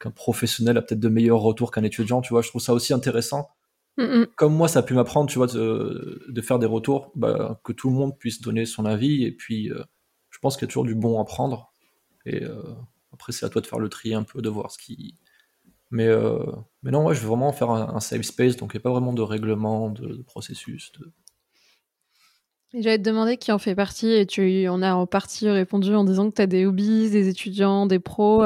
qu'un 0.00 0.10
professionnel 0.12 0.78
a 0.78 0.82
peut-être 0.82 1.00
de 1.00 1.08
meilleurs 1.08 1.40
retours 1.40 1.72
qu'un 1.72 1.82
étudiant, 1.82 2.20
tu 2.20 2.32
vois. 2.32 2.42
Je 2.42 2.50
trouve 2.50 2.62
ça 2.62 2.72
aussi 2.72 2.92
intéressant 2.92 3.48
comme 4.36 4.54
moi, 4.54 4.68
ça 4.68 4.80
a 4.80 4.82
pu 4.82 4.94
m'apprendre, 4.94 5.28
tu 5.28 5.38
vois, 5.38 5.48
de, 5.48 6.40
faire 6.42 6.58
des 6.58 6.66
retours, 6.66 7.10
bah, 7.16 7.60
que 7.64 7.72
tout 7.72 7.90
le 7.90 7.96
monde 7.96 8.16
puisse 8.16 8.40
donner 8.40 8.64
son 8.64 8.84
avis. 8.84 9.24
Et 9.24 9.32
puis, 9.32 9.70
euh, 9.70 9.82
je 10.30 10.38
pense 10.38 10.56
qu'il 10.56 10.66
y 10.66 10.68
a 10.68 10.68
toujours 10.68 10.84
du 10.84 10.94
bon 10.94 11.20
à 11.20 11.24
prendre. 11.24 11.72
Et 12.24 12.44
euh, 12.44 12.62
après, 13.12 13.32
c'est 13.32 13.44
à 13.44 13.48
toi 13.48 13.60
de 13.60 13.66
faire 13.66 13.80
le 13.80 13.88
tri 13.88 14.14
un 14.14 14.22
peu, 14.22 14.40
de 14.40 14.48
voir 14.48 14.70
ce 14.70 14.78
qui. 14.78 15.16
Mais, 15.90 16.06
euh, 16.06 16.38
mais 16.82 16.90
non, 16.90 17.02
moi, 17.02 17.12
je 17.12 17.20
veux 17.20 17.28
vraiment 17.28 17.52
faire 17.52 17.70
un, 17.70 18.00
safe 18.00 18.22
space, 18.22 18.56
donc 18.56 18.72
il 18.74 18.76
n'y 18.76 18.82
a 18.82 18.84
pas 18.84 18.90
vraiment 18.90 19.12
de 19.12 19.22
règlement, 19.22 19.90
de, 19.90 20.22
processus. 20.22 20.92
De... 20.92 21.12
J'allais 22.74 22.98
te 22.98 23.02
demander 23.02 23.38
qui 23.38 23.50
en 23.50 23.58
fait 23.58 23.74
partie, 23.74 24.12
et 24.12 24.26
tu 24.26 24.68
en 24.68 24.82
as 24.82 24.94
en 24.94 25.06
partie 25.06 25.48
répondu 25.48 25.94
en 25.94 26.04
disant 26.04 26.30
que 26.30 26.36
tu 26.36 26.42
as 26.42 26.46
des 26.46 26.66
hobbies, 26.66 27.10
des 27.10 27.28
étudiants, 27.28 27.86
des 27.86 27.98
pros 27.98 28.44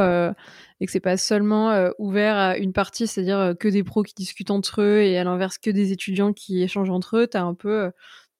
et 0.82 0.86
que 0.86 0.90
c'est 0.90 0.98
pas 0.98 1.16
seulement 1.16 1.70
euh, 1.70 1.90
ouvert 1.98 2.36
à 2.36 2.56
une 2.56 2.72
partie, 2.72 3.06
c'est-à-dire 3.06 3.38
euh, 3.38 3.54
que 3.54 3.68
des 3.68 3.84
pros 3.84 4.02
qui 4.02 4.14
discutent 4.14 4.50
entre 4.50 4.82
eux 4.82 5.00
et 5.00 5.16
à 5.16 5.22
l'inverse 5.22 5.56
que 5.56 5.70
des 5.70 5.92
étudiants 5.92 6.32
qui 6.32 6.60
échangent 6.60 6.90
entre 6.90 7.18
eux. 7.18 7.28
Tu 7.28 7.36
as 7.36 7.44
un 7.44 7.54
peu 7.54 7.82
euh, 7.82 7.90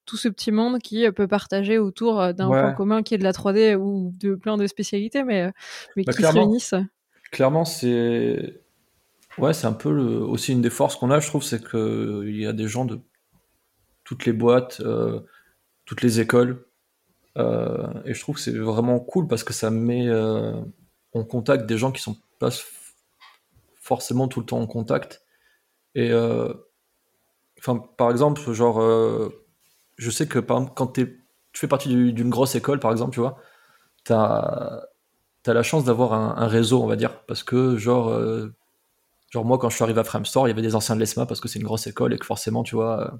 tout 0.05 0.17
ce 0.17 0.27
petit 0.27 0.51
monde 0.51 0.79
qui 0.79 1.09
peut 1.11 1.29
partager 1.29 1.77
autour 1.77 2.33
d'un 2.33 2.49
point 2.49 2.73
commun 2.73 3.01
qui 3.01 3.13
est 3.13 3.17
de 3.17 3.23
la 3.23 3.31
3D 3.31 3.77
ou 3.77 4.13
de 4.19 4.35
plein 4.35 4.57
de 4.57 4.67
spécialités, 4.67 5.23
mais, 5.23 5.53
mais 5.95 6.03
bah, 6.03 6.11
qui 6.11 6.21
se 6.21 6.27
réunissent. 6.27 6.75
Clairement, 7.31 7.63
c'est 7.63 8.59
ouais, 9.37 9.53
c'est 9.53 9.67
un 9.67 9.71
peu 9.71 9.89
aussi 9.89 10.51
une 10.51 10.61
des 10.61 10.69
forces 10.69 10.97
qu'on 10.97 11.11
a, 11.11 11.21
je 11.21 11.27
trouve, 11.27 11.43
c'est 11.43 11.65
qu'il 11.65 12.35
y 12.35 12.45
a 12.45 12.51
des 12.51 12.67
gens 12.67 12.83
de 12.83 12.99
toutes 14.03 14.25
les 14.25 14.33
boîtes, 14.33 14.81
toutes 15.85 16.01
les 16.01 16.19
écoles. 16.19 16.65
et 17.37 18.13
je 18.13 18.19
trouve 18.19 18.35
que 18.35 18.41
c'est 18.41 18.57
vraiment 18.57 18.99
cool 18.99 19.27
parce 19.27 19.43
que 19.43 19.53
ça 19.53 19.69
met 19.69 20.09
en 21.13 21.23
contact 21.23 21.65
des 21.65 21.77
gens 21.77 21.91
qui 21.91 22.01
sont 22.01 22.17
forcément 23.83 24.27
tout 24.27 24.39
le 24.39 24.45
temps 24.45 24.59
en 24.59 24.67
contact. 24.67 25.23
Et 25.95 26.11
euh, 26.11 26.53
enfin, 27.59 27.77
par 27.97 28.11
exemple, 28.11 28.51
genre, 28.53 28.81
euh, 28.81 29.29
je 29.97 30.09
sais 30.09 30.27
que 30.27 30.39
quand 30.39 30.87
tu 30.87 31.21
fais 31.53 31.67
partie 31.67 32.13
d'une 32.13 32.29
grosse 32.29 32.55
école, 32.55 32.79
par 32.79 32.91
exemple, 32.91 33.13
tu 33.13 33.19
vois, 33.19 33.37
tu 34.05 34.13
as, 34.13 34.87
la 35.45 35.63
chance 35.63 35.83
d'avoir 35.83 36.13
un, 36.13 36.47
réseau, 36.47 36.81
on 36.81 36.87
va 36.87 36.95
dire, 36.95 37.25
parce 37.25 37.43
que 37.43 37.77
genre, 37.77 38.09
euh, 38.09 38.53
genre 39.29 39.45
moi, 39.45 39.57
quand 39.57 39.69
je 39.69 39.75
suis 39.75 39.83
arrivé 39.83 39.99
à 39.99 40.03
Framestore, 40.03 40.47
il 40.47 40.51
y 40.51 40.53
avait 40.53 40.61
des 40.61 40.75
anciens 40.75 40.95
de 40.95 41.01
l'ESMA 41.01 41.25
parce 41.25 41.41
que 41.41 41.47
c'est 41.47 41.59
une 41.59 41.65
grosse 41.65 41.87
école 41.87 42.13
et 42.13 42.17
que 42.17 42.25
forcément, 42.25 42.63
tu 42.63 42.75
vois. 42.75 43.19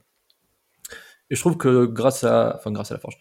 Et 1.29 1.35
je 1.35 1.39
trouve 1.39 1.57
que 1.57 1.85
grâce 1.85 2.23
à, 2.23 2.55
enfin, 2.57 2.71
grâce 2.71 2.91
à 2.91 2.95
la 2.95 2.99
forge, 2.99 3.17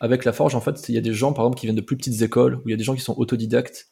avec 0.00 0.24
la 0.24 0.32
forge, 0.32 0.54
en 0.54 0.60
fait, 0.60 0.88
il 0.88 0.94
y 0.94 0.98
a 0.98 1.02
des 1.02 1.12
gens, 1.12 1.32
par 1.32 1.44
exemple, 1.44 1.58
qui 1.58 1.66
viennent 1.66 1.76
de 1.76 1.82
plus 1.82 1.96
petites 1.96 2.22
écoles, 2.22 2.56
où 2.56 2.62
il 2.68 2.70
y 2.70 2.74
a 2.74 2.76
des 2.76 2.84
gens 2.84 2.94
qui 2.94 3.02
sont 3.02 3.14
autodidactes 3.18 3.90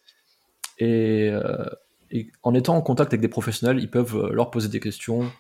euh, 0.83 1.69
et, 2.11 2.31
en 2.43 2.55
étant 2.55 2.77
en 2.77 2.83
contact 2.83 3.13
avec 3.13 3.21
des 3.21 3.29
professionnels, 3.29 3.79
ils 3.81 3.91
peuvent 3.91 4.17
euh, 4.17 4.33
leur 4.33 4.51
poser 4.51 4.69
des 4.69 4.81
questions, 4.81 5.31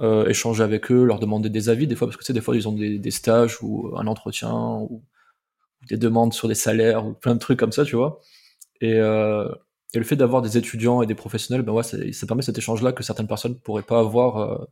euh, 0.00 0.26
échanger 0.26 0.62
avec 0.62 0.90
eux, 0.90 1.04
leur 1.04 1.20
demander 1.20 1.50
des 1.50 1.68
avis 1.68 1.86
des 1.86 1.94
fois, 1.96 2.08
parce 2.08 2.16
que 2.16 2.22
tu 2.22 2.28
sais, 2.28 2.32
des 2.32 2.40
fois 2.40 2.56
ils 2.56 2.68
ont 2.68 2.72
des, 2.72 3.10
stages 3.10 3.62
ou 3.62 3.92
un 3.96 4.06
entretien 4.06 4.52
ou, 4.52 5.02
des 5.88 5.96
demandes 5.96 6.34
sur 6.34 6.48
des 6.48 6.54
salaires 6.54 7.06
ou 7.06 7.14
plein 7.14 7.34
de 7.34 7.40
trucs 7.40 7.58
comme 7.58 7.72
ça, 7.72 7.84
tu 7.84 7.96
vois. 7.96 8.20
Et, 8.80 8.94
le 9.92 10.04
fait 10.04 10.16
d'avoir 10.16 10.40
des 10.42 10.56
étudiants 10.56 11.02
et 11.02 11.06
des 11.06 11.16
professionnels, 11.16 11.62
ben 11.62 11.72
ouais, 11.72 11.82
ça, 11.82 12.26
permet 12.26 12.42
cet 12.42 12.58
échange-là 12.58 12.92
que 12.92 13.02
certaines 13.02 13.26
personnes 13.26 13.58
pourraient 13.58 13.82
pas 13.82 13.98
avoir 14.00 14.68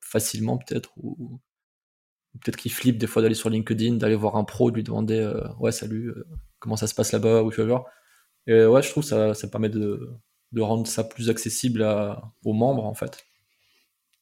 facilement 0.00 0.58
peut-être 0.58 0.92
peut-être 2.40 2.56
qu'ils 2.56 2.72
flippent 2.72 2.98
des 2.98 3.06
fois 3.06 3.22
d'aller 3.22 3.34
sur 3.34 3.50
LinkedIn, 3.50 3.94
d'aller 3.94 4.14
voir 4.14 4.36
un 4.36 4.44
pro, 4.44 4.70
de 4.70 4.76
lui 4.76 4.84
demander 4.84 5.32
ouais 5.58 5.72
salut, 5.72 6.14
comment 6.58 6.76
ça 6.76 6.86
se 6.86 6.94
passe 6.94 7.12
là-bas 7.12 7.42
ou. 7.42 7.52
Et 8.46 8.64
ouais, 8.64 8.82
je 8.82 8.90
trouve 8.90 9.02
que 9.02 9.08
ça, 9.10 9.34
ça 9.34 9.48
permet 9.48 9.68
de, 9.68 10.08
de 10.52 10.60
rendre 10.60 10.86
ça 10.86 11.04
plus 11.04 11.30
accessible 11.30 11.86
aux 12.44 12.52
membres, 12.52 12.84
en 12.84 12.94
fait. 12.94 13.24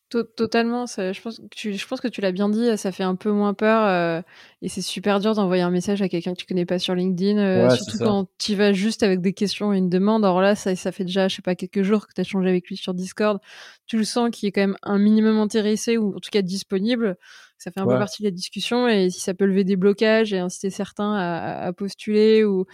Totalement, 0.08 0.86
je, 0.86 1.20
pense 1.20 1.38
que 1.38 1.46
tu, 1.50 1.74
je 1.74 1.86
pense 1.86 2.00
que 2.00 2.06
tu 2.06 2.20
l'as 2.20 2.30
bien 2.30 2.48
dit, 2.48 2.78
ça 2.78 2.92
fait 2.92 3.02
un 3.02 3.16
peu 3.16 3.32
moins 3.32 3.54
peur 3.54 3.84
euh, 3.84 4.22
et 4.66 4.68
c'est 4.68 4.82
super 4.82 5.20
dur 5.20 5.32
d'envoyer 5.32 5.62
un 5.62 5.70
message 5.70 6.02
à 6.02 6.08
quelqu'un 6.08 6.32
que 6.32 6.38
tu 6.40 6.44
connais 6.44 6.66
pas 6.66 6.80
sur 6.80 6.96
LinkedIn, 6.96 7.38
euh, 7.38 7.70
surtout 7.70 7.98
quand 7.98 8.26
tu 8.36 8.56
vas 8.56 8.72
juste 8.72 9.04
avec 9.04 9.20
des 9.20 9.32
questions 9.32 9.72
et 9.72 9.78
une 9.78 9.88
demande. 9.88 10.24
Alors 10.24 10.40
là, 10.40 10.56
ça, 10.56 10.74
ça 10.74 10.90
fait 10.90 11.04
déjà, 11.04 11.28
je 11.28 11.36
sais 11.36 11.42
pas, 11.42 11.54
quelques 11.54 11.82
jours 11.82 12.08
que 12.08 12.12
tu 12.12 12.20
as 12.20 12.24
changé 12.24 12.48
avec 12.48 12.66
lui 12.66 12.76
sur 12.76 12.92
Discord. 12.92 13.38
Tu 13.86 13.96
le 13.96 14.02
sens 14.02 14.28
qu'il 14.32 14.48
est 14.48 14.50
quand 14.50 14.62
même 14.62 14.76
un 14.82 14.98
minimum 14.98 15.38
intéressé 15.38 15.98
ou 15.98 16.16
en 16.16 16.18
tout 16.18 16.30
cas 16.32 16.42
disponible 16.42 17.16
ça 17.58 17.70
fait 17.70 17.80
un 17.80 17.86
peu 17.86 17.98
partie 17.98 18.22
de 18.22 18.26
la 18.26 18.30
discussion 18.30 18.86
et 18.86 19.08
si 19.08 19.20
ça 19.20 19.32
peut 19.32 19.46
lever 19.46 19.64
des 19.64 19.76
blocages 19.76 20.32
et 20.32 20.38
inciter 20.38 20.70
certains 20.70 21.14
à, 21.14 21.72
postuler 21.72 22.44
ou, 22.44 22.66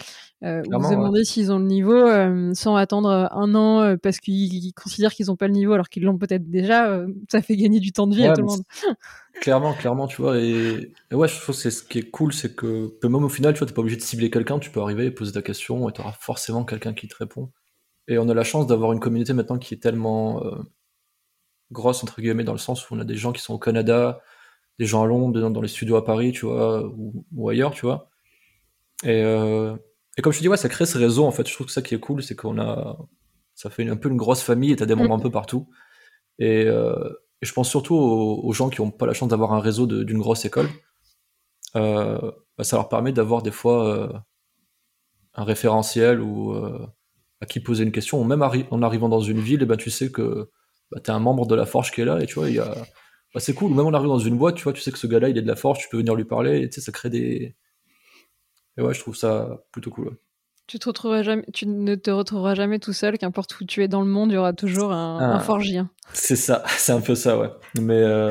euh, 0.42 0.60
ou 0.66 0.70
demander 0.70 1.24
s'ils 1.24 1.52
ont 1.52 1.58
le 1.58 1.66
niveau 1.66 1.94
euh, 1.94 2.52
sans 2.54 2.74
attendre 2.74 3.28
un 3.30 3.54
an 3.54 3.80
euh, 3.80 3.96
parce 3.96 4.18
qu'ils 4.18 4.72
considèrent 4.74 5.14
qu'ils 5.14 5.26
n'ont 5.26 5.36
pas 5.36 5.46
le 5.46 5.52
niveau 5.52 5.72
alors 5.72 5.88
qu'ils 5.88 6.02
l'ont 6.02 6.18
peut-être 6.18 6.50
déjà, 6.50 7.00
ça 7.30 7.42
fait 7.42 7.56
gagner 7.56 7.78
du 7.78 7.92
temps 7.92 8.08
de 8.08 8.16
vie 8.16 8.26
à 8.26 8.32
tout 8.32 8.40
le 8.40 8.48
monde. 8.48 8.62
Clairement, 9.40 9.74
clairement, 9.74 10.06
tu 10.06 10.22
vois. 10.22 10.38
Et, 10.38 10.92
ouais, 11.10 11.28
je 11.28 11.40
trouve 11.40 11.54
que 11.54 11.60
c'est 11.60 11.70
ce 11.70 11.82
qui 11.82 11.98
est 11.98 12.10
cool, 12.10 12.32
c'est 12.32 12.54
que 12.54 12.92
même 13.02 13.14
au 13.24 13.28
final, 13.28 13.54
tu 13.54 13.58
vois, 13.58 13.66
t'es 13.66 13.74
pas 13.74 13.80
obligé 13.80 13.96
de 13.96 14.02
cibler 14.02 14.30
quelqu'un, 14.30 14.58
tu 14.58 14.70
peux 14.70 14.80
arriver 14.80 15.10
poser 15.10 15.32
ta 15.32 15.42
question 15.42 15.88
et 15.88 15.92
tu 15.92 16.00
auras 16.00 16.12
forcément 16.12 16.64
quelqu'un 16.64 16.94
qui 16.94 17.08
te 17.08 17.16
répond. 17.16 17.50
Et 18.08 18.18
on 18.18 18.28
a 18.28 18.34
la 18.34 18.44
chance 18.44 18.66
d'avoir 18.66 18.92
une 18.92 19.00
communauté 19.00 19.32
maintenant 19.32 19.58
qui 19.58 19.74
est 19.74 19.78
tellement 19.78 20.42
grosse 21.72 22.02
entre 22.04 22.20
guillemets 22.20 22.44
dans 22.44 22.52
le 22.52 22.58
sens 22.58 22.88
où 22.88 22.94
on 22.94 23.00
a 23.00 23.04
des 23.04 23.16
gens 23.16 23.32
qui 23.32 23.42
sont 23.42 23.54
au 23.54 23.58
Canada, 23.58 24.20
des 24.78 24.86
gens 24.86 25.02
à 25.02 25.06
Londres, 25.06 25.50
dans, 25.50 25.60
les 25.60 25.68
studios 25.68 25.96
à 25.96 26.04
Paris, 26.04 26.32
tu 26.32 26.46
vois, 26.46 26.84
ou, 26.86 27.48
ailleurs, 27.48 27.72
tu 27.72 27.86
vois. 27.86 28.10
Et, 29.04 29.22
euh, 29.22 29.76
et, 30.16 30.22
comme 30.22 30.32
je 30.32 30.38
te 30.38 30.42
dis, 30.42 30.48
ouais, 30.48 30.56
ça 30.56 30.68
crée 30.68 30.86
ce 30.86 30.98
réseau, 30.98 31.24
en 31.24 31.32
fait. 31.32 31.48
Je 31.48 31.54
trouve 31.54 31.66
que 31.66 31.72
ça 31.72 31.82
qui 31.82 31.94
est 31.94 32.00
cool, 32.00 32.22
c'est 32.22 32.36
qu'on 32.36 32.58
a. 32.60 32.98
Ça 33.54 33.70
fait 33.70 33.88
un 33.88 33.96
peu 33.96 34.08
une 34.08 34.16
grosse 34.16 34.42
famille 34.42 34.72
et 34.72 34.76
t'as 34.76 34.86
des 34.86 34.94
membres 34.94 35.14
un 35.14 35.18
peu 35.18 35.30
partout. 35.30 35.68
Et, 36.38 36.64
euh, 36.66 36.94
et 37.42 37.46
je 37.46 37.52
pense 37.52 37.68
surtout 37.68 37.96
aux, 37.96 38.52
gens 38.52 38.70
qui 38.70 38.80
n'ont 38.80 38.90
pas 38.90 39.06
la 39.06 39.12
chance 39.12 39.28
d'avoir 39.28 39.52
un 39.52 39.60
réseau 39.60 39.86
d'une 39.86 40.18
grosse 40.18 40.44
école. 40.44 40.68
Euh, 41.76 42.30
bah, 42.56 42.64
ça 42.64 42.76
leur 42.76 42.88
permet 42.88 43.12
d'avoir 43.12 43.42
des 43.42 43.50
fois 43.50 44.24
un 45.34 45.44
référentiel 45.44 46.20
ou 46.20 46.54
à 47.42 47.46
qui 47.46 47.58
poser 47.58 47.82
une 47.82 47.90
question, 47.90 48.20
ou 48.20 48.24
même 48.24 48.42
en 48.42 48.82
arrivant 48.82 49.08
dans 49.08 49.20
une 49.20 49.40
ville, 49.40 49.62
et 49.62 49.66
ben, 49.66 49.76
tu 49.76 49.90
sais 49.90 50.12
que 50.12 50.48
bah, 50.92 51.00
tu 51.02 51.10
es 51.10 51.14
un 51.14 51.18
membre 51.18 51.44
de 51.46 51.56
la 51.56 51.66
Forge 51.66 51.90
qui 51.90 52.00
est 52.00 52.04
là, 52.04 52.22
et 52.22 52.26
tu 52.26 52.34
vois, 52.34 52.46
a, 52.46 52.76
bah, 53.34 53.40
c'est 53.40 53.52
cool. 53.52 53.74
Même 53.74 53.86
on 53.86 53.94
arrive 53.94 54.08
dans 54.08 54.20
une 54.20 54.38
boîte, 54.38 54.54
tu 54.54 54.62
vois, 54.62 54.72
tu 54.72 54.80
sais 54.80 54.92
que 54.92 54.98
ce 54.98 55.08
gars-là, 55.08 55.28
il 55.28 55.36
est 55.36 55.42
de 55.42 55.48
la 55.48 55.56
force, 55.56 55.80
tu 55.80 55.88
peux 55.88 55.96
venir 55.96 56.14
lui 56.14 56.24
parler, 56.24 56.60
et 56.60 56.70
ça 56.70 56.92
crée 56.92 57.10
des. 57.10 57.56
Et 58.78 58.82
ouais, 58.82 58.94
je 58.94 59.00
trouve 59.00 59.16
ça 59.16 59.64
plutôt 59.72 59.90
cool. 59.90 60.16
Tu, 60.66 60.78
te 60.78 60.88
retrouveras 60.88 61.22
jamais, 61.22 61.44
tu 61.52 61.66
ne 61.66 61.94
te 61.94 62.10
retrouveras 62.10 62.54
jamais 62.54 62.78
tout 62.78 62.92
seul, 62.92 63.18
qu'importe 63.18 63.60
où 63.60 63.64
tu 63.64 63.82
es 63.82 63.88
dans 63.88 64.00
le 64.00 64.06
monde, 64.06 64.30
il 64.30 64.34
y 64.34 64.38
aura 64.38 64.52
toujours 64.52 64.92
un, 64.92 65.36
ah. 65.36 65.40
forgien. 65.40 65.90
C'est 66.12 66.36
ça, 66.36 66.62
c'est 66.78 66.92
un 66.92 67.00
peu 67.00 67.14
ça, 67.14 67.38
ouais. 67.38 67.50
Mais, 67.80 68.02
euh, 68.02 68.30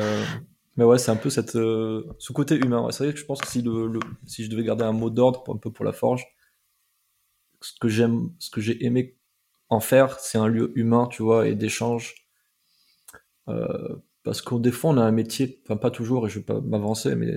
mais 0.76 0.84
ouais, 0.84 0.98
c'est 0.98 1.10
un 1.10 1.16
peu 1.16 1.30
cette, 1.30 1.56
euh, 1.56 2.04
ce 2.18 2.32
côté 2.32 2.56
humain. 2.56 2.88
C'est 2.90 3.04
vrai 3.04 3.12
que 3.12 3.18
je 3.18 3.24
pense 3.24 3.40
que 3.40 3.48
si, 3.48 3.62
le, 3.62 4.00
si 4.26 4.44
je 4.44 4.50
devais 4.50 4.64
garder 4.64 4.84
un 4.84 4.92
mot 4.92 5.10
d'ordre 5.10 5.44
un 5.48 5.56
peu 5.56 5.70
pour 5.70 5.84
la 5.84 5.92
forge, 5.92 6.26
ce 7.60 7.72
que 7.80 7.88
j'aime, 7.88 8.30
ce 8.38 8.50
que 8.50 8.60
j'ai 8.60 8.84
aimé 8.84 9.16
en 9.68 9.80
faire, 9.80 10.18
c'est 10.18 10.38
un 10.38 10.48
lieu 10.48 10.72
humain, 10.76 11.06
tu 11.10 11.22
vois, 11.22 11.46
et 11.46 11.54
d'échange. 11.54 12.26
Euh, 13.48 13.96
parce 14.22 14.42
qu'au 14.42 14.58
des 14.58 14.70
fois, 14.70 14.90
on 14.90 14.98
a 14.98 15.02
un 15.02 15.12
métier, 15.12 15.60
enfin 15.64 15.76
pas 15.76 15.90
toujours, 15.90 16.26
et 16.26 16.30
je 16.30 16.38
vais 16.38 16.44
pas 16.44 16.60
m'avancer, 16.60 17.14
mais 17.14 17.36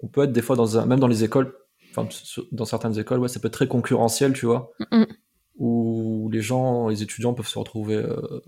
on 0.00 0.08
peut 0.08 0.24
être 0.24 0.32
des 0.32 0.42
fois 0.42 0.56
dans 0.56 0.78
un, 0.78 0.86
même 0.86 1.00
dans 1.00 1.06
les 1.06 1.24
écoles, 1.24 1.56
enfin 1.96 2.08
dans 2.52 2.64
certaines 2.64 2.98
écoles, 2.98 3.20
ouais, 3.20 3.28
ça 3.28 3.40
peut 3.40 3.48
être 3.48 3.54
très 3.54 3.68
concurrentiel, 3.68 4.32
tu 4.32 4.46
vois, 4.46 4.72
où 5.56 6.28
les 6.32 6.42
gens, 6.42 6.88
les 6.88 7.02
étudiants 7.02 7.34
peuvent 7.34 7.48
se 7.48 7.58
retrouver. 7.58 7.96
Euh, 7.96 8.40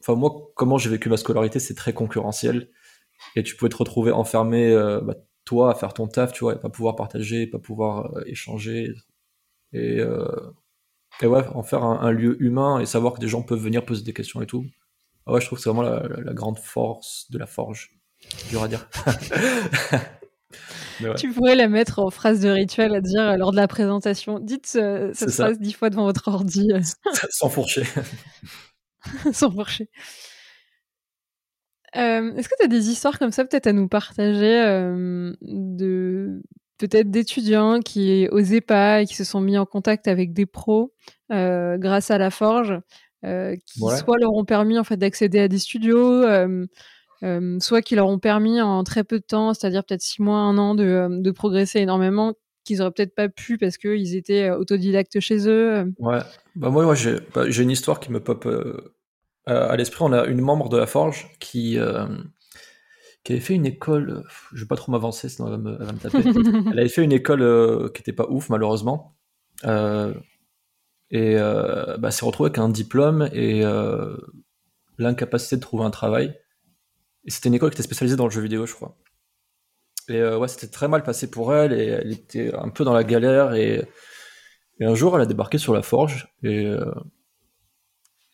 enfin 0.00 0.14
moi, 0.14 0.50
comment 0.54 0.78
j'ai 0.78 0.90
vécu 0.90 1.08
ma 1.08 1.16
scolarité, 1.16 1.58
c'est 1.58 1.74
très 1.74 1.92
concurrentiel, 1.92 2.70
et 3.36 3.42
tu 3.42 3.56
peux 3.56 3.68
te 3.68 3.76
retrouver 3.76 4.12
enfermé, 4.12 4.72
euh, 4.72 5.00
bah, 5.00 5.14
toi, 5.44 5.72
à 5.72 5.74
faire 5.74 5.94
ton 5.94 6.06
taf, 6.06 6.32
tu 6.32 6.44
vois, 6.44 6.54
et 6.54 6.58
pas 6.58 6.68
pouvoir 6.68 6.96
partager, 6.96 7.46
pas 7.46 7.58
pouvoir 7.58 8.12
échanger, 8.26 8.94
et 9.72 10.02
et 11.20 11.26
ouais, 11.26 11.46
en 11.54 11.62
faire 11.62 11.82
un, 11.82 12.10
lieu 12.12 12.40
humain 12.42 12.78
et 12.78 12.86
savoir 12.86 13.14
que 13.14 13.20
des 13.20 13.28
gens 13.28 13.42
peuvent 13.42 13.60
venir 13.60 13.84
poser 13.84 14.04
des 14.04 14.12
questions 14.12 14.40
et 14.40 14.46
tout. 14.46 14.64
Ah 15.26 15.32
ouais, 15.32 15.40
je 15.40 15.46
trouve 15.46 15.58
que 15.58 15.62
c'est 15.62 15.70
vraiment 15.70 15.82
la, 15.82 16.32
grande 16.32 16.58
force 16.58 17.26
de 17.30 17.38
la 17.38 17.46
forge. 17.46 17.90
Dur 18.50 18.62
à 18.62 18.68
dire. 18.68 18.88
Tu 21.16 21.32
pourrais 21.32 21.54
la 21.54 21.68
mettre 21.68 21.98
en 21.98 22.10
phrase 22.10 22.40
de 22.40 22.48
rituel 22.48 22.94
à 22.94 23.00
dire 23.00 23.36
lors 23.36 23.50
de 23.50 23.56
la 23.56 23.68
présentation. 23.68 24.38
Dites 24.38 24.74
euh, 24.76 25.10
cette 25.14 25.30
phrase 25.30 25.58
dix 25.58 25.72
fois 25.72 25.90
devant 25.90 26.04
votre 26.04 26.28
ordi. 26.28 26.68
Sans 27.30 27.48
fourcher. 27.48 27.84
Sans 29.32 29.50
fourcher. 29.50 29.88
Euh, 31.96 32.34
est-ce 32.34 32.48
que 32.48 32.54
tu 32.58 32.64
as 32.64 32.68
des 32.68 32.90
histoires 32.90 33.18
comme 33.18 33.32
ça 33.32 33.44
peut-être 33.44 33.66
à 33.66 33.72
nous 33.72 33.88
partager 33.88 34.62
euh, 34.62 35.32
de 35.40 36.42
peut-être 36.76 37.10
d'étudiants 37.10 37.80
qui 37.80 38.28
osaient 38.30 38.60
pas 38.60 39.02
et 39.02 39.06
qui 39.06 39.14
se 39.14 39.24
sont 39.24 39.40
mis 39.40 39.58
en 39.58 39.66
contact 39.66 40.06
avec 40.06 40.32
des 40.32 40.46
pros 40.46 40.92
euh, 41.32 41.76
grâce 41.78 42.10
à 42.10 42.18
la 42.18 42.30
forge, 42.30 42.78
euh, 43.24 43.56
qui 43.66 43.80
soit 43.80 44.18
leur 44.18 44.32
ont 44.32 44.44
permis 44.44 44.78
en 44.78 44.84
fait 44.84 44.96
d'accéder 44.96 45.40
à 45.40 45.48
des 45.48 45.58
studios, 45.58 46.24
euh, 47.22 47.58
soit 47.60 47.82
qui 47.82 47.96
leur 47.96 48.06
ont 48.08 48.18
permis 48.18 48.60
en 48.60 48.84
très 48.84 49.04
peu 49.04 49.18
de 49.18 49.24
temps, 49.24 49.52
c'est-à-dire 49.54 49.84
peut-être 49.84 50.02
six 50.02 50.22
mois, 50.22 50.38
un 50.38 50.56
an, 50.58 50.74
de, 50.74 51.30
progresser 51.30 51.80
énormément, 51.80 52.34
qu'ils 52.64 52.80
auraient 52.80 52.92
peut-être 52.92 53.14
pas 53.14 53.28
pu 53.28 53.58
parce 53.58 53.76
qu'ils 53.76 54.14
étaient 54.14 54.50
autodidactes 54.50 55.20
chez 55.20 55.48
eux. 55.48 55.92
Ouais, 55.98 56.20
bah 56.54 56.70
moi, 56.70 56.94
bah, 57.34 57.44
j'ai 57.48 57.62
une 57.62 57.70
histoire 57.70 58.00
qui 58.00 58.12
me 58.12 58.20
pop 58.20 58.48
à 59.46 59.76
l'esprit. 59.76 60.04
On 60.04 60.12
a 60.12 60.26
une 60.26 60.40
membre 60.40 60.68
de 60.68 60.76
la 60.76 60.86
forge 60.86 61.28
qui 61.40 61.78
qui 63.24 63.32
avait 63.32 63.40
fait 63.40 63.54
une 63.54 63.66
école, 63.66 64.24
je 64.54 64.60
vais 64.60 64.68
pas 64.68 64.76
trop 64.76 64.90
m'avancer 64.90 65.28
sinon 65.28 65.48
elle 65.48 65.60
va 65.60 65.92
me, 65.92 65.98
taper. 65.98 66.22
elle 66.72 66.78
avait 66.78 66.88
fait 66.88 67.02
une 67.02 67.12
école 67.12 67.92
qui 67.92 68.00
était 68.00 68.12
pas 68.12 68.26
ouf 68.28 68.48
malheureusement. 68.48 69.16
Euh, 69.64 70.14
et 71.10 71.36
bah, 71.98 72.10
s'est 72.10 72.24
retrouvée 72.24 72.46
avec 72.48 72.58
un 72.58 72.68
diplôme 72.68 73.28
et 73.32 73.64
l'incapacité 74.98 75.56
de 75.56 75.60
trouver 75.60 75.84
un 75.84 75.90
travail. 75.90 76.38
C'était 77.28 77.48
une 77.48 77.54
école 77.54 77.70
qui 77.70 77.74
était 77.74 77.82
spécialisée 77.82 78.16
dans 78.16 78.24
le 78.24 78.30
jeu 78.30 78.40
vidéo, 78.40 78.66
je 78.66 78.74
crois. 78.74 78.96
Et 80.08 80.22
ouais, 80.22 80.48
c'était 80.48 80.68
très 80.68 80.88
mal 80.88 81.02
passé 81.02 81.30
pour 81.30 81.54
elle 81.54 81.72
et 81.72 81.86
elle 81.86 82.12
était 82.12 82.54
un 82.54 82.70
peu 82.70 82.84
dans 82.84 82.94
la 82.94 83.04
galère. 83.04 83.54
Et, 83.54 83.86
et 84.80 84.84
un 84.84 84.94
jour, 84.94 85.14
elle 85.16 85.22
a 85.22 85.26
débarqué 85.26 85.58
sur 85.58 85.74
la 85.74 85.82
forge 85.82 86.28
et 86.42 86.74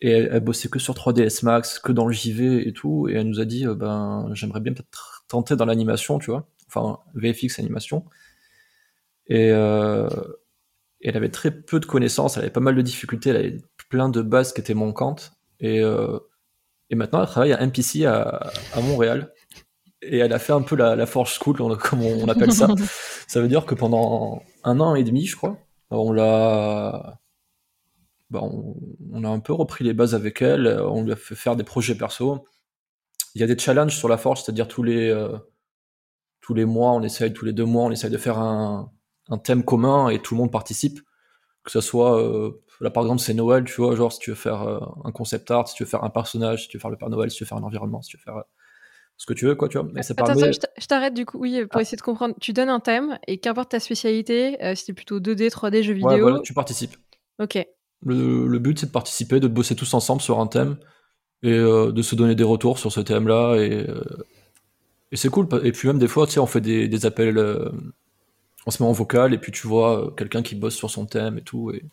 et 0.04 0.10
elle, 0.10 0.40
bossait 0.40 0.68
que 0.68 0.78
sur 0.78 0.92
3ds 0.94 1.44
Max, 1.46 1.78
que 1.78 1.90
dans 1.90 2.06
le 2.06 2.12
JV 2.12 2.68
et 2.68 2.74
tout, 2.74 3.08
et 3.08 3.14
elle 3.14 3.26
nous 3.26 3.40
a 3.40 3.46
dit, 3.46 3.66
euh, 3.66 3.74
ben, 3.74 4.28
j'aimerais 4.34 4.60
bien 4.60 4.74
peut-être 4.74 5.24
tenter 5.28 5.56
dans 5.56 5.64
l'animation, 5.64 6.18
tu 6.18 6.30
vois, 6.30 6.46
enfin, 6.68 6.98
VFX 7.14 7.58
animation. 7.58 8.04
Et, 9.28 9.50
euh, 9.50 10.08
elle 11.00 11.16
avait 11.16 11.30
très 11.30 11.50
peu 11.50 11.80
de 11.80 11.86
connaissances, 11.86 12.36
elle 12.36 12.42
avait 12.42 12.52
pas 12.52 12.60
mal 12.60 12.74
de 12.74 12.82
difficultés, 12.82 13.30
elle 13.30 13.36
avait 13.36 13.56
plein 13.88 14.10
de 14.10 14.20
bases 14.20 14.52
qui 14.52 14.60
étaient 14.60 14.74
manquantes, 14.74 15.32
et, 15.58 15.80
euh, 15.80 16.18
et 16.94 16.96
maintenant 16.96 17.20
elle 17.20 17.26
travaille 17.26 17.52
à 17.52 17.66
MPC 17.66 18.06
à, 18.06 18.50
à, 18.72 18.80
Montréal. 18.80 19.32
Et 20.00 20.18
elle 20.18 20.32
a 20.32 20.38
fait 20.38 20.52
un 20.52 20.62
peu 20.62 20.76
la, 20.76 20.94
la 20.94 21.06
Forge 21.06 21.38
School, 21.40 21.56
comme 21.78 22.02
on 22.02 22.28
appelle 22.28 22.52
ça. 22.52 22.68
ça 23.26 23.40
veut 23.40 23.48
dire 23.48 23.66
que 23.66 23.74
pendant 23.74 24.42
un 24.62 24.78
an 24.78 24.94
et 24.94 25.02
demi, 25.02 25.26
je 25.26 25.34
crois, 25.34 25.58
on 25.90 26.12
l'a 26.12 27.18
bah, 28.30 28.40
on, 28.42 29.24
a 29.24 29.28
un 29.28 29.40
peu 29.40 29.52
repris 29.52 29.84
les 29.84 29.92
bases 29.92 30.14
avec 30.14 30.40
elle, 30.40 30.66
on 30.88 31.02
lui 31.02 31.12
a 31.12 31.16
fait 31.16 31.34
faire 31.34 31.56
des 31.56 31.64
projets 31.64 31.94
perso. 31.94 32.46
Il 33.34 33.40
y 33.40 33.44
a 33.44 33.46
des 33.46 33.58
challenges 33.58 33.96
sur 33.96 34.08
la 34.08 34.18
forge, 34.18 34.42
c'est-à-dire 34.42 34.68
tous 34.68 34.82
les 34.82 35.08
euh, 35.08 35.36
tous 36.40 36.54
les 36.54 36.64
mois, 36.64 36.92
on 36.92 37.02
essaye 37.02 37.32
tous 37.32 37.44
les 37.44 37.52
deux 37.52 37.64
mois, 37.64 37.84
on 37.84 37.90
essaye 37.90 38.10
de 38.10 38.18
faire 38.18 38.38
un, 38.38 38.92
thème 39.42 39.64
commun 39.64 40.10
et 40.10 40.20
tout 40.20 40.34
le 40.34 40.40
monde 40.40 40.52
participe. 40.52 41.00
Que 41.64 41.70
ce 41.70 41.80
soit 41.80 42.20
euh, 42.20 42.62
là 42.80 42.90
par 42.90 43.04
exemple 43.04 43.20
c'est 43.20 43.34
Noël, 43.34 43.64
tu 43.64 43.80
vois, 43.80 43.94
genre 43.94 44.12
si 44.12 44.18
tu 44.18 44.30
veux 44.30 44.36
faire 44.36 44.62
euh, 44.62 44.80
un 45.04 45.12
concept 45.12 45.50
art, 45.50 45.68
si 45.68 45.74
tu 45.74 45.84
veux 45.84 45.88
faire 45.88 46.04
un 46.04 46.10
personnage, 46.10 46.62
si 46.62 46.68
tu 46.68 46.76
veux 46.76 46.80
faire 46.80 46.90
le 46.90 46.96
Père 46.96 47.10
Noël, 47.10 47.30
si 47.30 47.38
tu 47.38 47.44
veux 47.44 47.48
faire 47.48 47.58
un 47.58 47.62
environnement, 47.62 48.02
si 48.02 48.10
tu 48.10 48.16
veux 48.16 48.22
faire 48.22 48.42
ce 49.16 49.26
que 49.26 49.32
tu 49.32 49.46
veux, 49.46 49.54
quoi, 49.54 49.68
tu 49.68 49.78
vois. 49.78 49.88
Mais 49.92 50.00
Attends, 50.10 50.34
je 50.34 50.86
t'arrête 50.86 51.14
du 51.14 51.24
coup, 51.24 51.38
oui, 51.38 51.66
pour 51.66 51.78
ah. 51.78 51.82
essayer 51.82 51.96
de 51.96 52.02
comprendre. 52.02 52.34
Tu 52.40 52.52
donnes 52.52 52.68
un 52.68 52.80
thème 52.80 53.18
et 53.28 53.38
qu'importe 53.38 53.70
ta 53.70 53.78
spécialité, 53.78 54.56
si 54.74 54.86
c'est 54.86 54.92
plutôt 54.92 55.20
2D, 55.20 55.50
3D, 55.50 55.82
jeux 55.82 55.92
vidéo. 55.92 56.10
Ouais, 56.10 56.20
voilà, 56.20 56.40
tu 56.40 56.52
participes. 56.52 56.96
Ok. 57.38 57.64
Le, 58.04 58.58
but, 58.58 58.78
c'est 58.78 58.86
de 58.86 58.90
participer, 58.90 59.40
de 59.40 59.48
bosser 59.48 59.74
tous 59.74 59.94
ensemble 59.94 60.20
sur 60.20 60.38
un 60.38 60.46
thème 60.46 60.76
et 61.42 61.52
euh, 61.52 61.90
de 61.90 62.02
se 62.02 62.14
donner 62.14 62.34
des 62.34 62.44
retours 62.44 62.78
sur 62.78 62.92
ce 62.92 63.00
thème-là. 63.00 63.56
Et, 63.56 63.88
euh, 63.88 64.02
et 65.10 65.16
c'est 65.16 65.30
cool. 65.30 65.48
Et 65.62 65.72
puis 65.72 65.88
même 65.88 65.98
des 65.98 66.08
fois, 66.08 66.26
tu 66.26 66.34
sais, 66.34 66.40
on 66.40 66.46
fait 66.46 66.60
des, 66.60 67.06
appels, 67.06 67.38
euh, 67.38 67.70
on 68.66 68.70
se 68.70 68.82
met 68.82 68.88
en 68.88 68.92
vocal 68.92 69.32
et 69.32 69.38
puis 69.38 69.52
tu 69.52 69.66
vois 69.66 70.12
quelqu'un 70.16 70.42
qui 70.42 70.54
bosse 70.54 70.74
sur 70.74 70.90
son 70.90 71.06
thème 71.06 71.38
et 71.38 71.42
tout. 71.42 71.70
Et, 71.70 71.84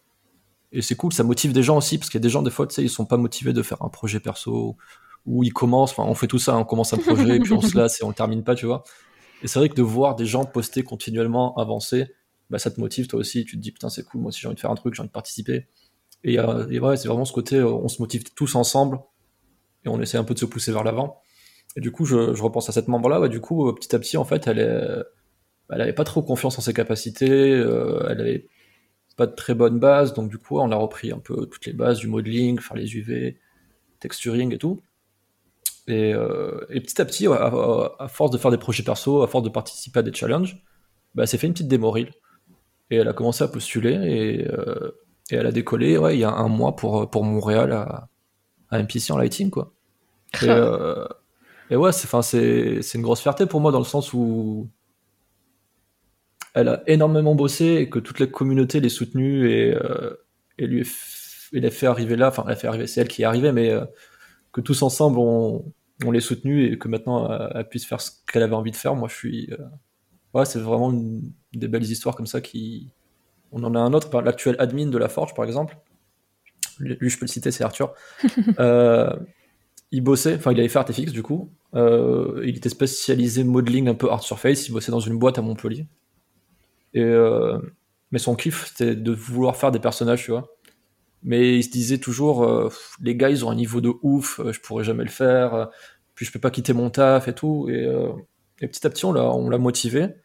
et 0.71 0.81
c'est 0.81 0.95
cool, 0.95 1.13
ça 1.13 1.23
motive 1.23 1.53
des 1.53 1.63
gens 1.63 1.77
aussi, 1.77 1.97
parce 1.97 2.09
qu'il 2.09 2.19
y 2.19 2.21
a 2.21 2.25
des 2.25 2.29
gens, 2.29 2.41
des 2.41 2.51
fois, 2.51 2.67
tu 2.67 2.75
sais, 2.75 2.83
ils 2.83 2.89
sont 2.89 3.05
pas 3.05 3.17
motivés 3.17 3.53
de 3.53 3.61
faire 3.61 3.81
un 3.81 3.89
projet 3.89 4.19
perso, 4.19 4.77
ou 5.25 5.43
ils 5.43 5.53
commencent, 5.53 5.91
enfin, 5.91 6.03
on 6.03 6.15
fait 6.15 6.27
tout 6.27 6.39
ça, 6.39 6.57
on 6.57 6.63
commence 6.63 6.93
un 6.93 6.97
projet, 6.97 7.35
et 7.35 7.39
puis 7.39 7.53
on 7.53 7.61
se 7.61 7.77
lasse 7.77 8.01
et 8.01 8.03
on 8.03 8.09
le 8.09 8.15
termine 8.15 8.43
pas, 8.43 8.55
tu 8.55 8.65
vois. 8.65 8.83
Et 9.43 9.47
c'est 9.47 9.59
vrai 9.59 9.69
que 9.69 9.75
de 9.75 9.81
voir 9.81 10.15
des 10.15 10.25
gens 10.25 10.45
poster 10.45 10.83
continuellement, 10.83 11.55
avancer, 11.57 12.13
bah, 12.49 12.59
ça 12.59 12.71
te 12.71 12.79
motive 12.79 13.07
toi 13.07 13.19
aussi, 13.19 13.45
tu 13.45 13.57
te 13.57 13.61
dis, 13.61 13.71
putain, 13.71 13.89
c'est 13.89 14.03
cool, 14.03 14.21
moi 14.21 14.29
aussi 14.29 14.41
j'ai 14.41 14.47
envie 14.47 14.55
de 14.55 14.59
faire 14.61 14.71
un 14.71 14.75
truc, 14.75 14.93
j'ai 14.93 15.01
envie 15.01 15.09
de 15.09 15.13
participer. 15.13 15.67
Et, 16.23 16.39
euh, 16.39 16.67
ouais, 16.79 16.97
c'est 16.97 17.07
vraiment 17.07 17.25
ce 17.25 17.33
côté, 17.33 17.61
on 17.61 17.87
se 17.87 18.01
motive 18.01 18.23
tous 18.35 18.55
ensemble 18.55 18.99
et 19.85 19.89
on 19.89 19.99
essaie 20.01 20.17
un 20.17 20.23
peu 20.23 20.33
de 20.33 20.39
se 20.39 20.45
pousser 20.45 20.71
vers 20.71 20.83
l'avant. 20.83 21.21
Et 21.75 21.81
du 21.81 21.91
coup, 21.91 22.05
je, 22.05 22.15
repense 22.41 22.69
à 22.69 22.71
cette 22.71 22.87
membre-là. 22.87 23.19
Ouais, 23.19 23.29
du 23.29 23.39
coup, 23.39 23.67
euh, 23.67 23.73
petit 23.73 23.95
à 23.95 23.99
petit, 23.99 24.17
en 24.17 24.25
fait, 24.25 24.47
elle 24.47 24.59
est, 24.59 25.03
elle 25.71 25.81
avait 25.81 25.93
pas 25.93 26.03
trop 26.03 26.21
confiance 26.21 26.57
en 26.59 26.61
ses 26.61 26.73
capacités. 26.73 27.51
Euh, 27.51 28.05
elle 28.09 28.21
avait 28.21 28.47
pas 29.15 29.27
de 29.27 29.35
très 29.35 29.53
bonne 29.53 29.79
base. 29.79 30.13
Donc, 30.13 30.29
du 30.29 30.37
coup, 30.37 30.59
on 30.59 30.71
a 30.71 30.75
repris 30.75 31.11
un 31.11 31.19
peu 31.19 31.45
toutes 31.45 31.65
les 31.65 31.73
bases 31.73 31.99
du 31.99 32.07
modeling, 32.07 32.59
faire 32.59 32.77
les 32.77 32.95
UV, 32.95 33.37
texturing 33.99 34.53
et 34.53 34.57
tout. 34.57 34.81
Et, 35.87 36.13
euh, 36.13 36.65
et 36.69 36.79
petit 36.79 37.01
à 37.01 37.05
petit, 37.05 37.27
à, 37.27 37.51
à, 37.99 38.07
force 38.07 38.31
de 38.31 38.37
faire 38.37 38.51
des 38.51 38.57
projets 38.57 38.83
perso, 38.83 39.23
à 39.23 39.27
force 39.27 39.43
de 39.43 39.49
participer 39.49 39.99
à 39.99 40.03
des 40.03 40.13
challenges, 40.13 40.63
bah, 41.15 41.25
s'est 41.25 41.37
fait 41.37 41.47
une 41.47 41.53
petite 41.53 41.67
démo 41.67 41.91
reel. 41.91 42.11
Et 42.89 42.97
elle 42.97 43.07
a 43.07 43.13
commencé 43.13 43.43
à 43.43 43.47
postuler. 43.47 43.93
Et, 43.93 44.47
euh, 44.47 44.91
et 45.31 45.35
elle 45.35 45.47
a 45.47 45.51
décollé, 45.51 45.97
ouais, 45.97 46.15
il 46.15 46.19
y 46.19 46.23
a 46.23 46.31
un 46.31 46.47
mois 46.47 46.75
pour, 46.75 47.09
pour 47.09 47.23
Montréal 47.23 47.71
à, 47.71 48.09
à 48.69 48.81
MPC 48.81 49.11
en 49.11 49.17
lighting, 49.17 49.49
quoi. 49.49 49.73
Et, 50.41 50.49
euh, 50.49 51.05
et 51.69 51.75
ouais, 51.75 51.91
c'est 51.91 52.93
une 52.95 53.01
grosse 53.01 53.21
fierté 53.21 53.45
pour 53.45 53.61
moi 53.61 53.71
dans 53.71 53.79
le 53.79 53.85
sens 53.85 54.13
où 54.13 54.69
elle 56.53 56.67
a 56.67 56.83
énormément 56.87 57.35
bossé 57.35 57.75
et 57.75 57.89
que 57.89 57.99
toute 57.99 58.19
la 58.19 58.27
communauté 58.27 58.79
l'ait 58.79 58.89
soutenue 58.89 59.49
et, 59.49 59.73
euh, 59.73 60.15
et 60.57 60.67
lui 60.67 60.85
l'a 61.53 61.71
fait 61.71 61.87
arriver 61.87 62.15
là. 62.15 62.29
Enfin, 62.29 62.43
elle 62.45 62.53
a 62.53 62.55
fait 62.55 62.67
arriver, 62.67 62.87
c'est 62.87 63.01
elle 63.01 63.07
qui 63.07 63.21
est 63.21 63.25
arrivée, 63.25 63.51
mais 63.51 63.69
euh, 63.69 63.85
que 64.51 64.61
tous 64.61 64.81
ensemble 64.81 65.19
on, 65.19 65.65
on 66.05 66.11
l'ait 66.11 66.19
soutenue 66.19 66.71
et 66.71 66.77
que 66.77 66.87
maintenant 66.87 67.29
elle, 67.53 67.67
puisse 67.67 67.85
faire 67.85 68.01
ce 68.01 68.11
qu'elle 68.31 68.43
avait 68.43 68.55
envie 68.55 68.71
de 68.71 68.75
faire. 68.75 68.95
Moi, 68.95 69.07
je 69.09 69.15
suis. 69.15 69.49
Euh, 69.51 69.57
ouais, 70.33 70.45
c'est 70.45 70.59
vraiment 70.59 70.93
des 71.53 71.67
belles 71.67 71.83
histoires 71.83 72.15
comme 72.15 72.27
ça 72.27 72.41
qui, 72.41 72.89
on 73.51 73.63
en 73.63 73.75
a 73.75 73.79
un 73.79 73.93
autre, 73.93 74.21
l'actuel 74.21 74.55
admin 74.59 74.87
de 74.87 74.97
la 74.97 75.09
Forge, 75.09 75.33
par 75.33 75.45
exemple. 75.45 75.77
Lui, 76.79 77.09
je 77.09 77.17
peux 77.17 77.25
le 77.25 77.31
citer, 77.31 77.51
c'est 77.51 77.63
Arthur. 77.63 77.93
Euh, 78.59 79.13
il 79.93 80.01
bossait, 80.01 80.35
enfin, 80.35 80.53
il 80.53 80.59
avait 80.59 80.69
fait 80.69 80.79
Artefix, 80.79 81.11
du 81.11 81.21
coup. 81.21 81.51
Il 81.75 82.55
était 82.55 82.69
spécialisé 82.69 83.43
modeling 83.43 83.89
un 83.89 83.93
peu 83.93 84.09
art 84.09 84.23
surface. 84.23 84.69
Il 84.69 84.71
bossait 84.71 84.91
dans 84.91 85.01
une 85.01 85.19
boîte 85.19 85.37
à 85.37 85.41
Montpellier. 85.41 85.85
Et, 86.93 87.03
euh, 87.03 87.59
mais 88.11 88.19
son 88.19 88.35
kiff, 88.35 88.67
c'était 88.67 88.95
de 88.95 89.11
vouloir 89.11 89.55
faire 89.55 89.71
des 89.71 89.79
personnages, 89.79 90.23
tu 90.25 90.31
vois. 90.31 90.47
Mais 91.23 91.57
il 91.57 91.63
se 91.63 91.69
disait 91.69 91.99
toujours, 91.99 92.71
les 92.99 93.15
gars, 93.15 93.29
ils 93.29 93.45
ont 93.45 93.51
un 93.51 93.55
niveau 93.55 93.79
de 93.79 93.93
ouf, 94.01 94.41
je 94.51 94.59
pourrais 94.59 94.83
jamais 94.83 95.03
le 95.03 95.09
faire, 95.11 95.69
puis 96.15 96.25
je 96.25 96.31
peux 96.31 96.39
pas 96.39 96.49
quitter 96.49 96.73
mon 96.73 96.89
taf 96.89 97.27
et 97.27 97.33
tout. 97.33 97.69
Et, 97.69 97.87
et 98.59 98.67
petit 98.67 98.85
à 98.87 98.89
petit, 98.89 99.05
on 99.05 99.13
l'a 99.13 99.57
motivé. 99.59 100.15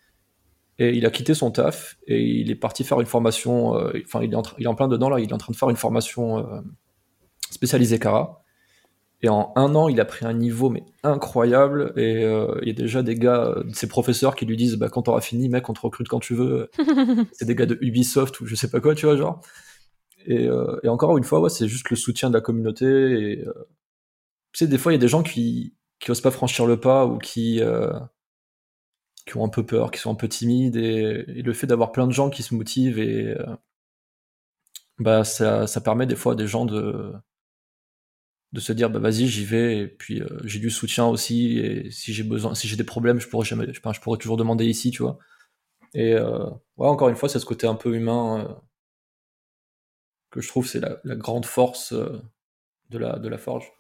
Et 0.78 0.94
il 0.94 1.06
a 1.06 1.10
quitté 1.10 1.32
son 1.34 1.50
taf 1.50 1.96
et 2.06 2.22
il 2.22 2.50
est 2.50 2.56
parti 2.56 2.84
faire 2.84 3.00
une 3.00 3.06
formation. 3.06 3.76
Euh, 3.76 3.92
enfin, 4.04 4.22
il, 4.22 4.32
est 4.32 4.36
en, 4.36 4.42
il 4.58 4.64
est 4.64 4.68
en 4.68 4.74
plein 4.74 4.88
dedans 4.88 5.08
là. 5.08 5.20
Il 5.20 5.30
est 5.30 5.32
en 5.32 5.38
train 5.38 5.52
de 5.52 5.56
faire 5.56 5.70
une 5.70 5.76
formation 5.76 6.38
euh, 6.38 6.60
spécialisée 7.50 7.98
Cara. 7.98 8.42
Et 9.22 9.28
en 9.28 9.52
un 9.56 9.74
an, 9.74 9.88
il 9.88 10.00
a 10.00 10.04
pris 10.04 10.26
un 10.26 10.34
niveau 10.34 10.68
mais 10.68 10.84
incroyable. 11.02 11.92
Et 11.96 12.24
euh, 12.24 12.58
il 12.62 12.68
y 12.68 12.70
a 12.70 12.74
déjà 12.74 13.02
des 13.02 13.14
gars, 13.14 13.54
de 13.64 13.74
ses 13.74 13.88
professeurs, 13.88 14.36
qui 14.36 14.44
lui 14.46 14.56
disent 14.56 14.76
bah, 14.76 14.88
quand 14.88 15.02
t'auras 15.02 15.20
fini, 15.22 15.48
mec, 15.48 15.68
on 15.68 15.72
te 15.72 15.80
recrute 15.80 16.08
quand 16.08 16.20
tu 16.20 16.34
veux. 16.34 16.70
c'est 17.32 17.46
des 17.46 17.54
gars 17.54 17.66
de 17.66 17.78
Ubisoft 17.80 18.40
ou 18.40 18.46
je 18.46 18.54
sais 18.54 18.70
pas 18.70 18.80
quoi, 18.80 18.94
tu 18.94 19.06
vois, 19.06 19.16
genre. 19.16 19.40
Et, 20.26 20.46
euh, 20.48 20.78
et 20.82 20.88
encore 20.88 21.16
une 21.18 21.24
fois, 21.24 21.40
ouais, 21.40 21.50
c'est 21.50 21.68
juste 21.68 21.90
le 21.90 21.96
soutien 21.96 22.28
de 22.30 22.34
la 22.34 22.40
communauté. 22.40 22.86
Et 22.86 23.46
euh, 23.46 23.52
tu 24.52 24.58
sais, 24.64 24.68
des 24.68 24.78
fois, 24.78 24.92
il 24.92 24.96
y 24.96 24.98
a 24.98 25.00
des 25.00 25.08
gens 25.08 25.22
qui 25.22 25.74
qui 25.98 26.10
osent 26.10 26.20
pas 26.20 26.30
franchir 26.30 26.66
le 26.66 26.78
pas 26.78 27.06
ou 27.06 27.18
qui 27.18 27.60
qui 29.26 29.36
ont 29.36 29.44
un 29.44 29.48
peu 29.48 29.64
peur, 29.64 29.90
qui 29.90 30.00
sont 30.00 30.10
un 30.12 30.14
peu 30.14 30.28
timides. 30.28 30.76
Et, 30.76 31.24
et 31.28 31.42
le 31.42 31.52
fait 31.52 31.66
d'avoir 31.66 31.92
plein 31.92 32.06
de 32.06 32.12
gens 32.12 32.30
qui 32.30 32.42
se 32.42 32.54
motivent 32.54 32.98
et 32.98 33.34
bah 34.98 35.24
ça, 35.24 35.66
ça 35.66 35.80
permet 35.80 36.06
des 36.06 36.16
fois 36.16 36.32
à 36.32 36.34
des 36.36 36.46
gens 36.46 36.64
de 36.64 37.12
de 38.52 38.60
se 38.60 38.72
dire 38.72 38.90
bah 38.90 38.98
vas-y 38.98 39.26
j'y 39.26 39.44
vais 39.44 39.78
et 39.78 39.86
puis 39.86 40.22
euh, 40.22 40.28
j'ai 40.44 40.58
du 40.58 40.70
soutien 40.70 41.06
aussi 41.06 41.58
et 41.58 41.90
si 41.90 42.12
j'ai 42.12 42.22
besoin 42.22 42.54
si 42.54 42.68
j'ai 42.68 42.76
des 42.76 42.84
problèmes 42.84 43.20
je 43.20 43.28
pourrais 43.28 43.44
jamais 43.44 43.66
je, 43.72 43.80
je 43.80 44.00
pourrais 44.00 44.18
toujours 44.18 44.36
demander 44.36 44.66
ici 44.66 44.90
tu 44.90 45.02
vois. 45.02 45.18
Et 45.94 46.14
euh, 46.14 46.46
ouais 46.76 46.88
encore 46.88 47.08
une 47.08 47.16
fois 47.16 47.28
c'est 47.28 47.38
ce 47.38 47.46
côté 47.46 47.66
un 47.66 47.74
peu 47.74 47.94
humain 47.94 48.40
euh, 48.40 48.54
que 50.30 50.40
je 50.40 50.48
trouve 50.48 50.66
c'est 50.66 50.80
la, 50.80 50.98
la, 51.04 51.16
grande 51.16 51.44
force 51.44 51.92
de 51.92 52.98
la 52.98 53.18
de 53.18 53.28
la 53.28 53.38
forge. 53.38 53.72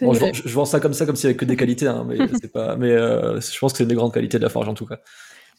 Bon, 0.00 0.14
je, 0.14 0.32
je, 0.32 0.54
vois 0.54 0.64
ça 0.64 0.80
comme 0.80 0.94
ça 0.94 1.04
comme 1.04 1.14
s'il 1.14 1.24
y 1.24 1.30
avait 1.30 1.36
que 1.36 1.44
des 1.44 1.56
qualités 1.56 1.86
hein, 1.86 2.04
mais 2.08 2.16
c'est 2.40 2.52
pas 2.52 2.76
mais 2.76 2.90
je 2.90 3.58
pense 3.58 3.72
que 3.72 3.78
c'est 3.78 3.84
une 3.84 3.88
des 3.90 3.94
grandes 3.94 4.14
qualités 4.14 4.38
de 4.38 4.42
la 4.42 4.48
forge 4.48 4.68
en 4.68 4.74
tout 4.74 4.86
cas 4.86 5.00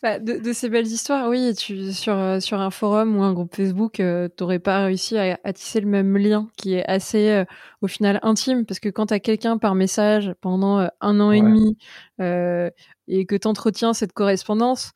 bah, 0.02 0.20
de, 0.20 0.34
de, 0.38 0.54
ces 0.54 0.70
belles 0.70 0.88
histoires, 0.88 1.30
oui, 1.30 1.54
tu, 1.56 1.91
sur, 1.93 2.18
euh, 2.18 2.39
sur 2.39 2.60
un 2.60 2.70
forum 2.70 3.18
ou 3.18 3.24
un 3.24 3.34
groupe 3.34 3.56
Facebook, 3.56 4.00
euh, 4.00 4.28
t'aurais 4.28 4.60
pas 4.60 4.86
réussi 4.86 5.18
à, 5.18 5.39
à, 5.43 5.54
tisser 5.54 5.80
le 5.82 5.88
même 5.88 6.18
lien 6.18 6.50
qui 6.58 6.74
est 6.74 6.86
assez, 6.86 7.30
euh, 7.30 7.46
au 7.82 7.88
final, 7.88 8.20
intime. 8.24 8.66
Parce 8.66 8.80
que 8.80 8.89
quand 8.89 9.08
t'as 9.08 9.20
quelqu'un 9.20 9.58
par 9.58 9.76
message 9.76 10.34
pendant 10.41 10.80
euh, 10.80 10.88
un 11.02 11.20
an 11.20 11.30
ouais. 11.30 11.39
et 11.39 11.41
demi 11.41 11.78
euh, 12.22 12.70
et 13.08 13.26
que 13.26 13.36
t'entretiens 13.36 13.93
cette 13.93 14.14
correspondance, 14.14 14.91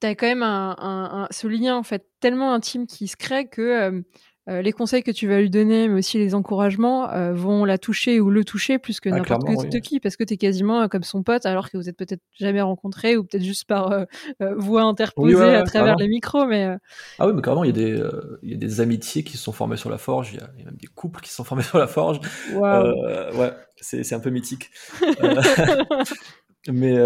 t'as 0.00 0.14
quand 0.14 0.26
même 0.26 0.42
un, 0.42 0.76
un, 0.78 1.22
un, 1.24 1.28
ce 1.30 1.46
lien, 1.46 1.76
en 1.76 1.82
fait, 1.82 2.06
tellement 2.20 2.52
intime 2.52 2.86
qui 2.86 3.08
se 3.08 3.16
crée 3.16 3.48
que 3.48 3.62
euh, 3.62 4.02
les 4.48 4.72
conseils 4.72 5.02
que 5.02 5.10
tu 5.10 5.28
vas 5.28 5.40
lui 5.40 5.50
donner, 5.50 5.88
mais 5.88 5.98
aussi 5.98 6.18
les 6.18 6.34
encouragements, 6.34 7.10
euh, 7.10 7.32
vont 7.34 7.64
la 7.64 7.78
toucher 7.78 8.20
ou 8.20 8.30
le 8.30 8.44
toucher 8.44 8.78
plus 8.78 9.00
que 9.00 9.08
ah, 9.10 9.16
n'importe 9.16 9.44
oui. 9.46 9.80
qui, 9.80 10.00
parce 10.00 10.16
que 10.16 10.24
tu 10.24 10.34
es 10.34 10.36
quasiment 10.36 10.82
euh, 10.82 10.88
comme 10.88 11.02
son 11.02 11.22
pote, 11.22 11.44
alors 11.46 11.70
que 11.70 11.76
vous 11.76 11.88
êtes 11.88 11.96
peut-être 11.96 12.22
jamais 12.38 12.60
rencontrés 12.60 13.16
ou 13.16 13.24
peut-être 13.24 13.42
juste 13.42 13.64
par 13.64 13.92
euh, 13.92 14.04
euh, 14.42 14.54
voix 14.56 14.82
interposée 14.82 15.34
oui, 15.34 15.40
ouais, 15.40 15.54
à 15.54 15.62
travers 15.62 15.94
carrément. 15.94 15.98
les 15.98 16.08
micros. 16.08 16.46
Mais 16.46 16.76
ah 17.18 17.26
oui, 17.26 17.32
mais 17.34 17.42
carrément, 17.42 17.64
il 17.64 17.68
y 17.68 17.70
a 17.70 17.84
des 17.84 18.02
il 18.42 18.50
y 18.50 18.54
a 18.54 18.56
des 18.56 18.80
amitiés 18.80 19.22
qui 19.22 19.36
se 19.36 19.44
sont 19.44 19.52
formées 19.52 19.76
sur 19.76 19.90
la 19.90 19.98
forge. 19.98 20.32
Il 20.32 20.36
y, 20.36 20.60
y, 20.60 20.62
a 20.62 20.66
même 20.66 20.76
des 20.80 20.86
couples 20.86 21.20
qui 21.20 21.30
se 21.30 21.36
sont 21.36 21.44
formés 21.44 21.62
sur 21.62 21.78
la 21.78 21.86
forge. 21.86 22.20
Wow. 22.54 23.38
ouais, 23.38 23.52
c'est 23.80 24.14
un 24.14 24.20
peu 24.20 24.30
mythique. 24.30 24.70
mais 26.68 26.98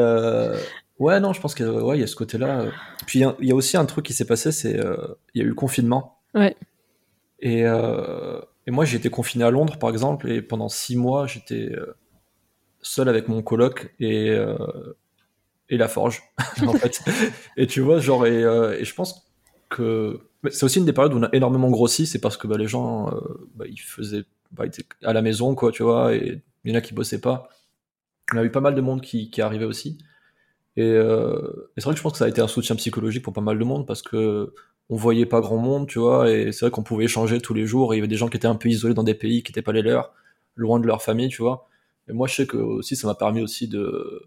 ouais, 0.98 1.20
non, 1.20 1.32
je 1.32 1.40
pense 1.40 1.54
qu'il 1.54 1.68
ouais, 1.68 1.98
y 1.98 2.02
a 2.02 2.06
ce 2.06 2.16
côté-là. 2.16 2.66
Puis 3.06 3.20
il 3.20 3.34
y, 3.40 3.48
y, 3.48 3.52
a 3.52 3.54
aussi 3.54 3.76
un 3.76 3.84
truc 3.84 4.04
qui 4.04 4.12
s'est 4.12 4.26
passé, 4.26 4.52
c'est 4.52 4.78
il 5.34 5.40
y 5.40 5.42
a 5.42 5.44
eu 5.44 5.48
le 5.48 5.54
confinement. 5.54 6.18
Ouais. 6.34 6.56
Et, 7.42 7.66
euh, 7.66 8.40
et 8.66 8.70
moi, 8.70 8.84
j'ai 8.84 8.96
été 8.96 9.10
confiné 9.10 9.44
à 9.44 9.50
Londres, 9.50 9.78
par 9.78 9.90
exemple, 9.90 10.30
et 10.30 10.40
pendant 10.40 10.68
six 10.68 10.96
mois, 10.96 11.26
j'étais 11.26 11.72
euh, 11.72 11.94
seul 12.80 13.08
avec 13.08 13.28
mon 13.28 13.42
coloc 13.42 13.94
et, 13.98 14.30
euh, 14.30 14.56
et 15.68 15.76
la 15.76 15.88
forge, 15.88 16.22
en 16.66 16.72
fait. 16.72 17.02
et 17.56 17.66
tu 17.66 17.80
vois, 17.80 17.98
genre, 17.98 18.26
et, 18.26 18.42
euh, 18.44 18.78
et 18.78 18.84
je 18.84 18.94
pense 18.94 19.28
que 19.68 20.20
c'est 20.50 20.64
aussi 20.64 20.78
une 20.78 20.86
des 20.86 20.92
périodes 20.92 21.14
où 21.14 21.18
on 21.18 21.24
a 21.24 21.30
énormément 21.32 21.70
grossi, 21.70 22.06
c'est 22.06 22.20
parce 22.20 22.36
que 22.36 22.46
bah, 22.46 22.56
les 22.56 22.68
gens, 22.68 23.12
bah, 23.54 23.64
ils 23.68 23.80
faisaient, 23.80 24.24
bah, 24.52 24.64
ils 24.64 24.68
étaient 24.68 24.86
à 25.02 25.12
la 25.12 25.22
maison, 25.22 25.54
quoi, 25.54 25.72
tu 25.72 25.82
vois, 25.82 26.14
et 26.14 26.42
il 26.64 26.72
y 26.72 26.74
en 26.74 26.78
a 26.78 26.80
qui 26.80 26.94
bossaient 26.94 27.20
pas. 27.20 27.48
On 28.32 28.38
a 28.38 28.44
eu 28.44 28.50
pas 28.50 28.60
mal 28.60 28.74
de 28.74 28.80
monde 28.80 29.02
qui, 29.02 29.30
qui 29.30 29.42
arrivait 29.42 29.64
aussi. 29.64 29.98
Et, 30.76 30.82
euh, 30.84 31.70
et 31.76 31.80
c'est 31.80 31.84
vrai 31.84 31.94
que 31.94 31.98
je 31.98 32.02
pense 32.02 32.12
que 32.12 32.18
ça 32.18 32.24
a 32.24 32.28
été 32.28 32.40
un 32.40 32.48
soutien 32.48 32.76
psychologique 32.76 33.22
pour 33.22 33.32
pas 33.32 33.40
mal 33.40 33.58
de 33.58 33.64
monde 33.64 33.86
parce 33.86 34.02
que 34.02 34.54
on 34.92 34.96
voyait 34.96 35.24
pas 35.24 35.40
grand 35.40 35.56
monde, 35.56 35.88
tu 35.88 35.98
vois, 35.98 36.30
et 36.30 36.52
c'est 36.52 36.66
vrai 36.66 36.70
qu'on 36.70 36.82
pouvait 36.82 37.04
échanger 37.04 37.40
tous 37.40 37.54
les 37.54 37.66
jours. 37.66 37.94
Et 37.94 37.96
il 37.96 38.00
y 38.00 38.02
avait 38.02 38.08
des 38.08 38.16
gens 38.16 38.28
qui 38.28 38.36
étaient 38.36 38.46
un 38.46 38.56
peu 38.56 38.68
isolés 38.68 38.92
dans 38.92 39.02
des 39.02 39.14
pays 39.14 39.42
qui 39.42 39.50
n'étaient 39.50 39.62
pas 39.62 39.72
les 39.72 39.80
leurs, 39.80 40.12
loin 40.54 40.78
de 40.80 40.86
leur 40.86 41.02
famille, 41.02 41.28
tu 41.28 41.40
vois. 41.40 41.66
Et 42.08 42.12
moi, 42.12 42.28
je 42.28 42.34
sais 42.34 42.46
que 42.46 42.58
aussi, 42.58 42.94
ça 42.94 43.06
m'a 43.06 43.14
permis 43.14 43.40
aussi 43.40 43.68
de 43.68 44.22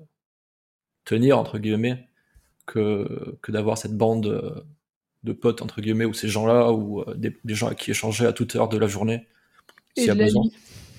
tenir 1.05 1.38
entre 1.38 1.59
guillemets 1.59 2.07
que 2.66 3.38
que 3.43 3.51
d'avoir 3.51 3.78
cette 3.78 3.95
bande 3.95 4.66
de 5.24 5.34
potes 5.34 5.61
entre 5.61 5.82
guillemets 5.82 6.05
ou 6.05 6.13
ces 6.13 6.30
gens-là 6.30 6.72
ou 6.72 7.01
euh, 7.01 7.13
des, 7.16 7.36
des, 7.43 7.55
gens 7.55 7.68
à 7.68 7.76
qui 7.76 7.91
échanger 7.91 8.26
à 8.26 8.34
toute 8.34 8.55
heure 8.55 8.70
de 8.70 8.78
la 8.78 8.88
journée 8.88 9.28
s'il 9.95 10.07
y 10.07 10.09
a 10.09 10.16
besoin. 10.16 10.43
Nuit. 10.43 10.53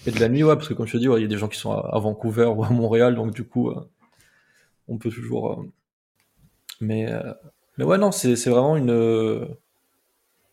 Et 0.07 0.13
de 0.13 0.21
la 0.21 0.29
nuit, 0.29 0.45
ouais, 0.45 0.55
parce 0.55 0.69
que 0.69 0.75
comme 0.75 0.87
je 0.87 0.93
te 0.93 0.99
dis, 0.99 1.05
il 1.05 1.09
ouais, 1.09 1.23
y 1.23 1.25
a 1.25 1.29
des 1.29 1.39
gens 1.39 1.49
qui 1.49 1.59
sont 1.59 1.73
à, 1.73 1.91
à, 1.93 1.99
Vancouver 1.99 2.47
ou 2.47 2.63
à 2.65 2.71
Montréal, 2.71 3.17
donc 3.17 3.35
du 3.35 3.43
coup, 3.43 3.71
euh, 3.71 3.89
on 4.87 4.99
peut 4.99 5.11
toujours. 5.11 5.53
Euh, 5.53 5.73
mais 6.81 7.11
euh, 7.11 7.33
mais 7.79 7.85
ouais, 7.85 7.99
non, 7.99 8.13
c'est 8.13 8.35
vraiment 8.47 8.77
une, 8.77 9.57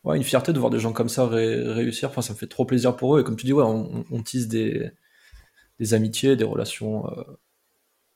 ouais, 0.03 0.17
une 0.17 0.23
fierté 0.23 0.53
de 0.53 0.59
voir 0.59 0.69
des 0.71 0.79
gens 0.79 0.93
comme 0.93 1.09
ça 1.09 1.27
ré 1.27 1.61
réussir. 1.63 2.09
Enfin, 2.09 2.21
ça 2.21 2.33
me 2.33 2.37
fait 2.37 2.47
trop 2.47 2.65
plaisir 2.65 2.95
pour 2.95 3.15
eux. 3.15 3.21
Et 3.21 3.23
comme 3.23 3.35
tu 3.35 3.45
dis, 3.45 3.53
ouais, 3.53 3.63
on, 3.63 4.05
on 4.11 4.23
tisse 4.23 4.47
des, 4.47 4.91
des 5.79 5.93
amitiés, 5.93 6.35
des 6.35 6.43
relations 6.43 7.07
euh, 7.07 7.23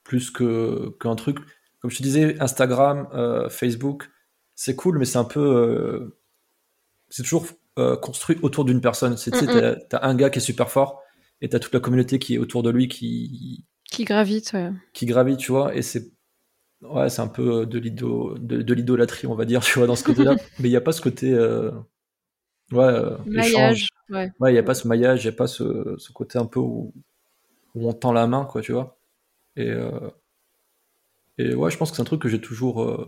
plus 0.04 0.30
que 0.30 0.96
qu'un 1.00 1.16
truc. 1.16 1.38
Comme 1.80 1.90
je 1.90 1.98
te 1.98 2.02
disais, 2.02 2.36
Instagram, 2.40 3.08
euh, 3.14 3.48
Facebook, 3.48 4.10
c'est 4.54 4.74
cool, 4.76 4.98
mais 4.98 5.04
c'est 5.04 5.18
un 5.18 5.24
peu. 5.24 5.40
Euh, 5.40 6.18
c'est 7.08 7.22
toujours 7.22 7.46
euh, 7.78 7.96
construit 7.96 8.38
autour 8.42 8.64
d'une 8.64 8.80
personne. 8.80 9.16
C'est, 9.16 9.34
mm 9.34 9.46
-mm. 9.46 9.86
t'as 9.88 9.98
as 9.98 10.08
un 10.08 10.14
gars 10.16 10.30
qui 10.30 10.38
est 10.38 10.42
super 10.42 10.68
fort 10.68 11.02
et 11.40 11.48
t'as 11.48 11.60
toute 11.60 11.72
la 11.72 11.80
communauté 11.80 12.18
qui 12.18 12.34
est 12.34 12.38
autour 12.38 12.62
de 12.62 12.70
lui 12.70 12.88
qui. 12.88 13.64
Qui 13.90 14.04
gravite, 14.04 14.52
ouais. 14.52 14.70
Qui 14.92 15.06
gravite, 15.06 15.38
tu 15.38 15.52
vois, 15.52 15.74
et 15.74 15.82
c'est 15.82 16.10
ouais, 16.82 17.08
c'est 17.08 17.22
un 17.22 17.28
peu 17.28 17.66
de 17.66 18.74
l'idolâtrie, 18.74 19.26
on 19.26 19.34
va 19.34 19.44
dire, 19.44 19.60
tu 19.64 19.78
vois, 19.78 19.86
dans 19.86 19.96
ce 19.96 20.04
côté-là. 20.04 20.36
Mais 20.58 20.68
il 20.68 20.70
n'y 20.70 20.76
a 20.76 20.80
pas 20.80 20.92
ce 20.92 21.00
côté. 21.00 21.32
Euh, 21.32 21.70
ouais, 22.72 22.84
euh, 22.84 23.16
maillage. 23.26 23.88
Ouais, 24.10 24.26
il 24.26 24.42
ouais, 24.42 24.52
n'y 24.52 24.58
a 24.58 24.62
pas 24.62 24.74
ce 24.74 24.88
maillage, 24.88 25.24
il 25.24 25.28
n'y 25.28 25.34
a 25.34 25.36
pas 25.36 25.46
ce, 25.46 25.96
ce, 25.98 26.12
côté 26.12 26.38
un 26.38 26.46
peu 26.46 26.60
où, 26.60 26.94
où, 27.74 27.88
on 27.88 27.92
tend 27.92 28.12
la 28.12 28.26
main, 28.26 28.44
quoi, 28.44 28.62
tu 28.62 28.72
vois. 28.72 28.98
Et, 29.56 29.68
euh, 29.68 30.10
et 31.36 31.54
ouais, 31.54 31.70
je 31.70 31.76
pense 31.76 31.90
que 31.90 31.96
c'est 31.96 32.02
un 32.02 32.06
truc 32.06 32.22
que 32.22 32.28
j'ai 32.28 32.40
toujours. 32.40 32.82
Euh, 32.82 33.06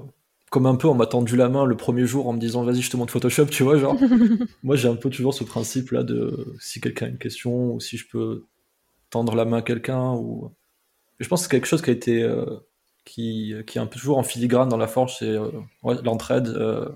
comme 0.50 0.66
un 0.66 0.74
peu, 0.74 0.88
on 0.88 0.94
m'a 0.94 1.06
tendu 1.06 1.36
la 1.36 1.48
main 1.48 1.64
le 1.64 1.76
premier 1.76 2.06
jour 2.06 2.28
en 2.28 2.32
me 2.32 2.38
disant, 2.38 2.64
vas-y, 2.64 2.82
je 2.82 2.90
te 2.90 2.96
montre 2.96 3.12
Photoshop, 3.12 3.46
tu 3.46 3.62
vois, 3.62 3.78
genre. 3.78 3.96
moi, 4.62 4.76
j'ai 4.76 4.88
un 4.88 4.96
peu 4.96 5.08
toujours 5.08 5.32
ce 5.32 5.44
principe-là 5.44 6.02
de 6.02 6.54
si 6.58 6.80
quelqu'un 6.80 7.06
a 7.06 7.08
une 7.08 7.18
question 7.18 7.74
ou 7.74 7.80
si 7.80 7.96
je 7.96 8.08
peux 8.08 8.44
tendre 9.10 9.34
la 9.36 9.44
main 9.44 9.58
à 9.58 9.62
quelqu'un. 9.62 10.12
ou 10.14 10.52
je 11.20 11.28
pense 11.28 11.40
que 11.40 11.44
c'est 11.44 11.50
quelque 11.50 11.66
chose 11.66 11.82
qui 11.82 11.90
a 11.90 11.92
été 11.92 12.22
euh, 12.22 12.46
qui, 13.04 13.54
qui 13.66 13.78
est 13.78 13.80
un 13.80 13.86
peu 13.86 13.98
toujours 13.98 14.18
en 14.18 14.22
filigrane 14.22 14.68
dans 14.68 14.76
la 14.76 14.86
forge, 14.86 15.16
c'est 15.18 15.30
euh, 15.30 15.50
ouais, 15.82 15.96
l'entraide. 16.02 16.48
Euh, 16.48 16.88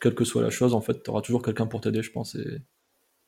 quelle 0.00 0.14
que 0.14 0.24
soit 0.24 0.42
la 0.42 0.50
chose, 0.50 0.74
en 0.74 0.80
fait, 0.80 1.02
tu 1.02 1.10
auras 1.10 1.22
toujours 1.22 1.42
quelqu'un 1.42 1.66
pour 1.66 1.80
t'aider, 1.80 2.02
je 2.02 2.10
pense. 2.10 2.34
Et, 2.34 2.60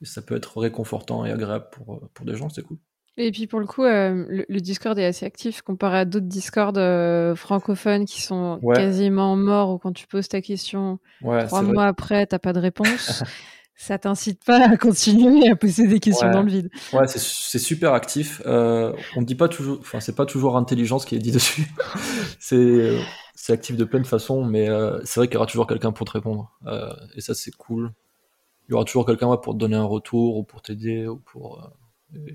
et, 0.03 0.05
ça 0.05 0.20
peut 0.20 0.37
être 0.37 0.59
réconfortant 0.59 1.24
et 1.24 1.32
agréable 1.32 1.68
pour, 1.72 2.09
pour 2.12 2.26
des 2.26 2.37
gens, 2.37 2.51
c'est 2.51 2.62
cool. 2.62 2.78
Et 3.18 3.32
puis 3.32 3.47
pour 3.47 3.61
le 3.61 3.66
coup, 3.66 3.84
euh, 3.84 4.26
le, 4.28 4.45
le, 4.47 4.61
Discord 4.61 4.99
est 4.99 5.05
assez 5.05 5.24
actif 5.24 5.62
comparé 5.62 6.01
à 6.01 6.05
d'autres 6.05 6.26
Discord 6.26 6.76
euh, 6.76 7.34
francophones 7.34 8.05
qui 8.05 8.20
sont 8.20 8.59
ouais. 8.62 8.76
quasiment 8.76 9.37
morts 9.37 9.70
ou 9.70 9.78
quand 9.78 9.93
tu 9.93 10.07
poses 10.07 10.28
ta 10.28 10.43
question, 10.43 10.99
ouais, 11.22 11.47
trois 11.47 11.62
mois 11.62 11.74
vrai. 11.74 11.87
après, 11.87 12.26
t'as 12.26 12.39
pas 12.39 12.53
de 12.53 12.61
réponse. 12.61 13.22
ça 13.77 13.99
t'incite 13.99 14.43
pas 14.45 14.68
à 14.68 14.77
continuer 14.77 15.49
à 15.49 15.57
poser 15.57 15.87
des 15.87 16.01
questions 16.01 16.27
ouais. 16.27 16.33
dans 16.33 16.43
le 16.43 16.51
vide. 16.51 16.70
Ouais, 16.93 17.07
c'est 17.07 17.59
super 17.59 17.93
actif. 17.93 18.41
Euh, 18.47 18.93
on 19.16 19.22
dit 19.22 19.35
pas 19.35 19.49
toujours, 19.49 19.79
enfin 19.81 20.01
c'est 20.01 20.14
pas 20.14 20.27
toujours 20.27 20.57
intelligence 20.57 21.05
qui 21.05 21.14
est 21.14 21.18
dit 21.18 21.31
dessus. 21.33 21.66
c'est 22.41 22.99
c'est 23.35 23.53
actif 23.53 23.77
de 23.77 23.85
plein 23.85 24.01
de 24.01 24.07
façons, 24.07 24.45
mais 24.45 24.68
euh, 24.68 24.99
c'est 25.05 25.20
vrai 25.20 25.29
qu'il 25.29 25.35
y 25.35 25.37
aura 25.37 25.47
toujours 25.47 25.66
quelqu'un 25.66 25.93
pour 25.93 26.07
te 26.07 26.12
répondre. 26.12 26.51
Euh, 26.66 26.91
et 27.14 27.20
ça 27.20 27.35
c'est 27.35 27.53
cool. 27.53 27.93
Il 28.68 28.72
y 28.72 28.74
aura 28.74 28.85
toujours 28.85 29.07
quelqu'un 29.07 29.29
ouais, 29.29 29.37
pour 29.43 29.53
te 29.53 29.59
donner 29.59 29.77
un 29.77 29.85
retour 29.85 30.39
ou 30.39 30.43
pour 30.43 30.62
t'aider 30.62 31.07
ou 31.07 31.16
pour. 31.16 31.62
Euh, 32.14 32.18
et... 32.27 32.35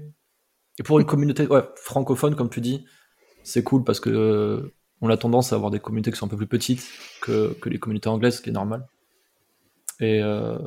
et... 0.80 0.84
pour 0.84 1.00
une 1.00 1.06
communauté 1.06 1.48
ouais, 1.48 1.64
francophone 1.76 2.36
comme 2.36 2.50
tu 2.50 2.62
dis, 2.62 2.86
c'est 3.44 3.64
cool 3.64 3.84
parce 3.84 4.00
que 4.00 4.72
on 5.02 5.10
a 5.10 5.18
tendance 5.18 5.52
à 5.52 5.56
avoir 5.56 5.72
des 5.72 5.80
communautés 5.80 6.12
qui 6.12 6.18
sont 6.18 6.28
un 6.28 6.30
peu 6.30 6.38
plus 6.38 6.48
petites 6.48 6.88
que, 7.22 7.54
que 7.60 7.70
les 7.70 7.80
communautés 7.80 8.10
anglaises, 8.10 8.38
ce 8.38 8.42
qui 8.42 8.50
est 8.50 8.54
normal. 8.54 8.88
Et 10.00 10.22
euh, 10.22 10.58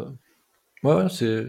Ouais, 0.85 0.95
ouais 0.95 1.09
c'est. 1.09 1.47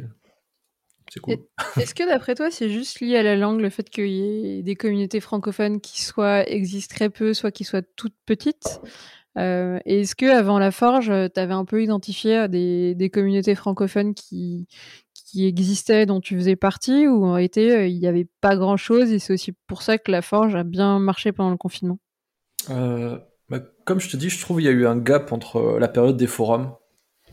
C'est 1.14 1.20
cool. 1.20 1.38
Est-ce 1.78 1.94
que 1.94 2.08
d'après 2.08 2.34
toi, 2.34 2.50
c'est 2.50 2.70
juste 2.70 3.00
lié 3.00 3.18
à 3.18 3.24
la 3.24 3.36
langue, 3.36 3.62
le 3.62 3.70
fait 3.70 3.90
qu'il 3.90 4.08
y 4.08 4.58
ait 4.58 4.64
des 4.64 4.76
communautés 4.76 5.20
francophones 5.20 5.80
qui 5.80 6.02
soit 6.02 6.50
existent 6.50 6.96
très 6.96 7.10
peu, 7.12 7.34
soit 7.34 7.52
qui 7.52 7.64
soient 7.64 7.84
toutes 7.96 8.16
petites? 8.26 8.82
Euh, 9.38 9.80
Et 9.86 10.02
est-ce 10.02 10.16
que 10.16 10.26
avant 10.26 10.58
la 10.58 10.72
forge, 10.72 11.12
tu 11.34 11.40
avais 11.40 11.54
un 11.54 11.66
peu 11.66 11.84
identifié 11.84 12.48
des, 12.48 12.96
des 12.96 13.10
communautés 13.12 13.54
francophones 13.54 14.16
qui, 14.16 14.68
qui 15.14 15.46
existaient, 15.46 16.06
dont 16.06 16.22
tu 16.22 16.36
faisais 16.36 16.56
partie, 16.56 17.08
ou 17.08 17.26
en 17.26 17.34
réalité, 17.34 17.90
il 17.90 18.00
n'y 18.00 18.08
avait 18.08 18.28
pas 18.42 18.56
grand-chose 18.56 19.12
et 19.12 19.20
c'est 19.20 19.34
aussi 19.34 19.52
pour 19.68 19.84
ça 19.84 19.98
que 19.98 20.12
la 20.12 20.22
forge 20.24 20.56
a 20.56 20.64
bien 20.64 20.98
marché 21.00 21.32
pendant 21.32 21.52
le 21.52 21.58
confinement? 21.58 22.00
Euh, 22.70 23.20
bah, 23.50 23.60
Comme 23.86 24.00
je 24.00 24.10
te 24.10 24.18
dis, 24.18 24.30
je 24.30 24.40
trouve 24.40 24.58
qu'il 24.58 24.66
y 24.66 24.70
a 24.70 24.72
eu 24.72 24.88
un 24.88 24.98
gap 24.98 25.32
entre 25.32 25.78
la 25.80 25.88
période 25.88 26.18
des 26.18 26.28
forums 26.28 26.74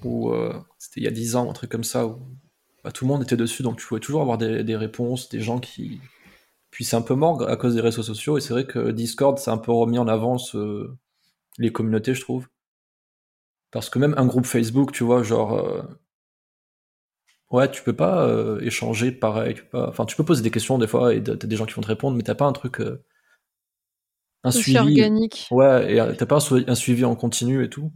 où 0.05 0.31
euh, 0.31 0.53
c'était 0.79 1.01
il 1.01 1.05
y 1.05 1.09
a 1.09 1.13
10 1.13 1.37
ans, 1.37 1.51
un 1.51 1.53
truc 1.53 1.71
comme 1.71 1.85
ça, 1.85 2.07
où 2.07 2.19
bah, 2.85 2.93
tout 2.93 3.05
le 3.05 3.09
monde 3.09 3.23
était 3.23 3.37
dessus, 3.37 3.63
donc 3.63 3.79
tu 3.79 3.87
pouvais 3.87 4.01
toujours 4.01 4.23
avoir 4.23 4.39
des, 4.39 4.77
réponses, 4.77 5.29
des 5.29 5.41
gens 5.41 5.59
qui. 5.59 6.01
Puis 6.71 6.85
c'est 6.85 6.97
un 6.97 7.03
peu 7.03 7.15
mort 7.15 7.49
à 7.49 7.57
cause 7.57 7.75
des 7.75 7.81
réseaux 7.81 8.03
sociaux, 8.03 8.39
et 8.39 8.41
c'est 8.41 8.53
vrai 8.53 8.67
que 8.67 8.91
Discord, 8.91 9.39
c'est 9.39 9.51
un 9.51 9.59
peu 9.59 9.73
remis 9.73 9.99
en 9.99 10.09
avance 10.09 10.57
les 11.59 11.73
communautés, 11.73 12.15
je 12.15 12.21
trouve. 12.21 12.49
Parce 13.71 13.89
que 13.89 13.99
même 13.99 14.15
un 14.17 14.27
groupe 14.27 14.47
Facebook, 14.47 14.93
tu 14.93 15.05
vois, 15.05 15.23
genre. 15.23 15.55
Euh, 15.55 15.83
ouais, 17.51 17.71
tu 17.71 17.83
peux 17.83 17.95
pas 17.95 18.27
euh, 18.27 18.61
échanger 18.61 19.13
pareil. 19.13 19.55
Tu 19.55 19.63
peux 19.63 19.69
pas... 19.69 19.89
Enfin, 19.89 20.05
tu 20.05 20.17
peux 20.17 20.25
poser 20.25 20.43
des 20.43 20.51
questions 20.51 20.79
des 20.79 20.87
fois, 20.87 21.15
et 21.15 21.23
t'as 21.23 21.35
des 21.35 21.57
gens 21.57 21.67
qui 21.67 21.75
vont 21.75 21.83
te 21.83 21.89
répondre, 21.89 22.17
mais 22.17 22.23
t'as 22.23 22.35
pas 22.35 22.45
un 22.45 22.53
truc. 22.53 22.81
Euh, 22.81 23.03
un 24.45 24.51
suivi. 24.51 24.79
organique. 24.79 25.49
Ouais, 25.51 25.95
et 25.95 26.17
t'as 26.17 26.27
pas 26.27 26.39
un, 26.67 26.75
suivi 26.75 27.05
en 27.05 27.15
continu 27.15 27.65
et 27.65 27.71
tout. 27.71 27.93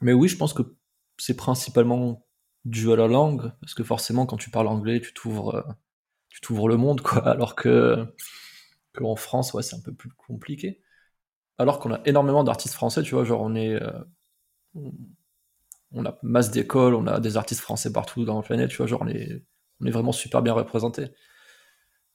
Mais 0.00 0.12
oui, 0.12 0.28
je 0.28 0.36
pense 0.36 0.52
que 0.52 0.62
c'est 1.18 1.36
principalement 1.36 2.26
dû 2.64 2.92
à 2.92 2.96
la 2.96 3.06
langue, 3.06 3.52
parce 3.60 3.74
que 3.74 3.84
forcément, 3.84 4.26
quand 4.26 4.36
tu 4.36 4.50
parles 4.50 4.68
anglais, 4.68 5.00
tu 5.00 5.12
t'ouvres, 5.14 5.54
euh, 5.56 5.62
tu 6.30 6.40
t'ouvres 6.40 6.68
le 6.68 6.76
monde, 6.76 7.00
quoi. 7.02 7.18
Alors 7.28 7.54
que, 7.54 8.06
en 9.00 9.16
France, 9.16 9.54
ouais, 9.54 9.62
c'est 9.62 9.76
un 9.76 9.80
peu 9.80 9.92
plus 9.94 10.10
compliqué. 10.10 10.80
Alors 11.58 11.78
qu'on 11.80 11.92
a 11.92 12.00
énormément 12.06 12.44
d'artistes 12.44 12.74
français, 12.74 13.02
tu 13.02 13.14
vois, 13.14 13.24
genre 13.24 13.42
on 13.42 13.54
est, 13.54 13.74
euh, 13.74 13.92
on 15.92 16.04
a 16.04 16.18
masse 16.22 16.50
d'écoles, 16.50 16.94
on 16.94 17.06
a 17.06 17.20
des 17.20 17.36
artistes 17.36 17.60
français 17.60 17.92
partout 17.92 18.24
dans 18.24 18.36
la 18.36 18.42
planète, 18.42 18.70
tu 18.70 18.76
vois, 18.78 18.86
genre 18.86 19.02
on 19.02 19.08
est, 19.08 19.42
on 19.80 19.86
est 19.86 19.90
vraiment 19.90 20.12
super 20.12 20.42
bien 20.42 20.52
représenté. 20.52 21.08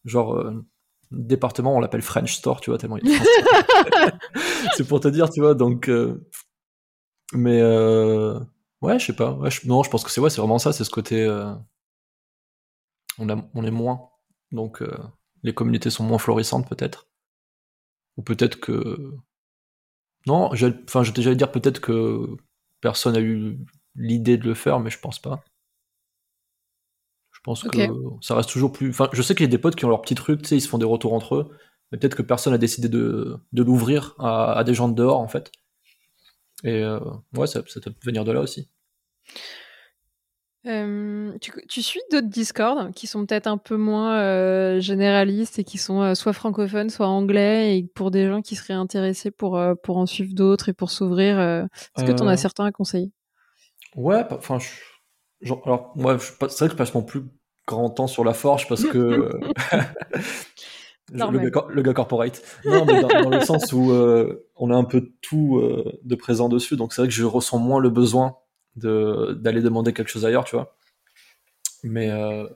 Genre, 0.06 0.36
euh, 0.36 0.66
département, 1.12 1.76
on 1.76 1.80
l'appelle 1.80 2.02
French 2.02 2.36
Store, 2.36 2.62
tu 2.62 2.70
vois, 2.70 2.78
tellement 2.78 2.98
il 2.98 3.04
C'est 4.78 4.88
pour 4.88 5.00
te 5.00 5.08
dire, 5.08 5.30
tu 5.30 5.42
vois, 5.42 5.54
donc. 5.54 5.90
Mais 7.34 7.62
Ouais, 8.86 9.00
je 9.00 9.06
sais 9.08 9.16
pas. 9.16 9.38
non, 9.66 9.82
je 9.84 9.90
pense 9.90 10.04
que 10.04 10.12
c'est 10.12 10.22
ouais, 10.22 10.30
c'est 10.30 10.42
vraiment 10.42 10.60
ça, 10.60 10.72
c'est 10.72 10.84
ce 10.84 10.92
côté. 10.92 11.24
Euh, 11.24 11.54
on, 13.18 13.28
on 13.56 13.64
est 13.64 13.72
moins. 13.72 14.10
Donc 14.52 14.82
euh, 14.84 14.96
les 15.44 15.54
communautés 15.54 15.90
sont 15.90 16.04
moins 16.04 16.20
florissantes 16.20 16.70
peut-être. 16.70 17.08
Ou 18.18 18.22
peut-être 18.22 18.60
que. 18.60 19.16
Non, 20.28 20.52
enfin, 20.88 21.04
j'étais 21.04 21.22
déjà 21.22 21.36
dire 21.36 21.52
peut-être 21.52 21.80
que 21.82 22.38
personne 22.82 23.16
a 23.16 23.20
eu 23.22 23.58
l'idée 23.96 24.38
de 24.38 24.46
le 24.46 24.54
faire, 24.54 24.80
mais 24.80 24.92
je 24.92 25.00
pense 25.00 25.20
pas. 25.20 25.44
Je 27.32 27.40
pense 27.44 27.64
que 27.64 27.80
ça 28.22 28.36
reste 28.36 28.50
toujours 28.50 28.72
plus. 28.72 28.90
Enfin, 28.90 29.10
je 29.14 29.22
sais 29.22 29.36
qu'il 29.36 29.46
y 29.46 29.50
a 29.50 29.52
des 29.52 29.58
potes 29.58 29.76
qui 29.76 29.86
ont 29.86 29.90
leur 29.90 30.02
petit 30.02 30.16
truc, 30.16 30.42
tu 30.42 30.50
sais, 30.50 30.58
ils 30.58 30.62
se 30.62 30.70
font 30.70 30.78
des 30.78 30.86
retours 30.86 31.14
entre 31.14 31.36
eux, 31.36 31.58
mais 31.92 31.98
peut-être 32.00 32.16
que 32.16 32.24
personne 32.24 32.54
a 32.54 32.58
décidé 32.58 32.90
de, 32.90 33.40
l'ouvrir 33.54 34.16
à, 34.20 34.64
des 34.64 34.74
gens 34.74 34.90
de 34.90 34.96
dehors, 34.96 35.20
en 35.20 35.28
fait. 35.28 35.52
Et 36.66 36.84
euh, 36.84 37.00
ouais, 37.38 37.48
ça, 37.48 37.62
ça 37.68 37.80
peut 37.80 37.94
venir 38.04 38.26
de 38.26 38.32
là 38.32 38.42
aussi. 38.42 38.68
tu, 40.64 41.82
suis 41.84 42.02
d'autres 42.12 42.28
Discord 42.28 42.92
qui 42.94 43.06
sont 43.06 43.26
peut-être 43.26 43.46
un 43.46 43.58
peu 43.58 43.78
moins 43.78 44.80
généralistes 44.80 45.60
et 45.60 45.64
qui 45.64 45.78
sont 45.78 46.16
soit 46.16 46.34
francophones, 46.34 46.90
soit 46.90 47.08
anglais, 47.08 47.78
et 47.78 47.84
pour 47.84 48.10
des 48.10 48.28
gens 48.28 48.42
qui 48.42 48.56
seraient 48.56 48.74
intéressés 48.74 49.30
pour, 49.30 49.62
pour 49.84 49.98
en 49.98 50.08
suivre 50.08 50.34
d'autres 50.34 50.70
et 50.70 50.74
pour 50.74 50.90
s'ouvrir. 50.90 51.40
Est-ce 51.40 52.04
que 52.04 52.12
tu 52.12 52.24
en 52.24 52.28
as 52.28 52.38
certains 52.38 52.66
à 52.66 52.72
conseiller? 52.72 53.12
Ouais, 53.96 54.26
enfin, 54.32 54.58
alors 55.66 55.94
moi, 55.96 56.18
c'est 56.20 56.60
vrai 56.60 56.68
que 56.68 56.74
je 56.74 56.78
passe 56.78 56.94
mon 56.96 57.04
plus 57.04 57.24
grand 57.68 57.92
temps 57.92 58.08
sur 58.08 58.24
la 58.24 58.34
forge 58.34 58.68
parce 58.68 58.84
que 58.84 59.30
le, 61.14 61.82
gars, 61.82 61.94
corporate. 61.94 62.42
Non, 62.66 62.86
mais 62.86 63.02
dans, 63.02 63.30
le 63.30 63.42
sens 63.42 63.72
où 63.72 63.92
on 64.56 64.72
a 64.72 64.76
un 64.76 64.84
peu 64.84 65.12
tout 65.22 65.62
de 66.04 66.16
présent 66.16 66.50
dessus, 66.50 66.78
donc 66.78 66.94
c'est 66.94 67.02
vrai 67.02 67.10
que 67.10 67.14
je 67.14 67.24
ressens 67.24 67.60
moins 67.60 67.80
le 67.80 67.90
besoin 67.90 68.38
d'aller 68.76 69.62
demander 69.62 69.94
quelque 69.94 70.10
chose 70.10 70.26
ailleurs, 70.26 70.46
tu 70.46 70.56
vois. 70.56 70.76
Mais 71.86 72.10
euh, 72.10 72.48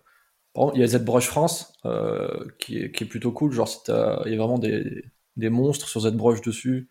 il 0.74 0.80
y 0.80 0.84
a 0.84 0.88
ZBrush 0.88 1.28
France 1.28 1.74
euh, 1.86 2.46
qui, 2.60 2.78
est, 2.80 3.06
plutôt 3.06 3.32
cool. 3.32 3.52
Genre, 3.52 3.68
si 3.68 3.80
il 3.88 4.32
y 4.32 4.36
a 4.36 4.38
vraiment 4.38 4.60
des, 4.60 5.50
monstres 5.50 5.88
sur 5.88 6.02
ZBrush 6.02 6.42
dessus. 6.42 6.90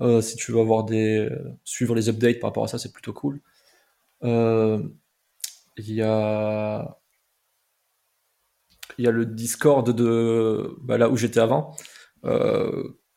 Euh, 0.00 0.20
si 0.22 0.36
tu 0.36 0.52
veux 0.52 0.60
avoir 0.60 0.84
des 0.84 1.28
suivre 1.64 1.94
les 1.94 2.08
updates 2.08 2.40
par 2.40 2.50
rapport 2.50 2.64
à 2.64 2.68
ça, 2.68 2.78
c'est 2.78 2.92
plutôt 2.92 3.12
cool. 3.12 3.40
Il 4.22 5.94
y 5.94 6.02
a 6.02 6.98
il 8.98 9.04
y 9.04 9.08
a 9.08 9.10
le 9.10 9.24
Discord 9.26 9.90
de 9.90 10.76
bah, 10.82 10.98
là 10.98 11.08
où 11.08 11.16
j'étais 11.16 11.40
avant. 11.40 11.76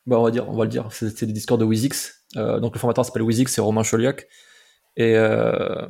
Bah 0.05 0.19
on 0.19 0.23
va 0.23 0.31
dire, 0.31 0.47
on 0.49 0.55
va 0.55 0.65
le 0.65 0.69
dire, 0.69 0.91
c'était 0.91 1.25
le 1.25 1.31
Discord 1.33 1.59
de 1.59 1.65
Wizix. 1.65 2.25
donc 2.35 2.73
le 2.73 2.79
formateur 2.79 3.05
s'appelle 3.05 3.23
Wizix, 3.23 3.51
c'est 3.51 3.61
Romain 3.61 3.83
Choliac. 3.83 4.27
Et, 4.97 5.15
euh, 5.15 5.87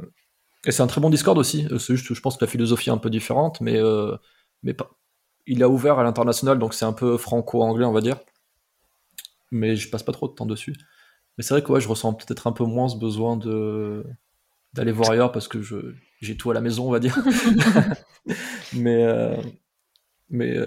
et 0.65 0.71
c'est 0.71 0.81
un 0.81 0.87
très 0.87 1.01
bon 1.01 1.09
Discord 1.09 1.37
aussi. 1.37 1.67
Euh, 1.71 1.77
c'est 1.77 1.95
juste, 1.95 2.13
je 2.13 2.21
pense 2.21 2.37
que 2.37 2.45
la 2.45 2.49
philosophie 2.49 2.89
est 2.89 2.93
un 2.93 2.97
peu 2.97 3.09
différente, 3.09 3.61
mais, 3.61 3.77
euh, 3.77 4.15
mais 4.63 4.73
pas. 4.73 4.91
Il 5.47 5.63
a 5.63 5.69
ouvert 5.69 5.99
à 5.99 6.03
l'international, 6.03 6.59
donc 6.59 6.73
c'est 6.73 6.85
un 6.85 6.93
peu 6.93 7.17
franco-anglais, 7.17 7.85
on 7.85 7.91
va 7.91 8.01
dire. 8.01 8.17
Mais 9.51 9.75
je 9.75 9.89
passe 9.89 10.03
pas 10.03 10.11
trop 10.11 10.27
de 10.27 10.33
temps 10.33 10.45
dessus. 10.45 10.75
Mais 11.37 11.43
c'est 11.43 11.53
vrai 11.53 11.63
que 11.63 11.71
ouais, 11.71 11.81
je 11.81 11.87
ressens 11.87 12.13
peut-être 12.13 12.47
un 12.47 12.51
peu 12.51 12.63
moins 12.65 12.87
ce 12.89 12.97
besoin 12.97 13.37
de 13.37 14.03
d'aller 14.73 14.91
voir 14.91 15.11
ailleurs 15.11 15.31
parce 15.31 15.47
que 15.47 15.61
je 15.61 15.95
j'ai 16.21 16.35
tout 16.37 16.51
à 16.51 16.53
la 16.53 16.61
maison, 16.61 16.87
on 16.87 16.91
va 16.91 16.99
dire. 16.99 17.17
mais 18.73 19.05
mais 20.29 20.57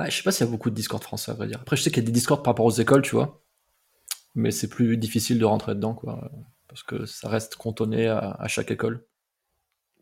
je 0.00 0.10
sais 0.10 0.22
pas 0.22 0.32
s'il 0.32 0.46
y 0.46 0.48
a 0.48 0.52
beaucoup 0.52 0.70
de 0.70 0.74
Discord 0.74 1.02
français, 1.02 1.30
à 1.30 1.34
vrai 1.34 1.46
dire. 1.46 1.58
Après, 1.60 1.76
je 1.76 1.82
sais 1.82 1.90
qu'il 1.90 2.02
y 2.02 2.06
a 2.06 2.06
des 2.06 2.12
Discord 2.12 2.42
par 2.42 2.52
rapport 2.52 2.66
aux 2.66 2.70
écoles, 2.70 3.02
tu 3.02 3.14
vois. 3.14 3.42
Mais 4.34 4.50
c'est 4.50 4.68
plus 4.68 4.96
difficile 4.96 5.38
de 5.38 5.44
rentrer 5.44 5.74
dedans, 5.74 5.94
quoi 5.94 6.30
parce 6.74 6.82
que 6.82 7.06
ça 7.06 7.28
reste 7.28 7.54
cantonné 7.54 8.08
à, 8.08 8.46
chaque 8.48 8.72
école. 8.72 9.06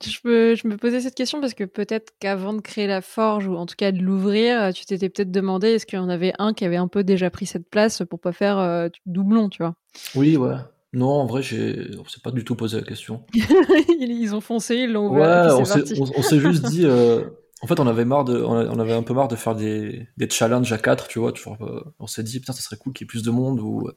Je 0.03 0.19
me, 0.25 0.55
je 0.55 0.67
me, 0.67 0.79
posais 0.79 1.03
cette 1.03 1.15
question 1.15 1.39
parce 1.39 1.53
que 1.53 1.65
peut-être 1.65 2.15
qu'avant 2.19 2.55
de 2.55 2.63
créer 2.63 2.87
la 2.87 3.03
forge, 3.03 3.47
ou 3.47 3.57
en 3.57 3.67
tout 3.67 3.75
cas 3.77 3.93
de 3.93 3.99
l'ouvrir, 3.99 4.73
tu 4.73 4.87
t'étais 4.87 5.11
peut-être 5.11 5.31
demandé 5.31 5.69
est-ce 5.69 5.85
qu'il 5.85 5.99
y 5.99 6.03
en 6.03 6.09
avait 6.09 6.33
un 6.39 6.55
qui 6.55 6.65
avait 6.65 6.77
un 6.77 6.89
peu 6.89 7.05
déjà 7.05 7.29
pris 7.29 7.45
cette 7.45 7.69
place 7.69 8.03
pour 8.09 8.21
pas 8.21 8.33
faire 8.33 8.59
euh, 8.59 8.89
doublon, 9.05 9.51
tu 9.51 9.63
vois? 9.63 9.75
Oui, 10.15 10.39
ouais. 10.39 10.57
Non, 10.95 11.11
en 11.11 11.27
vrai, 11.27 11.43
j'ai... 11.43 11.91
on 11.99 12.09
s'est 12.09 12.23
pas 12.25 12.31
du 12.31 12.43
tout 12.43 12.57
posé 12.57 12.79
la 12.79 12.87
question. 12.87 13.23
ils 13.35 14.35
ont 14.35 14.41
foncé, 14.41 14.77
ils 14.77 14.93
l'ont 14.93 15.11
ouvert. 15.11 15.59
Ouais, 15.59 15.61
on 15.61 16.23
s'est, 16.23 16.41
juste 16.41 16.65
dit. 16.71 16.87
Euh, 16.87 17.25
en 17.63 17.67
fait, 17.67 17.81
on 17.81 17.87
avait 17.87 18.05
marre 18.05 18.25
de, 18.25 18.43
on 18.43 18.79
avait 18.79 18.93
un 18.93 19.03
peu 19.03 19.15
marre 19.15 19.29
de 19.29 19.37
faire 19.37 19.55
des, 19.55 20.09
des 20.17 20.29
challenges 20.29 20.73
à 20.73 20.79
4, 20.79 21.09
tu 21.09 21.19
vois. 21.21 21.33
Euh, 21.61 21.81
on 21.99 22.07
s'est 22.07 22.23
dit, 22.23 22.41
putain, 22.41 22.53
ça 22.53 22.61
serait 22.61 22.77
cool 22.77 22.93
qu'il 22.93 23.05
y 23.05 23.07
ait 23.07 23.13
plus 23.13 23.23
de 23.23 23.31
monde 23.31 23.61
ou 23.61 23.89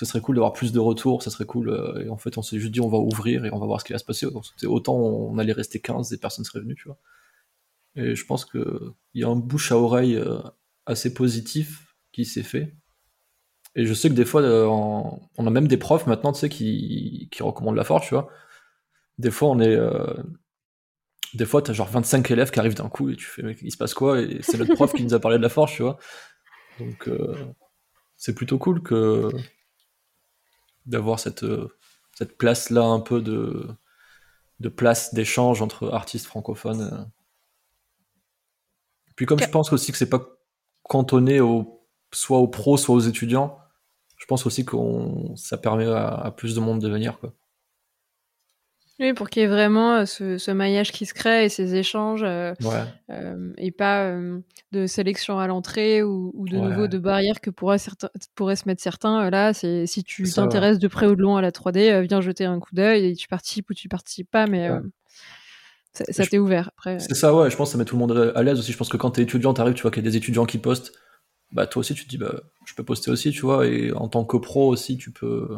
ce 0.00 0.06
serait 0.06 0.20
cool 0.20 0.36
d'avoir 0.36 0.52
plus 0.54 0.72
de 0.72 0.78
retours, 0.78 1.22
ça 1.22 1.30
serait 1.30 1.44
cool. 1.44 1.68
Euh, 1.68 2.04
et 2.06 2.08
en 2.08 2.16
fait, 2.16 2.38
on 2.38 2.42
s'est 2.42 2.58
juste 2.58 2.72
dit, 2.72 2.80
on 2.80 2.88
va 2.88 2.98
ouvrir 2.98 3.44
et 3.44 3.52
on 3.52 3.58
va 3.58 3.66
voir 3.66 3.80
ce 3.80 3.84
qui 3.84 3.92
va 3.92 3.98
se 3.98 4.04
passer. 4.04 4.26
autant 4.64 4.94
on 4.94 5.36
allait 5.38 5.52
rester 5.52 5.80
15 5.80 6.12
et 6.12 6.18
personne 6.18 6.44
serait 6.44 6.60
venu, 6.60 6.74
tu 6.74 6.84
vois. 6.88 6.98
Et 7.96 8.14
je 8.14 8.24
pense 8.24 8.44
qu'il 8.44 8.64
y 9.14 9.24
a 9.24 9.28
un 9.28 9.36
bouche 9.36 9.72
à 9.72 9.76
oreille 9.76 10.16
euh, 10.16 10.38
assez 10.86 11.12
positif 11.12 11.96
qui 12.12 12.24
s'est 12.24 12.42
fait. 12.42 12.74
Et 13.74 13.84
je 13.84 13.92
sais 13.94 14.08
que 14.08 14.14
des 14.14 14.24
fois, 14.24 14.42
euh, 14.42 14.64
on 14.66 15.46
a 15.46 15.50
même 15.50 15.68
des 15.68 15.76
profs 15.76 16.06
maintenant, 16.06 16.32
tu 16.32 16.40
sais, 16.40 16.48
qui, 16.48 17.28
qui 17.30 17.42
recommandent 17.42 17.76
la 17.76 17.84
forge, 17.84 18.08
tu 18.08 18.14
vois. 18.14 18.28
Des 19.18 19.30
fois, 19.30 19.50
on 19.50 19.60
est. 19.60 19.78
Des 21.34 21.46
fois, 21.46 21.62
t'as 21.62 21.72
genre 21.72 21.88
25 21.88 22.30
élèves 22.30 22.50
qui 22.50 22.58
arrivent 22.58 22.74
d'un 22.74 22.88
coup 22.88 23.10
et 23.10 23.16
tu 23.16 23.24
fais, 23.24 23.56
il 23.62 23.70
se 23.70 23.76
passe 23.76 23.94
quoi? 23.94 24.20
Et 24.20 24.38
c'est 24.42 24.58
notre 24.58 24.74
prof 24.74 24.92
qui 24.92 25.04
nous 25.04 25.14
a 25.14 25.20
parlé 25.20 25.38
de 25.38 25.42
la 25.42 25.48
forge, 25.48 25.74
tu 25.74 25.82
vois. 25.82 25.98
Donc, 26.80 27.08
c'est 28.20 28.34
plutôt 28.34 28.58
cool 28.58 28.82
que 28.82 29.30
d'avoir 30.84 31.18
cette, 31.18 31.42
euh, 31.42 31.68
cette 32.12 32.36
place-là 32.36 32.82
un 32.82 33.00
peu 33.00 33.22
de, 33.22 33.66
de 34.60 34.68
place 34.68 35.14
d'échange 35.14 35.62
entre 35.62 35.90
artistes 35.92 36.26
francophones. 36.26 37.10
Puis 39.16 39.24
comme 39.24 39.40
je 39.40 39.48
pense 39.48 39.72
aussi 39.72 39.90
que 39.90 39.98
c'est 39.98 40.10
pas 40.10 40.22
cantonné 40.82 41.40
au, 41.40 41.86
soit 42.12 42.38
aux 42.38 42.48
pros, 42.48 42.76
soit 42.76 42.94
aux 42.94 43.00
étudiants, 43.00 43.58
je 44.18 44.26
pense 44.26 44.44
aussi 44.44 44.66
que 44.66 44.76
ça 45.36 45.56
permet 45.56 45.86
à, 45.86 46.08
à, 46.08 46.30
plus 46.30 46.54
de 46.54 46.60
monde 46.60 46.80
de 46.80 46.90
venir. 46.90 47.18
Quoi. 47.20 47.32
Oui, 49.00 49.14
pour 49.14 49.30
qu'il 49.30 49.40
y 49.40 49.44
ait 49.46 49.48
vraiment 49.48 49.94
euh, 49.94 50.04
ce, 50.04 50.50
maillage 50.50 50.92
qui 50.92 51.06
se 51.06 51.14
crée 51.14 51.46
et 51.46 51.48
ces 51.48 51.74
échanges, 51.74 52.22
euh, 52.22 52.52
euh, 53.10 53.52
et 53.56 53.70
pas 53.70 54.12
de 54.72 54.86
sélection 54.86 55.38
à 55.38 55.46
l'entrée 55.46 56.02
ou, 56.02 56.46
de 56.46 56.58
nouveau 56.58 56.86
de 56.86 56.98
barrières 56.98 57.40
que 57.40 57.48
pourraient, 57.48 57.78
certains, 57.78 58.10
pourraient 58.34 58.56
se 58.56 58.68
mettre 58.68 58.82
certains. 58.82 59.30
Là, 59.30 59.54
c'est 59.54 59.86
si 59.86 60.04
tu 60.04 60.30
t'intéresses 60.30 60.78
de 60.78 60.86
près 60.86 61.06
ou 61.06 61.16
de 61.16 61.22
loin 61.22 61.38
à 61.38 61.40
la 61.40 61.50
3D, 61.50 62.06
viens 62.06 62.20
jeter 62.20 62.44
un 62.44 62.60
coup 62.60 62.74
d'œil 62.74 63.06
et 63.06 63.16
tu 63.16 63.26
participes 63.26 63.70
ou 63.70 63.74
tu 63.74 63.88
participes 63.88 64.30
pas, 64.30 64.46
mais 64.46 64.68
ça, 65.94 66.26
t'est 66.26 66.38
ouvert. 66.38 66.70
C'est 66.84 67.14
ça, 67.14 67.34
ouais. 67.34 67.50
Je 67.50 67.56
pense 67.56 67.70
que 67.70 67.72
ça 67.72 67.78
met 67.78 67.86
tout 67.86 67.96
le 67.96 68.00
monde 68.00 68.32
à 68.34 68.42
l'aise 68.42 68.58
aussi. 68.58 68.70
Je 68.70 68.76
pense 68.76 68.90
que 68.90 68.98
quand 68.98 69.12
t'es 69.12 69.22
étudiant, 69.22 69.54
t'arrives, 69.54 69.74
tu 69.74 69.82
vois 69.82 69.90
qu'il 69.90 70.04
y 70.04 70.06
a 70.06 70.10
des 70.10 70.18
étudiants 70.18 70.44
qui 70.44 70.58
postent. 70.58 70.92
Bah 71.52 71.66
toi 71.66 71.80
aussi, 71.80 71.94
tu 71.94 72.04
te 72.04 72.08
dis, 72.10 72.18
bah 72.18 72.42
je 72.66 72.74
peux 72.74 72.84
poster 72.84 73.10
aussi, 73.10 73.30
tu 73.30 73.40
vois. 73.40 73.66
Et 73.66 73.92
en 73.92 74.08
tant 74.08 74.24
que 74.24 74.36
pro 74.36 74.68
aussi, 74.68 74.98
tu 74.98 75.10
peux 75.10 75.48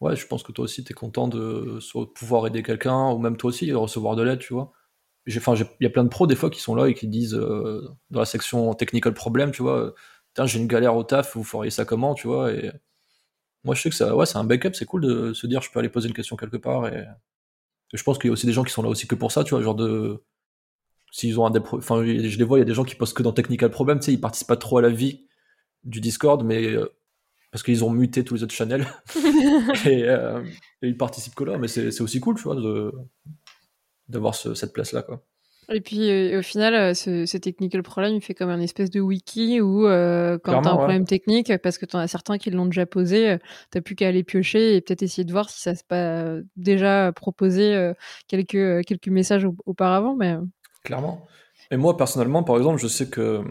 ouais, 0.00 0.16
je 0.16 0.26
pense 0.26 0.42
que 0.42 0.52
toi 0.52 0.64
aussi, 0.64 0.84
tu 0.84 0.92
es 0.92 0.94
content 0.94 1.28
de 1.28 1.78
pouvoir 2.14 2.46
aider 2.46 2.62
quelqu'un, 2.62 3.10
ou 3.10 3.18
même 3.18 3.36
toi 3.36 3.48
aussi, 3.48 3.72
recevoir 3.72 4.16
de 4.16 4.22
l'aide, 4.22 4.38
tu 4.40 4.54
vois. 4.54 4.72
Enfin, 5.36 5.54
il 5.56 5.84
y 5.84 5.86
a 5.86 5.90
plein 5.90 6.04
de 6.04 6.08
pros 6.08 6.26
des 6.26 6.36
fois 6.36 6.50
qui 6.50 6.60
sont 6.60 6.74
là 6.74 6.88
et 6.88 6.94
qui 6.94 7.06
disent 7.06 7.34
euh, 7.34 7.86
dans 8.10 8.20
la 8.20 8.26
section 8.26 8.72
technical 8.74 9.12
problem, 9.14 9.50
tu 9.52 9.62
vois, 9.62 9.94
j'ai 10.44 10.58
une 10.58 10.66
galère 10.68 10.96
au 10.96 11.04
taf, 11.04 11.36
vous 11.36 11.44
feriez 11.44 11.70
ça 11.70 11.84
comment, 11.84 12.14
tu 12.14 12.28
vois? 12.28 12.52
Et 12.52 12.70
moi, 13.64 13.74
je 13.74 13.82
sais 13.82 13.90
que 13.90 13.96
ça, 13.96 14.16
ouais, 14.16 14.26
c'est 14.26 14.38
un 14.38 14.44
backup, 14.44 14.74
c'est 14.74 14.86
cool 14.86 15.02
de 15.02 15.32
se 15.34 15.46
dire, 15.46 15.62
je 15.62 15.70
peux 15.70 15.80
aller 15.80 15.88
poser 15.90 16.08
une 16.08 16.14
question 16.14 16.36
quelque 16.36 16.56
part 16.56 16.86
et, 16.88 17.04
je 17.94 18.02
pense 18.02 18.18
qu'il 18.18 18.28
y 18.28 18.30
a 18.30 18.32
aussi 18.32 18.46
des 18.46 18.52
gens 18.52 18.64
qui 18.64 18.72
sont 18.72 18.82
là 18.82 18.88
aussi 18.88 19.06
que 19.06 19.14
pour 19.14 19.32
ça, 19.32 19.44
tu 19.44 19.50
vois, 19.54 19.62
genre 19.62 19.74
de. 19.74 20.22
S'ils 21.10 21.40
ont 21.40 21.46
un 21.46 21.50
des. 21.50 21.60
Enfin, 21.72 22.04
je 22.04 22.38
les 22.38 22.44
vois, 22.44 22.58
il 22.58 22.60
y 22.60 22.62
a 22.62 22.66
des 22.66 22.74
gens 22.74 22.84
qui 22.84 22.94
postent 22.94 23.16
que 23.16 23.22
dans 23.22 23.32
Technical 23.32 23.70
Problem, 23.70 23.98
tu 23.98 24.06
sais, 24.06 24.12
ils 24.12 24.20
participent 24.20 24.48
pas 24.48 24.56
trop 24.56 24.78
à 24.78 24.82
la 24.82 24.90
vie 24.90 25.26
du 25.84 26.00
Discord, 26.00 26.44
mais. 26.44 26.76
Euh, 27.48 27.52
parce 27.52 27.62
qu'ils 27.62 27.84
ont 27.84 27.90
muté 27.90 28.24
tous 28.24 28.34
les 28.34 28.42
autres 28.42 28.54
channels. 28.54 28.86
Euh, 29.86 30.44
et, 30.82 30.88
ils 30.88 30.96
participent 30.96 31.34
que 31.34 31.44
là, 31.44 31.58
mais 31.58 31.68
c'est 31.68 32.00
aussi 32.00 32.20
cool, 32.20 32.36
tu 32.36 32.42
vois, 32.42 32.56
d'avoir 34.08 34.34
cette 34.34 34.72
place-là, 34.72 35.02
quoi. 35.02 35.24
Et 35.70 35.82
puis 35.82 36.10
euh, 36.10 36.38
au 36.38 36.42
final, 36.42 36.74
euh, 36.74 36.94
ce, 36.94 37.26
ce, 37.26 37.36
technical 37.36 37.82
problem, 37.82 38.14
il 38.14 38.22
fait 38.22 38.34
comme 38.34 38.48
un 38.48 38.60
espèce 38.60 38.90
de 38.90 39.00
wiki 39.00 39.60
où 39.60 39.86
euh, 39.86 40.38
quand 40.42 40.62
tu 40.62 40.68
as 40.68 40.72
un 40.72 40.76
problème 40.76 41.04
technique, 41.04 41.52
parce 41.58 41.76
que 41.76 41.84
tu 41.84 41.94
en 41.94 41.98
as 41.98 42.08
certains 42.08 42.38
qui 42.38 42.50
l'ont 42.50 42.64
déjà 42.64 42.86
posé, 42.86 43.36
tu 43.70 43.82
plus 43.82 43.94
qu'à 43.94 44.08
aller 44.08 44.24
piocher 44.24 44.76
et 44.76 44.80
peut-être 44.80 45.02
essayer 45.02 45.24
de 45.24 45.32
voir 45.32 45.50
si 45.50 45.60
ça 45.60 45.74
s'est 45.74 45.84
pas 45.86 46.36
déjà 46.56 47.12
proposé 47.12 47.92
quelques, 48.28 48.86
quelques 48.86 49.08
messages 49.08 49.46
auparavant. 49.66 50.16
Mais... 50.16 50.36
Clairement. 50.84 51.26
Et 51.70 51.76
moi, 51.76 51.98
personnellement, 51.98 52.42
par 52.42 52.56
exemple, 52.56 52.80
je 52.80 52.88
sais 52.88 53.08
que. 53.08 53.42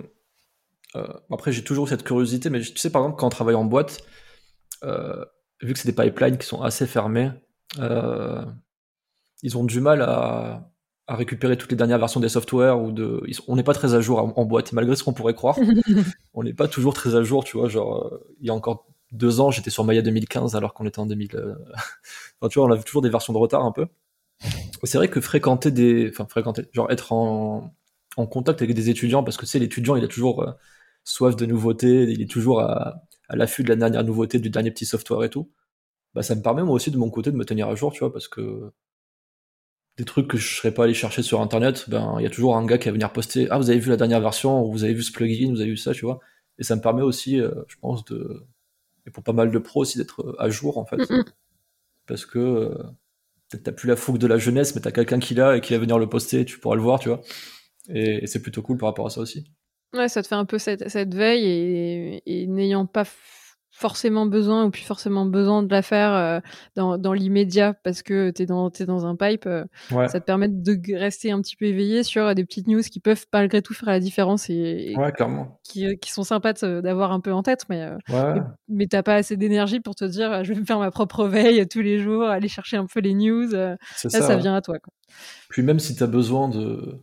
Après, 1.32 1.52
j'ai 1.52 1.64
toujours 1.64 1.88
cette 1.90 2.04
curiosité, 2.04 2.50
mais 2.50 2.62
tu 2.62 2.78
sais, 2.78 2.90
par 2.90 3.04
exemple, 3.04 3.20
quand 3.20 3.28
on 3.28 3.30
travaille 3.30 3.56
en 3.56 3.66
boîte, 3.66 4.02
vu 4.84 5.74
que 5.74 5.80
c'est 5.80 5.92
des 5.92 6.04
pipelines 6.04 6.38
qui 6.38 6.48
sont 6.48 6.62
assez 6.62 6.88
fermés, 6.88 7.32
ils 7.78 9.58
ont 9.58 9.64
du 9.64 9.80
mal 9.80 10.02
à 10.02 10.72
à 11.08 11.16
récupérer 11.16 11.58
toutes 11.58 11.72
les 11.72 11.78
dernières 11.78 12.00
versions 12.00 12.20
des 12.20 12.30
softwares 12.30 12.82
ou 12.82 12.92
de 12.92 13.24
on 13.48 13.56
n'est 13.56 13.64
pas 13.64 13.74
très 13.74 13.94
à 13.94 14.02
jour 14.02 14.34
en, 14.38 14.46
boîte 14.46 14.74
malgré 14.74 14.96
ce 14.96 15.04
qu'on 15.04 15.14
pourrait 15.14 15.34
croire. 15.34 15.58
On 16.34 16.44
n'est 16.44 16.54
pas 16.54 16.68
toujours 16.68 16.94
très 16.94 17.16
à 17.16 17.24
jour 17.24 17.46
tu 17.46 17.58
vois 17.58 17.70
genre 17.70 18.14
euh, 18.14 18.36
il 18.42 18.48
y 18.48 18.50
a 18.50 18.54
encore 18.54 18.86
deux 19.14 19.40
ans 19.40 19.50
j'étais 19.50 19.70
sur 19.70 19.86
Maya 19.86 20.02
2015 20.02 20.56
alors 20.56 20.74
qu'on 20.74 20.86
était 20.86 21.00
en 21.00 21.06
2000 21.06 21.36
euh, 21.36 21.56
enfin, 22.42 22.50
tu 22.50 22.60
vois 22.60 22.68
on 22.68 22.72
avait 22.72 22.84
toujours 22.84 23.02
des 23.02 23.10
versions 23.10 23.32
de 23.34 23.38
retard 23.38 23.64
un 23.64 23.72
peu. 23.72 23.88
C'est 24.84 24.98
vrai 24.98 25.08
que 25.08 25.22
fréquenter 25.22 25.72
des 25.72 26.10
enfin 26.10 26.28
fréquenter 26.30 26.66
genre 26.74 26.92
être 26.92 27.14
en, 27.14 27.74
en 28.18 28.28
contact 28.28 28.62
avec 28.62 28.76
des 28.76 28.90
étudiants 28.90 29.24
parce 29.24 29.38
que 29.38 29.46
tu 29.46 29.52
sais 29.52 29.60
l'étudiant 29.60 29.96
il 29.96 30.04
a 30.04 30.08
toujours 30.10 30.44
euh, 30.44 30.52
soif 31.08 31.36
de 31.36 31.45
nouveautés 31.45 32.03
il 32.03 32.22
est 32.22 32.30
toujours 32.30 32.62
à, 32.62 33.01
à 33.30 33.36
l'affût 33.36 33.64
de 33.64 33.70
la 33.70 33.76
dernière 33.76 34.03
nouveauté 34.03 34.39
du 34.39 34.49
dernier 34.49 34.72
petit 34.72 34.86
software 34.86 35.24
et 35.24 35.30
tout 35.30 35.51
bah 36.14 36.24
ça 36.24 36.36
me 36.36 36.41
permet 36.41 36.64
moi 36.64 36.76
aussi 36.76 36.91
de 36.91 36.97
mon 36.97 37.10
côté 37.10 37.32
de 37.32 37.38
me 37.38 37.45
tenir 37.45 37.68
à 37.68 37.76
jour 37.76 37.93
tu 37.93 37.99
vois 37.99 38.12
parce 38.12 38.28
que 38.28 38.72
des 39.97 40.05
trucs 40.05 40.28
que 40.28 40.38
je 40.38 40.55
serais 40.55 40.74
pas 40.74 40.84
allé 40.84 40.93
chercher 40.93 41.24
sur 41.24 41.41
internet, 41.41 41.89
ben 41.89 42.16
il 42.20 42.24
y 42.24 42.28
a 42.28 42.30
toujours 42.30 42.55
un 42.55 42.66
gars 42.66 42.78
qui 42.78 42.88
va 42.88 42.93
venir 42.93 43.12
poster 43.12 43.47
ah 43.49 43.58
vous 43.58 43.70
avez 43.70 43.80
vu 43.80 43.89
la 43.89 43.97
dernière 43.97 44.22
version, 44.22 44.64
ou 44.64 44.72
vous 44.72 44.84
avez 44.84 44.93
vu 44.93 45.01
ce 45.01 45.12
plugin, 45.12 45.49
vous 45.49 45.62
avez 45.62 45.72
vu 45.72 45.78
ça, 45.78 45.93
tu 45.93 46.05
vois. 46.05 46.20
Et 46.60 46.64
ça 46.64 46.76
me 46.76 46.82
permet 46.82 47.01
aussi, 47.01 47.39
euh, 47.41 47.51
je 47.68 47.76
pense, 47.82 48.05
de 48.05 48.45
et 49.08 49.12
pour 49.12 49.24
pas 49.24 49.34
mal 49.34 49.51
de 49.51 49.60
pros 49.60 49.82
aussi 49.82 49.97
d'être 49.97 50.22
euh, 50.22 50.36
à 50.39 50.49
jour 50.49 50.78
en 50.78 50.86
fait, 50.86 50.97
parce 52.08 52.26
que 52.26 52.39
euh, 52.39 52.70
peut-être 53.49 53.64
t'as 53.64 53.72
plus 53.72 53.88
la 53.88 53.95
fougue 53.95 54.20
de 54.20 54.28
la 54.28 54.38
jeunesse, 54.38 54.76
mais 54.76 54.82
t'as 54.82 54.91
quelqu'un 54.91 55.20
qui 55.20 55.34
l'a 55.36 55.58
et 55.58 55.62
qui 55.62 55.74
va 55.74 55.80
venir 55.80 55.99
le 55.99 56.10
poster, 56.10 56.45
tu 56.45 56.60
pourras 56.60 56.76
le 56.76 56.82
voir, 56.82 56.99
tu 56.99 57.10
vois. 57.10 57.22
Et, 57.89 58.28
c'est 58.28 58.41
plutôt 58.41 58.62
cool 58.62 58.78
par 58.78 58.89
rapport 58.89 59.08
à 59.08 59.10
ça 59.10 59.22
aussi. 59.22 59.45
Ouais, 59.94 60.10
ça 60.10 60.22
te 60.22 60.28
fait 60.28 60.36
un 60.36 60.46
peu 60.46 60.58
cette, 60.58 60.90
cette 60.90 61.16
veille 61.16 61.46
et, 61.46 62.22
et 62.26 62.48
n'ayant 62.48 62.86
pas 62.86 63.06
forcément 63.78 64.26
besoin 64.26 64.66
ou 64.66 64.72
plus 64.72 64.82
forcément 64.82 65.28
besoin 65.28 65.62
de 65.62 65.72
la 65.72 65.84
faire 65.84 66.12
euh, 66.12 66.40
dans, 66.76 66.98
dans 66.98 67.14
l'immédiat 67.14 67.76
parce 67.84 68.02
que 68.02 68.32
tu 68.32 68.42
es 68.42 68.46
dans, 68.48 68.72
es 68.72 68.86
dans 68.86 69.06
un 69.06 69.16
pipe, 69.16 69.46
euh, 69.46 69.66
ça 70.08 70.20
te 70.20 70.26
permet 70.26 70.48
de 70.50 70.98
rester 70.98 71.32
un 71.32 71.40
petit 71.42 71.56
peu 71.56 71.66
éveillé 71.66 72.02
sur 72.02 72.34
des 72.34 72.44
petites 72.44 72.68
news 72.68 72.82
qui 72.82 73.00
peuvent 73.00 73.24
malgré 73.32 73.62
tout 73.62 73.76
faire 73.76 73.90
la 73.90 74.00
différence 74.00 74.50
et, 74.50 74.96
Qui, 75.64 75.86
euh, 75.86 75.96
qui, 75.96 76.12
sont 76.12 76.24
sympas 76.24 76.54
d'avoir 76.54 77.12
un 77.12 77.20
peu 77.20 77.32
en 77.32 77.44
tête, 77.44 77.66
mais, 77.70 77.88
mais, 78.68 78.88
t'as 78.88 79.04
pas 79.04 79.14
assez 79.14 79.38
d'énergie 79.38 79.80
pour 79.80 79.94
te 79.94 80.06
dire 80.06 80.44
je 80.44 80.54
vais 80.54 80.60
me 80.60 80.66
faire 80.66 80.80
ma 80.80 80.90
propre 80.90 81.28
veille 81.28 81.68
tous 81.68 81.82
les 81.82 82.00
jours, 82.00 82.24
aller 82.24 82.48
chercher 82.48 82.78
un 82.78 82.88
peu 82.88 83.00
les 83.00 83.14
news. 83.14 83.52
là, 83.52 83.78
ça, 83.94 84.36
vient 84.38 84.56
à 84.56 84.62
toi. 84.62 84.80
Quoi. 84.80 84.92
Puis 85.50 85.62
même 85.62 85.80
si 85.80 85.96
tu 85.96 86.02
as 86.02 86.08
besoin 86.08 86.50
de. 86.50 87.00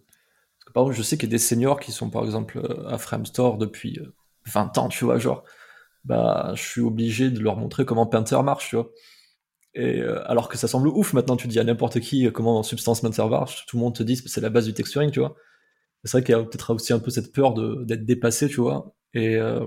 Par 0.74 0.82
exemple, 0.82 0.96
je 0.96 1.02
sais 1.02 1.16
qu'il 1.16 1.28
y 1.28 1.32
a 1.32 1.36
des 1.36 1.38
seniors 1.38 1.80
qui 1.80 1.92
sont 1.92 2.10
par 2.10 2.24
exemple 2.24 2.60
à 2.86 2.98
Framestore 2.98 3.58
depuis 3.58 4.00
20 4.46 4.76
ans, 4.78 4.88
tu 4.88 5.04
vois, 5.04 5.18
genre 5.18 5.44
bah, 6.04 6.52
je 6.54 6.62
suis 6.62 6.80
obligé 6.82 7.30
de 7.30 7.40
leur 7.40 7.56
montrer 7.56 7.84
comment 7.86 8.06
Painter 8.06 8.42
marche, 8.42 8.68
tu 8.68 8.76
vois. 8.76 8.90
Et 9.74 10.00
euh, 10.00 10.22
alors 10.30 10.48
que 10.48 10.56
ça 10.58 10.68
semble 10.68 10.88
ouf 10.88 11.14
maintenant, 11.14 11.36
tu 11.36 11.48
dis 11.48 11.58
à 11.58 11.64
n'importe 11.64 12.00
qui 12.00 12.26
euh, 12.26 12.30
comment 12.30 12.62
Substance 12.62 13.00
Painter 13.00 13.26
marche, 13.28 13.66
tout 13.66 13.76
le 13.76 13.82
monde 13.82 13.94
te 13.94 14.02
dit 14.02 14.16
c'est 14.16 14.40
la 14.40 14.50
base 14.50 14.66
du 14.66 14.74
texturing, 14.74 15.10
tu 15.10 15.20
vois. 15.20 15.36
C'est 16.04 16.18
vrai 16.18 16.24
qu'il 16.24 16.34
y 16.34 16.38
a 16.38 16.42
peut-être 16.42 16.74
aussi 16.74 16.92
un 16.92 16.98
peu 16.98 17.10
cette 17.10 17.32
peur 17.32 17.54
d'être 17.54 18.04
dépassé, 18.04 18.48
tu 18.48 18.60
vois. 18.60 18.94
Et, 19.14 19.36
euh, 19.36 19.66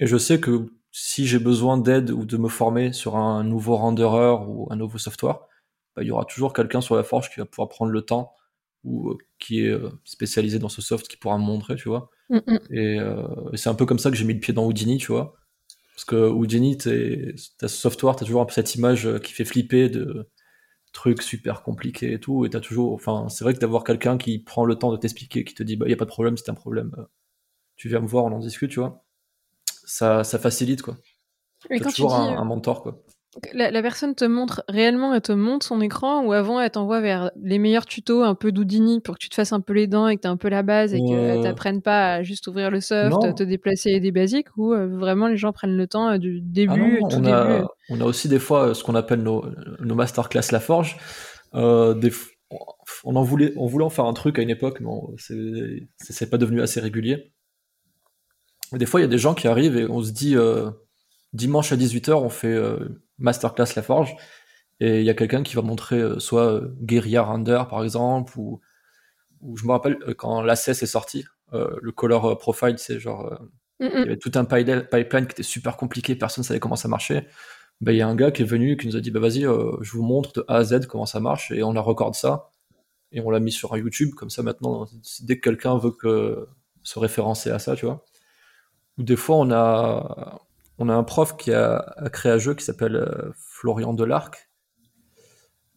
et 0.00 0.06
je 0.06 0.16
sais 0.16 0.40
que 0.40 0.66
si 0.92 1.26
j'ai 1.26 1.40
besoin 1.40 1.78
d'aide 1.78 2.10
ou 2.10 2.24
de 2.24 2.36
me 2.36 2.48
former 2.48 2.92
sur 2.92 3.16
un 3.16 3.42
nouveau 3.44 3.76
renderer 3.76 4.36
ou 4.46 4.68
un 4.70 4.76
nouveau 4.76 4.98
software, 4.98 5.40
bah, 5.96 6.02
il 6.02 6.08
y 6.08 6.10
aura 6.12 6.24
toujours 6.24 6.52
quelqu'un 6.52 6.80
sur 6.80 6.96
la 6.96 7.02
forge 7.02 7.30
qui 7.30 7.40
va 7.40 7.46
pouvoir 7.46 7.68
prendre 7.68 7.90
le 7.90 8.02
temps 8.02 8.32
ou 8.84 9.16
qui 9.38 9.66
est 9.66 9.74
spécialisé 10.04 10.58
dans 10.58 10.68
ce 10.68 10.82
soft 10.82 11.08
qui 11.08 11.16
pourra 11.16 11.38
me 11.38 11.44
montrer, 11.44 11.76
tu 11.76 11.88
vois. 11.88 12.10
Mm, 12.30 12.38
mm. 12.46 12.58
Et, 12.70 12.96
et 13.52 13.56
c'est 13.56 13.68
un 13.68 13.74
peu 13.74 13.86
comme 13.86 13.98
ça 13.98 14.10
que 14.10 14.16
j'ai 14.16 14.24
mis 14.24 14.34
le 14.34 14.40
pied 14.40 14.54
dans 14.54 14.66
Houdini, 14.66 14.98
tu 14.98 15.12
vois. 15.12 15.36
Parce 15.94 16.04
que 16.04 16.28
Houdini, 16.28 16.76
t'as 16.76 17.68
ce 17.68 17.68
software, 17.68 18.16
t'as 18.16 18.24
toujours 18.24 18.42
un 18.42 18.46
peu 18.46 18.52
cette 18.52 18.74
image 18.74 19.06
euh, 19.06 19.18
qui 19.18 19.32
fait 19.32 19.44
flipper 19.44 19.88
de 19.88 20.28
trucs 20.92 21.22
super 21.22 21.62
compliqués 21.62 22.12
et 22.12 22.20
tout, 22.20 22.44
et 22.44 22.50
t'as 22.50 22.60
toujours, 22.60 22.92
enfin, 22.92 23.28
c'est 23.28 23.44
vrai 23.44 23.54
que 23.54 23.58
d'avoir 23.58 23.84
quelqu'un 23.84 24.18
qui 24.18 24.38
prend 24.38 24.64
le 24.64 24.76
temps 24.76 24.92
de 24.92 24.96
t'expliquer, 24.96 25.44
qui 25.44 25.54
te 25.54 25.62
dit, 25.62 25.76
bah, 25.76 25.88
y 25.88 25.92
a 25.92 25.96
pas 25.96 26.04
de 26.04 26.10
problème, 26.10 26.36
c'est 26.36 26.50
un 26.50 26.54
problème, 26.54 26.94
euh, 26.98 27.04
tu 27.76 27.88
viens 27.88 28.00
me 28.00 28.06
voir, 28.06 28.24
on 28.24 28.32
en 28.32 28.38
discute, 28.38 28.70
tu 28.70 28.80
vois. 28.80 29.04
Ça, 29.84 30.24
ça 30.24 30.38
facilite, 30.38 30.82
quoi. 30.82 30.96
T'as 31.68 31.90
toujours 31.90 32.14
un, 32.14 32.34
euh, 32.34 32.38
un 32.38 32.44
mentor, 32.44 32.82
quoi 32.82 33.04
la, 33.52 33.82
personne 33.82 34.14
te 34.14 34.24
montre 34.24 34.64
réellement, 34.68 35.14
elle 35.14 35.20
te 35.20 35.32
montre 35.32 35.66
son 35.66 35.80
écran 35.80 36.24
ou 36.24 36.32
avant 36.32 36.60
elle 36.60 36.70
t'envoie 36.70 37.00
vers 37.00 37.30
les 37.40 37.58
meilleurs 37.58 37.86
tutos 37.86 38.22
un 38.22 38.34
peu 38.34 38.52
d'Houdini 38.52 39.00
pour 39.00 39.14
que 39.14 39.20
tu 39.20 39.28
te 39.28 39.34
fasses 39.34 39.52
un 39.52 39.60
peu 39.60 39.72
les 39.72 39.86
dents 39.86 40.08
et 40.08 40.16
que 40.16 40.22
tu 40.22 40.28
un 40.28 40.36
peu 40.36 40.48
la 40.48 40.62
base 40.62 40.94
et 40.94 41.00
que 41.00 41.12
euh... 41.12 41.42
t'apprennes 41.42 41.82
pas 41.82 42.14
à 42.14 42.22
juste 42.22 42.46
ouvrir 42.46 42.70
le 42.70 42.80
soft, 42.80 43.34
te 43.34 43.42
déplacer 43.42 43.98
des 44.00 44.12
basiques 44.12 44.48
ou 44.56 44.72
euh, 44.72 44.86
vraiment 44.86 45.26
les 45.26 45.36
gens 45.36 45.52
prennent 45.52 45.76
le 45.76 45.86
temps 45.86 46.10
euh, 46.10 46.18
du 46.18 46.40
début, 46.40 46.98
ah 47.02 47.08
tout 47.08 47.16
on 47.16 47.20
début. 47.20 47.30
A, 47.30 47.66
on 47.90 48.00
a 48.00 48.04
aussi 48.04 48.28
des 48.28 48.38
fois 48.38 48.74
ce 48.74 48.84
qu'on 48.84 48.94
appelle 48.94 49.22
nos, 49.22 49.44
nos 49.80 49.94
masterclass 49.94 50.52
La 50.52 50.60
Forge. 50.60 50.96
Des, 51.54 52.10
on 53.04 53.16
en 53.16 53.22
voulait, 53.22 53.52
on 53.56 53.66
voulait 53.66 53.84
en 53.84 53.90
faire 53.90 54.04
un 54.04 54.12
truc 54.12 54.38
à 54.38 54.42
une 54.42 54.50
époque, 54.50 54.80
mais 54.80 54.90
c'est 55.98 56.30
pas 56.30 56.38
devenu 56.38 56.62
assez 56.62 56.80
régulier. 56.80 57.32
des 58.72 58.86
fois, 58.86 59.00
il 59.00 59.04
y 59.04 59.06
a 59.06 59.10
des 59.10 59.18
gens 59.18 59.34
qui 59.34 59.48
arrivent 59.48 59.76
et 59.76 59.88
on 59.88 60.02
se 60.02 60.12
dit 60.12 60.36
dimanche 61.32 61.72
à 61.72 61.76
18h, 61.76 62.12
on 62.14 62.28
fait 62.28 62.58
masterclass 63.18 63.74
La 63.76 63.82
Forge, 63.82 64.16
et 64.80 65.00
il 65.00 65.04
y 65.04 65.10
a 65.10 65.14
quelqu'un 65.14 65.42
qui 65.42 65.54
va 65.54 65.62
montrer 65.62 65.98
euh, 65.98 66.18
soit 66.18 66.52
euh, 66.52 66.74
Guerilla 66.80 67.22
Render 67.22 67.62
par 67.70 67.84
exemple, 67.84 68.32
ou, 68.36 68.60
ou 69.40 69.56
je 69.56 69.64
me 69.64 69.72
rappelle 69.72 69.98
euh, 70.08 70.14
quand 70.14 70.42
l'ACES 70.42 70.82
est 70.82 70.86
sorti, 70.86 71.24
le 71.52 71.92
color 71.92 72.36
profile, 72.36 72.78
c'est 72.78 72.98
genre. 72.98 73.38
Il 73.78 73.86
y 73.86 73.92
avait 73.92 74.16
tout 74.16 74.32
un 74.34 74.44
pipeline 74.44 75.26
qui 75.26 75.32
était 75.32 75.44
super 75.44 75.76
compliqué, 75.76 76.16
personne 76.16 76.42
ne 76.42 76.46
savait 76.46 76.58
comment 76.58 76.74
ça 76.74 76.88
marchait. 76.88 77.28
Ben, 77.80 77.92
il 77.92 77.98
y 77.98 78.02
a 78.02 78.08
un 78.08 78.16
gars 78.16 78.32
qui 78.32 78.42
est 78.42 78.44
venu 78.44 78.76
qui 78.76 78.88
nous 78.88 78.96
a 78.96 79.00
dit 79.00 79.12
bah, 79.12 79.20
vas-y, 79.20 79.42
je 79.42 79.92
vous 79.92 80.02
montre 80.02 80.32
de 80.32 80.44
A 80.48 80.56
à 80.56 80.64
Z 80.64 80.86
comment 80.88 81.06
ça 81.06 81.20
marche, 81.20 81.52
et 81.52 81.62
on 81.62 81.76
a 81.76 81.80
recordé 81.80 82.18
ça, 82.18 82.50
et 83.12 83.20
on 83.20 83.30
l'a 83.30 83.38
mis 83.38 83.52
sur 83.52 83.76
YouTube, 83.76 84.14
comme 84.16 84.30
ça 84.30 84.42
maintenant, 84.42 84.88
dès 85.20 85.36
que 85.36 85.48
quelqu'un 85.48 85.78
veut 85.78 85.92
que, 85.92 86.48
se 86.84 86.98
référencer 86.98 87.50
à 87.50 87.58
ça, 87.58 87.74
tu 87.74 87.86
vois. 87.86 88.04
Ou 88.98 89.02
des 89.02 89.16
fois, 89.16 89.36
on 89.36 89.50
a, 89.50 90.40
on 90.78 90.88
a 90.88 90.94
un 90.94 91.04
prof 91.04 91.36
qui 91.36 91.52
a, 91.52 91.94
créé 92.12 92.32
un 92.32 92.38
jeu 92.38 92.54
qui 92.54 92.64
s'appelle 92.64 92.96
euh, 92.96 93.32
Florian 93.36 93.94
Delarc, 93.94 94.50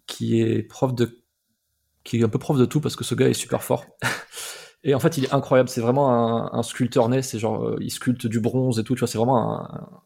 qui 0.06 0.42
est 0.42 0.64
prof 0.64 0.94
de, 0.94 1.24
qui 2.04 2.20
est 2.20 2.24
un 2.24 2.30
peu 2.30 2.40
prof 2.40 2.58
de 2.58 2.66
tout 2.66 2.82
parce 2.82 2.96
que 2.96 3.04
ce 3.04 3.16
gars 3.16 3.28
est 3.28 3.34
super 3.34 3.64
fort. 3.64 3.86
et 4.84 4.96
en 4.96 5.00
fait, 5.00 5.18
il 5.18 5.26
est 5.26 5.34
incroyable. 5.34 5.70
C'est 5.70 5.82
vraiment 5.82 6.54
un, 6.54 6.64
sculpteur 6.64 7.10
né. 7.10 7.22
C'est 7.22 7.40
genre, 7.40 7.64
euh, 7.64 7.78
il 7.82 7.92
sculpte 7.92 8.28
du 8.28 8.40
bronze 8.40 8.80
et 8.80 8.84
tout. 8.84 8.96
Tu 8.96 9.00
vois, 9.00 9.08
c'est 9.08 9.18
vraiment 9.18 9.62
un, 9.62 10.02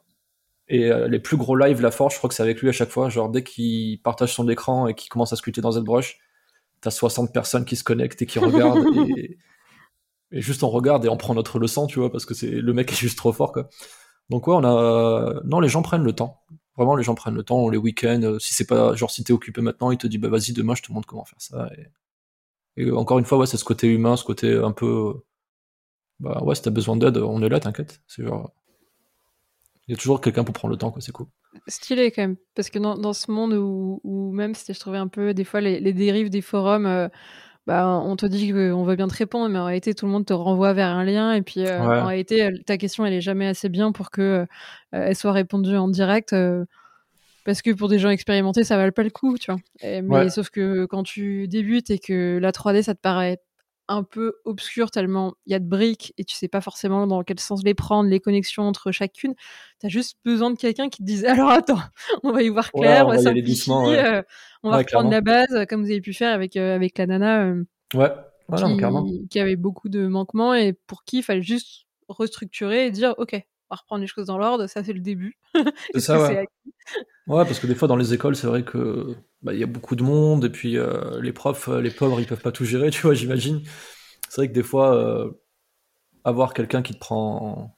et 0.71 0.89
euh, 0.89 1.09
les 1.09 1.19
plus 1.19 1.35
gros 1.35 1.57
lives 1.57 1.81
La 1.81 1.91
Forge, 1.91 2.13
je 2.13 2.17
crois 2.17 2.29
que 2.29 2.33
c'est 2.33 2.43
avec 2.43 2.61
lui 2.61 2.69
à 2.69 2.71
chaque 2.71 2.89
fois. 2.89 3.09
Genre, 3.09 3.29
dès 3.29 3.43
qu'il 3.43 4.01
partage 4.01 4.33
son 4.33 4.47
écran 4.47 4.87
et 4.87 4.95
qu'il 4.95 5.09
commence 5.09 5.33
à 5.33 5.35
sculpter 5.35 5.59
dans 5.59 5.73
ZBrush, 5.73 6.17
t'as 6.79 6.91
60 6.91 7.33
personnes 7.33 7.65
qui 7.65 7.75
se 7.75 7.83
connectent 7.83 8.21
et 8.21 8.25
qui 8.25 8.39
regardent. 8.39 8.85
et, 9.17 9.37
et, 10.31 10.41
juste 10.41 10.63
on 10.63 10.69
regarde 10.69 11.03
et 11.03 11.09
on 11.09 11.17
prend 11.17 11.33
notre 11.33 11.59
leçon, 11.59 11.87
tu 11.87 11.99
vois, 11.99 12.09
parce 12.09 12.25
que 12.25 12.33
c'est 12.33 12.49
le 12.49 12.73
mec 12.73 12.89
est 12.89 12.95
juste 12.95 13.17
trop 13.17 13.33
fort, 13.33 13.51
quoi. 13.51 13.69
Donc 14.31 14.47
ouais, 14.47 14.55
on 14.55 14.63
a 14.63 15.41
non, 15.43 15.59
les 15.59 15.67
gens 15.67 15.81
prennent 15.81 16.03
le 16.03 16.13
temps. 16.13 16.41
Vraiment, 16.77 16.95
les 16.95 17.03
gens 17.03 17.15
prennent 17.15 17.35
le 17.35 17.43
temps. 17.43 17.67
Les 17.69 17.77
week-ends, 17.77 18.21
euh, 18.23 18.39
si 18.39 18.53
c'est 18.53 18.65
pas 18.65 18.95
genre 18.95 19.11
si 19.11 19.25
t'es 19.25 19.33
occupé 19.33 19.61
maintenant, 19.61 19.91
il 19.91 19.97
te 19.97 20.07
dit 20.07 20.17
bah 20.17 20.29
vas-y 20.29 20.53
demain 20.53 20.73
je 20.73 20.81
te 20.81 20.91
montre 20.93 21.05
comment 21.05 21.25
faire 21.25 21.41
ça. 21.41 21.69
Et, 22.77 22.89
encore 22.91 23.19
une 23.19 23.25
fois, 23.25 23.37
ouais, 23.37 23.45
c'est 23.45 23.57
ce 23.57 23.65
côté 23.65 23.87
humain, 23.87 24.15
ce 24.15 24.23
côté 24.23 24.55
un 24.55 24.71
peu 24.71 25.21
bah 26.21 26.41
ouais, 26.43 26.55
si 26.55 26.61
t'as 26.61 26.69
besoin 26.69 26.95
d'aide, 26.95 27.17
on 27.17 27.43
est 27.43 27.49
là, 27.49 27.59
t'inquiète. 27.59 28.01
C'est 28.07 28.23
genre 28.23 28.53
il 29.87 29.91
y 29.91 29.93
a 29.95 29.97
toujours 29.97 30.21
quelqu'un 30.21 30.45
pour 30.45 30.53
prendre 30.53 30.71
le 30.71 30.77
temps, 30.77 30.91
quoi. 30.91 31.01
C'est 31.01 31.11
cool. 31.11 31.27
Stylé 31.67 32.11
quand 32.11 32.21
même, 32.21 32.37
parce 32.55 32.69
que 32.69 32.79
dans, 32.79 33.13
ce 33.13 33.29
monde 33.29 33.51
où, 33.53 33.99
où 34.05 34.31
même 34.31 34.53
je 34.55 34.79
trouvais 34.79 34.97
un 34.97 35.09
peu 35.09 35.33
des 35.33 35.43
fois 35.43 35.59
les, 35.59 35.93
dérives 35.93 36.29
des 36.29 36.41
forums. 36.41 36.85
Euh, 36.85 37.09
bah, 37.67 38.01
on 38.03 38.15
te 38.15 38.25
dit 38.25 38.51
qu'on 38.51 38.83
veut 38.83 38.95
bien 38.95 39.07
te 39.07 39.15
répondre, 39.15 39.47
mais 39.49 39.59
en 39.59 39.65
réalité, 39.65 39.93
tout 39.93 40.05
le 40.05 40.11
monde 40.11 40.25
te 40.25 40.33
renvoie 40.33 40.73
vers 40.73 40.87
un 40.87 41.03
lien. 41.03 41.33
Et 41.33 41.41
puis, 41.43 41.65
euh, 41.65 41.79
en 41.79 42.07
réalité, 42.07 42.49
ta 42.65 42.77
question, 42.77 43.05
elle 43.05 43.13
est 43.13 43.21
jamais 43.21 43.47
assez 43.47 43.69
bien 43.69 43.91
pour 43.91 44.09
que 44.09 44.21
euh, 44.21 44.45
elle 44.91 45.15
soit 45.15 45.31
répondue 45.31 45.75
en 45.75 45.87
direct. 45.87 46.33
Euh. 46.33 46.65
parce 47.45 47.61
que 47.61 47.71
pour 47.71 47.87
des 47.87 47.99
gens 47.99 48.09
expérimentés, 48.09 48.63
ça 48.63 48.77
valent 48.77 48.91
pas 48.91 49.03
le 49.03 49.11
coup, 49.11 49.37
tu 49.37 49.51
vois. 49.51 49.61
mais 49.83 50.29
sauf 50.29 50.49
que 50.49 50.85
quand 50.85 51.03
tu 51.03 51.47
débutes 51.47 51.91
et 51.91 51.99
que 51.99 52.39
la 52.41 52.51
3D, 52.51 52.81
ça 52.81 52.95
te 52.95 52.99
paraît 52.99 53.39
un 53.91 54.03
peu 54.03 54.35
obscur 54.45 54.91
tellement 54.91 55.33
il 55.45 55.51
y 55.51 55.55
a 55.55 55.59
de 55.59 55.67
briques 55.67 56.13
et 56.17 56.23
tu 56.23 56.35
sais 56.35 56.47
pas 56.47 56.61
forcément 56.61 57.07
dans 57.07 57.23
quel 57.23 57.39
sens 57.39 57.63
les 57.63 57.73
prendre, 57.73 58.09
les 58.09 58.19
connexions 58.19 58.63
entre 58.63 58.91
chacune. 58.91 59.33
Tu 59.79 59.85
as 59.85 59.89
juste 59.89 60.17
besoin 60.23 60.51
de 60.51 60.57
quelqu'un 60.57 60.89
qui 60.89 60.99
te 60.99 61.03
dise 61.03 61.25
alors 61.25 61.49
attends, 61.49 61.81
on 62.23 62.31
va 62.31 62.43
y 62.43 62.49
voir 62.49 62.71
clair, 62.71 63.05
on, 63.07 63.09
va, 63.09 63.19
simplifier, 63.19 63.73
euh, 63.73 64.21
on 64.63 64.71
va 64.71 64.77
reprendre 64.77 65.09
la 65.09 65.21
base 65.21 65.65
comme 65.69 65.83
vous 65.83 65.91
avez 65.91 66.01
pu 66.01 66.13
faire 66.13 66.33
avec 66.33 66.55
euh, 66.57 66.75
avec 66.75 66.97
la 66.97 67.07
nana 67.07 67.43
euh, 67.45 67.63
ouais. 67.95 68.11
qui, 68.55 69.27
qui, 69.29 69.39
avait 69.39 69.55
beaucoup 69.55 69.89
de 69.89 70.07
manquements 70.07 70.53
et 70.53 70.73
pour 70.73 71.03
qui 71.03 71.19
il 71.19 71.23
fallait 71.23 71.41
juste 71.41 71.85
restructurer 72.07 72.87
et 72.87 72.91
dire 72.91 73.15
ok, 73.17 73.41
va 73.71 73.77
reprendre 73.77 74.01
les 74.01 74.07
choses 74.07 74.27
dans 74.27 74.37
l'ordre, 74.37 74.67
ça 74.67 74.83
c'est 74.83 74.93
le 74.93 74.99
début. 74.99 75.37
C'est 75.93 76.01
ça 76.01 76.21
ouais. 76.21 76.47
Ouais, 77.27 77.45
parce 77.45 77.59
que 77.59 77.67
des 77.67 77.75
fois 77.75 77.87
dans 77.87 77.95
les 77.95 78.13
écoles, 78.13 78.35
c'est 78.35 78.47
vrai 78.47 78.63
que 78.63 79.15
bah, 79.41 79.53
il 79.53 79.59
y 79.59 79.63
a 79.63 79.67
beaucoup 79.67 79.95
de 79.95 80.03
monde 80.03 80.45
et 80.45 80.49
puis 80.49 80.77
euh, 80.77 81.21
les 81.21 81.31
profs, 81.31 81.69
euh, 81.69 81.81
les 81.81 81.91
pauvres, 81.91 82.19
ils 82.19 82.27
peuvent 82.27 82.41
pas 82.41 82.51
tout 82.51 82.65
gérer, 82.65 82.89
tu 82.91 83.01
vois, 83.03 83.13
j'imagine. 83.13 83.61
C'est 84.27 84.41
vrai 84.41 84.47
que 84.49 84.53
des 84.53 84.63
fois, 84.63 84.95
euh, 84.95 85.31
avoir 86.23 86.53
quelqu'un 86.53 86.81
qui 86.81 86.93
te 86.93 86.99
prend 86.99 87.77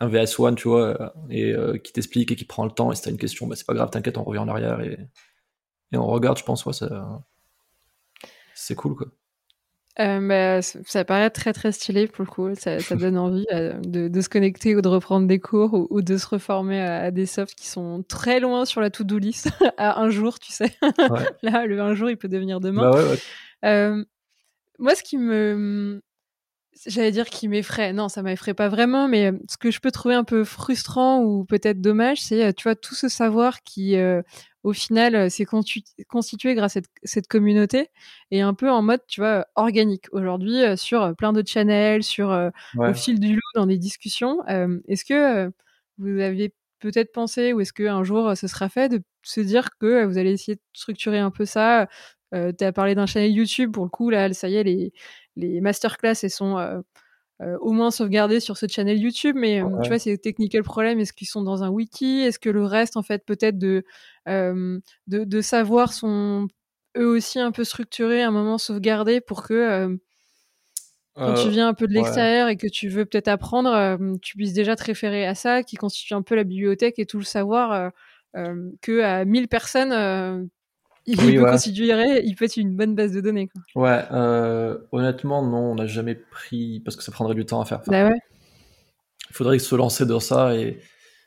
un 0.00 0.08
VS1, 0.08 0.54
tu 0.56 0.68
vois, 0.68 1.14
et 1.30 1.54
qui 1.82 1.92
t'explique 1.92 2.30
et 2.32 2.36
qui 2.36 2.44
prend 2.44 2.64
le 2.64 2.70
temps, 2.70 2.92
et 2.92 2.96
si 2.96 3.02
t'as 3.02 3.10
une 3.10 3.18
question, 3.18 3.46
bah, 3.46 3.56
c'est 3.56 3.66
pas 3.66 3.74
grave, 3.74 3.90
t'inquiète, 3.90 4.18
on 4.18 4.24
revient 4.24 4.40
en 4.40 4.48
arrière 4.48 4.80
et, 4.80 4.98
et 5.92 5.96
on 5.96 6.06
regarde, 6.06 6.38
je 6.38 6.44
pense, 6.44 6.66
ouais, 6.66 6.72
ça... 6.72 7.20
c'est 8.54 8.74
cool, 8.74 8.94
quoi. 8.96 9.08
Euh, 10.00 10.20
bah, 10.20 10.62
ça 10.62 11.04
paraît 11.04 11.30
très 11.30 11.52
très 11.52 11.72
stylé 11.72 12.06
pour 12.06 12.24
le 12.24 12.30
coup. 12.30 12.54
Ça, 12.54 12.78
ça 12.78 12.94
donne 12.94 13.18
envie 13.18 13.46
euh, 13.52 13.74
de, 13.80 14.06
de, 14.06 14.20
se 14.20 14.28
connecter 14.28 14.76
ou 14.76 14.80
de 14.80 14.88
reprendre 14.88 15.26
des 15.26 15.40
cours 15.40 15.74
ou, 15.74 15.88
ou 15.90 16.02
de 16.02 16.16
se 16.16 16.26
reformer 16.26 16.80
à, 16.80 17.10
des 17.10 17.26
softs 17.26 17.56
qui 17.56 17.66
sont 17.66 18.04
très 18.06 18.38
loin 18.38 18.64
sur 18.64 18.80
la 18.80 18.90
to-do 18.90 19.18
list 19.18 19.50
à 19.76 20.00
un 20.00 20.10
jour, 20.10 20.38
tu 20.38 20.52
sais. 20.52 20.72
Ouais. 20.82 21.26
Là, 21.42 21.66
le 21.66 21.80
un 21.80 21.94
jour, 21.94 22.10
il 22.10 22.16
peut 22.16 22.28
devenir 22.28 22.60
demain. 22.60 22.90
Bah 22.90 22.96
ouais, 22.96 23.10
ouais. 23.10 23.18
Euh, 23.64 24.04
moi, 24.78 24.94
ce 24.94 25.02
qui 25.02 25.18
me. 25.18 26.00
J'allais 26.86 27.10
dire 27.10 27.26
qui 27.26 27.48
m'effraie. 27.48 27.92
Non, 27.92 28.08
ça 28.08 28.22
m'effraie 28.22 28.54
pas 28.54 28.68
vraiment, 28.68 29.08
mais 29.08 29.32
ce 29.50 29.56
que 29.56 29.72
je 29.72 29.80
peux 29.80 29.90
trouver 29.90 30.14
un 30.14 30.22
peu 30.22 30.44
frustrant 30.44 31.20
ou 31.24 31.44
peut-être 31.44 31.80
dommage, 31.80 32.20
c'est, 32.20 32.54
tu 32.54 32.62
vois, 32.62 32.76
tout 32.76 32.94
ce 32.94 33.08
savoir 33.08 33.64
qui, 33.64 33.96
au 34.64 34.72
final, 34.72 35.14
euh, 35.14 35.28
c'est 35.28 35.44
constitué 35.44 36.54
grâce 36.54 36.76
à 36.76 36.80
cette, 37.04 37.28
communauté 37.28 37.88
et 38.30 38.40
un 38.40 38.54
peu 38.54 38.70
en 38.70 38.82
mode, 38.82 39.00
tu 39.06 39.20
vois, 39.20 39.46
organique. 39.54 40.06
Aujourd'hui, 40.12 40.62
euh, 40.62 40.76
sur 40.76 41.02
euh, 41.02 41.12
plein 41.12 41.32
de 41.32 41.46
channels, 41.46 42.02
sur 42.02 42.30
au 42.76 42.94
fil 42.94 43.20
du 43.20 43.34
loup, 43.34 43.40
dans 43.54 43.66
des 43.66 43.78
discussions. 43.78 44.44
est-ce 44.88 45.04
que 45.04 45.50
vous 45.98 46.20
avez 46.20 46.54
peut-être 46.80 47.12
pensé 47.12 47.52
ou 47.52 47.60
est-ce 47.60 47.72
qu'un 47.72 48.04
jour 48.04 48.36
ce 48.36 48.46
sera 48.46 48.68
fait 48.68 48.88
de 48.88 49.02
se 49.22 49.40
dire 49.40 49.70
que 49.80 50.04
vous 50.04 50.18
allez 50.18 50.32
essayer 50.32 50.56
de 50.56 50.60
structurer 50.72 51.18
un 51.18 51.30
peu 51.30 51.44
ça 51.44 51.88
Tu 52.32 52.64
as 52.64 52.72
parlé 52.72 52.94
d'un 52.94 53.06
channel 53.06 53.32
YouTube, 53.32 53.72
pour 53.72 53.84
le 53.84 53.90
coup, 53.90 54.10
là, 54.10 54.32
ça 54.32 54.48
y 54.48 54.56
est, 54.56 54.64
les, 54.64 54.92
les 55.38 55.60
masterclass, 55.60 56.14
elles 56.22 56.30
sont 56.30 56.58
euh, 56.58 56.80
au 57.60 57.72
moins 57.72 57.90
sauvegarder 57.90 58.40
sur 58.40 58.56
ce 58.56 58.66
channel 58.66 58.98
YouTube. 58.98 59.36
Mais 59.38 59.62
euh, 59.62 59.68
tu 59.82 59.88
vois, 59.88 59.98
c'est 59.98 60.16
technical 60.18 60.62
problème. 60.62 60.98
Est-ce 61.00 61.12
qu'ils 61.12 61.28
sont 61.28 61.42
dans 61.42 61.62
un 61.62 61.68
wiki? 61.68 62.20
Est-ce 62.20 62.38
que 62.38 62.50
le 62.50 62.64
reste, 62.64 62.96
en 62.96 63.02
fait, 63.02 63.24
peut-être 63.24 63.58
de, 63.58 63.84
euh, 64.28 64.80
de, 65.06 65.24
de, 65.24 65.40
savoir 65.40 65.92
sont 65.92 66.48
eux 66.96 67.06
aussi 67.06 67.38
un 67.38 67.52
peu 67.52 67.64
structurés, 67.64 68.22
à 68.22 68.28
un 68.28 68.32
moment 68.32 68.58
sauvegardés 68.58 69.20
pour 69.20 69.42
que 69.42 69.98
quand 71.14 71.34
tu 71.34 71.48
viens 71.48 71.68
un 71.68 71.74
peu 71.74 71.88
de 71.88 71.92
l'extérieur 71.92 72.48
et 72.48 72.56
que 72.56 72.68
tu 72.68 72.88
veux 72.88 73.04
peut-être 73.04 73.26
apprendre, 73.26 73.98
tu 74.22 74.36
puisses 74.36 74.52
déjà 74.52 74.76
te 74.76 74.84
référer 74.84 75.26
à 75.26 75.34
ça, 75.34 75.64
qui 75.64 75.74
constitue 75.74 76.14
un 76.14 76.22
peu 76.22 76.36
la 76.36 76.44
bibliothèque 76.44 76.98
et 76.98 77.06
tout 77.06 77.18
le 77.18 77.24
savoir 77.24 77.90
que 78.34 79.02
à 79.02 79.24
1000 79.24 79.48
personnes 79.48 80.48
il, 81.08 81.36
peut 81.36 81.50
considérer, 81.50 82.22
il 82.24 82.34
peut 82.34 82.44
être 82.44 82.56
une 82.56 82.76
bonne 82.76 82.94
base 82.94 83.12
de 83.12 83.20
données. 83.20 83.48
Quoi. 83.48 83.82
Ouais, 83.82 84.04
euh, 84.12 84.78
honnêtement, 84.92 85.42
non, 85.42 85.72
on 85.72 85.74
n'a 85.74 85.86
jamais 85.86 86.14
pris 86.14 86.80
parce 86.80 86.96
que 86.96 87.02
ça 87.02 87.12
prendrait 87.12 87.34
du 87.34 87.46
temps 87.46 87.60
à 87.60 87.64
faire. 87.64 87.82
bah 87.86 88.08
ouais. 88.08 88.20
Il 89.30 89.36
faudrait 89.36 89.58
se 89.58 89.74
lancer 89.74 90.06
dans 90.06 90.20
ça 90.20 90.54
et, 90.54 90.80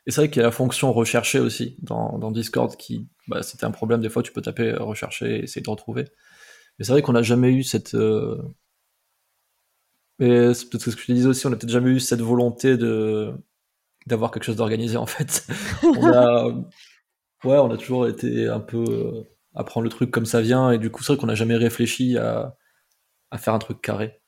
et 0.06 0.10
c'est 0.10 0.20
vrai 0.20 0.30
qu'il 0.30 0.38
y 0.38 0.42
a 0.42 0.46
la 0.46 0.52
fonction 0.52 0.92
rechercher 0.92 1.38
aussi 1.38 1.76
dans, 1.82 2.18
dans 2.18 2.32
Discord 2.32 2.74
qui, 2.76 3.08
bah, 3.28 3.42
c'était 3.42 3.64
un 3.64 3.70
problème. 3.70 4.00
Des 4.00 4.08
fois, 4.08 4.22
tu 4.22 4.32
peux 4.32 4.42
taper 4.42 4.70
euh, 4.70 4.82
rechercher 4.82 5.36
et 5.36 5.42
essayer 5.44 5.62
de 5.62 5.70
retrouver. 5.70 6.04
Mais 6.78 6.84
c'est 6.84 6.92
vrai 6.92 7.02
qu'on 7.02 7.12
n'a 7.12 7.22
jamais 7.22 7.52
eu 7.52 7.62
cette. 7.62 7.94
Euh... 7.94 8.42
Et 10.18 10.54
c'est 10.54 10.68
peut-être 10.68 10.90
ce 10.90 10.96
que 10.96 11.02
je 11.02 11.06
te 11.06 11.12
disais 11.12 11.28
aussi, 11.28 11.46
on 11.46 11.50
n'a 11.50 11.56
peut-être 11.56 11.70
jamais 11.70 11.90
eu 11.90 12.00
cette 12.00 12.20
volonté 12.20 12.76
de 12.76 13.32
d'avoir 14.06 14.32
quelque 14.32 14.44
chose 14.44 14.56
d'organisé 14.56 14.96
en 14.96 15.06
fait. 15.06 15.46
on 15.84 16.06
a, 16.06 16.48
ouais, 17.44 17.58
on 17.58 17.70
a 17.70 17.76
toujours 17.76 18.08
été 18.08 18.48
un 18.48 18.60
peu 18.60 19.24
à 19.54 19.64
prendre 19.64 19.84
le 19.84 19.90
truc 19.90 20.10
comme 20.10 20.26
ça 20.26 20.40
vient. 20.40 20.70
Et 20.70 20.78
du 20.78 20.90
coup, 20.90 21.02
c'est 21.02 21.12
vrai 21.12 21.20
qu'on 21.20 21.26
n'a 21.26 21.34
jamais 21.34 21.56
réfléchi 21.56 22.16
à, 22.18 22.56
faire 23.38 23.54
un 23.54 23.58
truc 23.58 23.80
carré. 23.80 24.20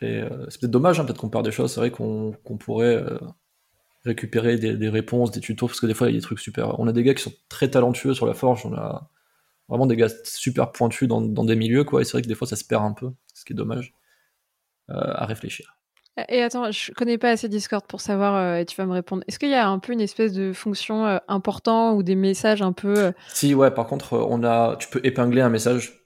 Et 0.00 0.20
euh, 0.20 0.46
c'est 0.48 0.60
peut-être 0.60 0.72
dommage, 0.72 0.98
hein, 0.98 1.04
peut-être 1.04 1.20
qu'on 1.20 1.30
perd 1.30 1.44
des 1.44 1.52
choses. 1.52 1.72
C'est 1.72 1.80
vrai 1.80 1.90
qu'on 1.90 2.34
pourrait 2.58 2.96
euh, 2.96 3.18
récupérer 4.04 4.56
des, 4.56 4.76
des, 4.76 4.88
réponses, 4.88 5.30
des 5.30 5.40
tutos, 5.40 5.68
parce 5.68 5.80
que 5.80 5.86
des 5.86 5.94
fois, 5.94 6.08
il 6.08 6.14
y 6.14 6.16
a 6.16 6.18
des 6.18 6.24
trucs 6.24 6.40
super. 6.40 6.78
On 6.80 6.88
a 6.88 6.92
des 6.92 7.02
gars 7.02 7.14
qui 7.14 7.22
sont 7.22 7.32
très 7.48 7.70
talentueux 7.70 8.14
sur 8.14 8.26
la 8.26 8.34
forge. 8.34 8.66
On 8.66 8.74
a 8.74 9.10
vraiment 9.68 9.86
des 9.86 9.96
gars 9.96 10.08
super 10.24 10.72
pointus 10.72 11.08
dans, 11.08 11.20
dans 11.20 11.44
des 11.44 11.56
milieux, 11.56 11.84
quoi. 11.84 12.00
Et 12.00 12.04
c'est 12.04 12.12
vrai 12.12 12.22
que 12.22 12.28
des 12.28 12.34
fois, 12.34 12.46
ça 12.46 12.56
se 12.56 12.64
perd 12.64 12.84
un 12.84 12.92
peu, 12.92 13.12
ce 13.34 13.44
qui 13.44 13.52
est 13.52 13.56
dommage 13.56 13.94
euh, 14.90 14.94
à 14.96 15.26
réfléchir. 15.26 15.76
Et 16.28 16.42
attends, 16.42 16.70
je 16.70 16.92
connais 16.92 17.16
pas 17.16 17.30
assez 17.30 17.48
Discord 17.48 17.86
pour 17.86 18.02
savoir, 18.02 18.34
euh, 18.34 18.58
et 18.58 18.66
tu 18.66 18.76
vas 18.76 18.84
me 18.84 18.92
répondre. 18.92 19.22
Est-ce 19.28 19.38
qu'il 19.38 19.48
y 19.48 19.54
a 19.54 19.66
un 19.66 19.78
peu 19.78 19.94
une 19.94 20.00
espèce 20.00 20.32
de 20.32 20.52
fonction 20.52 21.06
euh, 21.06 21.18
important 21.26 21.94
ou 21.94 22.02
des 22.02 22.16
messages 22.16 22.60
un 22.60 22.72
peu. 22.72 22.94
Euh, 22.98 23.12
si, 23.32 23.54
ouais, 23.54 23.70
par 23.70 23.86
contre, 23.86 24.18
on 24.18 24.44
a, 24.44 24.76
tu 24.76 24.88
peux 24.88 25.00
épingler 25.04 25.40
un 25.40 25.48
message. 25.48 26.04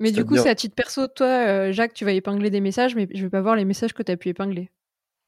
Mais 0.00 0.10
du 0.10 0.24
coup, 0.24 0.36
c'est 0.36 0.48
à 0.48 0.56
titre 0.56 0.74
perso. 0.74 1.06
Toi, 1.06 1.70
Jacques, 1.70 1.94
tu 1.94 2.04
vas 2.04 2.10
épingler 2.12 2.50
des 2.50 2.60
messages, 2.60 2.96
mais 2.96 3.06
je 3.14 3.22
vais 3.22 3.30
pas 3.30 3.40
voir 3.40 3.54
les 3.54 3.64
messages 3.64 3.94
que 3.94 4.02
tu 4.02 4.10
as 4.10 4.16
pu 4.16 4.28
épingler. 4.28 4.70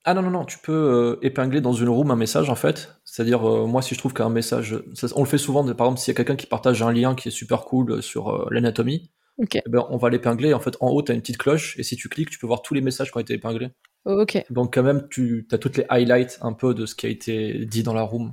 Ah 0.05 0.13
non, 0.13 0.23
non, 0.23 0.31
non, 0.31 0.45
tu 0.45 0.59
peux 0.59 1.19
épingler 1.23 1.61
dans 1.61 1.73
une 1.73 1.89
room 1.89 2.11
un 2.11 2.17
message 2.17 2.51
en 2.51 2.57
fait. 2.57 2.97
C'est-à-dire, 3.05 3.43
moi, 3.43 3.81
si 3.81 3.95
je 3.95 4.01
trouve 4.01 4.13
qu'un 4.13 4.29
message. 4.29 4.77
on 5.15 5.21
le 5.21 5.29
fait 5.29 5.39
souvent, 5.39 5.65
par 5.75 5.87
exemple, 5.87 6.01
s'il 6.01 6.13
y 6.13 6.15
a 6.15 6.17
quelqu'un 6.17 6.35
qui 6.35 6.49
partage 6.49 6.83
un 6.83 6.93
lien 6.93 7.15
qui 7.15 7.29
est 7.29 7.33
super 7.33 7.65
cool 7.65 8.03
sur 8.03 8.51
l'anatomie, 8.51 9.13
eh 9.55 9.61
ben, 9.69 9.87
on 9.89 9.99
va 9.99 10.11
l'épingler. 10.11 10.53
En 10.53 10.61
fait, 10.61 10.77
en 10.81 10.89
haut, 10.89 11.03
tu 11.03 11.13
as 11.13 11.15
une 11.15 11.21
petite 11.21 11.39
cloche, 11.39 11.79
et 11.79 11.85
si 11.85 11.95
tu 11.95 12.09
cliques, 12.09 12.31
tu 12.31 12.41
peux 12.41 12.49
voir 12.49 12.63
tous 12.63 12.75
les 12.75 12.81
messages 12.81 13.13
qui 13.13 13.17
ont 13.17 13.21
été 13.21 13.35
épinglés. 13.35 13.71
Ok. 14.07 14.45
Donc 14.51 14.73
quand 14.73 14.85
même, 14.85 15.09
tu 15.09 15.47
as 15.51 15.59
toutes 15.59 15.77
les 15.77 15.87
highlights 15.89 16.39
un 16.41 16.53
peu 16.53 16.75
de 16.75 16.87
ce 16.87 16.95
qui 16.95 17.07
a 17.07 17.09
été 17.09 17.67
dit 17.67 17.83
dans 17.83 17.93
la 17.93 18.03
room. 18.03 18.33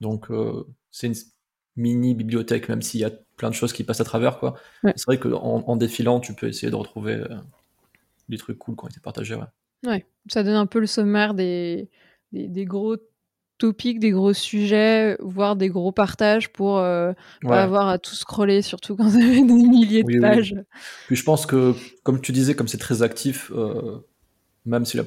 Donc 0.00 0.30
euh, 0.30 0.66
c'est 0.90 1.06
une 1.06 1.14
mini 1.76 2.14
bibliothèque, 2.14 2.68
même 2.68 2.82
s'il 2.82 3.00
y 3.00 3.04
a 3.04 3.10
plein 3.36 3.48
de 3.48 3.54
choses 3.54 3.72
qui 3.72 3.84
passent 3.84 4.00
à 4.00 4.04
travers. 4.04 4.38
quoi. 4.38 4.54
C'est 4.82 5.06
vrai 5.06 5.18
qu'en 5.18 5.62
en 5.66 5.76
défilant, 5.76 6.18
tu 6.18 6.34
peux 6.34 6.48
essayer 6.48 6.70
de 6.70 6.76
retrouver 6.76 7.14
euh, 7.14 7.28
des 8.28 8.38
trucs 8.38 8.58
cool 8.58 8.74
qui 8.74 8.84
ont 8.84 8.88
été 8.88 9.00
partagés. 9.00 9.36
Ouais. 9.36 9.46
ouais. 9.86 10.06
Ça 10.28 10.42
donne 10.42 10.56
un 10.56 10.66
peu 10.66 10.80
le 10.80 10.86
sommaire 10.88 11.32
des, 11.34 11.88
des, 12.32 12.64
gros 12.64 12.96
topics, 13.58 14.00
des 14.00 14.10
gros 14.10 14.32
sujets, 14.32 15.16
voire 15.20 15.54
des 15.54 15.68
gros 15.68 15.92
partages 15.92 16.52
pour 16.52 16.78
euh, 16.78 17.12
pas 17.42 17.62
avoir 17.62 17.86
à 17.86 17.98
tout 17.98 18.16
scroller, 18.16 18.62
surtout 18.62 18.96
quand 18.96 19.04
vous 19.08 19.16
avez 19.16 19.42
des 19.42 19.52
milliers 19.52 20.02
de 20.02 20.20
pages. 20.20 20.56
Puis 21.06 21.14
je 21.14 21.22
pense 21.22 21.46
que, 21.46 21.74
comme 22.02 22.20
tu 22.20 22.32
disais, 22.32 22.56
comme 22.56 22.68
c'est 22.68 22.78
très 22.78 23.02
actif, 23.02 23.52
même 24.66 24.84
si 24.84 24.96
la, 24.96 25.04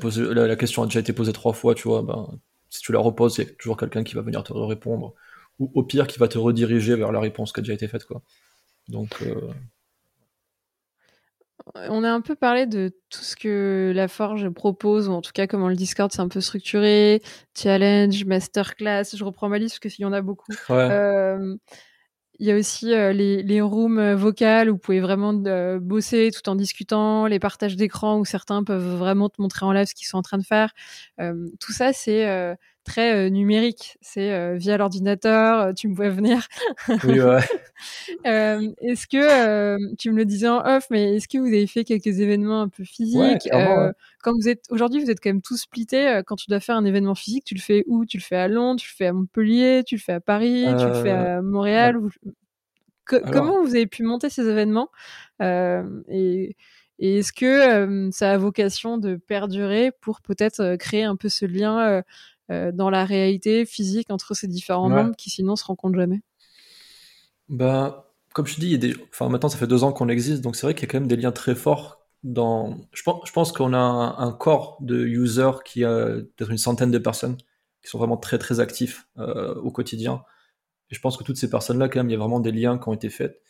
la, 0.47 0.55
question 0.55 0.83
a 0.83 0.85
déjà 0.85 0.99
été 0.99 1.13
posée 1.13 1.33
trois 1.33 1.53
fois, 1.53 1.75
tu 1.75 1.87
vois, 1.87 2.01
ben, 2.01 2.27
si 2.69 2.81
tu 2.81 2.91
la 2.91 2.99
reposes, 2.99 3.37
il 3.37 3.45
y 3.45 3.47
a 3.47 3.51
toujours 3.53 3.77
quelqu'un 3.77 4.03
qui 4.03 4.15
va 4.15 4.21
venir 4.21 4.43
te 4.43 4.53
répondre, 4.53 5.13
ou 5.59 5.71
au 5.75 5.83
pire, 5.83 6.07
qui 6.07 6.19
va 6.19 6.27
te 6.27 6.37
rediriger 6.37 6.95
vers 6.95 7.11
la 7.11 7.19
réponse 7.19 7.53
qui 7.53 7.59
a 7.59 7.63
déjà 7.63 7.73
été 7.73 7.87
faite, 7.87 8.05
quoi. 8.05 8.21
Donc. 8.87 9.21
Euh, 9.21 9.51
on 11.75 12.03
a 12.03 12.11
un 12.11 12.21
peu 12.21 12.35
parlé 12.35 12.65
de 12.65 12.91
tout 13.09 13.21
ce 13.21 13.35
que 13.35 13.93
la 13.95 14.07
Forge 14.07 14.49
propose, 14.49 15.07
ou 15.07 15.13
en 15.13 15.21
tout 15.21 15.31
cas 15.31 15.47
comment 15.47 15.69
le 15.69 15.75
Discord 15.75 16.11
c'est 16.11 16.19
un 16.19 16.27
peu 16.27 16.41
structuré, 16.41 17.21
challenge, 17.55 18.25
masterclass, 18.25 19.15
je 19.15 19.23
reprends 19.23 19.49
ma 19.49 19.59
liste 19.59 19.79
parce 19.81 19.95
qu'il 19.95 20.03
y 20.03 20.05
en 20.05 20.13
a 20.13 20.21
beaucoup. 20.21 20.51
Euh, 20.69 21.55
il 22.39 22.47
y 22.47 22.51
a 22.51 22.55
aussi 22.55 22.93
euh, 22.93 23.13
les, 23.13 23.43
les 23.43 23.61
rooms 23.61 23.99
euh, 23.99 24.15
vocales 24.15 24.69
où 24.69 24.73
vous 24.73 24.79
pouvez 24.79 24.99
vraiment 24.99 25.33
euh, 25.45 25.79
bosser 25.79 26.31
tout 26.31 26.47
en 26.49 26.55
discutant, 26.55 27.27
les 27.27 27.39
partages 27.39 27.75
d'écran 27.75 28.17
où 28.19 28.25
certains 28.25 28.63
peuvent 28.63 28.97
vraiment 28.97 29.29
te 29.29 29.41
montrer 29.41 29.65
en 29.65 29.71
live 29.71 29.85
ce 29.87 29.93
qu'ils 29.95 30.07
sont 30.07 30.17
en 30.17 30.21
train 30.23 30.37
de 30.37 30.43
faire. 30.45 30.73
tout 31.59 31.71
ça, 31.73 31.93
c'est 31.93 32.25
très 32.83 33.15
euh, 33.15 33.29
numérique. 33.29 33.97
C'est 34.01 34.31
euh, 34.31 34.55
via 34.55 34.77
l'ordinateur, 34.77 35.59
euh, 35.59 35.73
tu 35.73 35.87
me 35.87 35.95
vois 35.95 36.09
venir. 36.09 36.47
Oui, 37.03 37.19
ouais. 37.19 37.39
est-ce 38.23 39.07
que, 39.07 39.95
tu 39.95 40.11
me 40.11 40.17
le 40.17 40.25
disais 40.25 40.47
en 40.47 40.59
off, 40.65 40.87
mais 40.89 41.15
est-ce 41.15 41.27
que 41.27 41.37
vous 41.37 41.47
avez 41.47 41.67
fait 41.67 41.83
quelques 41.83 42.19
événements 42.19 42.61
un 42.61 42.69
peu 42.69 42.83
physiques 42.83 43.49
Quand 44.21 44.33
vous 44.35 44.47
êtes 44.47 44.65
aujourd'hui, 44.69 45.03
vous 45.03 45.09
êtes 45.09 45.19
quand 45.19 45.29
même 45.29 45.41
tous 45.41 45.57
splittés. 45.57 46.21
Quand 46.25 46.35
tu 46.35 46.49
dois 46.49 46.59
faire 46.59 46.75
un 46.75 46.85
événement 46.85 47.15
physique, 47.15 47.43
tu 47.45 47.55
le 47.55 47.61
fais 47.61 47.83
où? 47.87 48.05
Tu 48.05 48.17
le 48.17 48.23
fais 48.23 48.37
à 48.37 48.47
Londres, 48.47 48.79
tu 48.79 48.89
le 48.91 48.95
fais 48.95 49.07
à 49.07 49.13
Montpellier, 49.13 49.83
tu 49.85 49.95
le 49.95 50.01
fais 50.01 50.13
à 50.13 50.19
Paris, 50.19 50.65
tu 50.77 50.85
le 50.85 50.93
fais 50.93 51.11
à 51.11 51.41
Montréal. 51.41 51.99
Comment 53.05 53.63
vous 53.63 53.75
avez 53.75 53.87
pu 53.87 54.03
monter 54.03 54.29
ces 54.29 54.47
événements? 54.47 54.89
Et 55.41 56.55
et 56.99 57.17
est-ce 57.17 57.33
que 57.33 58.09
ça 58.11 58.31
a 58.31 58.37
vocation 58.37 58.97
de 58.97 59.15
perdurer 59.15 59.91
pour 59.99 60.21
peut-être 60.21 60.75
créer 60.77 61.03
un 61.03 61.15
peu 61.15 61.27
ce 61.27 61.45
lien 61.45 62.03
dans 62.49 62.89
la 62.89 63.05
réalité 63.05 63.65
physique 63.65 64.09
entre 64.09 64.33
ces 64.33 64.47
différents 64.47 64.89
membres 64.89 65.15
qui 65.15 65.29
sinon 65.29 65.55
se 65.55 65.63
rencontrent 65.63 65.97
jamais 65.97 66.21
Ben, 67.49 68.03
comme 68.33 68.45
je 68.45 68.55
te 68.55 68.59
dis, 68.59 68.67
il 68.67 68.71
y 68.71 68.75
a 68.75 68.77
des... 68.77 68.95
enfin, 69.11 69.29
maintenant 69.29 69.49
ça 69.49 69.57
fait 69.57 69.67
deux 69.67 69.83
ans 69.83 69.93
qu'on 69.93 70.09
existe, 70.09 70.41
donc 70.41 70.55
c'est 70.55 70.67
vrai 70.67 70.75
qu'il 70.75 70.87
y 70.87 70.89
a 70.89 70.91
quand 70.91 70.99
même 70.99 71.07
des 71.07 71.15
liens 71.15 71.31
très 71.31 71.55
forts 71.55 72.05
dans. 72.23 72.77
Je 72.93 73.03
pense, 73.03 73.21
je 73.25 73.31
pense 73.31 73.51
qu'on 73.51 73.73
a 73.73 73.77
un, 73.77 74.31
corps 74.31 74.77
de 74.81 75.05
users 75.05 75.63
qui 75.65 75.83
a 75.83 75.95
peut-être 76.35 76.51
une 76.51 76.57
centaine 76.57 76.91
de 76.91 76.97
personnes 76.97 77.37
qui 77.81 77.89
sont 77.89 77.97
vraiment 77.97 78.17
très 78.17 78.37
très 78.37 78.59
actifs 78.59 79.07
au 79.17 79.71
quotidien. 79.71 80.23
Et 80.89 80.95
je 80.95 81.01
pense 81.01 81.17
que 81.17 81.23
toutes 81.23 81.37
ces 81.37 81.49
personnes-là, 81.49 81.89
quand 81.89 81.99
même, 81.99 82.09
il 82.09 82.13
y 82.13 82.15
a 82.15 82.19
vraiment 82.19 82.39
des 82.39 82.51
liens 82.51 82.77
qui 82.77 82.87
ont 82.87 82.93
été 82.93 83.09
faits. 83.09 83.41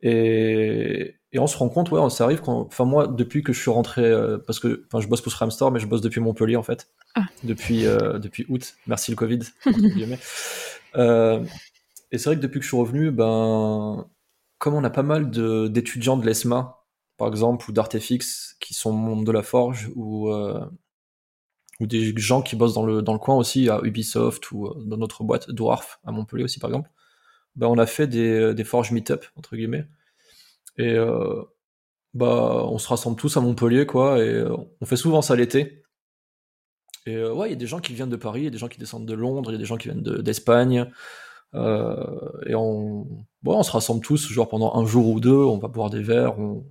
Et, 0.00 1.16
et 1.32 1.38
on 1.38 1.46
se 1.46 1.56
rend 1.56 1.70
compte, 1.70 1.90
ouais, 1.90 2.10
ça 2.10 2.24
arrive 2.24 2.42
quand. 2.42 2.60
Enfin, 2.60 2.84
moi, 2.84 3.06
depuis 3.06 3.42
que 3.42 3.54
je 3.54 3.60
suis 3.60 3.70
rentré, 3.70 4.04
euh, 4.04 4.36
parce 4.38 4.60
que 4.60 4.84
enfin, 4.86 5.00
je 5.00 5.08
bosse 5.08 5.22
pour 5.22 5.32
Store, 5.32 5.72
mais 5.72 5.80
je 5.80 5.86
bosse 5.86 6.02
depuis 6.02 6.20
Montpellier, 6.20 6.56
en 6.56 6.62
fait. 6.62 6.88
Ah. 7.14 7.24
Depuis, 7.42 7.86
euh, 7.86 8.18
depuis 8.18 8.44
août. 8.50 8.74
Merci 8.86 9.10
le 9.10 9.16
Covid. 9.16 9.40
euh, 10.96 11.42
et 12.10 12.18
c'est 12.18 12.24
vrai 12.26 12.36
que 12.36 12.42
depuis 12.42 12.58
que 12.58 12.64
je 12.64 12.68
suis 12.68 12.76
revenu, 12.76 13.10
ben, 13.10 14.06
comme 14.58 14.74
on 14.74 14.84
a 14.84 14.90
pas 14.90 15.02
mal 15.02 15.30
d'étudiants 15.70 16.18
de, 16.18 16.26
l'ESMA, 16.26 16.84
par 17.16 17.28
exemple, 17.28 17.70
ou 17.70 17.72
d'Artefix, 17.72 18.56
qui 18.60 18.74
sont 18.74 18.92
monde 18.92 19.24
de 19.24 19.32
la 19.32 19.42
forge, 19.42 19.90
ou, 19.94 20.28
euh, 20.28 20.62
ou 21.80 21.86
des 21.86 22.12
gens 22.18 22.42
qui 22.42 22.56
bossent 22.56 22.74
dans 22.74 22.84
le, 22.84 23.00
dans 23.00 23.14
le 23.14 23.18
coin 23.18 23.36
aussi, 23.36 23.70
à 23.70 23.80
Ubisoft, 23.82 24.52
ou 24.52 24.68
dans 24.84 24.98
notre 24.98 25.24
boîte, 25.24 25.50
Dwarf, 25.50 25.98
à 26.04 26.12
Montpellier 26.12 26.44
aussi, 26.44 26.60
par 26.60 26.68
exemple, 26.68 26.90
ben, 27.56 27.68
on 27.68 27.78
a 27.78 27.86
fait 27.86 28.06
des, 28.06 28.52
des 28.52 28.64
forges 28.64 28.92
meet-up, 28.92 29.24
entre 29.36 29.56
guillemets 29.56 29.86
et 30.78 30.94
euh, 30.94 31.42
bah, 32.14 32.64
on 32.66 32.78
se 32.78 32.88
rassemble 32.88 33.16
tous 33.16 33.36
à 33.36 33.40
Montpellier, 33.40 33.86
quoi, 33.86 34.18
et 34.18 34.28
euh, 34.28 34.56
on 34.80 34.86
fait 34.86 34.96
souvent 34.96 35.22
ça 35.22 35.36
l'été. 35.36 35.82
Et 37.06 37.16
euh, 37.16 37.32
ouais, 37.32 37.48
il 37.48 37.50
y 37.50 37.54
a 37.54 37.58
des 37.58 37.66
gens 37.66 37.80
qui 37.80 37.94
viennent 37.94 38.10
de 38.10 38.16
Paris, 38.16 38.42
il 38.42 38.44
y 38.44 38.48
a 38.48 38.50
des 38.50 38.58
gens 38.58 38.68
qui 38.68 38.78
descendent 38.78 39.06
de 39.06 39.14
Londres, 39.14 39.50
il 39.50 39.54
y 39.54 39.56
a 39.56 39.58
des 39.58 39.64
gens 39.64 39.76
qui 39.76 39.88
viennent 39.88 40.02
d'Espagne. 40.02 40.90
et 41.54 42.54
on, 42.54 43.06
bon, 43.42 43.58
on 43.58 43.62
se 43.62 43.72
rassemble 43.72 44.04
tous, 44.04 44.28
genre 44.28 44.48
pendant 44.48 44.74
un 44.76 44.86
jour 44.86 45.08
ou 45.08 45.20
deux, 45.20 45.32
on 45.32 45.58
va 45.58 45.68
boire 45.68 45.90
des 45.90 46.02
verres, 46.02 46.38
on, 46.38 46.66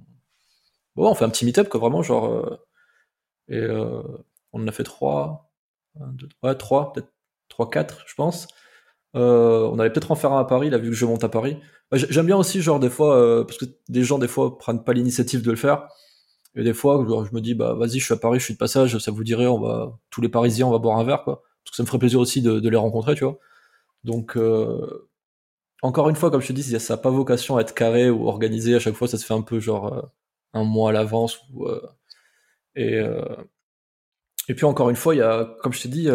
bon, 0.95 1.09
on 1.09 1.15
fait 1.15 1.25
un 1.25 1.29
petit 1.29 1.45
meet-up, 1.45 1.69
quoi, 1.69 1.79
vraiment, 1.79 2.01
genre. 2.03 2.59
et 3.49 3.67
on 4.53 4.63
en 4.63 4.67
a 4.67 4.71
fait 4.71 4.83
trois, 4.83 5.51
deux, 5.95 6.29
trois, 6.57 6.93
peut-être 6.93 7.11
trois, 7.49 7.69
quatre, 7.69 8.03
je 8.07 8.15
pense. 8.15 8.47
On 9.13 9.79
allait 9.79 9.91
peut-être 9.91 10.11
en 10.11 10.15
faire 10.15 10.31
un 10.33 10.39
à 10.39 10.45
Paris, 10.45 10.69
là, 10.69 10.77
vu 10.77 10.89
que 10.89 10.95
je 10.95 11.05
monte 11.05 11.23
à 11.23 11.29
Paris. 11.29 11.57
Bah, 11.91 11.97
j'aime 11.97 12.25
bien 12.25 12.37
aussi, 12.37 12.61
genre, 12.61 12.79
des 12.79 12.89
fois, 12.89 13.17
euh, 13.17 13.43
parce 13.43 13.57
que 13.57 13.65
des 13.89 14.03
gens, 14.03 14.17
des 14.17 14.29
fois, 14.29 14.57
prennent 14.57 14.83
pas 14.83 14.93
l'initiative 14.93 15.41
de 15.41 15.51
le 15.51 15.57
faire. 15.57 15.87
Et 16.55 16.63
des 16.63 16.73
fois, 16.73 17.05
je 17.29 17.35
me 17.35 17.41
dis, 17.41 17.53
bah, 17.53 17.73
vas-y, 17.73 17.99
je 17.99 18.05
suis 18.05 18.13
à 18.13 18.17
Paris, 18.17 18.39
je 18.39 18.45
suis 18.45 18.53
de 18.53 18.59
passage, 18.59 18.97
ça 18.97 19.11
vous 19.11 19.23
dirait, 19.23 19.47
on 19.47 19.59
va, 19.59 19.99
tous 20.09 20.21
les 20.21 20.29
Parisiens, 20.29 20.67
on 20.67 20.71
va 20.71 20.79
boire 20.79 20.97
un 20.97 21.03
verre, 21.03 21.23
quoi. 21.23 21.43
Parce 21.63 21.71
que 21.71 21.75
ça 21.77 21.83
me 21.83 21.87
ferait 21.87 21.99
plaisir 21.99 22.19
aussi 22.19 22.41
de, 22.41 22.67
les 22.69 22.77
rencontrer, 22.77 23.15
tu 23.15 23.25
vois. 23.25 23.39
Donc, 24.03 24.37
euh, 24.37 25.09
encore 25.81 26.09
une 26.09 26.15
fois, 26.15 26.31
comme 26.31 26.41
je 26.41 26.47
te 26.47 26.53
dis, 26.53 26.63
ça 26.63 26.93
n'a 26.95 26.97
pas 26.97 27.09
vocation 27.09 27.57
à 27.57 27.61
être 27.61 27.73
carré 27.73 28.09
ou 28.09 28.27
organisé. 28.27 28.75
À 28.75 28.79
chaque 28.79 28.95
fois, 28.95 29.07
ça 29.07 29.17
se 29.17 29.25
fait 29.25 29.33
un 29.33 29.41
peu, 29.41 29.59
genre, 29.59 29.93
euh, 29.93 30.01
un 30.53 30.63
mois 30.63 30.91
à 30.91 30.93
l'avance. 30.93 31.39
Et, 32.75 33.01
et 34.47 34.55
puis, 34.55 34.65
encore 34.65 34.89
une 34.89 34.95
fois, 34.95 35.15
il 35.15 35.19
y 35.19 35.21
a, 35.21 35.55
comme 35.61 35.73
je 35.73 35.81
t'ai 35.81 35.89
dit, 35.89 36.09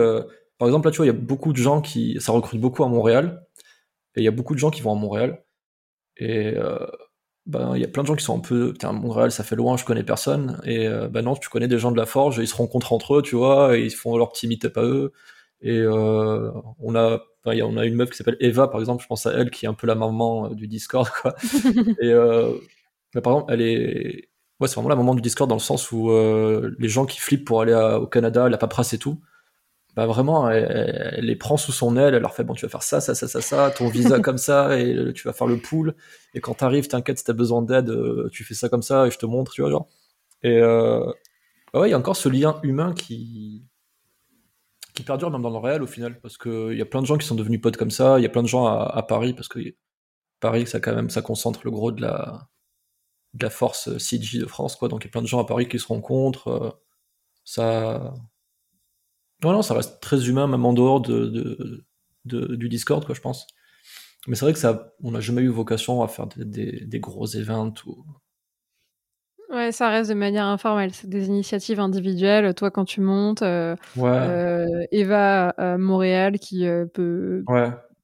par 0.59 0.69
exemple, 0.69 0.89
là, 0.89 0.91
tu 0.93 0.99
vois, 0.99 1.07
il 1.07 1.11
y 1.11 1.17
a 1.17 1.19
beaucoup 1.19 1.53
de 1.53 1.59
gens 1.59 1.81
qui, 1.81 2.17
ça 2.21 2.33
recrute 2.33 2.61
beaucoup 2.61 2.85
à 2.85 2.89
Montréal. 2.89 3.47
Et 4.17 4.23
il 4.23 4.25
y 4.25 4.29
a 4.29 4.33
beaucoup 4.33 4.55
de 4.55 4.59
gens 4.59 4.71
qui 4.71 4.83
vont 4.83 4.93
à 4.93 4.95
Montréal. 4.95 5.45
Et 6.17 6.55
euh, 6.57 6.79
ben, 7.47 7.77
il 7.77 7.83
y 7.83 7.85
a 7.85 7.89
plein 7.89 8.03
de 8.03 8.09
gens 8.09 8.17
qui 8.17 8.25
sont 8.25 8.37
un 8.39 8.41
peu, 8.41 8.73
putain, 8.73 8.93
Montréal, 8.93 9.31
ça 9.31 9.45
fait 9.45 9.57
loin, 9.57 9.77
je 9.77 9.85
connais 9.85 10.05
personne. 10.05 10.61
Et 10.65 10.89
euh, 10.89 11.09
ben 11.09 11.23
non, 11.23 11.37
tu 11.37 11.49
connais 11.51 11.69
des 11.69 11.79
gens 11.79 11.93
de 11.93 11.99
la 11.99 12.07
Forge, 12.07 12.39
ils 12.39 12.49
se 12.49 12.57
rencontrent 12.57 12.93
entre 12.93 13.17
eux, 13.17 13.23
tu 13.23 13.37
vois, 13.37 13.77
et 13.79 13.83
ils 13.85 13.91
font 13.91 14.17
leur 14.17 14.33
petit 14.33 14.49
meet-up 14.49 14.77
à 14.79 14.83
eux. 14.83 15.13
Et 15.61 15.79
euh, 15.79 16.51
on 16.81 16.95
a, 16.97 17.21
on 17.45 17.77
a 17.77 17.85
une 17.85 17.95
meuf 17.95 18.11
qui 18.11 18.17
s'appelle 18.17 18.37
Eva, 18.41 18.69
par 18.69 18.81
exemple, 18.81 19.03
je 19.03 19.09
pense 19.09 19.27
à 19.27 19.33
elle, 19.33 19.51
qui 19.51 19.67
est 19.67 19.69
un 19.69 19.75
peu 19.75 19.87
la 19.87 19.95
maman 19.95 20.49
du 20.51 20.69
Discord, 20.69 21.09
quoi. 21.23 21.35
et 22.01 22.15
mais 23.15 23.23
par 23.23 23.33
exemple, 23.35 23.53
elle 23.53 23.63
est, 23.63 24.29
ouais, 24.61 24.69
c'est 24.69 24.75
vraiment 24.75 24.89
la 24.91 24.97
maman 24.97 25.15
du 25.15 25.23
Discord 25.23 25.49
dans 25.49 25.57
le 25.57 25.61
sens 25.61 25.93
où 25.93 26.11
les 26.79 26.89
gens 26.89 27.07
qui 27.07 27.21
flippent 27.21 27.45
pour 27.47 27.63
aller 27.63 27.75
au 27.75 28.07
Canada, 28.07 28.49
la 28.49 28.59
paperasse 28.59 28.93
et 28.95 28.99
tout, 28.99 29.21
bah 29.97 30.07
vraiment, 30.07 30.51
elle, 30.51 31.25
les 31.25 31.37
prend 31.37 31.57
sous 31.57 31.73
son 31.73 31.97
aile, 31.97 32.15
elle 32.15 32.21
leur 32.21 32.35
fait 32.35 32.45
bon, 32.45 32.53
tu 32.55 32.67
vas 32.67 32.71
faire 32.71 32.83
ça, 32.83 33.01
ça, 33.01 33.15
ça, 33.15 33.27
ça, 33.29 33.41
ça, 33.41 33.71
ton 33.71 33.89
visa 33.89 34.21
comme 34.21 34.37
ça, 34.39 34.79
et 34.79 35.13
tu 35.15 35.27
vas 35.27 35.33
faire 35.33 35.47
le 35.47 35.57
pool. 35.57 35.97
Et 36.35 36.41
quand 36.41 36.55
t'arrives, 36.55 36.87
t'inquiète, 36.87 37.19
si 37.19 37.25
t'as 37.25 37.33
besoin 37.33 37.63
d'aide, 37.63 37.89
euh, 37.89 38.29
tu 38.31 38.45
fais 38.45 38.55
ça 38.55 38.69
comme 38.69 38.83
ça, 38.83 39.07
et 39.07 39.11
je 39.11 39.19
te 39.19 39.25
montre, 39.27 39.53
tu 39.53 39.63
vois, 39.63 39.71
genre. 39.71 39.89
Et 40.43 40.59
euh, 40.59 41.01
bah 41.73 41.81
ouais, 41.81 41.89
il 41.89 41.93
y 41.93 41.95
a 41.95 41.99
encore 41.99 42.17
ce 42.17 42.29
lien 42.29 42.61
humain 42.63 42.95
qui 42.95 43.65
qui 44.95 45.03
perdure 45.03 45.31
même 45.31 45.43
dans 45.43 45.51
le 45.51 45.59
réel 45.59 45.83
au 45.83 45.87
final, 45.87 46.19
parce 46.21 46.39
que 46.39 46.73
il 46.73 46.79
y 46.79 46.83
a 46.83 46.87
plein 46.87 47.03
de 47.03 47.07
gens 47.07 47.19
qui 47.19 47.27
sont 47.27 47.35
devenus 47.35 47.61
potes 47.61 47.77
comme 47.77 47.91
ça. 47.91 48.19
Il 48.19 48.23
y 48.23 48.27
a 48.27 48.31
plein 48.31 48.43
de 48.43 48.49
gens 48.49 48.67
à, 48.67 49.03
Paris, 49.03 49.35
parce 49.35 49.49
que 49.49 49.61
Paris, 50.41 50.67
ça 50.67 50.81
quand 50.81 50.95
même, 50.95 51.11
ça 51.11 51.23
concentre 51.23 51.61
le 51.65 51.71
gros 51.71 51.93
de 51.93 52.03
la 52.03 52.49
de 53.35 53.45
la 53.45 53.51
force 53.51 53.99
CG 53.99 54.39
de 54.39 54.47
France, 54.47 54.77
quoi. 54.77 54.89
Donc 54.89 55.05
il 55.05 55.09
y 55.09 55.11
a 55.11 55.13
plein 55.13 55.23
de 55.23 55.27
gens 55.27 55.41
à 55.41 55.47
Paris 55.47 55.69
qui 55.69 55.79
se 55.79 55.87
rencontrent. 55.89 56.49
Euh, 56.49 56.71
ça 57.45 58.15
non, 59.43 59.53
non, 59.53 59.63
ça 59.63 59.75
reste 59.75 60.01
très 60.01 60.29
humain, 60.29 60.47
même 60.47 60.65
en 60.65 60.73
dehors 60.73 61.01
de, 61.01 61.85
du 62.25 62.69
Discord, 62.69 63.05
quoi, 63.05 63.15
je 63.15 63.21
pense. 63.21 63.47
Mais 64.27 64.35
c'est 64.35 64.45
vrai 64.45 64.53
que 64.53 64.59
ça, 64.59 64.93
on 65.03 65.13
n'a 65.13 65.21
jamais 65.21 65.43
eu 65.43 65.49
vocation 65.49 66.03
à 66.03 66.09
faire 66.09 66.27
des, 66.37 67.01
gros 67.01 67.27
events 67.27 67.75
ou. 67.87 68.05
Ouais, 69.51 69.71
ça 69.71 69.89
reste 69.89 70.11
de 70.11 70.15
manière 70.15 70.47
informelle. 70.47 70.93
C'est 70.93 71.09
des 71.09 71.27
initiatives 71.27 71.79
individuelles. 71.79 72.53
Toi, 72.55 72.73
quand 72.73 72.85
tu 72.85 73.01
montes, 73.01 73.43
euh, 73.43 73.77
euh, 73.99 74.67
Eva 74.91 75.51
à 75.51 75.79
Montréal 75.79 76.41
qui 76.41 76.67
euh, 76.67 76.85
peut 76.87 77.45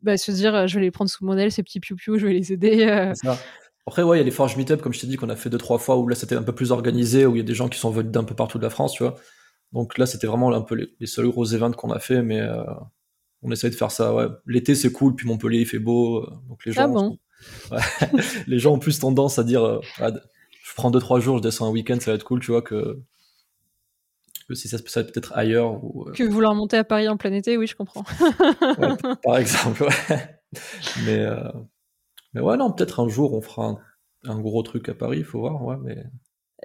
bah, 0.03 0.17
se 0.17 0.31
dire 0.31 0.69
je 0.69 0.77
vais 0.77 0.83
les 0.83 0.91
prendre 0.93 1.11
sous 1.11 1.25
mon 1.25 1.37
aile, 1.37 1.51
ces 1.51 1.65
petits 1.65 1.81
piou 1.81 1.97
je 1.99 2.27
vais 2.27 2.33
les 2.33 2.53
aider. 2.53 3.13
Après, 3.85 4.05
ouais, 4.05 4.17
il 4.17 4.21
y 4.21 4.23
a 4.23 4.25
les 4.25 4.31
Forge 4.31 4.57
Meetup, 4.57 4.81
comme 4.81 4.93
je 4.93 5.01
t'ai 5.01 5.09
dit, 5.09 5.17
qu'on 5.17 5.29
a 5.29 5.35
fait 5.35 5.51
deux, 5.51 5.59
trois 5.59 5.79
fois, 5.79 5.97
où 5.97 6.07
là 6.07 6.15
c'était 6.15 6.37
un 6.37 6.45
peu 6.45 6.55
plus 6.55 6.71
organisé, 6.71 7.27
où 7.27 7.35
il 7.35 7.39
y 7.39 7.41
a 7.41 7.45
des 7.45 7.55
gens 7.55 7.69
qui 7.69 7.81
sont 7.81 7.91
venus 7.91 8.13
d'un 8.13 8.23
peu 8.23 8.37
partout 8.37 8.59
de 8.59 8.63
la 8.63 8.71
France, 8.71 8.93
tu 8.93 9.03
vois. 9.03 9.17
Donc 9.73 9.97
là, 9.99 10.07
c'était 10.07 10.27
vraiment 10.27 10.53
un 10.53 10.61
peu 10.61 10.89
les, 10.99 11.07
seuls 11.07 11.29
gros 11.29 11.47
events 11.47 11.73
qu'on 11.73 11.91
a 11.91 11.99
fait, 11.99 12.23
mais 12.23 12.41
euh, 12.41 12.63
on 13.43 13.51
essaye 13.51 13.71
de 13.71 13.75
faire 13.75 13.91
ça. 13.91 14.15
Ouais. 14.15 14.27
L'été, 14.47 14.75
c'est 14.75 14.93
cool, 14.93 15.15
puis 15.15 15.27
Montpellier, 15.27 15.61
il 15.61 15.67
fait 15.67 15.79
beau, 15.79 16.19
euh, 16.19 16.31
donc 16.49 16.65
les 16.65 16.73
gens, 16.73 17.17
ah 17.71 17.79
les 18.47 18.59
gens 18.59 18.75
ont 18.75 18.79
plus 18.79 18.99
tendance 18.99 19.39
à 19.39 19.45
dire, 19.45 19.65
euh, 19.65 19.81
ah, 19.99 20.11
je 20.63 20.75
prends 20.75 20.91
deux 20.91 21.01
trois 21.01 21.21
jours, 21.21 21.39
je 21.39 21.43
descends 21.43 21.69
un 21.69 21.71
week-end, 21.71 21.99
ça 22.01 22.11
va 22.11 22.17
être 22.17 22.25
cool, 22.25 22.41
tu 22.41 22.51
vois 22.51 22.63
que 22.63 23.01
que 24.49 24.55
si 24.55 24.69
ça 24.69 24.77
se 24.77 24.83
passe 24.83 24.95
peut-être 24.95 25.33
ailleurs 25.37 25.83
ou 25.85 26.11
que 26.13 26.25
vouloir 26.25 26.55
monter 26.55 26.77
à 26.77 26.85
Paris 26.85 27.09
en 27.09 27.17
plein 27.17 27.33
été, 27.33 27.57
oui, 27.57 27.67
je 27.67 27.77
comprends. 27.77 28.03
par 29.23 29.39
exemple, 29.39 29.85
ouais. 29.85 30.41
Mais 31.07 31.27
mais 32.35 32.41
ouais, 32.41 32.57
non, 32.57 32.73
peut-être 32.73 33.01
un 33.01 33.09
jour 33.09 33.35
on 33.35 33.41
fera 33.41 33.67
un, 33.67 33.79
un 34.25 34.41
gros 34.41 34.63
truc 34.63 34.89
à 34.89 34.95
Paris, 34.95 35.19
il 35.19 35.25
faut 35.25 35.41
voir, 35.41 35.63
ouais, 35.63 35.77
mais 35.81 36.05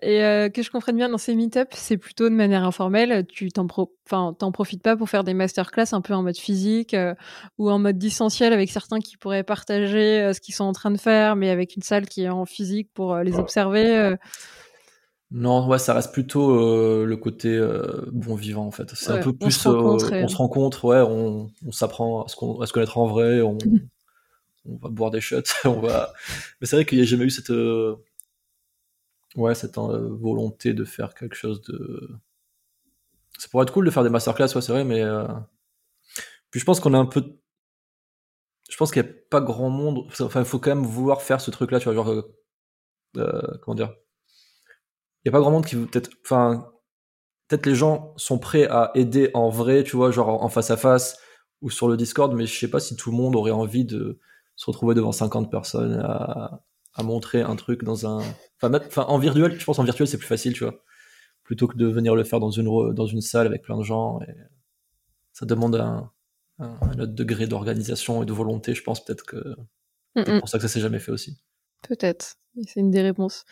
et 0.01 0.23
euh, 0.23 0.49
que 0.49 0.61
je 0.61 0.69
comprenne 0.69 0.95
bien, 0.95 1.09
dans 1.09 1.17
ces 1.17 1.33
meet-ups, 1.33 1.75
c'est 1.75 1.97
plutôt 1.97 2.29
de 2.29 2.35
manière 2.35 2.63
informelle. 2.63 3.25
Tu 3.27 3.49
t'en, 3.49 3.65
profites 3.65 4.83
pas 4.83 4.95
pour 4.95 5.09
faire 5.09 5.23
des 5.23 5.33
masterclass 5.33 5.87
un 5.93 6.01
peu 6.01 6.13
en 6.13 6.21
mode 6.21 6.37
physique 6.37 6.93
euh, 6.93 7.15
ou 7.57 7.71
en 7.71 7.79
mode 7.79 7.97
distanciel 7.97 8.53
avec 8.53 8.69
certains 8.69 8.99
qui 8.99 9.17
pourraient 9.17 9.43
partager 9.43 10.21
euh, 10.21 10.33
ce 10.33 10.41
qu'ils 10.41 10.53
sont 10.53 10.65
en 10.65 10.73
train 10.73 10.91
de 10.91 10.99
faire, 10.99 11.35
mais 11.35 11.49
avec 11.49 11.75
une 11.75 11.81
salle 11.81 12.05
qui 12.05 12.23
est 12.23 12.29
en 12.29 12.45
physique 12.45 12.89
pour 12.93 13.17
les 13.17 13.37
observer. 13.37 14.15
Non, 15.29 15.67
ouais, 15.67 15.79
ça 15.79 15.93
reste 15.93 16.13
plutôt 16.13 17.03
le 17.03 17.17
côté 17.17 17.59
bon 18.11 18.35
vivant 18.35 18.67
en 18.67 18.71
fait. 18.71 18.91
C'est 18.93 19.11
un 19.11 19.17
peu 19.17 19.33
plus. 19.33 19.65
On 19.65 20.27
se 20.27 20.37
rencontre, 20.37 20.85
ouais, 20.85 21.01
on, 21.01 21.49
s'apprend 21.71 22.23
à, 22.23 22.27
se 22.27 22.71
connaître 22.71 22.97
en 22.99 23.07
vrai, 23.07 23.41
on, 23.41 23.57
on 24.65 24.77
va 24.77 24.89
boire 24.89 25.09
des 25.09 25.21
shots, 25.21 25.41
on 25.65 25.81
va. 25.81 26.13
Mais 26.61 26.67
c'est 26.67 26.75
vrai 26.75 26.85
qu'il 26.85 26.99
n'y 26.99 27.03
a 27.03 27.07
jamais 27.07 27.25
eu 27.25 27.29
cette 27.31 27.51
ouais, 29.37 29.55
cette 29.55 29.77
euh, 29.77 30.09
volonté 30.09 30.73
de 30.73 30.83
faire 30.83 31.13
quelque 31.13 31.35
chose 31.35 31.61
de. 31.61 32.09
Ça 33.37 33.47
pourrait 33.49 33.63
être 33.63 33.73
cool 33.73 33.85
de 33.85 33.91
faire 33.91 34.03
des 34.03 34.09
masterclass, 34.09 34.53
ouais, 34.55 34.61
c'est 34.61 34.71
vrai, 34.71 34.83
mais. 34.83 35.01
Euh, 35.01 35.27
puis 36.51 36.59
je 36.59 36.65
pense 36.65 36.79
qu'on 36.79 36.93
est 36.93 36.97
un 36.97 37.05
peu. 37.05 37.23
Je 38.69 38.75
pense 38.75 38.91
qu'il 38.91 39.01
n'y 39.01 39.09
a 39.09 39.13
pas 39.29 39.39
grand 39.41 39.69
monde. 39.69 40.07
Enfin, 40.19 40.41
il 40.41 40.45
faut 40.45 40.59
quand 40.59 40.75
même 40.75 40.85
vouloir 40.85 41.21
faire 41.21 41.39
ce 41.39 41.51
truc-là, 41.51 41.79
tu 41.79 41.85
vois, 41.85 41.93
genre. 41.93 42.09
Euh, 43.17 43.41
comment 43.61 43.75
dire 43.75 43.93
Il 45.23 45.29
n'y 45.29 45.29
a 45.29 45.31
pas 45.31 45.39
grand 45.39 45.51
monde 45.51 45.65
qui 45.65 45.75
veut 45.75 45.85
peut-être. 45.85 46.09
Enfin, 46.23 46.71
peut-être 47.47 47.65
les 47.65 47.75
gens 47.75 48.13
sont 48.17 48.39
prêts 48.39 48.67
à 48.67 48.91
aider 48.95 49.31
en 49.33 49.49
vrai, 49.49 49.83
tu 49.83 49.95
vois, 49.95 50.11
genre 50.11 50.43
en 50.43 50.49
face 50.49 50.71
à 50.71 50.77
face 50.77 51.19
ou 51.61 51.69
sur 51.69 51.87
le 51.87 51.97
Discord, 51.97 52.33
mais 52.35 52.45
je 52.45 52.59
sais 52.59 52.69
pas 52.69 52.79
si 52.79 52.95
tout 52.95 53.11
le 53.11 53.17
monde 53.17 53.35
aurait 53.35 53.51
envie 53.51 53.85
de 53.85 54.19
se 54.55 54.65
retrouver 54.65 54.95
devant 54.95 55.11
50 55.11 55.49
personnes 55.49 55.99
à, 56.03 56.61
à 56.97 57.03
montrer 57.03 57.41
un 57.41 57.55
truc 57.55 57.83
dans 57.83 58.07
un. 58.07 58.23
Enfin, 58.61 59.03
en 59.03 59.17
virtuel, 59.19 59.57
je 59.59 59.63
pense 59.63 59.79
en 59.79 59.83
virtuel 59.83 60.07
c'est 60.07 60.17
plus 60.17 60.27
facile, 60.27 60.53
tu 60.53 60.63
vois. 60.63 60.83
Plutôt 61.43 61.67
que 61.67 61.77
de 61.77 61.85
venir 61.85 62.15
le 62.15 62.23
faire 62.23 62.39
dans 62.39 62.51
une, 62.51 62.93
dans 62.93 63.05
une 63.05 63.21
salle 63.21 63.47
avec 63.47 63.61
plein 63.61 63.77
de 63.77 63.83
gens. 63.83 64.19
Et 64.21 64.35
ça 65.31 65.45
demande 65.45 65.75
un, 65.75 66.11
un, 66.59 66.99
autre 66.99 67.13
degré 67.13 67.47
d'organisation 67.47 68.23
et 68.23 68.25
de 68.25 68.33
volonté, 68.33 68.73
je 68.73 68.83
pense 68.83 69.03
peut-être 69.05 69.25
que 69.25 69.55
c'est 70.15 70.39
pour 70.39 70.49
ça 70.49 70.57
que 70.57 70.63
ça 70.63 70.67
s'est 70.67 70.79
jamais 70.79 70.99
fait 70.99 71.11
aussi. 71.11 71.37
Peut-être, 71.87 72.37
c'est 72.65 72.79
une 72.79 72.89
des 72.89 73.03
réponses. 73.03 73.45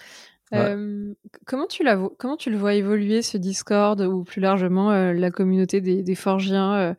comment, 0.51 1.67
tu 1.67 1.85
comment 2.17 2.37
tu 2.37 2.49
le 2.49 2.57
vois 2.57 2.73
évoluer 2.73 3.21
ce 3.21 3.37
Discord 3.37 4.01
ou 4.01 4.23
plus 4.23 4.41
largement 4.41 4.91
la 4.91 5.31
communauté 5.31 5.79
des, 5.79 6.01
des 6.01 6.15
forgiens 6.15 6.95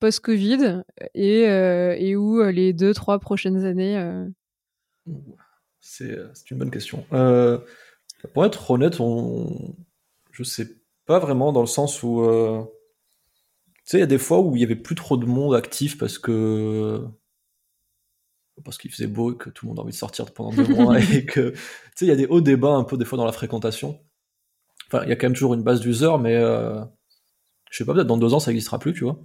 post-Covid 0.00 0.82
et, 1.14 1.44
et 1.44 2.16
où 2.16 2.42
les 2.42 2.74
deux, 2.74 2.92
trois 2.92 3.18
prochaines 3.18 3.64
années 3.64 3.96
C'est 5.80 6.50
une 6.50 6.58
bonne 6.58 6.70
question. 6.70 7.04
pour 8.32 8.44
être 8.44 8.70
honnête, 8.70 9.00
on... 9.00 9.74
je 10.30 10.42
sais 10.42 10.68
pas 11.06 11.18
vraiment 11.18 11.52
dans 11.52 11.60
le 11.60 11.66
sens 11.66 12.02
où 12.02 12.24
tu 13.84 13.90
sais, 13.90 13.96
il 13.96 14.00
y 14.00 14.04
a 14.04 14.06
des 14.06 14.18
fois 14.18 14.40
où 14.40 14.54
il 14.54 14.60
y 14.60 14.64
avait 14.64 14.76
plus 14.76 14.94
trop 14.94 15.16
de 15.16 15.26
monde 15.26 15.56
actif 15.56 15.98
parce 15.98 16.18
que 16.18 17.04
parce 18.64 18.78
qu'il 18.78 18.92
faisait 18.92 19.08
beau 19.08 19.32
et 19.32 19.36
que 19.36 19.50
tout 19.50 19.66
le 19.66 19.70
monde 19.70 19.80
a 19.80 19.82
envie 19.82 19.92
de 19.92 19.96
sortir 19.96 20.32
pendant 20.32 20.50
deux 20.50 20.68
mois 20.68 21.00
et 21.12 21.24
que 21.24 21.50
tu 21.50 21.58
sais, 21.96 22.04
il 22.04 22.08
y 22.08 22.12
a 22.12 22.16
des 22.16 22.26
hauts 22.26 22.40
débats 22.40 22.74
un 22.74 22.84
peu 22.84 22.96
des 22.96 23.04
fois 23.04 23.18
dans 23.18 23.24
la 23.24 23.32
fréquentation. 23.32 23.98
Enfin, 24.86 25.02
il 25.04 25.08
y 25.08 25.12
a 25.12 25.16
quand 25.16 25.26
même 25.26 25.32
toujours 25.32 25.54
une 25.54 25.64
base 25.64 25.80
d'users, 25.80 26.18
mais 26.18 26.36
euh, 26.36 26.80
je 27.70 27.78
sais 27.78 27.84
pas, 27.84 27.94
peut-être 27.94 28.06
dans 28.06 28.18
deux 28.18 28.34
ans 28.34 28.40
ça 28.40 28.52
n'existera 28.52 28.78
plus, 28.78 28.92
tu 28.92 29.02
vois. 29.02 29.18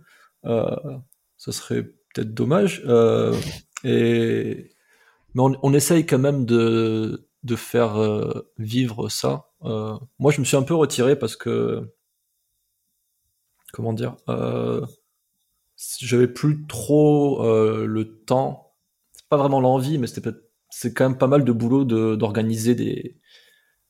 Euh, 0.46 0.98
ça 1.38 1.52
serait 1.52 1.84
peut-être 1.84 2.34
dommage. 2.34 2.82
Euh, 2.86 3.36
et 3.84 4.72
mais 5.38 5.44
on, 5.44 5.56
on, 5.62 5.74
essaye 5.74 6.06
quand 6.08 6.18
même 6.18 6.46
de 6.46 7.30
de 7.44 7.56
faire 7.56 8.02
euh, 8.02 8.52
vivre 8.58 9.08
ça. 9.08 9.46
Euh, 9.64 9.94
moi, 10.18 10.32
je 10.32 10.40
me 10.40 10.46
suis 10.46 10.58
un 10.58 10.64
peu 10.64 10.74
retiré 10.74 11.16
parce 11.16 11.36
que 11.36 11.94
comment 13.72 13.94
dire, 13.94 14.16
euh, 14.28 14.84
j'avais 16.00 16.28
plus 16.28 16.66
trop 16.66 17.46
euh, 17.46 17.86
le 17.86 18.18
temps, 18.24 18.74
c'est 19.14 19.28
pas 19.30 19.38
vraiment 19.38 19.62
l'envie, 19.62 20.00
mais 20.00 20.08
c'était 20.08 20.32
c'est 20.72 20.94
quand 20.96 21.08
même 21.08 21.18
pas 21.20 21.28
mal 21.28 21.44
de 21.44 21.52
boulot 21.52 21.86
d'organiser 22.16 22.74
des 22.74 23.18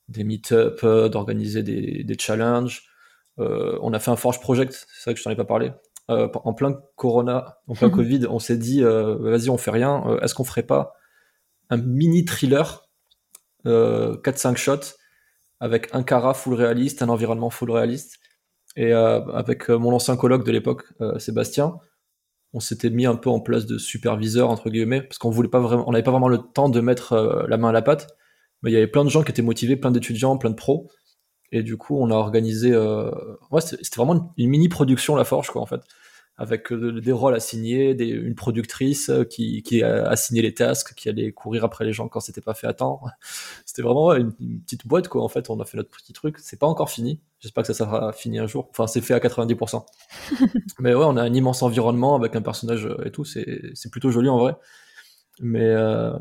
des 0.09 0.25
meet-up, 0.25 0.81
euh, 0.83 1.07
d'organiser 1.07 1.63
des, 1.63 2.03
des 2.03 2.17
challenges. 2.19 2.89
On 3.37 3.93
a 3.93 3.99
fait 3.99 4.11
un 4.11 4.17
Forge 4.17 4.41
Project, 4.41 4.73
c'est 4.73 5.05
vrai 5.05 5.13
que 5.13 5.19
je 5.19 5.23
t'en 5.23 5.29
ai 5.29 5.35
pas 5.35 5.45
parlé. 5.45 5.71
En 6.09 6.53
plein 6.53 6.81
Corona, 6.95 7.59
en 7.67 7.75
plein 7.75 7.89
Covid, 7.91 8.25
on 8.27 8.39
s'est 8.39 8.57
dit, 8.57 8.81
vas-y, 8.81 9.49
on 9.49 9.57
fait 9.57 9.71
rien. 9.71 10.17
Est-ce 10.21 10.33
qu'on 10.35 10.43
ferait 10.43 10.63
pas? 10.63 10.97
Un 11.69 11.77
mini 11.77 12.25
thriller, 12.25 12.87
4-5 13.65 14.55
shots, 14.57 14.95
avec 15.59 15.89
un 15.93 16.03
cara 16.03 16.33
full 16.33 16.53
réaliste, 16.53 17.01
un 17.01 17.09
environnement 17.09 17.49
full 17.49 17.71
réaliste, 17.71 18.19
et 18.77 18.93
euh, 18.93 19.25
avec 19.33 19.69
euh, 19.69 19.77
mon 19.77 19.91
ancien 19.91 20.15
colloque 20.15 20.45
de 20.45 20.51
l'époque, 20.51 20.83
euh, 21.01 21.17
Sébastien, 21.17 21.77
on 22.53 22.59
s'était 22.59 22.91
mis 22.91 23.07
un 23.07 23.15
peu 23.15 23.29
en 23.29 23.39
place 23.39 23.65
de 23.65 23.77
superviseur 23.77 24.49
entre 24.49 24.69
guillemets 24.69 25.01
parce 25.01 25.17
qu'on 25.17 25.31
voulait 25.31 25.49
pas 25.49 25.59
vraiment, 25.59 25.83
on 25.87 25.91
n'avait 25.91 26.03
pas 26.03 26.11
vraiment 26.11 26.29
le 26.29 26.37
temps 26.37 26.69
de 26.69 26.79
mettre 26.79 27.45
la 27.49 27.57
main 27.57 27.69
à 27.69 27.71
la 27.71 27.81
pâte. 27.81 28.07
Mais 28.61 28.71
il 28.71 28.73
y 28.73 28.77
avait 28.77 28.87
plein 28.87 29.03
de 29.03 29.09
gens 29.09 29.23
qui 29.23 29.31
étaient 29.31 29.41
motivés, 29.41 29.75
plein 29.75 29.91
d'étudiants, 29.91 30.37
plein 30.37 30.49
de 30.49 30.55
pros. 30.55 30.89
Et 31.51 31.61
du 31.61 31.77
coup, 31.77 31.97
on 31.99 32.09
a 32.09 32.15
organisé. 32.15 32.71
Euh... 32.71 33.11
Ouais, 33.51 33.61
c'était 33.61 33.97
vraiment 33.97 34.33
une, 34.37 34.49
mini 34.49 34.69
production 34.69 35.15
la 35.15 35.25
Forge 35.25 35.49
quoi 35.49 35.61
en 35.61 35.65
fait 35.65 35.81
avec 36.37 36.71
euh, 36.71 37.01
des 37.01 37.11
rôles 37.11 37.33
assignés, 37.33 37.95
des, 37.95 38.07
une 38.07 38.35
productrice 38.35 39.09
euh, 39.09 39.23
qui, 39.23 39.63
qui 39.63 39.81
a 39.81 40.07
assigné 40.07 40.43
les 40.43 40.53
tasks, 40.53 40.93
qui 40.93 41.09
allait 41.09 41.31
courir 41.31 41.63
après 41.63 41.83
les 41.83 41.93
gens 41.93 42.07
quand 42.07 42.19
c'était 42.19 42.41
pas 42.41 42.53
fait 42.53 42.67
à 42.67 42.73
temps. 42.73 43.01
C'était 43.65 43.81
vraiment 43.81 44.13
une, 44.13 44.33
petite 44.61 44.85
boîte 44.85 45.07
quoi. 45.07 45.23
En 45.23 45.29
fait, 45.29 45.49
on 45.49 45.59
a 45.59 45.65
fait 45.65 45.77
notre 45.77 45.89
petit 45.89 46.13
truc. 46.13 46.37
C'est 46.39 46.59
pas 46.59 46.67
encore 46.67 46.89
fini. 46.91 47.19
J'espère 47.39 47.63
que 47.63 47.73
ça 47.73 47.85
sera 47.85 48.13
fini 48.13 48.37
un 48.39 48.45
jour. 48.45 48.67
Enfin, 48.69 48.85
c'est 48.87 49.01
fait 49.01 49.15
à 49.15 49.19
90%. 49.19 49.83
Mais 50.79 50.93
ouais, 50.93 51.05
on 51.05 51.17
a 51.17 51.23
un 51.23 51.33
immense 51.33 51.63
environnement 51.63 52.15
avec 52.15 52.35
un 52.35 52.41
personnage 52.41 52.85
euh, 52.85 53.05
et 53.05 53.11
tout. 53.11 53.25
C'est 53.25 53.91
plutôt 53.91 54.11
joli 54.11 54.29
en 54.29 54.37
vrai. 54.37 54.55
Mais 55.39 55.65
euh, 55.65 56.13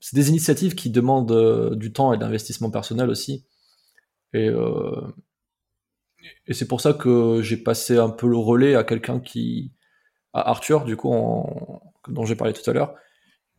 c'est 0.00 0.16
des 0.16 0.28
initiatives 0.28 0.74
qui 0.74 0.90
demandent 0.90 1.76
du 1.76 1.92
temps 1.92 2.12
et 2.12 2.16
de 2.16 2.22
l'investissement 2.22 2.70
personnel 2.70 3.10
aussi. 3.10 3.44
Et 4.34 4.48
euh, 4.48 5.00
et 6.46 6.54
c'est 6.54 6.68
pour 6.68 6.80
ça 6.80 6.92
que 6.92 7.40
j'ai 7.42 7.56
passé 7.56 7.98
un 7.98 8.10
peu 8.10 8.28
le 8.28 8.36
relais 8.36 8.74
à 8.74 8.84
quelqu'un 8.84 9.20
qui, 9.20 9.72
à 10.32 10.50
Arthur, 10.50 10.84
du 10.84 10.96
coup, 10.96 11.10
dont 12.08 12.24
j'ai 12.24 12.36
parlé 12.36 12.52
tout 12.52 12.68
à 12.68 12.72
l'heure, 12.72 12.94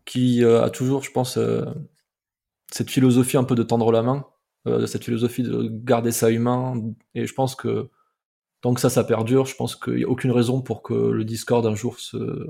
qui 0.06 0.44
euh, 0.44 0.64
a 0.64 0.69
toujours, 0.69 1.03
je 1.03 1.11
pense, 1.11 1.38
euh, 1.38 1.65
cette 2.72 2.90
philosophie 2.90 3.38
un 3.38 3.44
peu 3.44 3.56
de 3.56 3.64
tendre 3.64 3.91
la 3.91 4.03
main, 4.03 4.26
euh, 4.68 4.85
cette 4.85 5.06
philosophie 5.06 5.44
de 5.44 5.69
garder 5.72 6.11
ça 6.11 6.30
humain. 6.30 6.76
Et 7.15 7.26
je 7.26 7.34
pense 7.34 7.56
que 7.56 7.90
tant 8.61 8.73
que 8.73 8.81
ça, 8.81 8.90
ça 8.90 9.03
perdure, 9.03 9.45
je 9.45 9.56
pense 9.56 9.76
qu'il 9.76 9.95
n'y 9.95 10.03
a 10.03 10.10
aucune 10.10 10.31
raison 10.31 10.61
pour 10.61 10.84
que 10.84 10.94
le 10.94 11.26
Discord 11.26 11.65
un 11.65 11.76
jour 11.76 11.99
se 11.99 12.48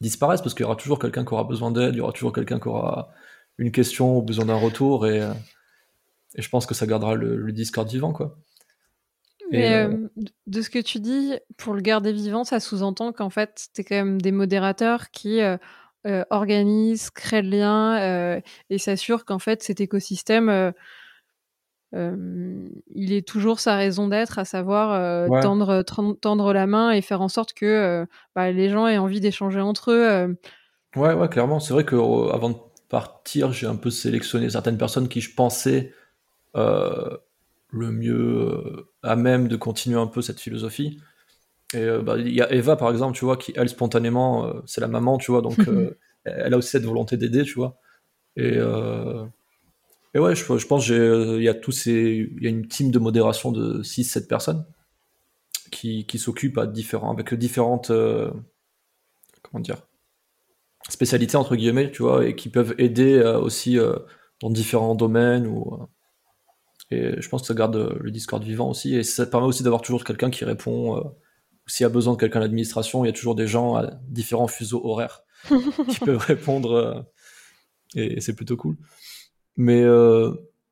disparaisse, 0.00 0.42
parce 0.42 0.54
qu'il 0.54 0.64
y 0.64 0.66
aura 0.66 0.76
toujours 0.76 0.98
quelqu'un 0.98 1.24
qui 1.24 1.32
aura 1.32 1.44
besoin 1.44 1.70
d'aide, 1.70 1.94
il 1.94 1.98
y 1.98 2.00
aura 2.00 2.12
toujours 2.12 2.32
quelqu'un 2.32 2.58
qui 2.58 2.68
aura 2.68 3.10
une 3.58 3.70
question 3.70 4.18
ou 4.18 4.22
besoin 4.22 4.46
d'un 4.46 4.56
retour, 4.56 5.06
et, 5.06 5.20
et, 6.34 6.42
je 6.42 6.48
pense 6.48 6.66
que 6.66 6.74
ça 6.74 6.86
gardera 6.86 7.14
le, 7.14 7.36
le 7.36 7.52
Discord 7.52 7.88
vivant, 7.88 8.12
quoi. 8.12 8.38
Mais 9.52 9.74
euh, 9.74 9.88
euh, 9.88 10.08
de 10.46 10.62
ce 10.62 10.70
que 10.70 10.78
tu 10.78 10.98
dis, 10.98 11.34
pour 11.58 11.74
le 11.74 11.82
garder 11.82 12.12
vivant, 12.12 12.42
ça 12.42 12.58
sous-entend 12.58 13.12
qu'en 13.12 13.30
fait, 13.30 13.68
tu 13.74 13.82
es 13.82 13.84
quand 13.84 13.96
même 13.96 14.20
des 14.20 14.32
modérateurs 14.32 15.10
qui 15.10 15.40
euh, 15.40 16.24
organisent, 16.30 17.10
créent 17.10 17.42
le 17.42 17.50
lien 17.50 18.40
et 18.70 18.78
s'assurent 18.78 19.24
qu'en 19.24 19.38
fait, 19.38 19.62
cet 19.62 19.80
écosystème, 19.80 20.72
il 21.92 23.12
est 23.12 23.26
toujours 23.26 23.60
sa 23.60 23.76
raison 23.76 24.08
d'être, 24.08 24.38
à 24.38 24.46
savoir 24.46 25.28
tendre, 25.42 25.82
tendre 25.82 26.52
la 26.54 26.66
main 26.66 26.90
et 26.90 27.02
faire 27.02 27.20
en 27.20 27.28
sorte 27.28 27.52
que 27.52 28.06
bah, 28.34 28.50
les 28.50 28.70
gens 28.70 28.86
aient 28.86 28.98
envie 28.98 29.20
d'échanger 29.20 29.60
entre 29.60 29.92
eux. 29.92 30.36
Ouais, 30.96 31.12
ouais, 31.12 31.28
clairement. 31.28 31.60
C'est 31.60 31.74
vrai 31.74 31.84
que 31.84 31.96
avant 32.32 32.50
de 32.50 32.56
partir, 32.88 33.52
j'ai 33.52 33.66
un 33.66 33.76
peu 33.76 33.90
sélectionné 33.90 34.48
certaines 34.48 34.78
personnes 34.78 35.08
qui 35.08 35.20
je 35.20 35.34
pensais 35.34 35.92
le 37.72 37.90
mieux 37.90 38.14
euh, 38.14 38.86
à 39.02 39.16
même 39.16 39.48
de 39.48 39.56
continuer 39.56 39.98
un 39.98 40.06
peu 40.06 40.22
cette 40.22 40.40
philosophie. 40.40 41.00
Et 41.74 41.78
euh, 41.78 42.02
bah, 42.02 42.18
il 42.18 42.32
y 42.32 42.42
a 42.42 42.52
Eva, 42.52 42.76
par 42.76 42.90
exemple, 42.90 43.16
tu 43.16 43.24
vois, 43.24 43.36
qui, 43.36 43.52
elle, 43.56 43.68
spontanément, 43.68 44.46
euh, 44.46 44.60
c'est 44.66 44.80
la 44.80 44.88
maman, 44.88 45.18
tu 45.18 45.30
vois, 45.30 45.40
donc 45.40 45.58
elle 46.24 46.54
a 46.54 46.58
aussi 46.58 46.70
cette 46.70 46.84
volonté 46.84 47.16
d'aider, 47.16 47.42
tu 47.44 47.54
vois. 47.54 47.78
Et, 48.36 48.58
et 50.14 50.18
ouais, 50.18 50.34
je, 50.34 50.58
je 50.58 50.66
pense 50.66 50.86
qu'il 50.86 51.42
y 51.42 51.48
a 51.48 51.54
tous 51.54 51.72
ces, 51.72 52.30
il 52.36 52.42
y 52.42 52.46
a 52.46 52.50
une 52.50 52.68
team 52.68 52.90
de 52.90 52.98
modération 52.98 53.52
de 53.52 53.82
6-7 53.82 54.26
personnes 54.26 54.64
qui, 55.70 56.06
qui 56.06 56.18
s'occupent 56.18 56.58
à 56.58 56.66
différents, 56.66 57.10
avec 57.10 57.34
différentes, 57.34 57.88
comment 57.88 59.60
dire, 59.60 59.86
spécialités, 60.88 61.36
entre 61.36 61.56
guillemets, 61.56 61.90
tu 61.90 62.02
vois, 62.02 62.26
et 62.26 62.36
qui 62.36 62.48
peuvent 62.50 62.74
aider 62.78 63.20
aussi 63.42 63.78
dans 64.40 64.50
différents 64.50 64.94
domaines 64.94 65.46
ou 65.46 65.78
et 66.92 67.20
je 67.20 67.28
pense 67.28 67.42
que 67.42 67.46
ça 67.46 67.54
garde 67.54 67.76
euh, 67.76 67.96
le 68.00 68.10
Discord 68.10 68.42
vivant 68.42 68.70
aussi. 68.70 68.94
Et 68.94 69.02
ça 69.02 69.26
permet 69.26 69.46
aussi 69.46 69.62
d'avoir 69.62 69.82
toujours 69.82 70.04
quelqu'un 70.04 70.30
qui 70.30 70.44
répond. 70.44 70.98
Euh, 70.98 71.02
s'il 71.66 71.84
y 71.84 71.86
a 71.86 71.90
besoin 71.90 72.14
de 72.14 72.18
quelqu'un 72.18 72.40
à 72.40 72.42
l'administration, 72.42 73.04
il 73.04 73.08
y 73.08 73.10
a 73.10 73.14
toujours 73.14 73.34
des 73.34 73.46
gens 73.46 73.76
à 73.76 73.90
différents 74.08 74.48
fuseaux 74.48 74.84
horaires 74.84 75.22
qui 75.88 76.00
peuvent 76.00 76.18
répondre. 76.18 76.72
Euh, 76.72 77.00
et, 77.94 78.20
c'est 78.20 78.34
plutôt 78.34 78.56
cool. 78.56 78.76
Mais 79.56 79.84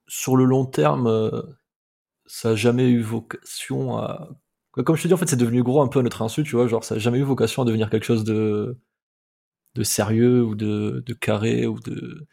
sur 0.08 0.36
le 0.36 0.44
long 0.44 0.64
terme, 0.64 1.42
ça 2.26 2.50
n'a 2.50 2.56
jamais 2.56 2.88
eu 2.88 3.02
vocation 3.02 3.98
à. 3.98 4.30
Comme 4.72 4.96
je 4.96 5.02
te 5.02 5.08
dis, 5.08 5.14
en 5.14 5.18
fait, 5.18 5.28
c'est 5.28 5.36
devenu 5.36 5.62
gros 5.62 5.82
un 5.82 5.88
peu 5.88 5.98
à 5.98 6.02
notre 6.02 6.22
insu, 6.22 6.44
tu 6.44 6.56
vois. 6.56 6.66
Genre, 6.66 6.82
ça 6.82 6.94
n'a 6.94 6.98
jamais 6.98 7.18
eu 7.18 7.22
vocation 7.22 7.62
à 7.62 7.64
devenir 7.66 7.90
quelque 7.90 8.06
chose 8.06 8.24
de, 8.24 8.78
de 9.74 9.82
sérieux 9.82 10.42
ou 10.42 10.54
de, 10.54 11.02
de 11.04 11.12
carré 11.12 11.66
ou 11.66 11.78
de 11.78 12.26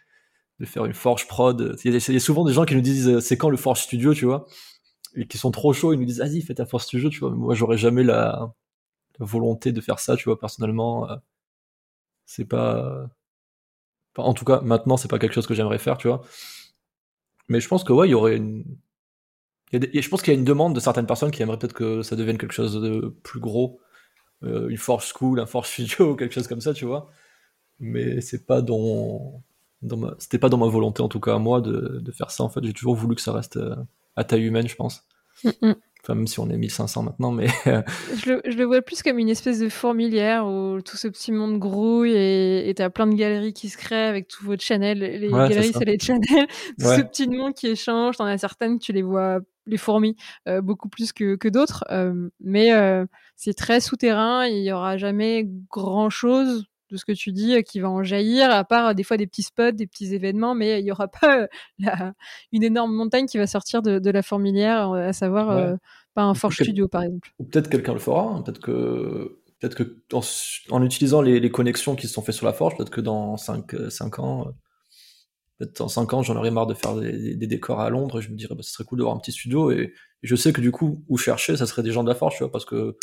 de 0.60 0.66
faire 0.66 0.86
une 0.86 0.94
Forge 0.94 1.28
prod. 1.28 1.78
Il 1.84 1.94
y, 1.94 1.96
a, 1.96 2.20
souvent 2.20 2.44
des 2.46 2.54
gens 2.54 2.66
qui 2.66 2.76
nous 2.76 2.82
disent 2.82 3.08
euh, 3.08 3.20
c'est 3.20 3.38
quand 3.38 3.50
le 3.50 3.58
Forge 3.58 3.82
Studio, 3.82 4.14
tu 4.14 4.26
vois, 4.26 4.48
et 5.16 5.28
qui 5.28 5.38
sont 5.38 5.52
trop 5.52 5.74
chauds, 5.74 5.94
ils 5.94 6.00
nous 6.00 6.06
disent 6.06 6.20
vas-y, 6.20 6.42
fais 6.42 6.56
ta 6.56 6.66
Forge 6.66 6.84
Studio, 6.84 7.10
tu 7.10 7.20
vois. 7.20 7.32
moi, 7.32 7.56
j'aurais 7.56 7.78
jamais 7.78 8.04
la, 8.04 8.54
volonté 9.20 9.72
de 9.72 9.82
faire 9.82 10.00
ça, 10.00 10.16
tu 10.16 10.26
vois, 10.26 10.40
personnellement. 10.40 11.10
Euh, 11.10 11.16
c'est 12.26 12.46
pas. 12.46 13.10
en 14.18 14.34
tout 14.34 14.46
cas, 14.46 14.62
maintenant, 14.62 14.98
c'est 14.98 15.08
pas 15.08 15.20
quelque 15.20 15.34
chose 15.34 15.48
que 15.48 15.54
j'aimerais 15.54 15.80
faire, 15.80 15.98
tu 15.98 16.08
vois. 16.08 16.22
Mais 17.50 17.60
je 17.62 17.68
pense 17.68 17.84
que, 17.84 17.94
ouais, 17.94 18.08
il 18.08 18.12
y 18.12 18.14
aurait 18.14 18.38
une. 18.38 18.66
je 19.74 20.10
pense 20.10 20.22
qu'il 20.22 20.34
y 20.34 20.38
a 20.38 20.40
une 20.40 20.46
demande 20.46 20.76
de 20.76 20.80
certaines 20.80 21.08
personnes 21.08 21.32
qui 21.32 21.42
aimeraient 21.42 21.58
peut-être 21.60 21.74
que 21.74 22.02
ça 22.04 22.16
devienne 22.16 22.38
quelque 22.38 22.54
chose 22.54 22.82
de 22.82 23.16
plus 23.24 23.40
gros. 23.40 23.80
Euh, 24.44 24.70
une 24.70 24.78
Forge 24.78 25.12
School, 25.14 25.40
un 25.40 25.46
Forge 25.46 25.68
Studio, 25.72 26.16
quelque 26.16 26.34
chose 26.34 26.48
comme 26.48 26.62
ça, 26.62 26.74
tu 26.74 26.86
vois. 26.86 27.10
Mais 27.80 28.22
c'est 28.22 28.46
pas 28.46 28.62
dans 28.62 29.44
c'était 30.20 30.40
pas 30.40 30.50
dans 30.50 30.58
ma 30.58 30.68
volonté 30.68 31.02
en 31.02 31.08
tout 31.08 31.20
cas 31.20 31.36
à 31.36 31.40
moi 31.40 31.62
de, 31.62 32.00
de 32.02 32.12
faire 32.12 32.32
ça 32.32 32.44
en 32.44 32.50
fait. 32.50 32.64
J'ai 32.64 32.74
toujours 32.74 32.96
voulu 32.96 33.16
que 33.16 33.22
ça 33.22 33.34
reste 33.34 33.58
euh, 33.58 33.76
à 34.16 34.24
taille 34.24 34.44
humaine 34.44 34.68
je 34.68 34.76
pense. 34.76 35.04
Mm, 35.44 35.50
mm. 35.62 35.76
enfin 36.02 36.16
même 36.16 36.26
si 36.26 36.40
on 36.40 36.50
est 36.50 36.58
1500 36.58 37.04
maintenant 37.04 37.32
mais 37.32 37.46
je, 37.66 38.32
le, 38.32 38.42
je, 38.44 38.58
le, 38.58 38.64
vois 38.64 38.82
plus 38.82 39.04
comme 39.04 39.20
une 39.20 39.30
espèce 39.30 39.60
de 39.60 39.70
fourmilière 39.70 40.48
où 40.48 40.82
tout 40.82 40.98
ce 40.98 41.08
petit 41.08 41.32
monde 41.32 41.60
grouille 41.60 42.16
et 42.16 42.74
t'as 42.76 42.90
plein 42.90 43.06
de 43.06 43.14
galeries 43.14 43.54
qui 43.54 43.70
se 43.70 43.78
créent 43.78 44.08
avec 44.08 44.28
tous 44.28 44.44
vos 44.44 44.58
channels. 44.58 45.00
Les 45.00 45.30
galeries 45.30 45.74
c'est 45.74 45.86
les 45.86 46.00
channels. 46.00 46.48
Tout 46.80 46.86
ce 46.86 47.02
petit 47.02 47.28
monde 47.28 47.54
qui 47.54 47.68
échange 47.68 48.18
t'en 48.18 48.26
as 48.26 48.40
certaines 48.40 48.80
tu 48.80 48.94
les 48.94 49.04
vois 49.04 49.40
les 49.68 49.78
fourmis 49.78 50.16
euh, 50.48 50.62
beaucoup 50.62 50.90
plus 50.90 51.12
que, 51.12 51.36
que 51.36 51.50
d'autres. 51.50 51.84
Euh, 51.92 52.30
mais 52.40 52.72
c'est 53.36 53.54
très 53.54 53.80
souterrain 53.80 54.48
il 54.48 54.64
y 54.64 54.72
aura 54.72 54.98
jamais 54.98 55.48
grand 55.70 56.10
chose 56.10 56.66
de 56.90 56.98
ce 56.98 57.06
que 57.06 57.12
tu 57.12 57.32
dis 57.32 57.62
qui 57.64 57.80
va 57.80 57.90
en 57.90 58.04
jaillir, 58.04 58.50
à 58.52 58.64
part 58.64 58.96
des 58.96 59.04
fois 59.04 59.18
des 59.18 59.28
petits 59.28 59.44
spots, 59.44 59.72
des 59.72 59.88
petits 59.88 60.14
événements, 60.14 60.56
mais 60.56 60.80
il 60.80 60.84
n'y 60.84 60.92
aura 60.92 61.08
pas 61.22 61.48
une 62.52 62.64
énorme 62.64 62.94
montagne 62.94 63.26
qui 63.26 63.38
va 63.38 63.48
sortir 63.48 63.82
de, 63.82 64.10
la 64.10 64.22
fourmilière, 64.22 64.92
à 64.92 65.14
savoir 65.14 65.78
pas 66.14 66.24
un 66.24 66.34
Forge 66.34 66.56
Studio 66.56 66.88
par 66.88 67.04
exemple. 67.04 67.34
Ou 67.40 67.44
peut-être 67.46 67.70
quelqu'un 67.70 67.94
le 67.94 68.00
fera, 68.00 68.24
hein. 68.24 68.42
peut-être 68.42 68.60
que 68.60 69.40
peut-être 69.60 69.76
que 69.76 69.98
en, 70.72 70.84
utilisant 70.84 71.22
les, 71.22 71.52
connexions 71.52 71.96
qui 71.96 72.08
se 72.08 72.14
sont 72.14 72.22
faites 72.22 72.36
sur 72.36 72.46
la 72.46 72.54
Forge, 72.54 72.76
peut-être 72.78 72.90
que 72.90 73.02
dans 73.02 73.38
5, 73.38 73.90
5 73.90 74.20
ans, 74.20 74.54
peut-être 75.58 75.78
dans 75.78 75.88
5 75.88 76.14
ans, 76.14 76.24
j'en 76.24 76.36
aurais 76.36 76.52
marre 76.52 76.68
de 76.68 76.74
faire 76.74 76.96
des, 76.96 77.36
décors 77.36 77.80
à 77.80 77.90
Londres, 77.90 78.20
et 78.20 78.22
je 78.22 78.30
me 78.30 78.36
dirais, 78.36 78.56
bah, 78.56 78.64
ce 78.64 78.72
serait 78.72 78.84
cool 78.84 79.00
d'avoir 79.00 79.16
un 79.16 79.20
petit 79.20 79.32
studio, 79.32 79.72
et, 79.72 79.94
je 80.24 80.36
sais 80.36 80.52
que 80.52 80.62
du 80.62 80.72
coup, 80.72 81.04
où 81.08 81.18
chercher, 81.18 81.58
ça 81.58 81.68
serait 81.68 81.84
des 81.84 81.92
gens 81.92 82.04
de 82.04 82.10
la 82.10 82.16
Forge, 82.16 82.36
tu 82.38 82.44
vois, 82.44 82.52
parce 82.52 82.66
que 82.66 82.98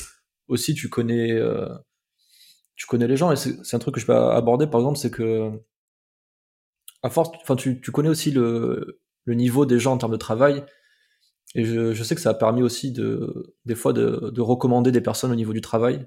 aussi 0.48 0.74
tu 0.74 0.88
connais, 0.88 1.32
euh, 1.32 1.68
tu 2.76 2.86
connais 2.86 3.06
les 3.06 3.16
gens, 3.16 3.32
et 3.32 3.36
c'est 3.36 3.74
un 3.74 3.78
truc 3.78 3.94
que 3.94 4.00
je 4.00 4.06
peux 4.06 4.14
aborder, 4.14 4.66
par 4.66 4.80
exemple, 4.80 4.98
c'est 4.98 5.10
que 5.10 5.52
à 7.02 7.10
force, 7.10 7.30
enfin, 7.42 7.56
tu, 7.56 7.80
tu, 7.80 7.90
connais 7.92 8.08
aussi 8.08 8.30
le, 8.30 9.00
le, 9.24 9.34
niveau 9.34 9.66
des 9.66 9.78
gens 9.78 9.92
en 9.92 9.98
termes 9.98 10.12
de 10.12 10.16
travail, 10.16 10.64
et 11.54 11.64
je, 11.64 11.92
je, 11.92 12.04
sais 12.04 12.14
que 12.14 12.20
ça 12.20 12.30
a 12.30 12.34
permis 12.34 12.62
aussi 12.62 12.92
de, 12.92 13.54
des 13.66 13.74
fois 13.74 13.92
de, 13.92 14.30
de 14.30 14.40
recommander 14.40 14.90
des 14.90 15.00
personnes 15.00 15.30
au 15.30 15.36
niveau 15.36 15.52
du 15.52 15.60
travail. 15.60 16.06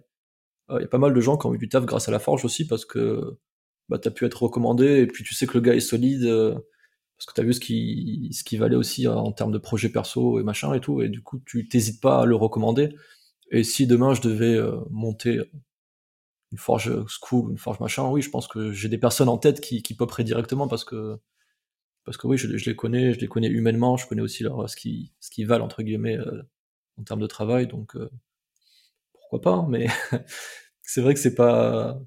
Euh, 0.72 0.80
il 0.80 0.82
y 0.82 0.86
a 0.86 0.90
pas 0.90 0.98
mal 0.98 1.14
de 1.14 1.22
gens 1.22 1.38
qui 1.38 1.48
ont 1.48 1.54
eu 1.54 1.58
du 1.58 1.70
taf 1.70 1.86
grâce 1.86 2.10
à 2.10 2.12
la 2.12 2.20
Forge 2.20 2.46
aussi, 2.46 2.68
parce 2.68 2.86
que 2.86 3.38
bah, 3.90 4.00
tu 4.00 4.08
as 4.08 4.12
pu 4.12 4.26
être 4.26 4.44
recommandé, 4.44 5.00
et 5.02 5.08
puis 5.08 5.24
tu 5.24 5.34
sais 5.36 5.48
que 5.48 5.54
le 5.54 5.62
gars 5.62 5.76
est 5.76 5.80
solide, 5.80 6.26
euh, 6.26 6.54
parce 7.18 7.28
que 7.28 7.34
tu 7.34 7.42
as 7.42 7.44
vu 7.44 7.54
ce 7.54 7.60
qui, 7.60 8.30
ce 8.34 8.44
qui 8.44 8.58
valait 8.58 8.76
aussi 8.76 9.08
en 9.08 9.32
termes 9.32 9.52
de 9.52 9.58
projet 9.58 9.90
perso 9.90 10.40
et 10.40 10.44
machin 10.44 10.74
et 10.74 10.82
tout, 10.82 11.02
et 11.02 11.10
du 11.10 11.22
coup, 11.24 11.40
tu 11.46 11.68
t'hésites 11.70 12.02
pas 12.02 12.22
à 12.22 12.26
le 12.26 12.36
recommander. 12.36 12.96
Et 13.52 13.64
si 13.64 13.88
demain 13.88 14.14
je 14.14 14.22
devais 14.22 14.56
euh, 14.56 14.78
monter 14.92 15.40
une 16.52 16.58
forge 16.58 16.92
school, 17.08 17.52
une 17.52 17.58
forge 17.58 17.80
machin, 17.80 18.08
oui, 18.10 18.22
je 18.22 18.30
pense 18.30 18.48
que 18.48 18.72
j'ai 18.72 18.90
des 18.90 18.98
personnes 18.98 19.30
en 19.30 19.38
tête 19.38 19.62
qui, 19.62 19.82
qui 19.84 19.94
poperaient 19.94 20.24
directement 20.24 20.68
parce 20.68 20.86
que 20.86 21.20
parce 22.06 22.18
que 22.18 22.28
oui, 22.28 22.38
je, 22.38 22.48
les 22.48 22.76
connais, 22.76 23.14
je 23.14 23.20
les 23.20 23.28
connais 23.28 23.50
humainement, 23.50 23.98
je 23.98 24.08
connais 24.08 24.22
aussi 24.22 24.44
leur 24.44 24.70
ce 24.70 24.76
qui 24.78 25.12
ce 25.20 25.30
qui 25.30 25.44
valent 25.44 25.66
entre 25.66 25.84
guillemets 25.84 26.18
euh, 26.18 26.44
en 27.00 27.04
termes 27.04 27.20
de 27.20 27.28
travail, 27.28 27.68
donc 27.68 27.98
pourquoi 29.14 29.42
pas, 29.42 29.52
hein, 29.52 29.68
mais 29.70 29.88
c'est 30.84 31.02
vrai 31.02 31.14
que 31.14 31.20
c'est 31.20 31.36
pas 31.36 32.00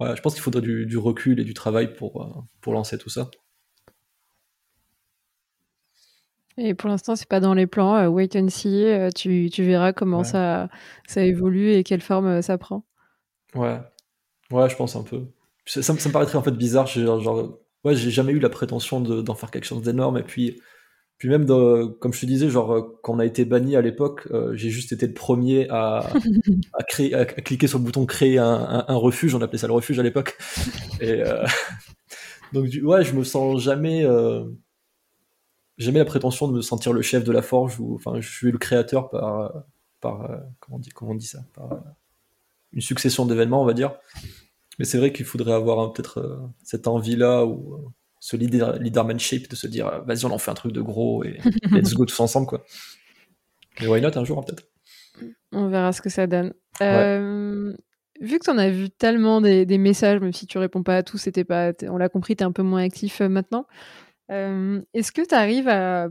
je 0.00 0.20
pense 0.20 0.34
qu'il 0.34 0.42
faudrait 0.42 0.62
du, 0.62 0.96
recul 0.96 1.40
et 1.40 1.44
du 1.44 1.54
travail 1.54 1.94
pour, 1.94 2.22
euh, 2.22 2.40
pour 2.60 2.72
lancer 2.72 2.98
tout 2.98 3.10
ça. 3.10 3.30
Et 6.56 6.74
pour 6.74 6.90
l'instant, 6.90 7.16
c'est 7.16 7.28
pas 7.28 7.40
dans 7.40 7.54
les 7.54 7.66
plans. 7.66 7.96
Euh, 7.96 8.08
wait 8.08 8.36
and 8.36 8.48
see. 8.48 8.84
Euh, 8.84 9.10
tu, 9.10 9.48
verras 9.58 9.92
comment 9.92 10.24
ça, 10.24 10.68
ça 11.06 11.22
évolue 11.22 11.72
et 11.72 11.84
quelle 11.84 12.00
forme 12.00 12.42
ça 12.42 12.58
prend. 12.58 12.84
Ouais, 13.54 13.78
ouais, 14.50 14.68
je 14.68 14.76
pense 14.76 14.96
un 14.96 15.02
peu. 15.02 15.24
Ça, 15.66 15.92
me 15.92 16.12
paraîtrait 16.12 16.38
en 16.38 16.42
fait 16.42 16.52
bizarre. 16.52 16.86
Genre, 16.86 17.58
ouais, 17.84 17.94
j'ai 17.94 18.10
jamais 18.10 18.32
eu 18.32 18.38
la 18.38 18.48
prétention 18.48 19.00
d'en 19.00 19.34
faire 19.34 19.50
quelque 19.50 19.66
chose 19.66 19.82
d'énorme. 19.82 20.18
Et 20.18 20.22
puis, 20.22 20.60
puis 21.20 21.28
même, 21.28 21.46
comme 21.46 22.14
je 22.14 22.20
te 22.20 22.24
disais, 22.26 22.48
genre, 22.48 22.72
euh, 22.72 22.98
quand 23.02 23.14
on 23.14 23.18
a 23.18 23.26
été 23.26 23.44
banni 23.44 23.76
à 23.76 23.82
l'époque, 23.82 24.26
euh, 24.30 24.56
j'ai 24.56 24.70
juste 24.70 24.92
été 24.92 25.06
le 25.06 25.12
premier 25.12 25.68
à, 25.68 25.98
à, 26.72 26.82
créer, 26.82 27.14
à, 27.14 27.26
cliquer 27.26 27.66
sur 27.66 27.78
le 27.78 27.84
bouton 27.84 28.06
créer 28.06 28.38
un, 28.38 28.86
un, 28.88 28.94
refuge, 28.94 29.34
on 29.34 29.42
appelait 29.42 29.58
ça 29.58 29.66
le 29.66 29.74
refuge 29.74 29.98
à 29.98 30.02
l'époque. 30.02 30.38
Et 31.02 31.22
euh, 31.22 31.44
donc, 32.54 32.70
ouais, 32.82 33.04
je 33.04 33.14
me 33.14 33.22
sens 33.22 33.62
jamais, 33.62 34.06
jamais 35.76 35.98
la 35.98 36.06
prétention 36.06 36.48
de 36.48 36.54
me 36.54 36.62
sentir 36.62 36.94
le 36.94 37.02
chef 37.02 37.22
de 37.22 37.32
la 37.32 37.42
forge, 37.42 37.78
ou 37.80 37.96
enfin, 37.96 38.18
je 38.18 38.28
suis 38.28 38.50
le 38.50 38.58
créateur 38.58 39.10
par, 39.10 39.52
par 40.00 40.26
comment, 40.58 40.76
on 40.76 40.78
dit, 40.78 40.88
comment 40.88 41.10
on 41.10 41.16
dit 41.16 41.26
ça, 41.26 41.40
par 41.54 41.68
une 42.72 42.80
succession 42.80 43.26
d'événements, 43.26 43.62
on 43.62 43.66
va 43.66 43.74
dire. 43.74 43.92
Mais 44.78 44.84
c'est 44.84 44.98
vrai 44.98 45.12
qu'il 45.12 45.26
faudrait 45.26 45.52
avoir 45.52 45.92
peut-être 45.92 46.50
cette 46.62 46.86
envie-là, 46.86 47.44
ou 47.44 47.92
ce 48.20 48.36
leader, 48.36 48.78
leadermanship 48.78 49.50
de 49.50 49.56
se 49.56 49.66
dire 49.66 49.86
euh, 49.88 50.00
vas-y 50.02 50.24
on 50.26 50.30
en 50.30 50.38
fait 50.38 50.50
un 50.50 50.54
truc 50.54 50.72
de 50.72 50.82
gros 50.82 51.24
et 51.24 51.38
let's 51.72 51.94
go 51.94 52.04
tous 52.04 52.20
ensemble 52.20 52.46
quoi. 52.46 52.64
Et 53.80 53.88
why 53.88 54.00
not 54.00 54.16
un 54.16 54.24
jour 54.24 54.38
hein, 54.38 54.44
peut-être. 54.46 54.68
On 55.52 55.68
verra 55.68 55.92
ce 55.92 56.02
que 56.02 56.10
ça 56.10 56.26
donne. 56.26 56.52
Euh, 56.82 57.74
vu 58.20 58.38
que 58.38 58.44
tu 58.44 58.50
en 58.50 58.58
as 58.58 58.70
vu 58.70 58.90
tellement 58.90 59.40
des, 59.40 59.78
messages, 59.78 60.20
même 60.20 60.32
si 60.32 60.46
tu 60.46 60.58
réponds 60.58 60.82
pas 60.82 60.96
à 60.96 61.02
tous, 61.02 61.18
c'était 61.18 61.44
pas, 61.44 61.72
on 61.88 61.96
l'a 61.96 62.08
compris, 62.08 62.36
tu 62.36 62.42
es 62.42 62.46
un 62.46 62.52
peu 62.52 62.62
moins 62.62 62.82
actif 62.82 63.20
euh, 63.20 63.28
maintenant. 63.28 63.66
Est-ce 64.28 65.10
que 65.10 65.26
tu 65.26 65.34
arrives 65.34 65.68
à 65.68 66.08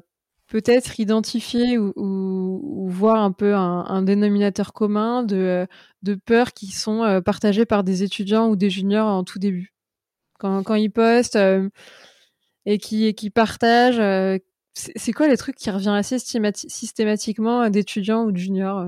peut-être 0.50 1.00
identifier 1.00 1.78
ou, 1.78 2.88
voir 2.90 3.24
un 3.24 3.32
peu 3.32 3.56
un, 3.56 4.02
dénominateur 4.02 4.74
commun 4.74 5.24
de, 5.24 5.68
de 6.04 6.16
peurs 6.16 6.54
qui 6.54 6.68
sont 6.68 7.22
partagées 7.24 7.66
par 7.66 7.84
des 7.84 8.04
étudiants 8.04 8.50
ou 8.50 8.56
des 8.56 8.70
juniors 8.70 9.08
en 9.08 9.24
tout 9.24 9.40
début 9.40 9.74
quand, 10.40 10.76
ils 10.76 10.92
postent 10.92 11.36
euh, 11.36 11.70
et 12.66 12.78
qui, 12.78 13.30
partagent. 13.30 14.00
Euh, 14.00 14.38
c'est 14.74 15.12
quoi 15.12 15.28
les 15.28 15.38
trucs 15.38 15.56
qui 15.56 15.70
reviennent 15.70 15.96
assez 15.96 16.18
systématiquement 16.20 17.70
d'étudiants 17.70 18.24
ou 18.24 18.32
de 18.32 18.38
juniors 18.38 18.88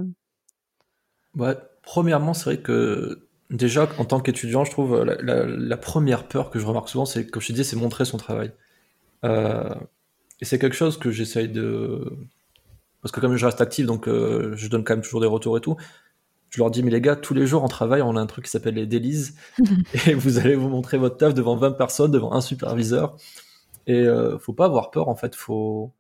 ouais, 1.36 1.58
Premièrement, 1.84 2.34
c'est 2.34 2.46
vrai 2.46 2.58
que 2.60 3.28
déjà, 3.50 3.90
en 3.98 4.06
tant 4.06 4.22
qu'étudiant, 4.22 4.64
je 4.64 4.72
trouve 4.72 5.04
la, 5.04 5.46
la, 5.46 5.78
première 5.78 6.28
peur 6.28 6.50
que 6.50 6.60
je 6.60 6.66
remarque 6.66 6.88
souvent, 6.88 7.06
c'est, 7.06 7.28
comme 7.28 7.42
je 7.42 7.48
te 7.48 7.54
disais, 7.54 7.66
c'est 7.66 7.76
montrer 7.76 8.06
son 8.06 8.18
travail. 8.18 8.54
Euh, 9.26 9.74
et 10.42 10.46
c'est 10.46 10.60
quelque 10.60 10.76
chose 10.76 10.98
que 10.98 11.12
j'essaye 11.12 11.50
de. 11.50 12.18
Parce 13.02 13.12
que 13.12 13.20
comme 13.20 13.36
je 13.36 13.46
reste 13.46 13.62
actif, 13.62 13.86
donc 13.86 14.08
je 14.08 14.68
donne 14.68 14.84
quand 14.84 14.94
même 14.94 15.04
toujours 15.04 15.22
des 15.22 15.28
retours 15.28 15.58
et 15.58 15.62
tout 15.62 15.78
je 16.52 16.60
leur 16.60 16.70
dis, 16.70 16.84
mais 16.84 16.92
les 16.92 17.02
gars, 17.02 17.16
tous 17.16 17.34
les 17.34 17.48
jours 17.48 17.64
en 17.64 17.70
travail, 17.70 18.02
on 18.02 18.16
a 18.18 18.22
un 18.22 18.26
truc 18.26 18.46
qui 18.46 18.52
s'appelle 18.52 18.76
les 18.76 18.86
délices, 18.86 19.36
et 20.08 20.14
vous 20.14 20.38
allez 20.38 20.56
vous 20.56 20.68
montrer 20.68 20.98
votre 20.98 21.18
taf 21.18 21.34
devant 21.34 21.56
20 21.56 21.72
personnes, 21.72 22.12
devant 22.12 22.34
un 22.34 22.42
superviseur. 22.42 23.16
Et 23.88 24.02
euh, 24.02 24.38
faut 24.38 24.54
pas 24.54 24.66
avoir 24.66 24.92
peur, 24.92 25.08
en 25.08 25.16
fait. 25.16 25.34
Faut. 25.36 25.94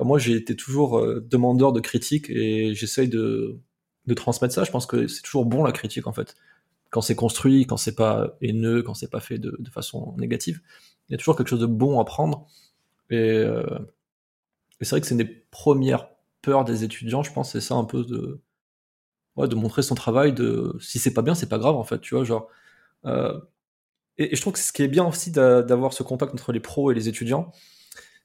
moi, 0.00 0.18
j'ai 0.18 0.34
été 0.34 0.56
toujours 0.56 0.98
euh, 0.98 1.20
demandeur 1.30 1.72
de 1.72 1.80
critique 1.80 2.30
et 2.30 2.74
j'essaye 2.74 3.08
de, 3.08 3.58
de 4.06 4.14
transmettre 4.14 4.54
ça. 4.54 4.64
Je 4.64 4.70
pense 4.70 4.86
que 4.86 5.06
c'est 5.06 5.22
toujours 5.22 5.44
bon 5.44 5.62
la 5.62 5.72
critique, 5.72 6.06
en 6.06 6.12
fait. 6.12 6.34
Quand 6.90 7.02
c'est 7.02 7.14
construit, 7.14 7.66
quand 7.66 7.76
c'est 7.76 7.94
pas 7.94 8.36
haineux, 8.40 8.82
quand 8.82 8.94
c'est 8.94 9.10
pas 9.10 9.20
fait 9.20 9.38
de, 9.38 9.54
de, 9.58 9.70
façon 9.70 10.14
négative, 10.16 10.62
il 11.08 11.12
y 11.12 11.14
a 11.14 11.18
toujours 11.18 11.36
quelque 11.36 11.48
chose 11.48 11.60
de 11.60 11.66
bon 11.66 12.00
à 12.00 12.06
prendre. 12.06 12.46
Et, 13.10 13.16
euh, 13.16 13.64
et 14.80 14.84
c'est 14.84 14.90
vrai 14.90 15.00
que 15.00 15.06
c'est 15.06 15.14
une 15.14 15.18
des 15.18 15.44
premières 15.50 16.08
peurs 16.42 16.64
des 16.64 16.84
étudiants, 16.84 17.22
je 17.22 17.32
pense, 17.32 17.52
c'est 17.52 17.60
ça 17.60 17.74
un 17.74 17.84
peu 17.84 18.04
de 18.04 18.40
de 19.46 19.54
montrer 19.54 19.82
son 19.82 19.94
travail, 19.94 20.32
de 20.32 20.74
si 20.80 20.98
c'est 20.98 21.14
pas 21.14 21.22
bien, 21.22 21.34
c'est 21.34 21.48
pas 21.48 21.58
grave 21.58 21.76
en 21.76 21.84
fait, 21.84 22.00
tu 22.00 22.14
vois, 22.14 22.24
genre. 22.24 22.48
Euh, 23.04 23.38
et, 24.16 24.34
je 24.34 24.40
trouve 24.40 24.54
que 24.54 24.58
ce 24.58 24.72
qui 24.72 24.82
est 24.82 24.88
bien 24.88 25.06
aussi 25.06 25.30
d'avoir 25.30 25.92
ce 25.92 26.02
contact 26.02 26.32
entre 26.32 26.52
les 26.52 26.60
pros 26.60 26.90
et 26.90 26.94
les 26.94 27.08
étudiants, 27.08 27.52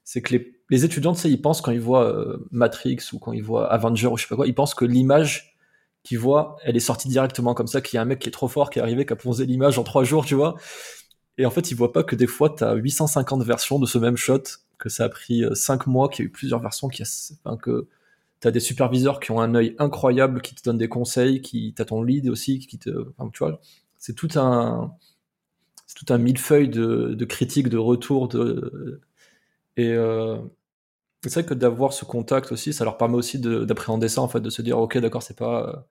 c'est 0.03 0.22
que 0.22 0.35
les, 0.69 0.85
étudiants, 0.85 1.14
tu 1.14 1.22
sais, 1.22 1.30
ils 1.30 1.41
pensent 1.41 1.61
quand 1.61 1.72
ils 1.72 1.81
voient 1.81 2.05
euh, 2.05 2.47
Matrix 2.51 2.97
ou 3.14 3.19
quand 3.19 3.31
ils 3.31 3.43
voient 3.43 3.72
Avenger 3.72 4.07
ou 4.07 4.18
je 4.18 4.23
sais 4.23 4.30
pas 4.30 4.35
quoi, 4.35 4.47
ils 4.47 4.55
pensent 4.55 4.73
que 4.73 4.85
l'image 4.85 5.55
qu'ils 6.03 6.19
voient, 6.19 6.57
elle 6.64 6.76
est 6.76 6.81
sortie 6.81 7.07
directement 7.07 7.53
comme 7.53 7.68
ça, 7.68 7.80
qu'il 7.81 7.97
y 7.97 7.99
a 7.99 8.01
un 8.01 8.05
mec 8.05 8.19
qui 8.19 8.30
est 8.30 8.31
trop 8.31 8.47
fort, 8.47 8.69
qui 8.69 8.80
est 8.80 8.81
arrivé, 8.81 9.05
qui 9.05 9.14
a 9.14 9.15
posé 9.15 9.45
l'image 9.45 9.77
en 9.80 9.84
trois 9.84 10.03
jours, 10.03 10.26
tu 10.26 10.35
vois. 10.35 10.55
Et 11.38 11.45
en 11.45 11.51
fait, 11.51 11.72
ils 11.72 11.76
voient 11.77 11.93
pas 11.93 12.03
que 12.03 12.15
des 12.15 12.27
fois, 12.27 12.49
tu 12.49 12.64
as 12.64 12.73
850 12.73 13.43
versions 13.43 13.80
de 13.80 13.85
ce 13.85 13.97
même 13.97 14.18
shot, 14.18 14.43
que 14.84 14.89
ça 14.89 15.05
a 15.05 15.10
pris 15.10 15.45
5 15.53 15.88
euh, 15.88 15.91
mois, 15.91 16.10
qu'il 16.10 16.26
y 16.26 16.26
a 16.26 16.27
eu 16.27 16.31
plusieurs 16.31 16.60
versions, 16.60 16.89
qui 16.89 17.03
enfin, 17.45 17.55
que 17.55 17.88
tu 18.41 18.51
des 18.51 18.60
superviseurs 18.60 19.22
qui 19.22 19.31
ont 19.31 19.39
un 19.39 19.55
œil 19.55 19.77
incroyable, 19.80 20.41
qui 20.41 20.55
te 20.55 20.61
donnent 20.61 20.77
des 20.77 20.89
conseils, 20.89 21.41
qui 21.41 21.73
t'as 21.73 21.85
ton 21.85 22.03
lead 22.03 22.27
aussi, 22.27 22.60
qui 22.60 22.77
te, 22.77 22.89
enfin, 23.18 23.30
tu 23.31 23.39
vois, 23.39 23.61
c'est 23.97 24.14
tout 24.14 24.27
un, 24.35 24.93
c'est 25.88 25.95
tout 26.05 26.14
un 26.14 26.18
millefeuille 26.18 26.68
de, 26.68 27.14
de 27.14 27.26
critiques, 27.26 27.69
de 27.69 27.77
retours, 27.77 28.27
de, 28.27 28.99
et 29.77 29.93
euh, 29.93 30.38
c'est 31.23 31.34
vrai 31.34 31.45
que 31.45 31.53
d'avoir 31.53 31.93
ce 31.93 32.03
contact 32.03 32.51
aussi, 32.51 32.73
ça 32.73 32.84
leur 32.84 32.97
permet 32.97 33.15
aussi 33.15 33.39
d'appréhender 33.39 34.10
ça 34.10 34.22
en 34.22 34.27
fait, 34.27 34.41
de 34.41 34.49
se 34.49 34.61
dire 34.61 34.77
ok 34.80 34.97
d'accord, 34.97 35.23
c'est 35.23 35.38
pas, 35.38 35.88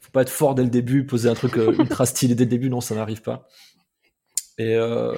faut 0.00 0.10
pas 0.10 0.22
être 0.22 0.30
fort 0.30 0.56
dès 0.56 0.64
le 0.64 0.70
début, 0.70 1.06
poser 1.06 1.28
un 1.28 1.34
truc 1.34 1.56
euh, 1.58 1.72
ultra 1.78 2.06
stylé 2.06 2.34
dès 2.34 2.44
le 2.44 2.50
début, 2.50 2.70
non 2.70 2.80
ça 2.80 2.96
n'arrive 2.96 3.22
pas. 3.22 3.48
Et 4.58 4.74
euh, 4.74 5.14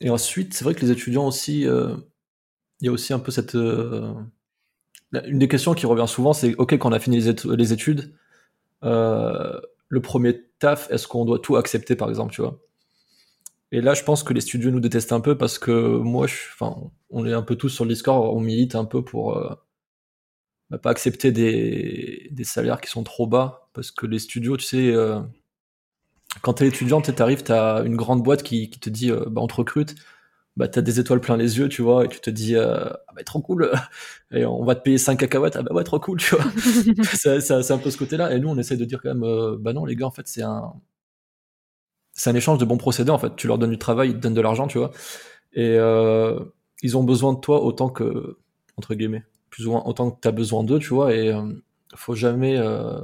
et 0.00 0.10
ensuite, 0.10 0.54
c'est 0.54 0.64
vrai 0.64 0.74
que 0.74 0.80
les 0.80 0.90
étudiants 0.90 1.26
aussi, 1.26 1.60
il 1.60 2.04
y 2.80 2.88
a 2.88 2.92
aussi 2.92 3.12
un 3.12 3.18
peu 3.18 3.30
cette 3.30 3.56
une 5.26 5.38
des 5.38 5.48
questions 5.48 5.74
qui 5.74 5.86
revient 5.86 6.08
souvent, 6.08 6.32
c'est 6.32 6.54
ok, 6.56 6.74
quand 6.74 6.88
on 6.88 6.92
a 6.92 6.98
fini 6.98 7.18
les, 7.18 7.72
études, 7.72 8.14
euh, 8.82 9.60
le 9.88 10.00
premier 10.00 10.42
taf, 10.58 10.90
est-ce 10.90 11.06
qu'on 11.06 11.24
doit 11.24 11.38
tout 11.38 11.56
accepter, 11.56 11.96
par 11.96 12.08
exemple, 12.08 12.32
tu 12.32 12.42
vois? 12.42 12.60
Et 13.72 13.80
là, 13.80 13.94
je 13.94 14.04
pense 14.04 14.22
que 14.22 14.32
les 14.32 14.40
studios 14.40 14.70
nous 14.70 14.80
détestent 14.80 15.12
un 15.12 15.20
peu 15.20 15.36
parce 15.36 15.58
que 15.58 15.98
moi, 15.98 16.26
on 17.10 17.26
est 17.26 17.32
un 17.32 17.42
peu 17.42 17.56
tous 17.56 17.70
sur 17.70 17.84
le 17.84 17.90
Discord, 17.90 18.34
on 18.34 18.40
milite 18.40 18.74
un 18.74 18.84
peu 18.84 19.04
pour 19.04 19.36
euh, 19.36 19.52
bah, 20.70 20.78
pas 20.78 20.90
accepter 20.90 21.32
des, 21.32 22.30
salaires 22.44 22.80
qui 22.80 22.90
sont 22.90 23.02
trop 23.02 23.26
bas 23.26 23.68
parce 23.72 23.90
que 23.90 24.06
les 24.06 24.20
studios, 24.20 24.56
tu 24.56 24.64
sais, 24.64 24.92
euh, 24.92 25.20
quand 26.42 26.54
t'es 26.54 26.66
étudiant, 26.68 27.00
tu 27.00 27.10
arrives, 27.20 27.42
t'as 27.42 27.84
une 27.84 27.96
grande 27.96 28.22
boîte 28.22 28.42
qui, 28.42 28.70
te 28.70 28.90
dit, 28.90 29.10
bah, 29.10 29.40
on 29.42 29.46
te 29.46 29.54
recrute 29.54 29.94
bah 30.56 30.68
t'as 30.68 30.82
des 30.82 31.00
étoiles 31.00 31.20
plein 31.20 31.36
les 31.36 31.58
yeux, 31.58 31.68
tu 31.68 31.82
vois, 31.82 32.04
et 32.04 32.08
tu 32.08 32.20
te 32.20 32.30
dis 32.30 32.54
euh, 32.54 32.88
ah 33.08 33.12
bah 33.14 33.24
trop 33.24 33.40
cool, 33.40 33.72
et 34.30 34.44
on 34.46 34.64
va 34.64 34.74
te 34.76 34.82
payer 34.82 34.98
5 34.98 35.18
cacahuètes, 35.18 35.56
ah 35.56 35.62
bah 35.62 35.74
ouais 35.74 35.84
trop 35.84 35.98
cool, 35.98 36.18
tu 36.18 36.36
vois. 36.36 36.44
c'est 37.14 37.70
un 37.72 37.78
peu 37.78 37.90
ce 37.90 37.96
côté-là, 37.98 38.32
et 38.32 38.38
nous 38.40 38.48
on 38.48 38.58
essaie 38.58 38.76
de 38.76 38.84
dire 38.84 39.00
quand 39.02 39.08
même, 39.08 39.24
euh, 39.24 39.56
bah 39.58 39.72
non 39.72 39.84
les 39.84 39.96
gars 39.96 40.06
en 40.06 40.10
fait 40.12 40.28
c'est 40.28 40.42
un 40.42 40.72
c'est 42.12 42.30
un 42.30 42.34
échange 42.34 42.58
de 42.58 42.64
bons 42.64 42.76
procédés 42.78 43.10
en 43.10 43.18
fait. 43.18 43.34
Tu 43.36 43.46
leur 43.46 43.58
donnes 43.58 43.70
du 43.70 43.78
travail, 43.78 44.10
ils 44.10 44.14
te 44.14 44.20
donnent 44.20 44.34
de 44.34 44.40
l'argent, 44.40 44.66
tu 44.66 44.78
vois. 44.78 44.90
Et 45.52 45.76
euh, 45.78 46.38
ils 46.82 46.96
ont 46.96 47.04
besoin 47.04 47.32
de 47.34 47.40
toi 47.40 47.62
autant 47.62 47.88
que, 47.88 48.38
entre 48.76 48.94
guillemets, 48.94 49.24
plus 49.50 49.66
ou 49.66 49.72
moins 49.72 49.82
autant 49.86 50.10
que 50.10 50.20
tu 50.20 50.28
as 50.28 50.32
besoin 50.32 50.64
d'eux, 50.64 50.78
tu 50.78 50.90
vois. 50.94 51.14
Et 51.14 51.32
euh, 51.32 51.42
faut 51.96 52.14
jamais, 52.14 52.56
euh, 52.58 53.00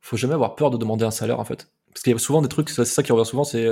faut 0.00 0.16
jamais 0.16 0.34
avoir 0.34 0.54
peur 0.56 0.70
de 0.70 0.76
demander 0.78 1.04
un 1.04 1.10
salaire 1.10 1.40
en 1.40 1.44
fait. 1.44 1.70
Parce 1.92 2.02
qu'il 2.02 2.12
y 2.12 2.16
a 2.16 2.18
souvent 2.18 2.42
des 2.42 2.48
trucs, 2.48 2.70
c'est 2.70 2.84
ça 2.84 3.02
qui 3.02 3.12
revient 3.12 3.28
souvent, 3.28 3.44
c'est 3.44 3.68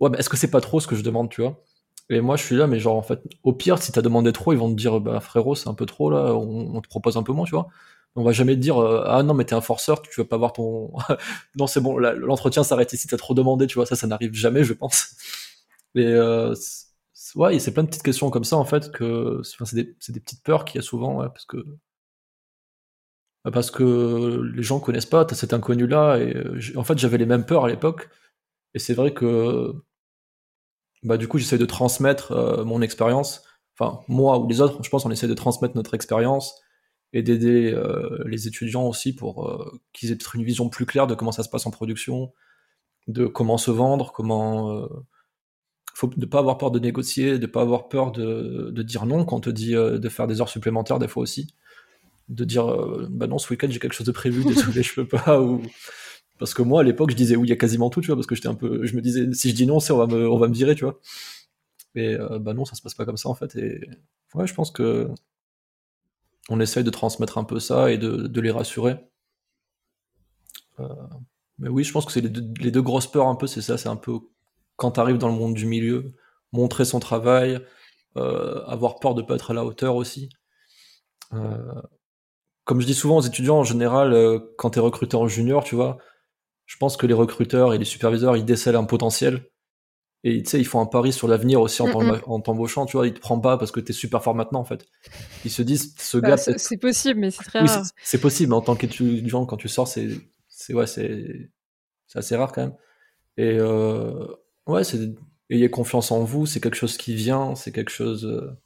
ouais, 0.00 0.10
mais 0.10 0.18
est-ce 0.18 0.28
que 0.28 0.36
c'est 0.36 0.50
pas 0.50 0.60
trop 0.60 0.80
ce 0.80 0.86
que 0.86 0.96
je 0.96 1.02
demande, 1.02 1.30
tu 1.30 1.42
vois? 1.42 1.62
Et 2.10 2.20
moi 2.20 2.36
je 2.36 2.44
suis 2.44 2.56
là, 2.56 2.66
mais 2.66 2.78
genre 2.80 2.96
en 2.96 3.02
fait, 3.02 3.20
au 3.42 3.52
pire, 3.52 3.78
si 3.82 3.92
t'as 3.92 4.02
demandé 4.02 4.32
trop, 4.32 4.52
ils 4.52 4.58
vont 4.58 4.70
te 4.70 4.76
dire 4.76 5.00
bah 5.00 5.20
frérot, 5.20 5.54
c'est 5.54 5.68
un 5.68 5.74
peu 5.74 5.86
trop 5.86 6.10
là, 6.10 6.34
on, 6.34 6.80
te 6.80 6.88
propose 6.88 7.16
un 7.16 7.22
peu 7.22 7.32
moins, 7.32 7.44
tu 7.46 7.52
vois? 7.52 7.68
On 8.16 8.24
va 8.24 8.32
jamais 8.32 8.54
te 8.54 8.60
dire 8.60 8.78
ah 8.78 9.22
non 9.22 9.34
mais 9.34 9.44
t'es 9.46 9.54
un 9.54 9.62
forceur 9.62 10.02
tu 10.02 10.20
vas 10.20 10.26
pas 10.26 10.36
voir 10.36 10.52
ton 10.52 10.92
non 11.56 11.66
c'est 11.66 11.80
bon 11.80 11.96
l'entretien 11.98 12.62
s'arrête 12.62 12.92
ici 12.92 13.08
t'as 13.08 13.16
trop 13.16 13.32
demandé 13.34 13.66
tu 13.66 13.76
vois 13.76 13.86
ça 13.86 13.96
ça 13.96 14.06
n'arrive 14.06 14.34
jamais 14.34 14.64
je 14.64 14.74
pense. 14.74 15.16
Mais 15.94 16.06
euh, 16.06 16.54
ouais 17.36 17.58
c'est 17.58 17.72
plein 17.72 17.84
de 17.84 17.88
petites 17.88 18.02
questions 18.02 18.30
comme 18.30 18.44
ça 18.44 18.56
en 18.56 18.64
fait 18.64 18.92
que 18.92 19.40
c'est 19.44 19.74
des, 19.74 19.84
des, 20.08 20.20
petites 20.20 20.42
peurs 20.42 20.64
qu'il 20.64 20.76
y 20.76 20.80
a 20.80 20.82
souvent 20.82 21.26
parce 21.30 21.46
que 21.46 21.58
bah, 21.58 21.74
parce 23.50 23.70
que 23.70 24.42
les 24.54 24.62
gens 24.62 24.78
connaissent 24.78 25.06
pas 25.06 25.24
t'as 25.24 25.34
cet 25.34 25.52
inconnu 25.52 25.86
là 25.86 26.16
et 26.18 26.34
en 26.76 26.84
fait 26.84 26.98
j'avais 26.98 27.18
les 27.18 27.26
mêmes 27.26 27.46
peurs 27.46 27.64
à 27.64 27.68
l'époque. 27.68 28.08
Et 28.74 28.78
c'est 28.78 28.94
vrai 28.94 29.12
que 29.12 29.74
bah 31.02 31.16
du 31.16 31.28
coup 31.28 31.38
j'essaie 31.38 31.58
de 31.58 31.66
transmettre 31.66 32.32
euh, 32.32 32.64
mon 32.64 32.82
expérience. 32.82 33.44
Enfin 33.78 34.00
moi 34.08 34.38
ou 34.38 34.48
les 34.48 34.60
autres 34.60 34.82
je 34.82 34.90
pense 34.90 35.04
on 35.06 35.10
essaie 35.10 35.28
de 35.28 35.34
transmettre 35.34 35.76
notre 35.76 35.94
expérience 35.94 36.62
et 37.12 37.22
d'aider 37.22 37.72
euh, 37.72 38.22
les 38.26 38.46
étudiants 38.48 38.86
aussi 38.86 39.14
pour 39.14 39.48
euh, 39.48 39.80
qu'ils 39.92 40.10
aient 40.10 40.16
peut-être 40.16 40.36
une 40.36 40.44
vision 40.44 40.68
plus 40.68 40.86
claire 40.86 41.06
de 41.06 41.14
comment 41.14 41.32
ça 41.32 41.42
se 41.42 41.48
passe 41.48 41.66
en 41.66 41.70
production, 41.70 42.32
de 43.06 43.26
comment 43.26 43.58
se 43.58 43.70
vendre, 43.70 44.12
comment 44.12 44.72
euh, 44.72 44.86
faut 45.94 46.10
ne 46.16 46.26
pas 46.26 46.38
avoir 46.38 46.58
peur 46.58 46.70
de 46.70 46.78
négocier, 46.78 47.38
de 47.38 47.46
pas 47.46 47.60
avoir 47.60 47.88
peur 47.88 48.12
de 48.12 48.82
dire 48.82 49.04
non 49.04 49.24
quand 49.26 49.36
on 49.36 49.40
te 49.40 49.50
dit 49.50 49.74
de 49.74 50.08
faire 50.08 50.26
des 50.26 50.40
heures 50.40 50.48
supplémentaires 50.48 50.98
des 50.98 51.08
fois 51.08 51.22
aussi, 51.22 51.54
de 52.32 52.44
dire 52.44 52.66
bah 53.10 53.26
non 53.26 53.38
ce 53.38 53.50
week-end 53.50 53.68
j'ai 53.70 53.78
quelque 53.78 53.94
chose 53.94 54.06
de 54.06 54.12
prévu, 54.12 54.44
désolé 54.44 54.82
je 54.82 54.94
peux 54.94 55.06
pas 55.06 55.40
ou 55.40 55.62
parce 56.38 56.54
que 56.54 56.62
moi 56.62 56.80
à 56.80 56.84
l'époque 56.84 57.10
je 57.10 57.16
disais 57.16 57.36
oui 57.36 57.46
il 57.48 57.50
y 57.50 57.52
a 57.52 57.56
quasiment 57.56 57.90
tout 57.90 58.00
tu 58.00 58.08
vois 58.08 58.16
parce 58.16 58.26
que 58.26 58.34
j'étais 58.34 58.48
un 58.48 58.54
peu 58.54 58.84
je 58.86 58.96
me 58.96 59.00
disais 59.00 59.32
si 59.32 59.50
je 59.50 59.54
dis 59.54 59.66
non 59.66 59.80
c'est 59.80 59.92
on 59.92 59.98
va 59.98 60.06
me 60.06 60.28
on 60.28 60.38
va 60.38 60.48
me 60.48 60.54
virer 60.54 60.74
tu 60.74 60.84
vois 60.84 61.00
mais 61.94 62.16
bah 62.40 62.54
non 62.54 62.64
ça 62.64 62.74
se 62.74 62.82
passe 62.82 62.94
pas 62.94 63.04
comme 63.04 63.16
ça 63.16 63.28
en 63.28 63.34
fait 63.34 63.54
et 63.56 63.80
ouais 64.34 64.46
je 64.46 64.54
pense 64.54 64.70
que 64.70 65.08
on 66.48 66.60
essaye 66.60 66.84
de 66.84 66.90
transmettre 66.90 67.38
un 67.38 67.44
peu 67.44 67.60
ça 67.60 67.90
et 67.90 67.98
de, 67.98 68.40
les 68.40 68.50
rassurer. 68.50 68.96
Euh, 70.80 70.88
mais 71.58 71.68
oui, 71.68 71.84
je 71.84 71.92
pense 71.92 72.04
que 72.04 72.12
c'est 72.12 72.20
les, 72.20 72.28
deux, 72.28 72.82
grosses 72.82 73.10
peurs 73.10 73.28
un 73.28 73.36
peu, 73.36 73.46
c'est 73.46 73.62
ça, 73.62 73.78
c'est 73.78 73.88
un 73.88 73.96
peu 73.96 74.18
quand 74.76 74.92
tu 74.92 75.00
arrives 75.00 75.18
dans 75.18 75.28
le 75.28 75.34
monde 75.34 75.54
du 75.54 75.66
milieu, 75.66 76.12
montrer 76.52 76.84
son 76.84 76.98
travail, 76.98 77.60
euh, 78.16 78.64
avoir 78.66 78.98
peur 78.98 79.14
de 79.14 79.22
pas 79.22 79.36
être 79.36 79.52
à 79.52 79.54
la 79.54 79.64
hauteur 79.64 79.96
aussi. 79.96 80.30
Euh, 81.34 81.82
comme 82.72 82.80
je 82.80 82.86
dis 82.86 82.94
souvent 82.94 83.18
aux 83.18 83.22
étudiants 83.22 83.58
en 83.58 83.64
général, 83.64 84.40
quand 84.56 84.70
tu 84.70 84.78
es 84.78 84.82
recruteur 84.82 85.20
en 85.20 85.28
junior, 85.28 85.62
tu 85.62 85.74
vois, 85.74 85.98
je 86.64 86.78
pense 86.78 86.96
que 86.96 87.06
les 87.06 87.12
recruteurs 87.12 87.74
et 87.74 87.78
les 87.78 87.84
superviseurs, 87.84 88.34
ils 88.34 88.46
décèlent 88.46 88.76
un 88.76 88.84
potentiel 88.84 89.44
et 90.24 90.42
tu 90.42 90.50
sais, 90.50 90.60
ils 90.60 90.64
font 90.64 90.80
un 90.80 90.86
pari 90.86 91.12
sur 91.12 91.26
l'avenir 91.26 91.60
aussi 91.60 91.82
en 91.82 92.40
t'embauchant, 92.40 92.86
tu 92.86 92.96
vois, 92.96 93.08
ils 93.08 93.14
te 93.14 93.18
prennent 93.18 93.42
pas 93.42 93.58
parce 93.58 93.72
que 93.72 93.80
t'es 93.80 93.92
super 93.92 94.22
fort 94.22 94.36
maintenant, 94.36 94.60
en 94.60 94.64
fait. 94.64 94.86
Ils 95.44 95.50
se 95.50 95.62
disent, 95.62 95.94
ce 95.98 96.16
bah, 96.16 96.30
gars. 96.30 96.36
c'est 96.36 96.76
possible, 96.76 97.18
mais 97.18 97.32
c'est 97.32 97.42
très 97.42 97.58
rare. 97.58 97.84
C'est 98.02 98.20
possible, 98.20 98.50
mais 98.50 98.56
en 98.56 98.60
tant 98.60 98.76
qu'étudiant, 98.76 99.46
quand 99.46 99.56
tu 99.56 99.68
sors, 99.68 99.88
c'est, 99.88 100.10
c'est, 100.46 100.74
ouais, 100.74 100.86
c'est, 100.86 101.50
c'est 102.06 102.20
assez 102.20 102.36
rare 102.36 102.52
quand 102.52 102.62
même. 102.62 102.74
Et, 103.36 103.58
euh, 103.58 104.28
ouais, 104.68 104.84
c'est, 104.84 105.12
ayez 105.50 105.70
confiance 105.70 106.12
en 106.12 106.22
vous, 106.22 106.46
c'est 106.46 106.60
quelque 106.60 106.76
chose 106.76 106.96
qui 106.96 107.16
vient, 107.16 107.56
c'est 107.56 107.72
quelque 107.72 107.90
chose, 107.90 108.24
euh, 108.24 108.56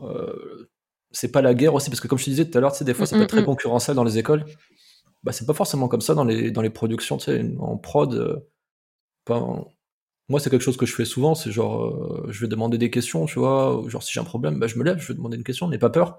euh 0.00 0.68
c'est 1.12 1.30
pas 1.30 1.42
la 1.42 1.54
guerre 1.54 1.74
aussi, 1.74 1.90
parce 1.90 2.00
que 2.00 2.08
comme 2.08 2.18
je 2.18 2.24
te 2.24 2.30
disais 2.30 2.48
tout 2.48 2.56
à 2.58 2.60
l'heure, 2.60 2.72
tu 2.72 2.78
sais, 2.78 2.84
des 2.84 2.94
fois, 2.94 3.06
c'est 3.06 3.18
pas 3.18 3.26
très 3.26 3.44
concurrentiel 3.44 3.96
dans 3.96 4.04
les 4.04 4.18
écoles. 4.18 4.44
Bah, 5.22 5.32
c'est 5.32 5.46
pas 5.46 5.54
forcément 5.54 5.88
comme 5.88 6.00
ça 6.00 6.14
dans 6.14 6.24
les, 6.24 6.50
dans 6.50 6.62
les 6.62 6.70
productions, 6.70 7.16
tu 7.16 7.26
sais, 7.26 7.44
en 7.60 7.76
prod, 7.76 8.12
euh, 8.14 8.36
moi, 10.28 10.40
c'est 10.40 10.50
quelque 10.50 10.62
chose 10.62 10.76
que 10.76 10.86
je 10.86 10.94
fais 10.94 11.04
souvent, 11.04 11.34
c'est 11.34 11.52
genre, 11.52 11.84
euh, 11.84 12.26
je 12.30 12.40
vais 12.40 12.48
demander 12.48 12.78
des 12.78 12.90
questions, 12.90 13.26
tu 13.26 13.38
vois, 13.38 13.82
genre 13.88 14.02
si 14.02 14.12
j'ai 14.12 14.20
un 14.20 14.24
problème, 14.24 14.58
bah, 14.58 14.66
je 14.66 14.78
me 14.78 14.84
lève, 14.84 14.98
je 14.98 15.08
vais 15.08 15.14
demander 15.14 15.36
une 15.36 15.44
question, 15.44 15.68
n'aie 15.68 15.78
pas 15.78 15.90
peur. 15.90 16.18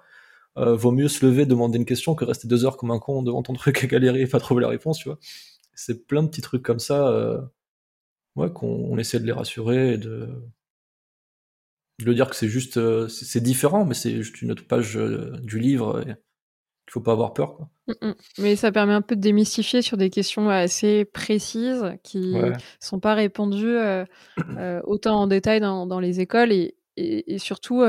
Euh, 0.57 0.75
vaut 0.75 0.91
mieux 0.91 1.07
se 1.07 1.25
lever, 1.25 1.45
demander 1.47 1.79
une 1.79 1.85
question 1.85 2.13
que 2.13 2.25
rester 2.25 2.47
deux 2.47 2.63
heures 2.65 2.77
comme 2.77 2.91
un 2.91 2.99
con 2.99 3.23
devant 3.23 3.41
ton 3.43 3.53
truc 3.53 3.83
et 3.83 3.87
galérer 3.87 4.21
et 4.21 4.27
pas 4.27 4.39
trouver 4.39 4.61
la 4.61 4.69
réponse, 4.69 4.99
tu 4.99 5.09
vois. 5.09 5.17
C'est 5.73 6.05
plein 6.05 6.23
de 6.23 6.27
petits 6.29 6.41
trucs 6.41 6.63
comme 6.63 6.79
ça, 6.79 7.07
euh, 7.07 7.41
ouais, 8.35 8.51
qu'on 8.51 8.97
essaie 8.97 9.19
de 9.19 9.25
les 9.25 9.31
rassurer 9.31 9.93
et 9.93 9.97
de, 9.97 10.29
de 11.99 12.05
le 12.05 12.15
dire 12.15 12.29
que 12.29 12.35
c'est 12.35 12.47
juste, 12.47 12.79
c'est 13.07 13.41
différent, 13.41 13.85
mais 13.85 13.93
c'est 13.93 14.21
juste 14.21 14.41
une 14.41 14.51
autre 14.51 14.65
page 14.65 14.97
du 15.43 15.59
livre. 15.59 16.01
Et 16.07 16.15
il 16.87 16.91
faut 16.91 17.01
pas 17.01 17.13
avoir 17.13 17.33
peur. 17.33 17.55
Quoi. 17.55 17.69
Mmh, 17.87 18.07
mmh. 18.07 18.13
Mais 18.39 18.55
ça 18.55 18.71
permet 18.71 18.93
un 18.93 19.01
peu 19.01 19.15
de 19.15 19.21
démystifier 19.21 19.81
sur 19.81 19.97
des 19.97 20.09
questions 20.09 20.49
assez 20.49 21.05
précises 21.05 21.93
qui 22.03 22.33
ne 22.33 22.51
sont 22.79 22.99
pas 22.99 23.13
répondues 23.13 23.77
euh, 23.77 24.05
euh, 24.57 24.81
autant 24.85 25.21
en 25.21 25.27
détail 25.27 25.59
dans, 25.59 25.85
dans 25.85 25.99
les 25.99 26.19
écoles 26.19 26.51
et, 26.51 26.75
et, 26.97 27.37
surtout 27.39 27.83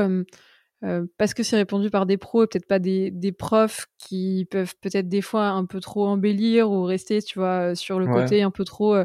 euh, 0.83 1.05
parce 1.17 1.33
que 1.33 1.41
c'est 1.41 1.55
répondu 1.55 1.89
par 1.89 2.05
des 2.05 2.17
pros 2.17 2.43
et 2.43 2.47
peut-être 2.47 2.67
pas 2.67 2.79
des, 2.79 3.09
des, 3.11 3.31
profs 3.31 3.87
qui 3.97 4.45
peuvent 4.51 4.75
peut-être 4.81 5.07
des 5.07 5.21
fois 5.21 5.47
un 5.47 5.65
peu 5.65 5.79
trop 5.79 6.05
embellir 6.05 6.69
ou 6.69 6.83
rester 6.83 7.21
tu 7.21 7.39
vois 7.39 7.75
sur 7.75 7.99
le 7.99 8.07
côté 8.07 8.41
un 8.41 8.51
peu 8.51 8.65
trop 8.65 8.95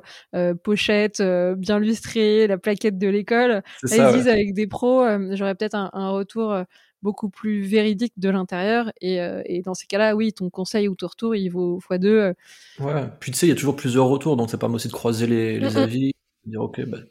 pochette 0.64 1.22
bien 1.56 1.78
lustrée 1.78 2.46
la 2.48 2.58
plaquette 2.58 2.98
de 2.98 3.08
l'école 3.08 3.62
ils 3.84 4.12
disent 4.12 4.28
avec 4.28 4.52
des 4.52 4.66
pros 4.66 5.04
j'aurais 5.30 5.54
peut-être 5.54 5.76
un, 5.76 5.90
un, 5.92 6.10
retour 6.10 6.64
beaucoup 7.02 7.30
plus 7.30 7.62
véridique 7.62 8.12
de 8.16 8.28
l'intérieur. 8.28 8.90
Et, 9.00 9.20
euh, 9.20 9.42
et, 9.46 9.62
dans 9.62 9.74
ces 9.74 9.86
cas-là, 9.86 10.14
oui, 10.14 10.32
ton 10.32 10.50
conseil 10.50 10.88
ou 10.88 10.94
ton 10.94 11.06
retour, 11.06 11.34
il 11.34 11.48
vaut 11.48 11.78
x2. 11.78 12.06
Euh. 12.06 12.32
Ouais, 12.80 13.04
puis 13.20 13.32
tu 13.32 13.38
sais, 13.38 13.46
il 13.46 13.50
y 13.50 13.52
a 13.52 13.56
toujours 13.56 13.76
plusieurs 13.76 14.06
retours, 14.06 14.36
donc 14.36 14.50
ça 14.50 14.58
permet 14.58 14.76
aussi 14.76 14.88
de 14.88 14.92
croiser 14.92 15.26
les, 15.26 15.58
les 15.58 15.76
avis, 15.76 16.12
de 16.44 16.50
dire, 16.50 16.60
ok, 16.60 16.80
ben, 16.86 17.04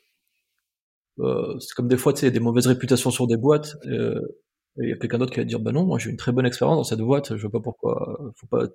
euh, 1.19 1.59
c'est 1.59 1.73
comme 1.75 1.87
des 1.87 1.97
fois, 1.97 2.13
tu 2.13 2.21
sais, 2.21 2.31
des 2.31 2.39
mauvaises 2.39 2.67
réputations 2.67 3.11
sur 3.11 3.27
des 3.27 3.37
boîtes, 3.37 3.75
euh, 3.85 4.19
il 4.79 4.89
y 4.89 4.93
a 4.93 4.97
quelqu'un 4.97 5.17
d'autre 5.17 5.31
qui 5.33 5.39
va 5.39 5.45
dire, 5.45 5.59
bah 5.59 5.71
non, 5.71 5.85
moi 5.85 5.99
j'ai 5.99 6.09
une 6.09 6.17
très 6.17 6.31
bonne 6.31 6.45
expérience 6.45 6.77
dans 6.77 6.83
cette 6.83 7.01
boîte, 7.01 7.35
je 7.35 7.41
vois 7.41 7.51
pas 7.51 7.61
pourquoi, 7.61 8.17
faut 8.35 8.47
pas. 8.47 8.65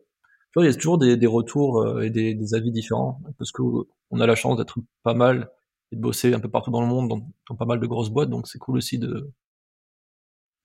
Il 0.57 0.67
y 0.67 0.69
a 0.69 0.75
toujours 0.75 0.99
des, 0.99 1.27
retours 1.27 2.01
et 2.01 2.11
des, 2.11 2.55
avis 2.55 2.71
différents, 2.71 3.21
parce 3.39 3.51
que 3.51 3.63
on 4.11 4.21
a 4.21 4.27
la 4.27 4.37
chance 4.37 4.57
d'être 4.57 4.79
pas 5.03 5.15
mal 5.15 5.51
et 5.91 5.97
de 5.97 6.01
bosser 6.01 6.33
un 6.33 6.41
peu 6.41 6.49
partout 6.49 6.71
dans 6.71 6.81
le 6.81 6.87
monde, 6.87 7.09
dans, 7.49 7.57
pas 7.57 7.65
mal 7.65 7.81
de 7.81 7.87
grosses 7.87 8.11
boîtes, 8.11 8.31
donc 8.31 8.47
c'est 8.47 8.59
cool 8.59 8.77
aussi 8.77 8.99
de, 8.99 9.33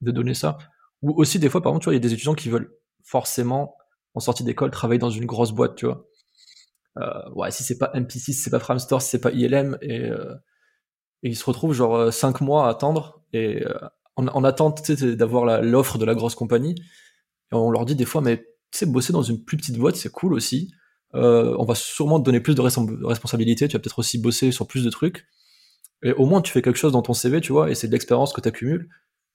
de 0.01 0.11
donner 0.11 0.33
ça. 0.33 0.57
Ou 1.01 1.13
aussi, 1.19 1.39
des 1.39 1.49
fois, 1.49 1.61
par 1.61 1.71
exemple, 1.71 1.83
tu 1.83 1.85
vois, 1.85 1.93
il 1.93 1.97
y 1.97 1.99
a 2.05 2.07
des 2.07 2.13
étudiants 2.13 2.35
qui 2.35 2.49
veulent 2.49 2.71
forcément, 3.03 3.75
en 4.13 4.19
sortie 4.19 4.43
d'école, 4.43 4.71
travailler 4.71 4.99
dans 4.99 5.09
une 5.09 5.25
grosse 5.25 5.51
boîte, 5.51 5.75
tu 5.75 5.85
vois. 5.85 6.05
Euh, 6.97 7.29
ouais, 7.35 7.51
si 7.51 7.63
c'est 7.63 7.77
pas 7.77 7.91
MPC, 7.93 8.19
si 8.19 8.33
c'est 8.33 8.49
pas 8.49 8.59
Framstore, 8.59 9.01
si 9.01 9.09
c'est 9.09 9.21
pas 9.21 9.31
ILM, 9.31 9.77
et, 9.81 10.05
euh, 10.05 10.35
et 11.23 11.29
ils 11.29 11.35
se 11.35 11.45
retrouvent 11.45 11.73
genre 11.73 12.11
5 12.11 12.41
euh, 12.41 12.45
mois 12.45 12.67
à 12.67 12.69
attendre, 12.69 13.21
et 13.33 13.65
euh, 13.65 13.73
en, 14.19 14.27
en 14.27 14.43
attente 14.43 14.91
d'avoir 14.91 15.61
l'offre 15.61 15.97
de 15.97 16.05
la 16.05 16.15
grosse 16.15 16.35
compagnie. 16.35 16.75
On 17.51 17.71
leur 17.71 17.85
dit 17.85 17.95
des 17.95 18.05
fois, 18.05 18.21
mais 18.21 18.37
tu 18.71 18.79
sais, 18.79 18.85
bosser 18.85 19.13
dans 19.13 19.23
une 19.23 19.43
plus 19.43 19.57
petite 19.57 19.77
boîte, 19.77 19.95
c'est 19.95 20.11
cool 20.11 20.33
aussi. 20.33 20.71
Euh, 21.15 21.55
on 21.57 21.65
va 21.65 21.75
sûrement 21.75 22.19
te 22.19 22.25
donner 22.25 22.39
plus 22.39 22.55
de 22.55 22.61
responsabilités, 22.61 23.67
tu 23.67 23.75
vas 23.75 23.79
peut-être 23.79 23.99
aussi 23.99 24.19
bosser 24.19 24.51
sur 24.51 24.67
plus 24.67 24.83
de 24.83 24.89
trucs. 24.89 25.27
Et 26.03 26.13
au 26.13 26.25
moins, 26.25 26.41
tu 26.41 26.51
fais 26.51 26.61
quelque 26.61 26.77
chose 26.77 26.93
dans 26.93 27.01
ton 27.01 27.13
CV, 27.13 27.41
tu 27.41 27.51
vois, 27.51 27.71
et 27.71 27.75
c'est 27.75 27.87
de 27.87 27.91
l'expérience 27.91 28.33
que 28.33 28.41
tu 28.41 28.47
accumules 28.47 28.89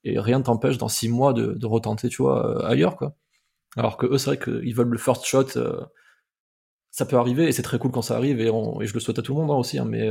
et 0.04 0.18
rien 0.20 0.38
ne 0.38 0.44
t'empêche 0.44 0.78
dans 0.78 0.88
six 0.88 1.08
mois 1.08 1.32
de, 1.32 1.66
retenter, 1.66 2.08
tu 2.08 2.22
vois, 2.22 2.62
euh, 2.62 2.66
ailleurs, 2.66 2.96
quoi. 2.96 3.16
Alors 3.76 3.96
que 3.96 4.06
eux, 4.06 4.18
c'est 4.18 4.26
vrai 4.26 4.38
qu'ils 4.38 4.74
veulent 4.74 4.88
le 4.88 4.98
first 4.98 5.24
shot, 5.24 5.56
euh, 5.56 5.80
ça 6.90 7.06
peut 7.06 7.16
arriver, 7.16 7.48
et 7.48 7.52
c'est 7.52 7.62
très 7.62 7.78
cool 7.78 7.90
quand 7.90 8.02
ça 8.02 8.16
arrive, 8.16 8.40
et, 8.40 8.46
je 8.46 8.94
le 8.94 9.00
souhaite 9.00 9.18
à 9.18 9.22
tout 9.22 9.34
le 9.34 9.40
monde 9.40 9.50
hein, 9.50 9.56
aussi, 9.56 9.78
hein, 9.78 9.86
mais, 9.86 10.08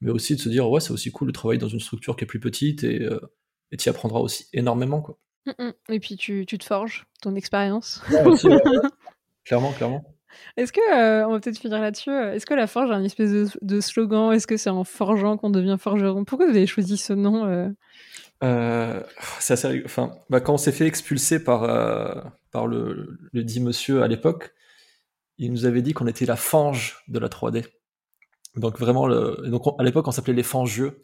mais 0.00 0.10
aussi 0.10 0.36
de 0.36 0.40
se 0.40 0.48
dire, 0.48 0.68
ouais, 0.68 0.80
c'est 0.80 0.92
aussi 0.92 1.10
cool 1.12 1.28
de 1.28 1.32
travailler 1.32 1.60
dans 1.60 1.68
une 1.68 1.80
structure 1.80 2.16
qui 2.16 2.24
est 2.24 2.26
plus 2.26 2.40
petite, 2.40 2.84
et 2.84 3.08
et 3.72 3.76
tu 3.76 3.88
apprendras 3.88 4.20
aussi 4.20 4.46
énormément, 4.52 5.00
quoi. 5.00 5.18
Mmh, 5.46 5.64
mmh. 5.64 5.72
Et 5.92 6.00
puis 6.00 6.16
tu, 6.16 6.44
tu, 6.46 6.58
te 6.58 6.64
forges 6.64 7.06
ton 7.22 7.34
expérience. 7.34 8.02
clairement, 9.44 9.72
clairement. 9.72 10.04
Est-ce 10.56 10.72
que, 10.72 11.24
on 11.24 11.32
va 11.32 11.40
peut-être 11.40 11.58
finir 11.58 11.80
là-dessus, 11.80 12.10
est-ce 12.10 12.44
que 12.44 12.54
la 12.54 12.66
forge 12.66 12.90
a 12.90 12.96
une 12.96 13.06
espèce 13.06 13.30
de, 13.30 13.48
de 13.62 13.80
slogan? 13.80 14.32
Est-ce 14.32 14.46
que 14.46 14.58
c'est 14.58 14.70
en 14.70 14.84
forgeant 14.84 15.36
qu'on 15.38 15.50
devient 15.50 15.76
forgeron? 15.80 16.24
Pourquoi 16.24 16.46
vous 16.46 16.56
avez 16.56 16.66
choisi 16.66 16.98
ce 16.98 17.14
nom 17.14 17.74
euh, 18.44 19.02
c'est 19.40 19.54
assez, 19.54 19.82
enfin, 19.84 20.12
bah, 20.30 20.40
quand 20.40 20.54
on 20.54 20.58
s'est 20.58 20.72
fait 20.72 20.86
expulser 20.86 21.42
par, 21.42 21.64
euh, 21.64 22.14
par 22.52 22.66
le, 22.66 23.18
le, 23.32 23.44
dit 23.44 23.60
monsieur 23.60 24.02
à 24.02 24.08
l'époque, 24.08 24.54
il 25.38 25.52
nous 25.52 25.66
avait 25.66 25.82
dit 25.82 25.92
qu'on 25.92 26.06
était 26.06 26.26
la 26.26 26.36
fange 26.36 27.02
de 27.08 27.18
la 27.18 27.28
3D. 27.28 27.66
Donc 28.56 28.78
vraiment, 28.78 29.06
le, 29.06 29.42
donc 29.46 29.62
à 29.78 29.82
l'époque, 29.82 30.06
on 30.06 30.12
s'appelait 30.12 30.34
les 30.34 30.42
fangeux. 30.42 31.02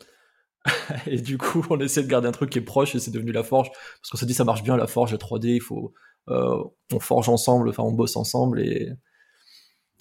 et 1.06 1.20
du 1.20 1.38
coup, 1.38 1.64
on 1.70 1.78
essaie 1.80 2.02
de 2.02 2.08
garder 2.08 2.28
un 2.28 2.32
truc 2.32 2.50
qui 2.50 2.58
est 2.58 2.62
proche 2.62 2.94
et 2.94 2.98
c'est 3.00 3.10
devenu 3.10 3.32
la 3.32 3.42
forge. 3.42 3.70
Parce 3.70 4.10
qu'on 4.10 4.16
s'est 4.16 4.26
dit, 4.26 4.34
ça 4.34 4.44
marche 4.44 4.62
bien 4.62 4.76
la 4.76 4.86
forge, 4.86 5.12
la 5.12 5.18
3D, 5.18 5.54
il 5.54 5.60
faut, 5.60 5.92
euh, 6.28 6.62
on 6.92 7.00
forge 7.00 7.28
ensemble, 7.28 7.68
enfin, 7.68 7.82
on 7.82 7.92
bosse 7.92 8.16
ensemble 8.16 8.60
et, 8.60 8.90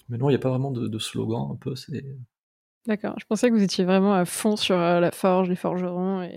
mais 0.08 0.18
non, 0.18 0.28
il 0.28 0.32
n'y 0.32 0.36
a 0.36 0.40
pas 0.40 0.50
vraiment 0.50 0.70
de, 0.70 0.86
de 0.86 0.98
slogan, 0.98 1.48
un 1.52 1.56
peu, 1.56 1.74
c'est, 1.76 2.04
D'accord, 2.86 3.14
je 3.18 3.24
pensais 3.24 3.48
que 3.48 3.54
vous 3.54 3.62
étiez 3.62 3.84
vraiment 3.84 4.12
à 4.12 4.26
fond 4.26 4.56
sur 4.56 4.76
la 4.76 5.10
forge, 5.10 5.48
les 5.48 5.56
forgerons, 5.56 6.22
et 6.22 6.36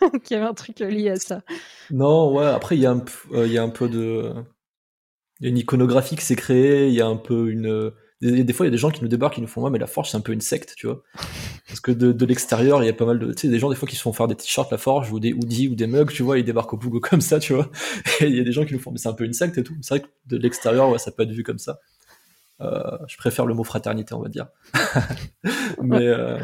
qu'il 0.22 0.36
y 0.36 0.38
avait 0.38 0.48
un 0.48 0.54
truc 0.54 0.78
lié 0.78 1.10
à 1.10 1.16
ça. 1.16 1.42
Non, 1.90 2.32
ouais, 2.32 2.46
après, 2.46 2.76
il 2.76 2.82
y, 2.82 2.86
a 2.86 2.92
un, 2.92 3.04
il 3.32 3.50
y 3.50 3.58
a 3.58 3.62
un 3.64 3.68
peu 3.68 3.88
de. 3.88 4.32
Il 5.40 5.44
y 5.44 5.46
a 5.46 5.50
une 5.50 5.58
iconographie 5.58 6.14
qui 6.14 6.24
s'est 6.24 6.36
créée, 6.36 6.86
il 6.86 6.94
y 6.94 7.00
a 7.00 7.06
un 7.06 7.16
peu 7.16 7.50
une. 7.50 7.92
Des, 8.20 8.52
fois, 8.52 8.66
il 8.66 8.68
y 8.68 8.70
a 8.70 8.72
des 8.72 8.78
gens 8.78 8.90
qui 8.90 9.02
nous 9.02 9.08
débarquent, 9.08 9.34
qui 9.34 9.40
nous 9.40 9.48
font, 9.48 9.62
ouais, 9.62 9.70
mais 9.70 9.78
la 9.80 9.88
forge, 9.88 10.10
c'est 10.10 10.16
un 10.16 10.20
peu 10.20 10.32
une 10.32 10.40
secte, 10.40 10.74
tu 10.76 10.86
vois. 10.86 11.02
Parce 11.68 11.80
que 11.80 11.92
de, 11.92 12.12
de 12.12 12.26
l'extérieur, 12.26 12.82
il 12.82 12.86
y 12.86 12.88
a 12.88 12.94
pas 12.94 13.04
mal 13.04 13.18
de. 13.18 13.26
Tu 13.34 13.42
sais, 13.42 13.48
des 13.48 13.58
gens, 13.58 13.68
des 13.68 13.76
fois, 13.76 13.86
qui 13.86 13.94
se 13.94 14.00
font 14.00 14.14
faire 14.14 14.26
des 14.26 14.34
t-shirts, 14.34 14.70
la 14.70 14.78
forge, 14.78 15.12
ou 15.12 15.20
des 15.20 15.34
hoodies, 15.34 15.68
ou 15.68 15.74
des 15.74 15.86
mugs, 15.86 16.10
tu 16.10 16.22
vois, 16.22 16.38
ils 16.38 16.44
débarquent 16.44 16.72
au 16.72 16.76
boulot 16.78 16.98
comme 17.02 17.20
ça, 17.20 17.38
tu 17.38 17.52
vois. 17.52 17.70
Et 18.20 18.26
il 18.26 18.36
y 18.36 18.40
a 18.40 18.44
des 18.44 18.52
gens 18.52 18.64
qui 18.64 18.72
nous 18.72 18.80
font, 18.80 18.90
mais 18.90 18.96
c'est 18.96 19.10
un 19.10 19.14
peu 19.14 19.24
une 19.24 19.34
secte 19.34 19.58
et 19.58 19.62
tout. 19.62 19.76
C'est 19.82 19.98
vrai 19.98 20.00
que 20.00 20.12
de 20.26 20.38
l'extérieur, 20.38 20.88
ouais, 20.88 20.98
ça 20.98 21.12
peut 21.12 21.24
être 21.24 21.30
vu 21.30 21.42
comme 21.42 21.58
ça. 21.58 21.78
Euh, 22.62 22.98
je 23.06 23.18
préfère 23.18 23.44
le 23.44 23.54
mot 23.54 23.64
fraternité, 23.64 24.14
on 24.14 24.22
va 24.22 24.28
dire. 24.30 24.46
mais, 25.82 26.06
euh, 26.06 26.38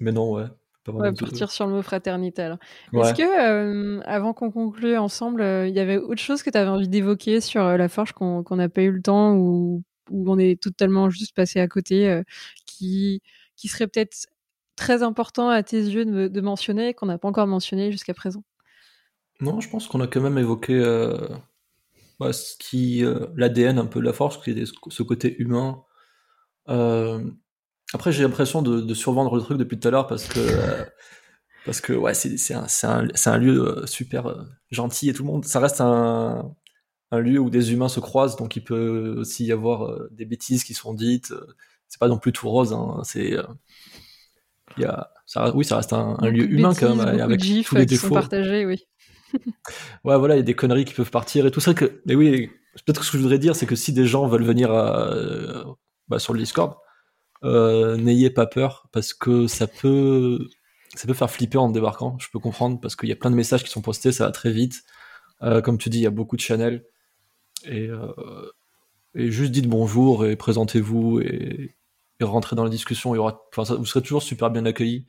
mais 0.00 0.10
non, 0.10 0.32
ouais. 0.32 0.44
on 0.88 0.98
va 0.98 1.12
partir 1.12 1.48
sur 1.52 1.66
le 1.66 1.72
mot 1.72 1.82
fraternité 1.82 2.42
alors. 2.42 2.58
Est-ce 2.92 3.14
que, 3.14 3.22
euh, 3.22 4.02
avant 4.06 4.34
qu'on 4.34 4.50
conclue 4.50 4.98
ensemble, 4.98 5.42
il 5.68 5.74
y 5.74 5.80
avait 5.80 5.98
autre 5.98 6.20
chose 6.20 6.42
que 6.42 6.50
tu 6.50 6.58
avais 6.58 6.68
envie 6.68 6.88
d'évoquer 6.88 7.40
sur 7.40 7.62
la 7.62 7.88
forge 7.88 8.12
qu'on 8.12 8.44
n'a 8.56 8.68
pas 8.68 8.82
eu 8.82 8.90
le 8.90 9.02
temps 9.02 9.34
ou 9.34 9.84
où 10.10 10.28
on 10.28 10.40
est 10.40 10.60
totalement 10.60 11.08
juste 11.08 11.36
passé 11.36 11.60
à 11.60 11.68
côté, 11.68 12.22
qui, 12.66 13.22
qui 13.60 13.68
serait 13.68 13.86
peut-être 13.86 14.26
très 14.76 15.02
important 15.02 15.48
à 15.50 15.62
tes 15.62 15.80
yeux 15.80 16.04
de, 16.04 16.28
de 16.28 16.40
mentionner, 16.40 16.94
qu'on 16.94 17.06
n'a 17.06 17.18
pas 17.18 17.28
encore 17.28 17.46
mentionné 17.46 17.92
jusqu'à 17.92 18.14
présent? 18.14 18.42
Non, 19.40 19.60
je 19.60 19.68
pense 19.68 19.86
qu'on 19.86 20.00
a 20.00 20.06
quand 20.06 20.20
même 20.20 20.38
évoqué 20.38 20.78
bah, 22.20 22.34
ce 22.34 22.54
qui 22.58 23.02
euh, 23.02 23.26
l'ADN 23.34 23.78
un 23.78 23.86
peu 23.86 23.98
de 23.98 24.04
la 24.04 24.12
force, 24.12 24.38
ce 24.44 25.02
côté 25.02 25.40
humain. 25.40 25.82
Euh, 26.68 27.24
après, 27.94 28.12
j'ai 28.12 28.22
l'impression 28.22 28.60
de, 28.60 28.94
survendre 28.94 29.34
le 29.36 29.42
truc 29.42 29.56
depuis 29.56 29.80
tout 29.80 29.88
à 29.88 29.90
l'heure 29.90 30.06
parce 30.06 30.28
que 30.28 30.38
euh, 30.38 30.84
parce 31.64 31.80
que 31.80 31.94
ouais, 31.94 32.12
c'est 32.12 32.54
un, 32.54 32.66
un, 32.82 33.08
un, 33.26 33.38
lieu 33.38 33.84
super 33.86 34.46
gentil 34.70 35.08
et 35.08 35.14
tout 35.14 35.22
le 35.22 35.28
monde. 35.28 35.46
Ça 35.46 35.60
reste 35.60 35.80
un, 35.80 36.54
un 37.10 37.18
lieu 37.20 37.38
où 37.38 37.48
des 37.48 37.72
humains 37.72 37.88
se 37.88 38.00
croisent, 38.00 38.36
donc 38.36 38.54
il 38.54 38.64
peut 38.64 39.16
aussi 39.18 39.46
y 39.46 39.52
avoir 39.52 39.98
des 40.10 40.26
bêtises 40.26 40.62
qui 40.62 40.74
sont 40.74 40.92
dites. 40.92 41.32
C'est 41.90 42.00
pas 42.00 42.08
non 42.08 42.18
plus 42.18 42.32
tout 42.32 42.48
rose. 42.48 42.72
Hein, 42.72 43.02
c'est 43.04 43.36
il 44.76 44.82
y 44.82 44.86
a, 44.86 45.10
ça, 45.26 45.54
oui, 45.54 45.64
ça 45.64 45.76
reste 45.76 45.92
un, 45.92 46.16
lieu 46.22 46.50
humain 46.50 46.72
quand 46.74 46.94
même, 46.94 47.20
avec 47.20 47.40
tous 47.64 47.74
les 47.76 47.86
défauts. 47.86 48.14
partagés, 48.14 48.66
oui. 48.66 48.84
ouais, 50.04 50.18
voilà, 50.18 50.34
il 50.34 50.38
y 50.38 50.40
a 50.40 50.44
des 50.44 50.54
conneries 50.54 50.84
qui 50.84 50.94
peuvent 50.94 51.10
partir 51.10 51.46
et 51.46 51.50
tout 51.50 51.60
ça. 51.60 51.74
Que... 51.74 52.02
Mais 52.06 52.14
oui, 52.14 52.50
peut-être 52.84 53.00
que 53.00 53.06
ce 53.06 53.12
que 53.12 53.18
je 53.18 53.22
voudrais 53.22 53.38
dire, 53.38 53.54
c'est 53.54 53.66
que 53.66 53.76
si 53.76 53.92
des 53.92 54.06
gens 54.06 54.26
veulent 54.26 54.44
venir 54.44 54.72
euh, 54.72 55.64
bah, 56.08 56.18
sur 56.18 56.32
le 56.32 56.40
Discord, 56.40 56.76
euh, 57.44 57.96
n'ayez 57.96 58.30
pas 58.30 58.46
peur 58.46 58.88
parce 58.92 59.14
que 59.14 59.46
ça 59.46 59.66
peut, 59.66 60.48
ça 60.94 61.06
peut 61.06 61.14
faire 61.14 61.30
flipper 61.30 61.58
en 61.58 61.70
débarquant. 61.70 62.16
Je 62.18 62.28
peux 62.32 62.40
comprendre 62.40 62.80
parce 62.80 62.96
qu'il 62.96 63.08
y 63.08 63.12
a 63.12 63.16
plein 63.16 63.30
de 63.30 63.36
messages 63.36 63.62
qui 63.62 63.70
sont 63.70 63.82
postés, 63.82 64.12
ça 64.12 64.26
va 64.26 64.32
très 64.32 64.50
vite. 64.50 64.82
Euh, 65.42 65.60
comme 65.60 65.78
tu 65.78 65.90
dis, 65.90 65.98
il 65.98 66.02
y 66.02 66.06
a 66.06 66.10
beaucoup 66.10 66.36
de 66.36 66.42
channels 66.42 66.84
et, 67.66 67.88
et 69.14 69.30
juste 69.30 69.52
dites 69.52 69.68
bonjour 69.68 70.24
et 70.24 70.34
présentez-vous 70.34 71.20
et, 71.20 71.76
et 72.20 72.24
rentrez 72.24 72.56
dans 72.56 72.64
la 72.64 72.70
discussion. 72.70 73.14
Il 73.14 73.18
y 73.18 73.20
aura, 73.20 73.42
vous 73.56 73.86
serez 73.86 74.02
toujours 74.02 74.22
super 74.22 74.50
bien 74.50 74.64
accueillis. 74.66 75.06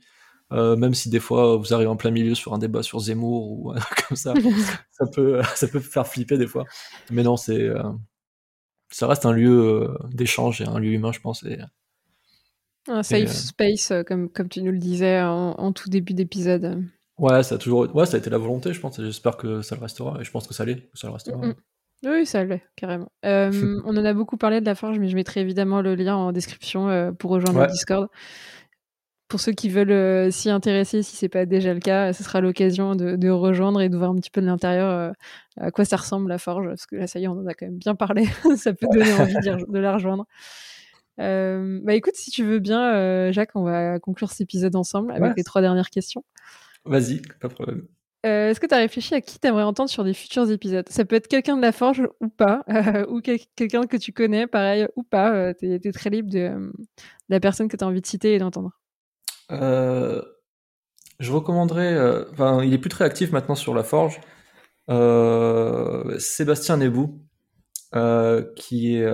Euh, 0.52 0.76
même 0.76 0.92
si 0.92 1.08
des 1.08 1.20
fois 1.20 1.56
vous 1.56 1.72
arrivez 1.72 1.88
en 1.88 1.96
plein 1.96 2.10
milieu 2.10 2.34
sur 2.34 2.52
un 2.52 2.58
débat 2.58 2.82
sur 2.82 2.98
Zemmour 3.00 3.50
ou 3.50 3.74
comme 4.08 4.16
ça, 4.16 4.34
ça 4.90 5.06
peut, 5.06 5.40
ça 5.54 5.66
peut 5.66 5.80
faire 5.80 6.06
flipper 6.06 6.36
des 6.36 6.46
fois. 6.46 6.64
Mais 7.10 7.22
non, 7.22 7.36
c'est, 7.36 7.62
euh, 7.62 7.82
ça 8.90 9.06
reste 9.06 9.24
un 9.24 9.32
lieu 9.32 9.50
euh, 9.50 9.98
d'échange 10.10 10.60
et 10.60 10.66
un 10.66 10.78
lieu 10.78 10.90
humain, 10.90 11.12
je 11.12 11.20
pense. 11.20 11.42
Et, 11.44 11.58
un 12.88 13.02
safe 13.04 13.30
space, 13.30 13.92
comme, 14.06 14.28
comme 14.28 14.48
tu 14.48 14.60
nous 14.60 14.72
le 14.72 14.78
disais 14.78 15.22
en, 15.22 15.72
tout 15.72 15.88
début 15.88 16.14
d'épisode. 16.14 16.82
Ouais, 17.16 17.44
ça 17.44 17.54
a 17.54 17.58
toujours, 17.58 17.94
ouais, 17.94 18.06
ça 18.06 18.16
a 18.16 18.18
été 18.18 18.28
la 18.28 18.38
volonté, 18.38 18.72
je 18.72 18.80
pense. 18.80 19.00
J'espère 19.00 19.36
que 19.36 19.62
ça 19.62 19.76
le 19.76 19.82
restera. 19.82 20.20
Et 20.20 20.24
je 20.24 20.30
pense 20.32 20.48
que 20.48 20.54
ça 20.54 20.64
l'est, 20.64 20.90
ça 20.92 21.06
le 21.06 21.12
restera. 21.12 21.36
Mm, 21.36 21.50
mm. 21.50 21.54
Oui, 22.04 22.26
ça 22.26 22.44
l'est, 22.44 22.62
carrément. 22.76 23.10
on 23.22 23.96
en 23.96 24.04
a 24.04 24.12
beaucoup 24.12 24.36
parlé 24.36 24.60
de 24.60 24.66
la 24.66 24.74
forge, 24.74 24.98
mais 24.98 25.08
je 25.08 25.14
mettrai 25.14 25.40
évidemment 25.40 25.80
le 25.80 25.94
lien 25.94 26.16
en 26.16 26.32
description 26.32 27.14
pour 27.18 27.30
rejoindre 27.30 27.60
le 27.60 27.66
Discord 27.68 28.08
pour 29.32 29.40
ceux 29.40 29.52
qui 29.52 29.70
veulent 29.70 29.90
euh, 29.90 30.30
s'y 30.30 30.50
intéresser, 30.50 31.02
si 31.02 31.16
c'est 31.16 31.30
pas 31.30 31.46
déjà 31.46 31.72
le 31.72 31.80
cas, 31.80 32.12
ce 32.12 32.22
sera 32.22 32.42
l'occasion 32.42 32.94
de, 32.94 33.30
rejoindre 33.30 33.80
et 33.80 33.88
de 33.88 33.96
voir 33.96 34.10
un 34.10 34.16
petit 34.16 34.30
peu 34.30 34.42
de 34.42 34.46
l'intérieur 34.46 34.90
euh, 34.90 35.10
à 35.56 35.70
quoi 35.70 35.86
ça 35.86 35.96
ressemble 35.96 36.28
la 36.28 36.36
forge, 36.36 36.66
parce 36.66 36.84
que 36.84 36.96
là, 36.96 37.06
ça 37.06 37.18
y 37.18 37.24
est, 37.24 37.28
on 37.28 37.38
en 37.38 37.46
a 37.46 37.54
quand 37.54 37.64
même 37.64 37.78
bien 37.78 37.94
parlé. 37.94 38.26
ça 38.58 38.74
peut 38.74 38.86
donner 38.92 39.10
envie 39.14 39.32
de, 39.32 39.78
la 39.78 39.94
rejoindre. 39.94 40.26
Euh, 41.18 41.80
bah 41.82 41.94
écoute, 41.94 42.14
si 42.14 42.30
tu 42.30 42.44
veux 42.44 42.58
bien, 42.58 43.32
Jacques, 43.32 43.52
on 43.56 43.62
va 43.62 43.98
conclure 44.00 44.28
cet 44.30 44.42
épisode 44.42 44.76
ensemble 44.76 45.12
avec 45.12 45.34
les 45.34 45.44
trois 45.44 45.62
dernières 45.62 45.88
questions. 45.88 46.24
Vas-y, 46.84 47.22
pas 47.40 47.48
de 47.48 47.54
problème. 47.54 47.86
Est-ce 48.24 48.60
que 48.60 48.66
tu 48.66 48.74
as 48.74 48.78
réfléchi 48.78 49.14
à 49.14 49.20
qui 49.20 49.38
tu 49.40 49.48
aimerais 49.48 49.64
entendre 49.64 49.90
sur 49.90 50.04
des 50.04 50.14
futurs 50.14 50.50
épisodes? 50.50 50.88
Ça 50.88 51.04
peut 51.04 51.16
être 51.16 51.26
quelqu'un 51.26 51.56
de 51.56 51.62
la 51.62 51.72
Forge 51.72 52.08
ou 52.20 52.28
pas, 52.28 52.64
ou 53.08 53.20
quelqu'un 53.20 53.86
que 53.86 53.96
tu 53.96 54.12
connais, 54.12 54.46
pareil, 54.46 54.86
ou 54.96 55.02
pas. 55.02 55.54
tu 55.54 55.72
es, 55.72 55.92
très 55.92 56.10
libre 56.10 56.30
de, 56.30 56.48
de, 56.48 56.72
la 57.28 57.40
personne 57.40 57.68
que 57.68 57.76
tu 57.76 57.82
as 57.82 57.86
envie 57.86 58.00
de 58.00 58.06
citer 58.06 58.34
et 58.34 58.38
d'entendre. 58.38 58.70
Euh, 59.52 60.22
je 61.18 61.32
recommanderais. 61.32 61.92
Euh, 61.94 62.24
il 62.64 62.72
est 62.72 62.78
plus 62.78 62.90
très 62.90 63.04
actif 63.04 63.32
maintenant 63.32 63.54
sur 63.54 63.74
la 63.74 63.84
forge. 63.84 64.20
Euh, 64.90 66.18
Sébastien 66.18 66.76
Nebou, 66.78 67.22
qui 68.56 68.96
est 68.96 69.06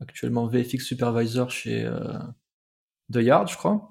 actuellement 0.00 0.46
VFX 0.46 0.84
supervisor 0.84 1.50
chez 1.50 1.90
The 3.12 3.16
Yard, 3.16 3.48
je 3.48 3.56
crois, 3.56 3.90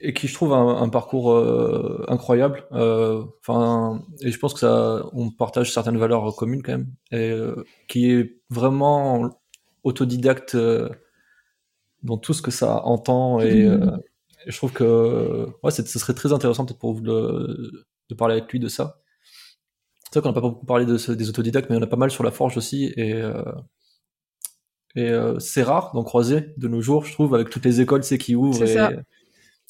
et 0.00 0.12
qui 0.12 0.28
je 0.28 0.34
trouve 0.34 0.52
un, 0.52 0.88
parcours 0.88 1.36
incroyable. 2.08 2.66
Enfin, 2.70 4.02
et 4.20 4.30
je 4.30 4.38
pense 4.38 4.52
que 4.54 4.60
ça, 4.60 5.06
on 5.12 5.30
partage 5.30 5.72
certaines 5.72 5.98
valeurs 5.98 6.34
communes 6.36 6.62
quand 6.62 6.72
même, 6.72 6.92
et 7.12 7.32
qui 7.88 8.10
est 8.10 8.40
vraiment 8.50 9.30
autodidacte 9.84 10.56
dans 12.02 12.18
tout 12.18 12.34
ce 12.34 12.42
que 12.42 12.50
ça 12.50 12.84
entend 12.84 13.40
et 13.40 13.68
je 14.46 14.56
trouve 14.56 14.72
que 14.72 15.46
ouais, 15.62 15.70
ce 15.70 15.82
serait 15.98 16.14
très 16.14 16.32
intéressant 16.32 16.64
peut-être 16.64 16.78
pour 16.78 16.94
vous 16.94 17.00
de, 17.00 17.86
de, 18.10 18.14
parler 18.14 18.36
avec 18.36 18.50
lui 18.52 18.60
de 18.60 18.68
ça. 18.68 19.00
C'est 20.04 20.20
vrai 20.20 20.22
qu'on 20.22 20.28
n'a 20.28 20.34
pas 20.34 20.40
beaucoup 20.40 20.66
parlé 20.66 20.86
de, 20.86 21.14
des 21.14 21.28
autodidactes, 21.28 21.70
mais 21.70 21.76
on 21.76 21.82
a 21.82 21.86
pas 21.86 21.96
mal 21.96 22.10
sur 22.10 22.24
la 22.24 22.30
forge 22.30 22.56
aussi. 22.56 22.92
Et, 22.96 23.14
euh, 23.14 23.42
et 24.94 25.08
euh, 25.08 25.38
c'est 25.38 25.62
rare 25.62 25.92
d'en 25.94 26.04
croiser 26.04 26.52
de 26.56 26.68
nos 26.68 26.80
jours, 26.80 27.04
je 27.04 27.12
trouve, 27.12 27.34
avec 27.34 27.50
toutes 27.50 27.64
les 27.64 27.80
écoles 27.80 28.02
qui 28.02 28.34
ouvrent. 28.36 28.64
Et, 28.64 28.76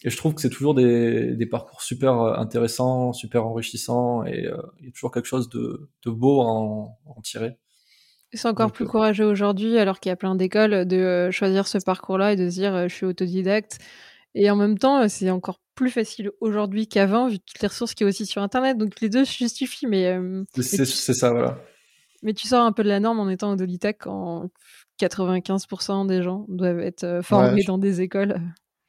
et, 0.05 0.11
je 0.11 0.17
trouve 0.17 0.35
que 0.35 0.41
c'est 0.41 0.51
toujours 0.51 0.75
des, 0.75 1.35
des, 1.35 1.47
parcours 1.47 1.83
super 1.83 2.15
intéressants, 2.39 3.13
super 3.13 3.47
enrichissants, 3.47 4.25
et 4.25 4.47
euh, 4.47 4.57
il 4.81 4.87
y 4.87 4.89
a 4.89 4.93
toujours 4.93 5.11
quelque 5.11 5.27
chose 5.27 5.49
de, 5.49 5.89
de 6.05 6.11
beau 6.11 6.43
à 6.43 6.47
en, 6.47 6.99
en 7.07 7.21
tirer. 7.23 7.57
C'est 8.33 8.49
encore 8.49 8.73
plus 8.73 8.87
courageux 8.87 9.27
aujourd'hui, 9.27 9.79
alors 9.79 10.01
qu'il 10.01 10.11
y 10.11 10.13
a 10.13 10.17
plein 10.17 10.35
d'écoles, 10.35 10.87
de 10.87 11.31
choisir 11.31 11.69
ce 11.69 11.79
parcours-là 11.79 12.33
et 12.33 12.37
de 12.37 12.51
se 12.51 12.55
dire 12.55 12.89
je 12.89 12.95
suis 12.95 13.07
autodidacte. 13.07 13.79
Et 14.35 14.51
en 14.51 14.57
même 14.57 14.77
temps, 14.79 15.09
c'est 15.09 15.31
encore 15.31 15.61
plus 15.75 15.91
facile 15.91 16.31
aujourd'hui 16.41 16.89
qu'avant, 16.89 17.29
vu 17.29 17.39
toutes 17.39 17.61
les 17.61 17.69
ressources 17.69 17.95
qu'il 17.95 18.05
y 18.05 18.09
a 18.09 18.11
aussi 18.11 18.27
sur 18.27 18.43
Internet. 18.43 18.79
Donc 18.79 19.01
les 19.01 19.09
deux 19.09 19.25
se 19.25 19.33
justifient, 19.33 19.87
mais. 19.87 20.07
Euh, 20.07 20.45
c'est 20.61 20.85
ça, 20.85 21.31
voilà. 21.31 21.59
Mais 22.23 22.33
tu 22.33 22.49
sors 22.49 22.65
un 22.65 22.73
peu 22.73 22.83
de 22.83 22.89
la 22.89 23.01
norme 23.01 23.21
en 23.21 23.29
étant 23.29 23.53
autodidacte 23.53 24.03
quand 24.03 24.51
95% 25.01 26.07
des 26.07 26.23
gens 26.23 26.47
doivent 26.49 26.81
être 26.81 27.05
euh, 27.05 27.23
formés 27.23 27.63
dans 27.65 27.79
des 27.79 28.01
écoles. 28.01 28.41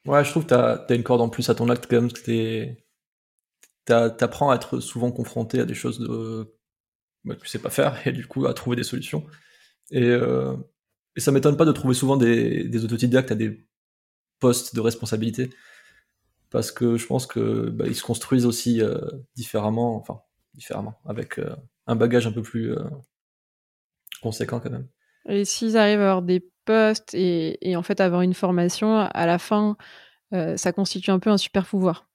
Ouais, 0.06 0.24
je 0.24 0.30
trouve 0.30 0.44
que 0.44 0.48
tu 0.48 0.54
as, 0.54 0.94
une 0.94 1.02
corde 1.02 1.20
en 1.20 1.28
plus 1.28 1.48
à 1.50 1.54
ton 1.54 1.68
acte 1.68 1.86
quand 1.88 2.00
même. 2.00 2.12
Tu 2.12 2.76
apprends 3.92 4.50
à 4.50 4.56
être 4.56 4.80
souvent 4.80 5.12
confronté 5.12 5.60
à 5.60 5.64
des 5.64 5.74
choses. 5.74 6.00
Bah, 7.24 7.34
que 7.34 7.40
tu 7.40 7.48
sais 7.48 7.58
pas 7.58 7.70
faire 7.70 8.06
et 8.06 8.12
du 8.12 8.26
coup 8.26 8.46
à 8.46 8.54
trouver 8.54 8.76
des 8.76 8.84
solutions. 8.84 9.26
Et, 9.90 10.02
euh... 10.02 10.56
et 11.16 11.20
ça 11.20 11.32
m'étonne 11.32 11.56
pas 11.56 11.64
de 11.64 11.72
trouver 11.72 11.94
souvent 11.94 12.16
des, 12.16 12.64
des 12.64 12.84
autodidactes 12.84 13.32
à 13.32 13.34
des 13.34 13.66
poste 14.38 14.74
de 14.74 14.80
responsabilité 14.80 15.50
parce 16.50 16.70
que 16.70 16.96
je 16.96 17.06
pense 17.06 17.26
que 17.26 17.70
bah, 17.70 17.86
ils 17.86 17.94
se 17.94 18.02
construisent 18.02 18.46
aussi 18.46 18.80
euh, 18.80 18.98
différemment, 19.34 19.96
enfin 19.96 20.20
différemment, 20.54 20.94
avec 21.04 21.38
euh, 21.38 21.54
un 21.86 21.96
bagage 21.96 22.26
un 22.26 22.32
peu 22.32 22.42
plus 22.42 22.72
euh, 22.72 22.84
conséquent 24.22 24.60
quand 24.60 24.70
même. 24.70 24.88
Et 25.28 25.44
s'ils 25.44 25.76
arrivent 25.76 26.00
à 26.00 26.10
avoir 26.10 26.22
des 26.22 26.48
postes 26.66 27.14
et, 27.14 27.58
et, 27.68 27.76
en 27.76 27.82
fait 27.82 28.00
avoir 28.00 28.22
une 28.22 28.34
formation, 28.34 28.98
à 28.98 29.26
la 29.26 29.38
fin, 29.38 29.76
ça 30.56 30.72
constitue 30.72 31.10
un 31.10 31.18
peu 31.18 31.30
un 31.30 31.38
super 31.38 31.64
pouvoir 31.64 32.08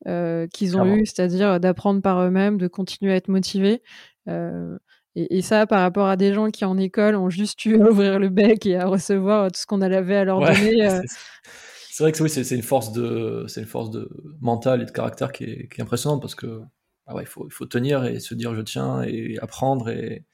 qu'ils 0.53 0.77
ont 0.77 0.85
eu, 0.85 1.05
c'est-à-dire 1.05 1.59
d'apprendre 1.59 2.01
par 2.01 2.21
eux-mêmes, 2.21 2.57
de 2.57 2.67
continuer 2.67 3.13
à 3.13 3.15
être 3.15 3.29
motivés. 3.29 3.81
Et, 4.27 5.37
et, 5.37 5.41
ça, 5.41 5.65
par 5.65 5.81
rapport 5.81 6.07
à 6.07 6.15
des 6.15 6.33
gens 6.33 6.51
qui 6.51 6.65
en 6.65 6.77
école 6.77 7.15
ont 7.15 7.29
juste 7.29 7.65
eu 7.65 7.81
à 7.81 7.89
ouvrir 7.89 8.19
le 8.19 8.29
bec 8.29 8.65
et 8.65 8.77
à 8.77 8.85
recevoir 8.85 9.51
tout 9.51 9.59
ce 9.59 9.65
qu'on 9.65 9.81
avait 9.81 10.15
à 10.15 10.25
leur 10.25 10.39
donner, 10.39 11.01
c'est 11.91 12.03
vrai 12.03 12.11
que 12.13 12.23
oui, 12.23 12.29
c'est 12.29 12.55
une 12.55 12.63
force 12.63 12.93
de, 12.93 13.45
c'est 13.47 13.61
une 13.61 13.67
force 13.67 13.91
de 13.91 14.09
mentale 14.39 14.81
et 14.81 14.85
de 14.85 14.91
caractère 14.91 15.31
qui 15.31 15.43
est, 15.43 15.67
qui 15.67 15.81
est 15.81 15.83
impressionnante 15.83 16.21
parce 16.21 16.35
que 16.35 16.61
ah 17.05 17.15
ouais, 17.15 17.23
il 17.23 17.27
faut, 17.27 17.45
il 17.47 17.53
faut 17.53 17.65
tenir 17.65 18.05
et 18.05 18.19
se 18.19 18.33
dire 18.33 18.55
je 18.55 18.61
tiens 18.61 19.03
et 19.03 19.37
apprendre 19.41 19.89
et 19.89 20.25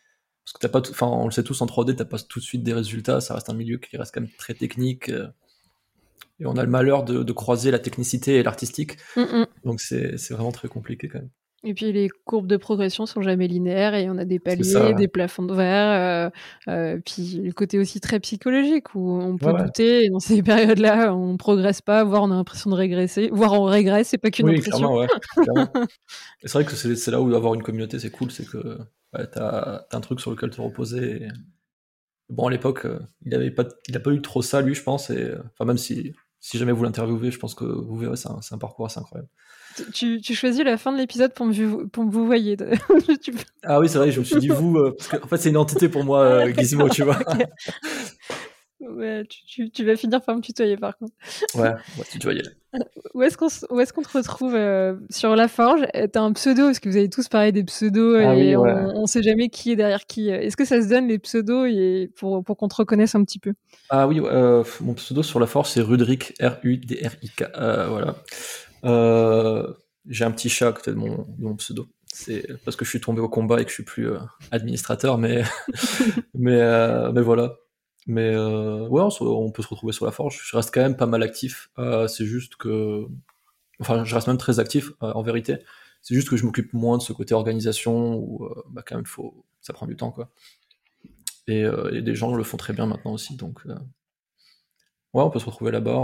parce 0.47 0.53
que 0.53 0.59
t'as 0.59 0.69
pas, 0.69 0.79
enfin 0.89 1.07
on 1.07 1.25
le 1.25 1.31
sait 1.31 1.43
tous 1.43 1.61
en 1.61 1.65
3D, 1.65 1.95
t'as 1.95 2.05
pas 2.05 2.19
tout 2.19 2.39
de 2.39 2.43
suite 2.43 2.63
des 2.63 2.71
résultats, 2.71 3.19
ça 3.19 3.33
reste 3.33 3.49
un 3.49 3.53
milieu 3.53 3.77
qui 3.77 3.97
reste 3.97 4.13
quand 4.13 4.21
même 4.21 4.29
très 4.37 4.53
technique. 4.53 5.09
Euh. 5.09 5.27
et 6.39 6.45
on 6.45 6.55
a 6.55 6.63
le 6.63 6.69
malheur 6.69 7.03
de, 7.03 7.21
de 7.21 7.33
croiser 7.33 7.69
la 7.69 7.79
technicité 7.79 8.35
et 8.35 8.43
l'artistique. 8.43 8.95
Mm, 9.17 9.21
mm. 9.23 9.45
Donc 9.65 9.81
c'est 9.81 10.17
c'est 10.17 10.33
vraiment 10.33 10.53
très 10.53 10.69
compliqué 10.69 11.09
quand 11.09 11.19
même. 11.19 11.29
Et 11.67 11.73
puis 11.73 11.91
les 11.91 12.07
courbes 12.23 12.47
de 12.47 12.55
progression 12.55 13.05
sont 13.05 13.21
jamais 13.21 13.47
linéaires 13.47 13.93
et 13.93 14.09
on 14.09 14.17
a 14.17 14.23
des 14.23 14.39
paliers, 14.39 14.63
ça, 14.63 14.85
ouais. 14.85 14.93
des 14.93 15.09
plafonds 15.09 15.43
de 15.43 15.53
verre. 15.53 16.31
euh, 16.67 16.71
euh, 16.71 16.99
puis 17.05 17.41
le 17.43 17.51
côté 17.51 17.77
aussi 17.77 17.99
très 17.99 18.19
psychologique 18.21 18.95
où 18.95 19.19
on 19.19 19.37
peut 19.37 19.47
Ouais, 19.47 19.53
ouais. 19.53 19.63
douter 19.65 20.05
et 20.05 20.09
dans 20.09 20.19
ces 20.21 20.41
périodes-là, 20.43 21.13
on 21.13 21.35
progresse 21.35 21.81
pas, 21.81 22.05
voire 22.05 22.23
on 22.23 22.31
a 22.31 22.35
l'impression 22.35 22.69
de 22.69 22.75
régresser, 22.75 23.29
voire 23.33 23.51
on 23.53 23.65
régresse, 23.65 24.07
c'est 24.07 24.17
pas 24.17 24.31
qu'une 24.31 24.47
Oui, 24.49 24.59
impression. 24.59 25.07
c'est 26.43 26.53
vrai 26.53 26.63
que 26.65 26.75
c'est 26.75 27.11
là 27.11 27.21
où 27.21 27.35
avoir 27.35 27.53
une 27.53 27.63
communauté, 27.63 27.99
c'est 27.99 28.11
cool, 28.11 28.31
c'est 28.31 28.45
que 28.47 28.77
t'as 29.33 29.85
as 29.91 29.95
un 29.95 30.01
truc 30.01 30.21
sur 30.21 30.31
lequel 30.31 30.49
te 30.51 30.61
reposer. 30.61 31.23
et- 31.23 31.27
Bon, 32.29 32.47
à 32.47 32.51
l'époque, 32.51 32.85
euh, 32.85 32.99
il 33.25 33.33
avait 33.35 33.51
pas, 33.51 33.63
il 33.87 33.95
a 33.95 34.01
pas 34.01 34.11
eu 34.11 34.21
trop 34.21 34.41
ça, 34.41 34.61
lui, 34.61 34.75
je 34.75 34.83
pense. 34.83 35.09
Et 35.11 35.33
enfin, 35.53 35.63
même 35.65 35.77
si, 35.77 36.13
si 36.41 36.57
jamais 36.57 36.73
vous 36.73 36.83
l'interviewez, 36.83 37.31
je 37.31 37.39
pense 37.39 37.55
que 37.55 37.63
vous 37.63 37.95
verrez, 37.97 38.17
c'est 38.17 38.27
un, 38.29 38.41
c'est 38.41 38.53
un 38.53 38.57
parcours 38.57 38.85
assez 38.85 38.99
incroyable. 38.99 39.29
Tu, 39.93 40.21
tu 40.21 40.33
choisis 40.35 40.63
la 40.63 40.77
fin 40.77 40.91
de 40.91 40.97
l'épisode 40.97 41.33
pour 41.33 41.45
me, 41.45 41.87
pour 41.87 42.03
me 42.05 42.11
vous 42.11 42.25
voyez. 42.25 42.57
Tu 43.21 43.33
Ah 43.63 43.79
oui, 43.79 43.89
c'est 43.89 43.97
vrai, 43.97 44.11
je 44.11 44.19
me 44.19 44.25
suis 44.25 44.39
dit 44.39 44.47
vous, 44.49 44.77
euh, 44.77 44.95
parce 44.97 45.09
que 45.09 45.23
en 45.23 45.27
fait, 45.27 45.37
c'est 45.37 45.49
une 45.49 45.57
entité 45.57 45.89
pour 45.89 46.03
moi, 46.03 46.21
euh, 46.23 46.53
Gizmo, 46.53 46.89
tu 46.89 47.03
vois. 47.03 47.17
Ouais, 48.79 49.23
tu, 49.27 49.39
tu- 49.47 49.71
tu 49.71 49.83
vas 49.85 49.95
finir 49.95 50.21
par 50.21 50.35
me 50.35 50.41
tutoyer 50.41 50.77
par 50.77 50.95
contre. 50.99 51.11
Ouais, 51.55 51.69
ouais, 51.71 52.05
tu 52.11 52.19
dois 52.19 52.33
y 52.33 52.39
aller. 52.39 52.51
Où 53.15 53.23
est-ce 53.23 53.35
qu'on 53.35 53.47
qu'on 53.47 54.01
te 54.03 54.17
retrouve 54.17 54.53
euh, 54.53 54.95
sur 55.09 55.35
la 55.35 55.47
forge? 55.47 55.81
Euh, 55.95 56.05
T'as 56.05 56.21
un 56.21 56.31
pseudo, 56.33 56.65
parce 56.65 56.77
que 56.79 56.87
vous 56.87 56.95
avez 56.95 57.09
tous 57.09 57.27
parlé 57.27 57.51
des 57.51 57.63
pseudos 57.63 58.17
Ah 58.19 58.35
et 58.35 58.55
oui, 58.55 58.55
ouais. 58.55 58.71
on, 58.71 59.01
on 59.01 59.05
sait 59.07 59.23
jamais 59.23 59.49
qui 59.49 59.71
est 59.71 59.75
derrière 59.75 60.05
qui. 60.05 60.29
Est-ce 60.29 60.55
que 60.55 60.63
ça 60.63 60.79
se 60.79 60.87
donne 60.87 61.07
les 61.07 61.17
pseudos 61.17 61.65
et 61.65 62.11
pour, 62.17 62.43
pour 62.43 62.55
qu'on 62.55 62.67
te 62.67 62.75
reconnaisse 62.75 63.15
un 63.15 63.23
petit 63.23 63.39
peu? 63.39 63.53
Ah 63.89 64.07
oui, 64.07 64.21
euh, 64.23 64.63
mon 64.81 64.93
pseudo 64.93 65.23
sur 65.23 65.39
la 65.39 65.47
force, 65.47 65.73
c'est 65.73 65.81
Rudrick, 65.81 66.35
R-U-D-R-I-K. 66.39 67.45
Euh, 67.57 67.87
voilà. 67.89 68.15
Euh, 68.83 69.73
J'ai 70.07 70.25
un 70.25 70.31
petit 70.31 70.49
chat 70.49 70.71
côté 70.71 70.91
de 70.91 70.95
mon, 70.95 71.55
pseudo. 71.55 71.87
C'est 72.13 72.47
parce 72.63 72.75
que 72.77 72.85
je 72.85 72.89
suis 72.89 73.01
tombé 73.01 73.21
au 73.21 73.29
combat 73.29 73.61
et 73.61 73.63
que 73.63 73.69
je 73.69 73.75
suis 73.75 73.83
plus 73.83 74.09
euh, 74.09 74.19
administrateur, 74.51 75.17
mais, 75.17 75.43
mais, 76.33 76.59
euh, 76.61 77.11
mais 77.11 77.21
voilà. 77.21 77.55
Mais 78.07 78.37
ouais, 78.37 79.03
on, 79.19 79.51
peut 79.51 79.61
se 79.61 79.67
retrouver 79.67 79.91
sur 79.91 80.05
la 80.05 80.11
forge. 80.11 80.41
Je 80.41 80.55
reste 80.55 80.73
quand 80.73 80.81
même 80.81 80.95
pas 80.95 81.07
mal 81.07 81.23
actif. 81.23 81.69
C'est 82.07 82.25
juste 82.25 82.55
que. 82.55 83.05
Enfin, 83.79 84.05
je 84.05 84.15
reste 84.15 84.27
même 84.27 84.37
très 84.37 84.59
actif, 84.59 84.91
en 85.01 85.21
vérité. 85.21 85.57
C'est 86.01 86.15
juste 86.15 86.29
que 86.29 86.37
je 86.37 86.45
m'occupe 86.45 86.73
moins 86.73 86.97
de 86.97 87.03
ce 87.03 87.11
côté 87.11 87.33
organisation 87.33 88.15
où, 88.15 88.47
bah, 88.69 88.81
quand 88.85 88.95
même, 88.95 89.05
faut, 89.05 89.45
ça 89.61 89.73
prend 89.73 89.85
du 89.87 89.97
temps, 89.97 90.11
quoi. 90.11 90.29
Et, 91.47 91.65
et 91.91 92.01
des 92.01 92.15
gens 92.15 92.33
le 92.33 92.43
font 92.43 92.57
très 92.57 92.71
bien 92.73 92.85
maintenant 92.85 93.11
aussi, 93.11 93.35
donc. 93.35 93.59
Ouais, 93.65 95.23
on 95.23 95.29
peut 95.29 95.39
se 95.39 95.45
retrouver 95.45 95.71
là-bas. 95.71 95.99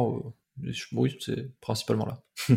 Oui, 0.62 1.18
c'est 1.20 1.60
principalement 1.60 2.06
là. 2.06 2.24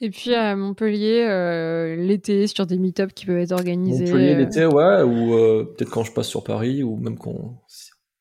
Et 0.00 0.10
puis 0.10 0.32
à 0.32 0.54
Montpellier, 0.54 1.26
euh, 1.28 1.96
l'été, 1.96 2.46
sur 2.46 2.66
des 2.66 2.78
meet-ups 2.78 3.12
qui 3.14 3.26
peuvent 3.26 3.38
être 3.38 3.50
organisés. 3.50 4.04
Montpellier 4.04 4.34
euh, 4.34 4.38
l'été, 4.38 4.64
ouais, 4.64 5.02
ou 5.02 5.34
euh, 5.34 5.74
peut-être 5.76 5.90
quand 5.90 6.04
je 6.04 6.12
passe 6.12 6.28
sur 6.28 6.44
Paris, 6.44 6.84
ou 6.84 6.96
même 6.96 7.18
quand. 7.18 7.60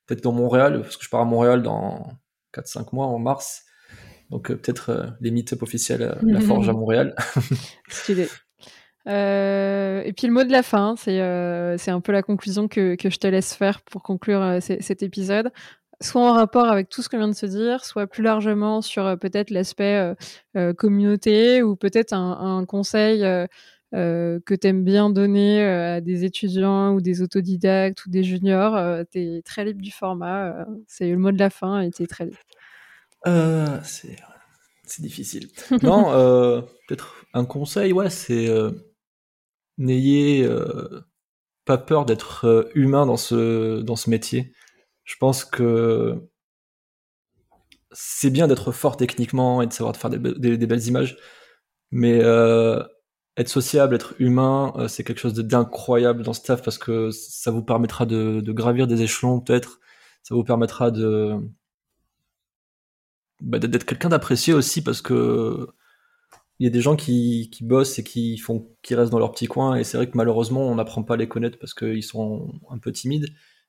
Peut-être 0.08 0.24
dans 0.24 0.32
Montréal, 0.32 0.82
parce 0.82 0.98
que 0.98 1.04
je 1.04 1.10
pars 1.10 1.22
à 1.22 1.26
Montréal 1.26 1.62
dans 1.62 2.08
4-5 2.54 2.94
mois, 2.94 3.06
en 3.06 3.20
mars. 3.20 3.66
Donc 4.30 4.52
euh, 4.52 4.56
peut-être 4.56 4.90
euh, 4.90 5.06
les 5.22 5.32
meet-up 5.32 5.62
officiels 5.62 6.04
à 6.04 6.18
la 6.22 6.40
Forge 6.42 6.68
à 6.70 6.74
Montréal. 6.74 7.16
Stylé. 7.90 8.28
Euh, 9.08 10.02
et 10.04 10.12
puis 10.12 10.28
le 10.28 10.34
mot 10.34 10.44
de 10.44 10.52
la 10.52 10.64
fin, 10.64 10.96
c'est 10.98 11.22
euh, 11.22 11.78
c'est 11.78 11.92
un 11.92 12.02
peu 12.02 12.12
la 12.12 12.22
conclusion 12.22 12.68
que, 12.68 12.96
que 12.96 13.10
je 13.10 13.18
te 13.20 13.28
laisse 13.28 13.54
faire 13.54 13.82
pour 13.82 14.04
conclure 14.04 14.42
euh, 14.42 14.60
cet 14.60 15.02
épisode. 15.02 15.52
Soit 16.02 16.22
en 16.22 16.34
rapport 16.34 16.68
avec 16.68 16.90
tout 16.90 17.02
ce 17.02 17.10
qu'on 17.10 17.18
vient 17.18 17.28
de 17.28 17.34
se 17.34 17.48
dire, 17.48 17.84
soit 17.84 18.06
plus 18.06 18.22
largement 18.22 18.82
sur 18.82 19.06
euh, 19.06 19.16
peut-être 19.16 19.50
l'aspect 19.50 19.96
euh, 19.96 20.14
euh, 20.56 20.74
communauté 20.74 21.64
ou 21.64 21.76
peut-être 21.76 22.14
un, 22.14 22.58
un 22.60 22.66
conseil 22.66 23.22
que 23.94 24.56
tu 24.56 24.68
aimes 24.68 24.84
bien 24.84 25.10
donner 25.10 25.64
à 25.64 26.02
des 26.02 26.24
étudiants 26.26 26.94
ou 26.94 27.02
des 27.02 27.22
autodidactes 27.22 28.06
ou 28.06 28.10
des 28.10 28.24
juniors. 28.24 29.04
Tu 29.12 29.20
es 29.20 29.42
très 29.42 29.66
libre 29.66 29.82
du 29.82 29.92
format. 29.92 30.66
c'est 30.88 31.10
le 31.10 31.18
mot 31.18 31.32
de 31.32 31.40
la 31.40 31.50
fin 31.50 31.82
et 31.82 31.90
tu 31.90 32.04
es 32.04 32.08
très 32.08 32.26
libre. 32.26 32.38
Euh, 33.26 33.80
c'est 33.84 35.02
difficile. 35.02 35.50
Non, 35.82 36.12
euh, 36.14 36.62
peut-être 36.88 37.26
un 37.34 37.46
conseil, 37.46 37.94
ouais, 37.94 38.10
c'est 38.10 38.48
euh, 38.48 38.72
n'ayez 39.78 40.48
pas 41.66 41.78
peur 41.78 42.06
d'être 42.06 42.70
humain 42.76 43.06
dans 43.06 43.18
ce 43.18 43.82
dans 43.82 43.96
ce 43.96 44.10
métier. 44.10 44.54
Je 45.08 45.16
pense 45.18 45.44
que 45.44 46.22
c'est 47.92 48.30
bien 48.30 48.48
d'être 48.48 48.72
fort 48.72 48.98
techniquement 48.98 49.62
et 49.62 49.68
de 49.68 49.74
savoir 49.74 49.96
faire 49.96 50.10
des, 50.10 50.18
be- 50.20 50.38
des- 50.40 50.58
des 50.58 50.68
belles 50.68 50.86
images, 50.88 51.18
mais 51.92 52.20
euh, 52.24 52.84
être 53.38 53.50
sociable, 53.50 53.96
être 53.96 54.16
humain, 54.20 54.74
euh, 54.78 54.88
c'est 54.88 55.04
quelque 55.04 55.20
chose 55.20 55.36
d'incroyable 55.36 56.24
dans 56.24 56.34
ce 56.34 56.42
taf 56.44 56.64
parce 56.64 56.78
que 56.78 57.12
ça 57.12 57.52
vous 57.52 57.64
permettra 57.64 58.06
de, 58.06 58.42
de 58.42 58.54
gravir 58.54 58.88
des 58.88 59.02
échelons 59.04 59.42
peut-être, 59.42 59.80
ça 60.24 60.36
vous 60.36 60.44
permettra 60.44 60.92
de 60.92 61.38
bah, 63.42 63.60
d'être 63.60 63.86
quelqu'un 63.86 64.10
d'apprécié 64.10 64.54
aussi 64.54 64.82
parce 64.84 65.02
que 65.02 65.68
il 66.60 66.66
y 66.66 66.68
a 66.68 66.72
des 66.72 66.82
gens 66.82 66.96
qui, 66.96 67.50
qui 67.52 67.64
bossent 67.66 68.00
et 68.00 68.04
qui 68.04 68.38
font 68.38 68.70
qui 68.84 68.96
restent 68.96 69.12
dans 69.12 69.20
leur 69.20 69.32
petit 69.32 69.48
coin 69.48 69.76
et 69.78 69.84
c'est 69.84 69.98
vrai 69.98 70.10
que 70.10 70.18
malheureusement 70.18 70.62
on 70.68 70.76
n'apprend 70.76 71.04
pas 71.04 71.16
à 71.16 71.18
les 71.18 71.28
connaître 71.28 71.60
parce 71.60 71.74
qu'ils 71.74 72.04
sont 72.04 72.54
un 72.70 72.80
peu 72.80 72.92
timides. 72.92 73.28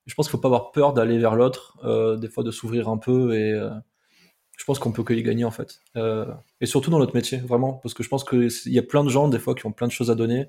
Je 0.08 0.14
pense 0.14 0.26
qu'il 0.26 0.32
faut 0.32 0.38
pas 0.38 0.48
avoir 0.48 0.72
peur 0.72 0.94
d'aller 0.94 1.18
vers 1.18 1.36
l'autre, 1.36 1.78
euh, 1.84 2.16
des 2.16 2.28
fois 2.28 2.42
de 2.42 2.50
s'ouvrir 2.50 2.88
un 2.88 2.96
peu 2.96 3.36
et 3.36 3.52
euh, 3.52 3.70
je 4.56 4.64
pense 4.64 4.78
qu'on 4.78 4.90
peut 4.90 5.04
que 5.04 5.12
y 5.12 5.22
gagner 5.22 5.44
en 5.44 5.50
fait. 5.50 5.80
Euh, 5.96 6.26
et 6.62 6.66
surtout 6.66 6.90
dans 6.90 6.98
notre 6.98 7.14
métier, 7.14 7.38
vraiment, 7.38 7.74
parce 7.74 7.94
que 7.94 8.02
je 8.02 8.08
pense 8.08 8.24
qu'il 8.24 8.50
y 8.66 8.78
a 8.78 8.82
plein 8.82 9.04
de 9.04 9.10
gens 9.10 9.28
des 9.28 9.38
fois 9.38 9.54
qui 9.54 9.66
ont 9.66 9.72
plein 9.72 9.86
de 9.86 9.92
choses 9.92 10.10
à 10.10 10.14
donner 10.14 10.48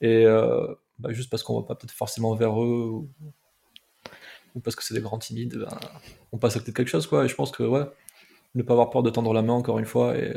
et 0.00 0.24
bah, 0.98 1.12
juste 1.12 1.30
parce 1.30 1.42
qu'on 1.42 1.60
va 1.60 1.66
pas 1.66 1.74
peut-être 1.74 1.92
forcément 1.92 2.34
vers 2.34 2.60
eux 2.62 2.88
ou, 2.88 3.10
ou 4.54 4.60
parce 4.60 4.74
que 4.74 4.82
c'est 4.82 4.94
des 4.94 5.00
grands 5.00 5.18
timides, 5.18 5.58
ben, 5.58 5.78
on 6.32 6.38
passe 6.38 6.56
à 6.56 6.58
côté 6.60 6.72
de 6.72 6.76
quelque 6.76 6.88
chose 6.88 7.06
quoi. 7.06 7.24
Et 7.26 7.28
je 7.28 7.34
pense 7.34 7.50
que 7.50 7.62
ouais, 7.62 7.84
ne 8.54 8.62
pas 8.62 8.72
avoir 8.72 8.90
peur 8.90 9.02
de 9.02 9.10
tendre 9.10 9.34
la 9.34 9.42
main 9.42 9.52
encore 9.52 9.78
une 9.78 9.86
fois 9.86 10.16
et 10.16 10.34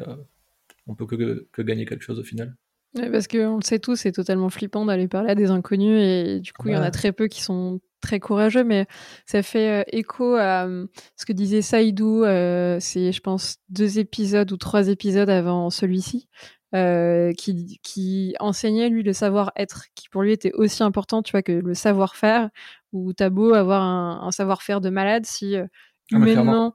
on 0.88 0.96
peut 0.96 1.06
que, 1.06 1.48
que 1.52 1.62
gagner 1.62 1.86
quelque 1.86 2.04
chose 2.04 2.20
au 2.20 2.24
final. 2.24 2.56
Ouais, 2.98 3.10
parce 3.10 3.28
qu'on 3.30 3.56
le 3.56 3.64
sait 3.64 3.80
tous, 3.80 3.96
c'est 3.96 4.12
totalement 4.12 4.50
flippant 4.50 4.86
d'aller 4.86 5.08
parler 5.08 5.30
à 5.30 5.36
des 5.36 5.50
inconnus 5.50 6.02
et 6.02 6.40
du 6.42 6.52
coup, 6.52 6.68
il 6.68 6.74
y 6.74 6.78
en 6.78 6.82
a 6.82 6.92
très 6.92 7.14
peu 7.14 7.28
qui 7.28 7.42
sont 7.42 7.80
très 8.02 8.20
courageux, 8.20 8.64
mais 8.64 8.88
ça 9.26 9.42
fait 9.44 9.82
euh, 9.82 9.84
écho 9.88 10.36
à 10.36 10.66
euh, 10.66 10.88
ce 11.16 11.26
que 11.26 11.32
disait 11.34 11.62
Saïdou, 11.62 12.24
euh, 12.24 12.78
c'est, 12.82 13.12
je 13.12 13.22
pense, 13.22 13.58
deux 13.70 14.00
épisodes 14.00 14.52
ou 14.52 14.58
trois 14.58 14.90
épisodes 14.90 15.30
avant 15.30 15.70
celui-ci, 15.70 16.28
qui, 16.74 17.80
qui 17.84 18.36
enseignait, 18.40 18.90
lui, 18.90 19.04
le 19.04 19.14
savoir-être, 19.14 19.86
qui 19.96 20.10
pour 20.10 20.22
lui 20.24 20.32
était 20.32 20.54
aussi 20.54 20.84
important, 20.84 21.22
tu 21.22 21.32
vois, 21.32 21.42
que 21.42 21.52
le 21.52 21.74
savoir-faire, 21.74 22.50
où 22.94 23.14
t'as 23.14 23.30
beau 23.30 23.54
avoir 23.54 23.82
un, 23.82 24.22
un 24.24 24.32
savoir-faire 24.32 24.82
de 24.82 24.90
malade, 24.90 25.26
si 25.26 25.56
Ah, 25.58 25.68
humainement, 26.12 26.74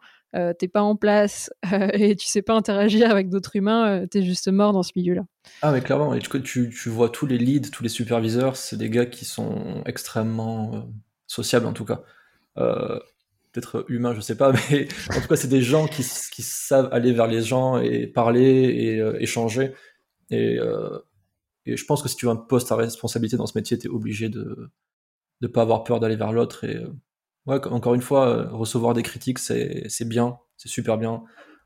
t'es 0.59 0.69
pas 0.69 0.83
en 0.83 0.97
place 0.97 1.51
et 1.95 2.15
tu 2.15 2.27
sais 2.27 2.43
pas 2.43 2.55
interagir 2.55 3.11
avec 3.11 3.31
d'autres 3.31 3.57
humains, 3.57 4.07
t'es 4.11 4.23
juste 4.23 4.49
mort 4.49 4.75
dans 4.75 4.83
ce 4.83 4.93
milieu-là. 4.97 5.23
Ah 5.63 5.73
mais 5.73 5.81
clairement, 5.81 6.13
et 6.13 6.19
tu, 6.19 6.43
tu, 6.43 6.69
tu 6.69 6.89
vois 6.91 7.09
tous 7.09 7.25
les 7.25 7.39
leads, 7.39 7.71
tous 7.71 7.83
les 7.83 7.89
superviseurs, 7.89 8.57
c'est 8.57 8.77
des 8.77 8.91
gars 8.91 9.07
qui 9.07 9.25
sont 9.25 9.83
extrêmement 9.87 10.87
sociables 11.27 11.67
en 11.67 11.73
tout 11.73 11.85
cas. 11.85 12.03
Euh, 12.59 12.99
Peut-être 13.53 13.87
humains, 13.89 14.15
je 14.15 14.21
sais 14.21 14.37
pas, 14.37 14.53
mais 14.71 14.87
en 15.17 15.21
tout 15.21 15.29
cas 15.29 15.37
c'est 15.37 15.49
des 15.49 15.63
gens 15.63 15.87
qui, 15.87 16.03
savent 16.03 16.91
aller 16.93 17.13
vers 17.13 17.27
les 17.27 17.41
gens 17.41 17.79
et 17.79 18.07
parler 18.07 18.43
et 18.43 19.01
euh, 19.01 19.19
échanger. 19.19 19.73
Et, 20.29 20.59
euh, 20.59 20.99
et 21.65 21.77
je 21.77 21.85
pense 21.87 22.03
que 22.03 22.09
si 22.11 22.17
tu 22.17 22.29
as 22.29 22.33
un 22.33 22.37
poste 22.37 22.71
à 22.71 22.77
responsabilité 22.77 23.39
dans 23.39 23.47
ce 23.47 23.57
métier, 23.57 23.79
tu 23.79 23.87
es 23.87 23.91
obligé 23.91 24.29
de 24.29 24.71
ne 25.41 25.47
pas 25.47 25.63
avoir 25.63 25.85
peur 25.85 26.01
d'aller 26.01 26.17
vers 26.17 26.33
l'autre. 26.33 26.65
Et 26.65 26.79
ouais, 27.47 27.67
encore 27.69 27.95
une 27.95 28.03
fois, 28.03 28.47
recevoir 28.51 28.93
des 28.93 29.03
critiques, 29.03 29.39
c'est 29.39 29.89
bien, 30.05 30.39
c'est 30.59 30.69
super 30.69 30.99
bien. 30.99 31.25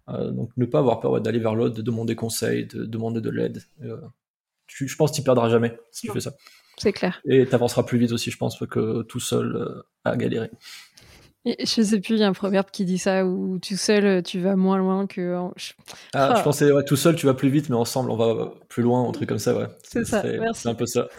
Donc 0.08 0.50
ne 0.56 0.66
pas 0.66 0.78
avoir 0.78 1.00
peur 1.00 1.10
ouais, 1.10 1.20
d'aller 1.20 1.40
vers 1.40 1.56
l'autre, 1.56 1.74
de 1.74 1.82
demander 1.82 2.14
conseil, 2.14 2.66
de 2.66 2.84
demander 2.84 3.20
de 3.20 3.30
l'aide. 3.30 3.62
Je 4.66 4.96
pense 4.96 5.10
que 5.10 5.16
tu 5.16 5.22
perdras 5.22 5.48
jamais 5.48 5.76
si 5.90 6.02
tu 6.02 6.08
Non. 6.08 6.14
fais 6.14 6.20
ça. 6.20 6.34
C'est 6.80 6.92
clair. 6.92 7.20
Et 7.28 7.46
tu 7.46 7.54
avanceras 7.54 7.82
plus 7.82 7.98
vite 7.98 8.12
aussi, 8.12 8.30
je 8.30 8.36
pense, 8.38 8.58
que 8.68 9.02
tout 9.02 9.20
seul 9.20 9.54
euh, 9.56 9.82
à 10.04 10.16
galérer. 10.16 10.50
Je 11.46 11.64
sais 11.82 12.00
plus, 12.00 12.14
il 12.16 12.20
y 12.20 12.22
a 12.22 12.28
un 12.28 12.34
proverbe 12.34 12.66
qui 12.70 12.84
dit 12.84 12.98
ça, 12.98 13.24
où 13.24 13.58
tout 13.58 13.76
seul, 13.76 14.04
euh, 14.04 14.20
tu 14.22 14.40
vas 14.40 14.56
moins 14.56 14.76
loin 14.76 15.06
que... 15.06 15.36
en- 15.36 15.52
je- 15.56 15.72
Ah, 16.12 16.32
Ah. 16.32 16.34
je 16.38 16.42
pensais, 16.42 16.70
ouais, 16.70 16.84
tout 16.84 16.96
seul 16.96 17.16
tu 17.16 17.24
vas 17.24 17.32
plus 17.32 17.48
vite, 17.48 17.70
mais 17.70 17.76
ensemble 17.76 18.10
on 18.10 18.16
va 18.16 18.52
plus 18.68 18.82
loin, 18.82 19.08
un 19.08 19.12
truc 19.12 19.26
comme 19.28 19.38
ça, 19.38 19.56
ouais. 19.56 19.66
C'est 19.82 20.04
ça. 20.04 20.22
C'est 20.52 20.68
un 20.68 20.74
peu 20.74 20.84
ça. 20.86 21.08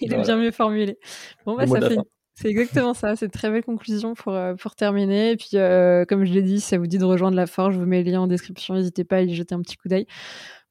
Il 0.00 0.06
est 0.12 0.16
Voilà. 0.16 0.22
bien 0.24 0.36
mieux 0.36 0.50
formulé. 0.52 0.98
Bon, 1.44 1.56
bah, 1.56 1.66
ça 1.66 1.80
fait... 1.88 1.96
C'est 2.34 2.48
exactement 2.48 2.94
ça, 2.94 3.14
c'est 3.14 3.26
une 3.26 3.30
très 3.30 3.50
belle 3.50 3.62
conclusion 3.62 4.14
pour, 4.14 4.32
euh, 4.32 4.54
pour 4.54 4.74
terminer. 4.74 5.32
Et 5.32 5.36
puis, 5.36 5.50
euh, 5.54 6.06
comme 6.06 6.24
je 6.24 6.32
l'ai 6.32 6.40
dit, 6.42 6.60
ça 6.60 6.78
vous 6.78 6.86
dit 6.86 6.96
de 6.96 7.04
rejoindre 7.04 7.36
la 7.36 7.46
Forge, 7.46 7.74
je 7.74 7.78
vous 7.78 7.84
mets 7.86 8.02
le 8.02 8.10
lien 8.10 8.22
en 8.22 8.26
description, 8.26 8.74
n'hésitez 8.74 9.04
pas 9.04 9.16
à 9.16 9.20
y 9.20 9.34
jeter 9.34 9.54
un 9.54 9.60
petit 9.60 9.76
coup 9.76 9.88
d'œil. 9.88 10.06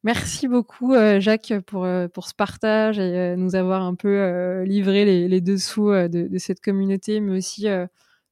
Merci 0.04 0.48
beaucoup, 0.48 0.94
euh, 0.96 1.20
Jacques, 1.20 1.54
pour, 1.68 1.86
euh, 1.86 2.08
pour 2.08 2.28
ce 2.28 2.34
partage 2.34 2.98
et 2.98 3.02
euh, 3.20 3.36
nous 3.36 3.56
avoir 3.56 3.84
un 3.84 3.94
peu 3.94 4.64
livré 4.64 5.06
les, 5.06 5.42
dessous 5.42 5.92
de, 5.92 6.38
cette 6.40 6.60
communauté, 6.60 7.20
mais 7.20 7.38
aussi, 7.38 7.68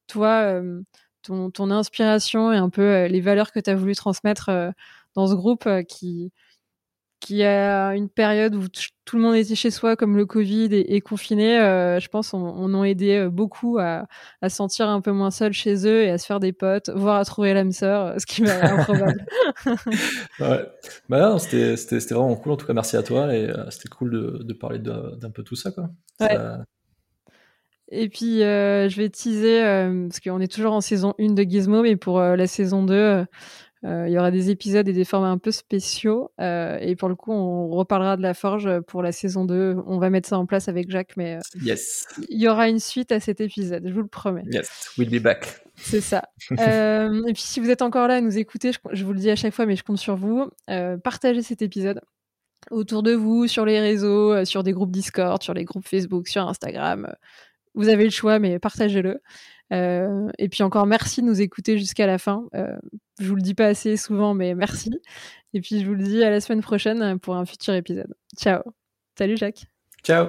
toi, 0.08 0.60
ton, 1.22 1.50
ton, 1.50 1.70
inspiration 1.70 2.52
et 2.52 2.56
un 2.56 2.70
peu 2.70 3.06
les 3.06 3.20
valeurs 3.20 3.52
que 3.52 3.60
tu 3.60 3.70
as 3.70 3.76
voulu 3.76 3.94
transmettre 3.94 4.50
dans 5.14 5.28
ce 5.28 5.34
groupe 5.34 5.68
qui, 5.88 6.32
qui 7.20 7.44
a 7.44 7.94
une 7.94 8.08
période 8.08 8.54
où 8.54 8.64
tout 9.04 9.16
le 9.16 9.22
monde 9.22 9.34
était 9.34 9.54
chez 9.54 9.70
soi, 9.70 9.94
comme 9.94 10.16
le 10.16 10.26
Covid 10.26 10.68
et, 10.72 11.00
confiné, 11.00 11.58
je 12.00 12.08
pense, 12.08 12.32
on, 12.32 12.38
on 12.38 12.72
ont 12.74 12.84
aidé 12.84 13.28
beaucoup 13.30 13.78
à, 13.78 14.06
à 14.40 14.48
se 14.48 14.56
sentir 14.56 14.88
un 14.88 15.00
peu 15.00 15.12
moins 15.12 15.30
seul 15.30 15.52
chez 15.52 15.86
eux 15.86 16.02
et 16.02 16.10
à 16.10 16.18
se 16.18 16.26
faire 16.26 16.40
des 16.40 16.52
potes, 16.52 16.90
voire 16.90 17.16
à 17.16 17.24
trouver 17.24 17.52
l'âme 17.52 17.72
sœur, 17.72 18.14
ce 18.18 18.26
qui 18.26 18.42
m'est 18.42 18.50
improbable. 18.62 19.26
ouais. 20.40 20.66
Bah 21.08 21.38
c'était, 21.38 22.14
vraiment 22.14 22.36
cool. 22.36 22.52
En 22.52 22.56
tout 22.56 22.66
cas, 22.66 22.72
merci 22.72 22.96
à 22.96 23.02
toi 23.02 23.34
et 23.34 23.52
c'était 23.70 23.88
cool 23.88 24.10
de, 24.10 24.42
de 24.42 24.52
parler 24.52 24.78
d'un 24.78 25.30
peu 25.30 25.42
tout 25.42 25.56
ça, 25.56 25.70
quoi. 25.70 25.90
Ouais. 26.20 26.36
Et 27.90 28.08
puis, 28.08 28.42
euh, 28.42 28.88
je 28.88 28.96
vais 28.96 29.08
teaser, 29.10 29.64
euh, 29.64 30.06
parce 30.06 30.20
qu'on 30.20 30.40
est 30.40 30.52
toujours 30.52 30.72
en 30.72 30.80
saison 30.80 31.14
1 31.18 31.34
de 31.34 31.42
Gizmo, 31.42 31.82
mais 31.82 31.96
pour 31.96 32.20
euh, 32.20 32.36
la 32.36 32.46
saison 32.46 32.84
2, 32.84 33.26
il 33.82 34.10
y 34.10 34.18
aura 34.18 34.30
des 34.30 34.50
épisodes 34.50 34.86
et 34.88 34.92
des 34.92 35.04
formats 35.04 35.30
un 35.30 35.38
peu 35.38 35.50
spéciaux. 35.50 36.30
et 36.38 36.94
pour 36.98 37.08
le 37.08 37.14
coup, 37.14 37.32
on 37.32 37.68
reparlera 37.68 38.16
de 38.16 38.22
la 38.22 38.34
forge 38.34 38.80
pour 38.80 39.02
la 39.02 39.12
saison 39.12 39.44
2. 39.44 39.76
On 39.86 39.98
va 39.98 40.10
mettre 40.10 40.28
ça 40.28 40.38
en 40.38 40.46
place 40.46 40.68
avec 40.68 40.90
Jacques, 40.90 41.16
mais 41.16 41.38
yes. 41.62 42.06
il 42.28 42.40
y 42.40 42.48
aura 42.48 42.68
une 42.68 42.80
suite 42.80 43.12
à 43.12 43.20
cet 43.20 43.40
épisode, 43.40 43.86
je 43.86 43.92
vous 43.92 44.02
le 44.02 44.08
promets. 44.08 44.44
Yes, 44.50 44.90
we'll 44.98 45.08
be 45.08 45.22
back. 45.22 45.64
C'est 45.76 46.02
ça. 46.02 46.24
et 46.50 47.32
puis, 47.32 47.42
si 47.42 47.60
vous 47.60 47.70
êtes 47.70 47.82
encore 47.82 48.08
là 48.08 48.16
à 48.16 48.20
nous 48.20 48.36
écouter, 48.36 48.72
je, 48.72 48.78
je, 48.92 49.04
vous 49.04 49.12
le 49.12 49.18
dis 49.18 49.30
à 49.30 49.36
chaque 49.36 49.54
fois, 49.54 49.66
mais 49.66 49.76
je 49.76 49.84
compte 49.84 49.98
sur 49.98 50.16
vous, 50.16 50.50
partagez 51.02 51.42
cet 51.42 51.62
épisode 51.62 52.00
autour 52.70 53.02
de 53.02 53.12
vous, 53.12 53.46
sur 53.46 53.64
les 53.64 53.80
réseaux, 53.80 54.44
sur 54.44 54.62
des 54.62 54.72
groupes 54.72 54.90
Discord, 54.90 55.42
sur 55.42 55.54
les 55.54 55.64
groupes 55.64 55.88
Facebook, 55.88 56.28
sur 56.28 56.46
Instagram 56.46 57.14
vous 57.74 57.88
avez 57.88 58.04
le 58.04 58.10
choix, 58.10 58.38
mais 58.38 58.58
partagez-le. 58.58 59.22
Euh, 59.72 60.28
et 60.38 60.48
puis 60.48 60.62
encore, 60.62 60.86
merci 60.86 61.22
de 61.22 61.26
nous 61.26 61.40
écouter 61.40 61.78
jusqu'à 61.78 62.06
la 62.06 62.18
fin. 62.18 62.46
Euh, 62.54 62.76
je 63.20 63.28
vous 63.28 63.36
le 63.36 63.42
dis 63.42 63.54
pas 63.54 63.66
assez 63.66 63.96
souvent, 63.96 64.34
mais 64.34 64.54
merci. 64.54 64.90
Et 65.52 65.60
puis 65.60 65.80
je 65.80 65.86
vous 65.86 65.94
le 65.94 66.02
dis 66.02 66.22
à 66.22 66.30
la 66.30 66.40
semaine 66.40 66.62
prochaine 66.62 67.18
pour 67.18 67.36
un 67.36 67.44
futur 67.44 67.74
épisode. 67.74 68.14
Ciao. 68.36 68.62
Salut 69.18 69.36
Jacques. 69.36 69.66
Ciao. 70.04 70.28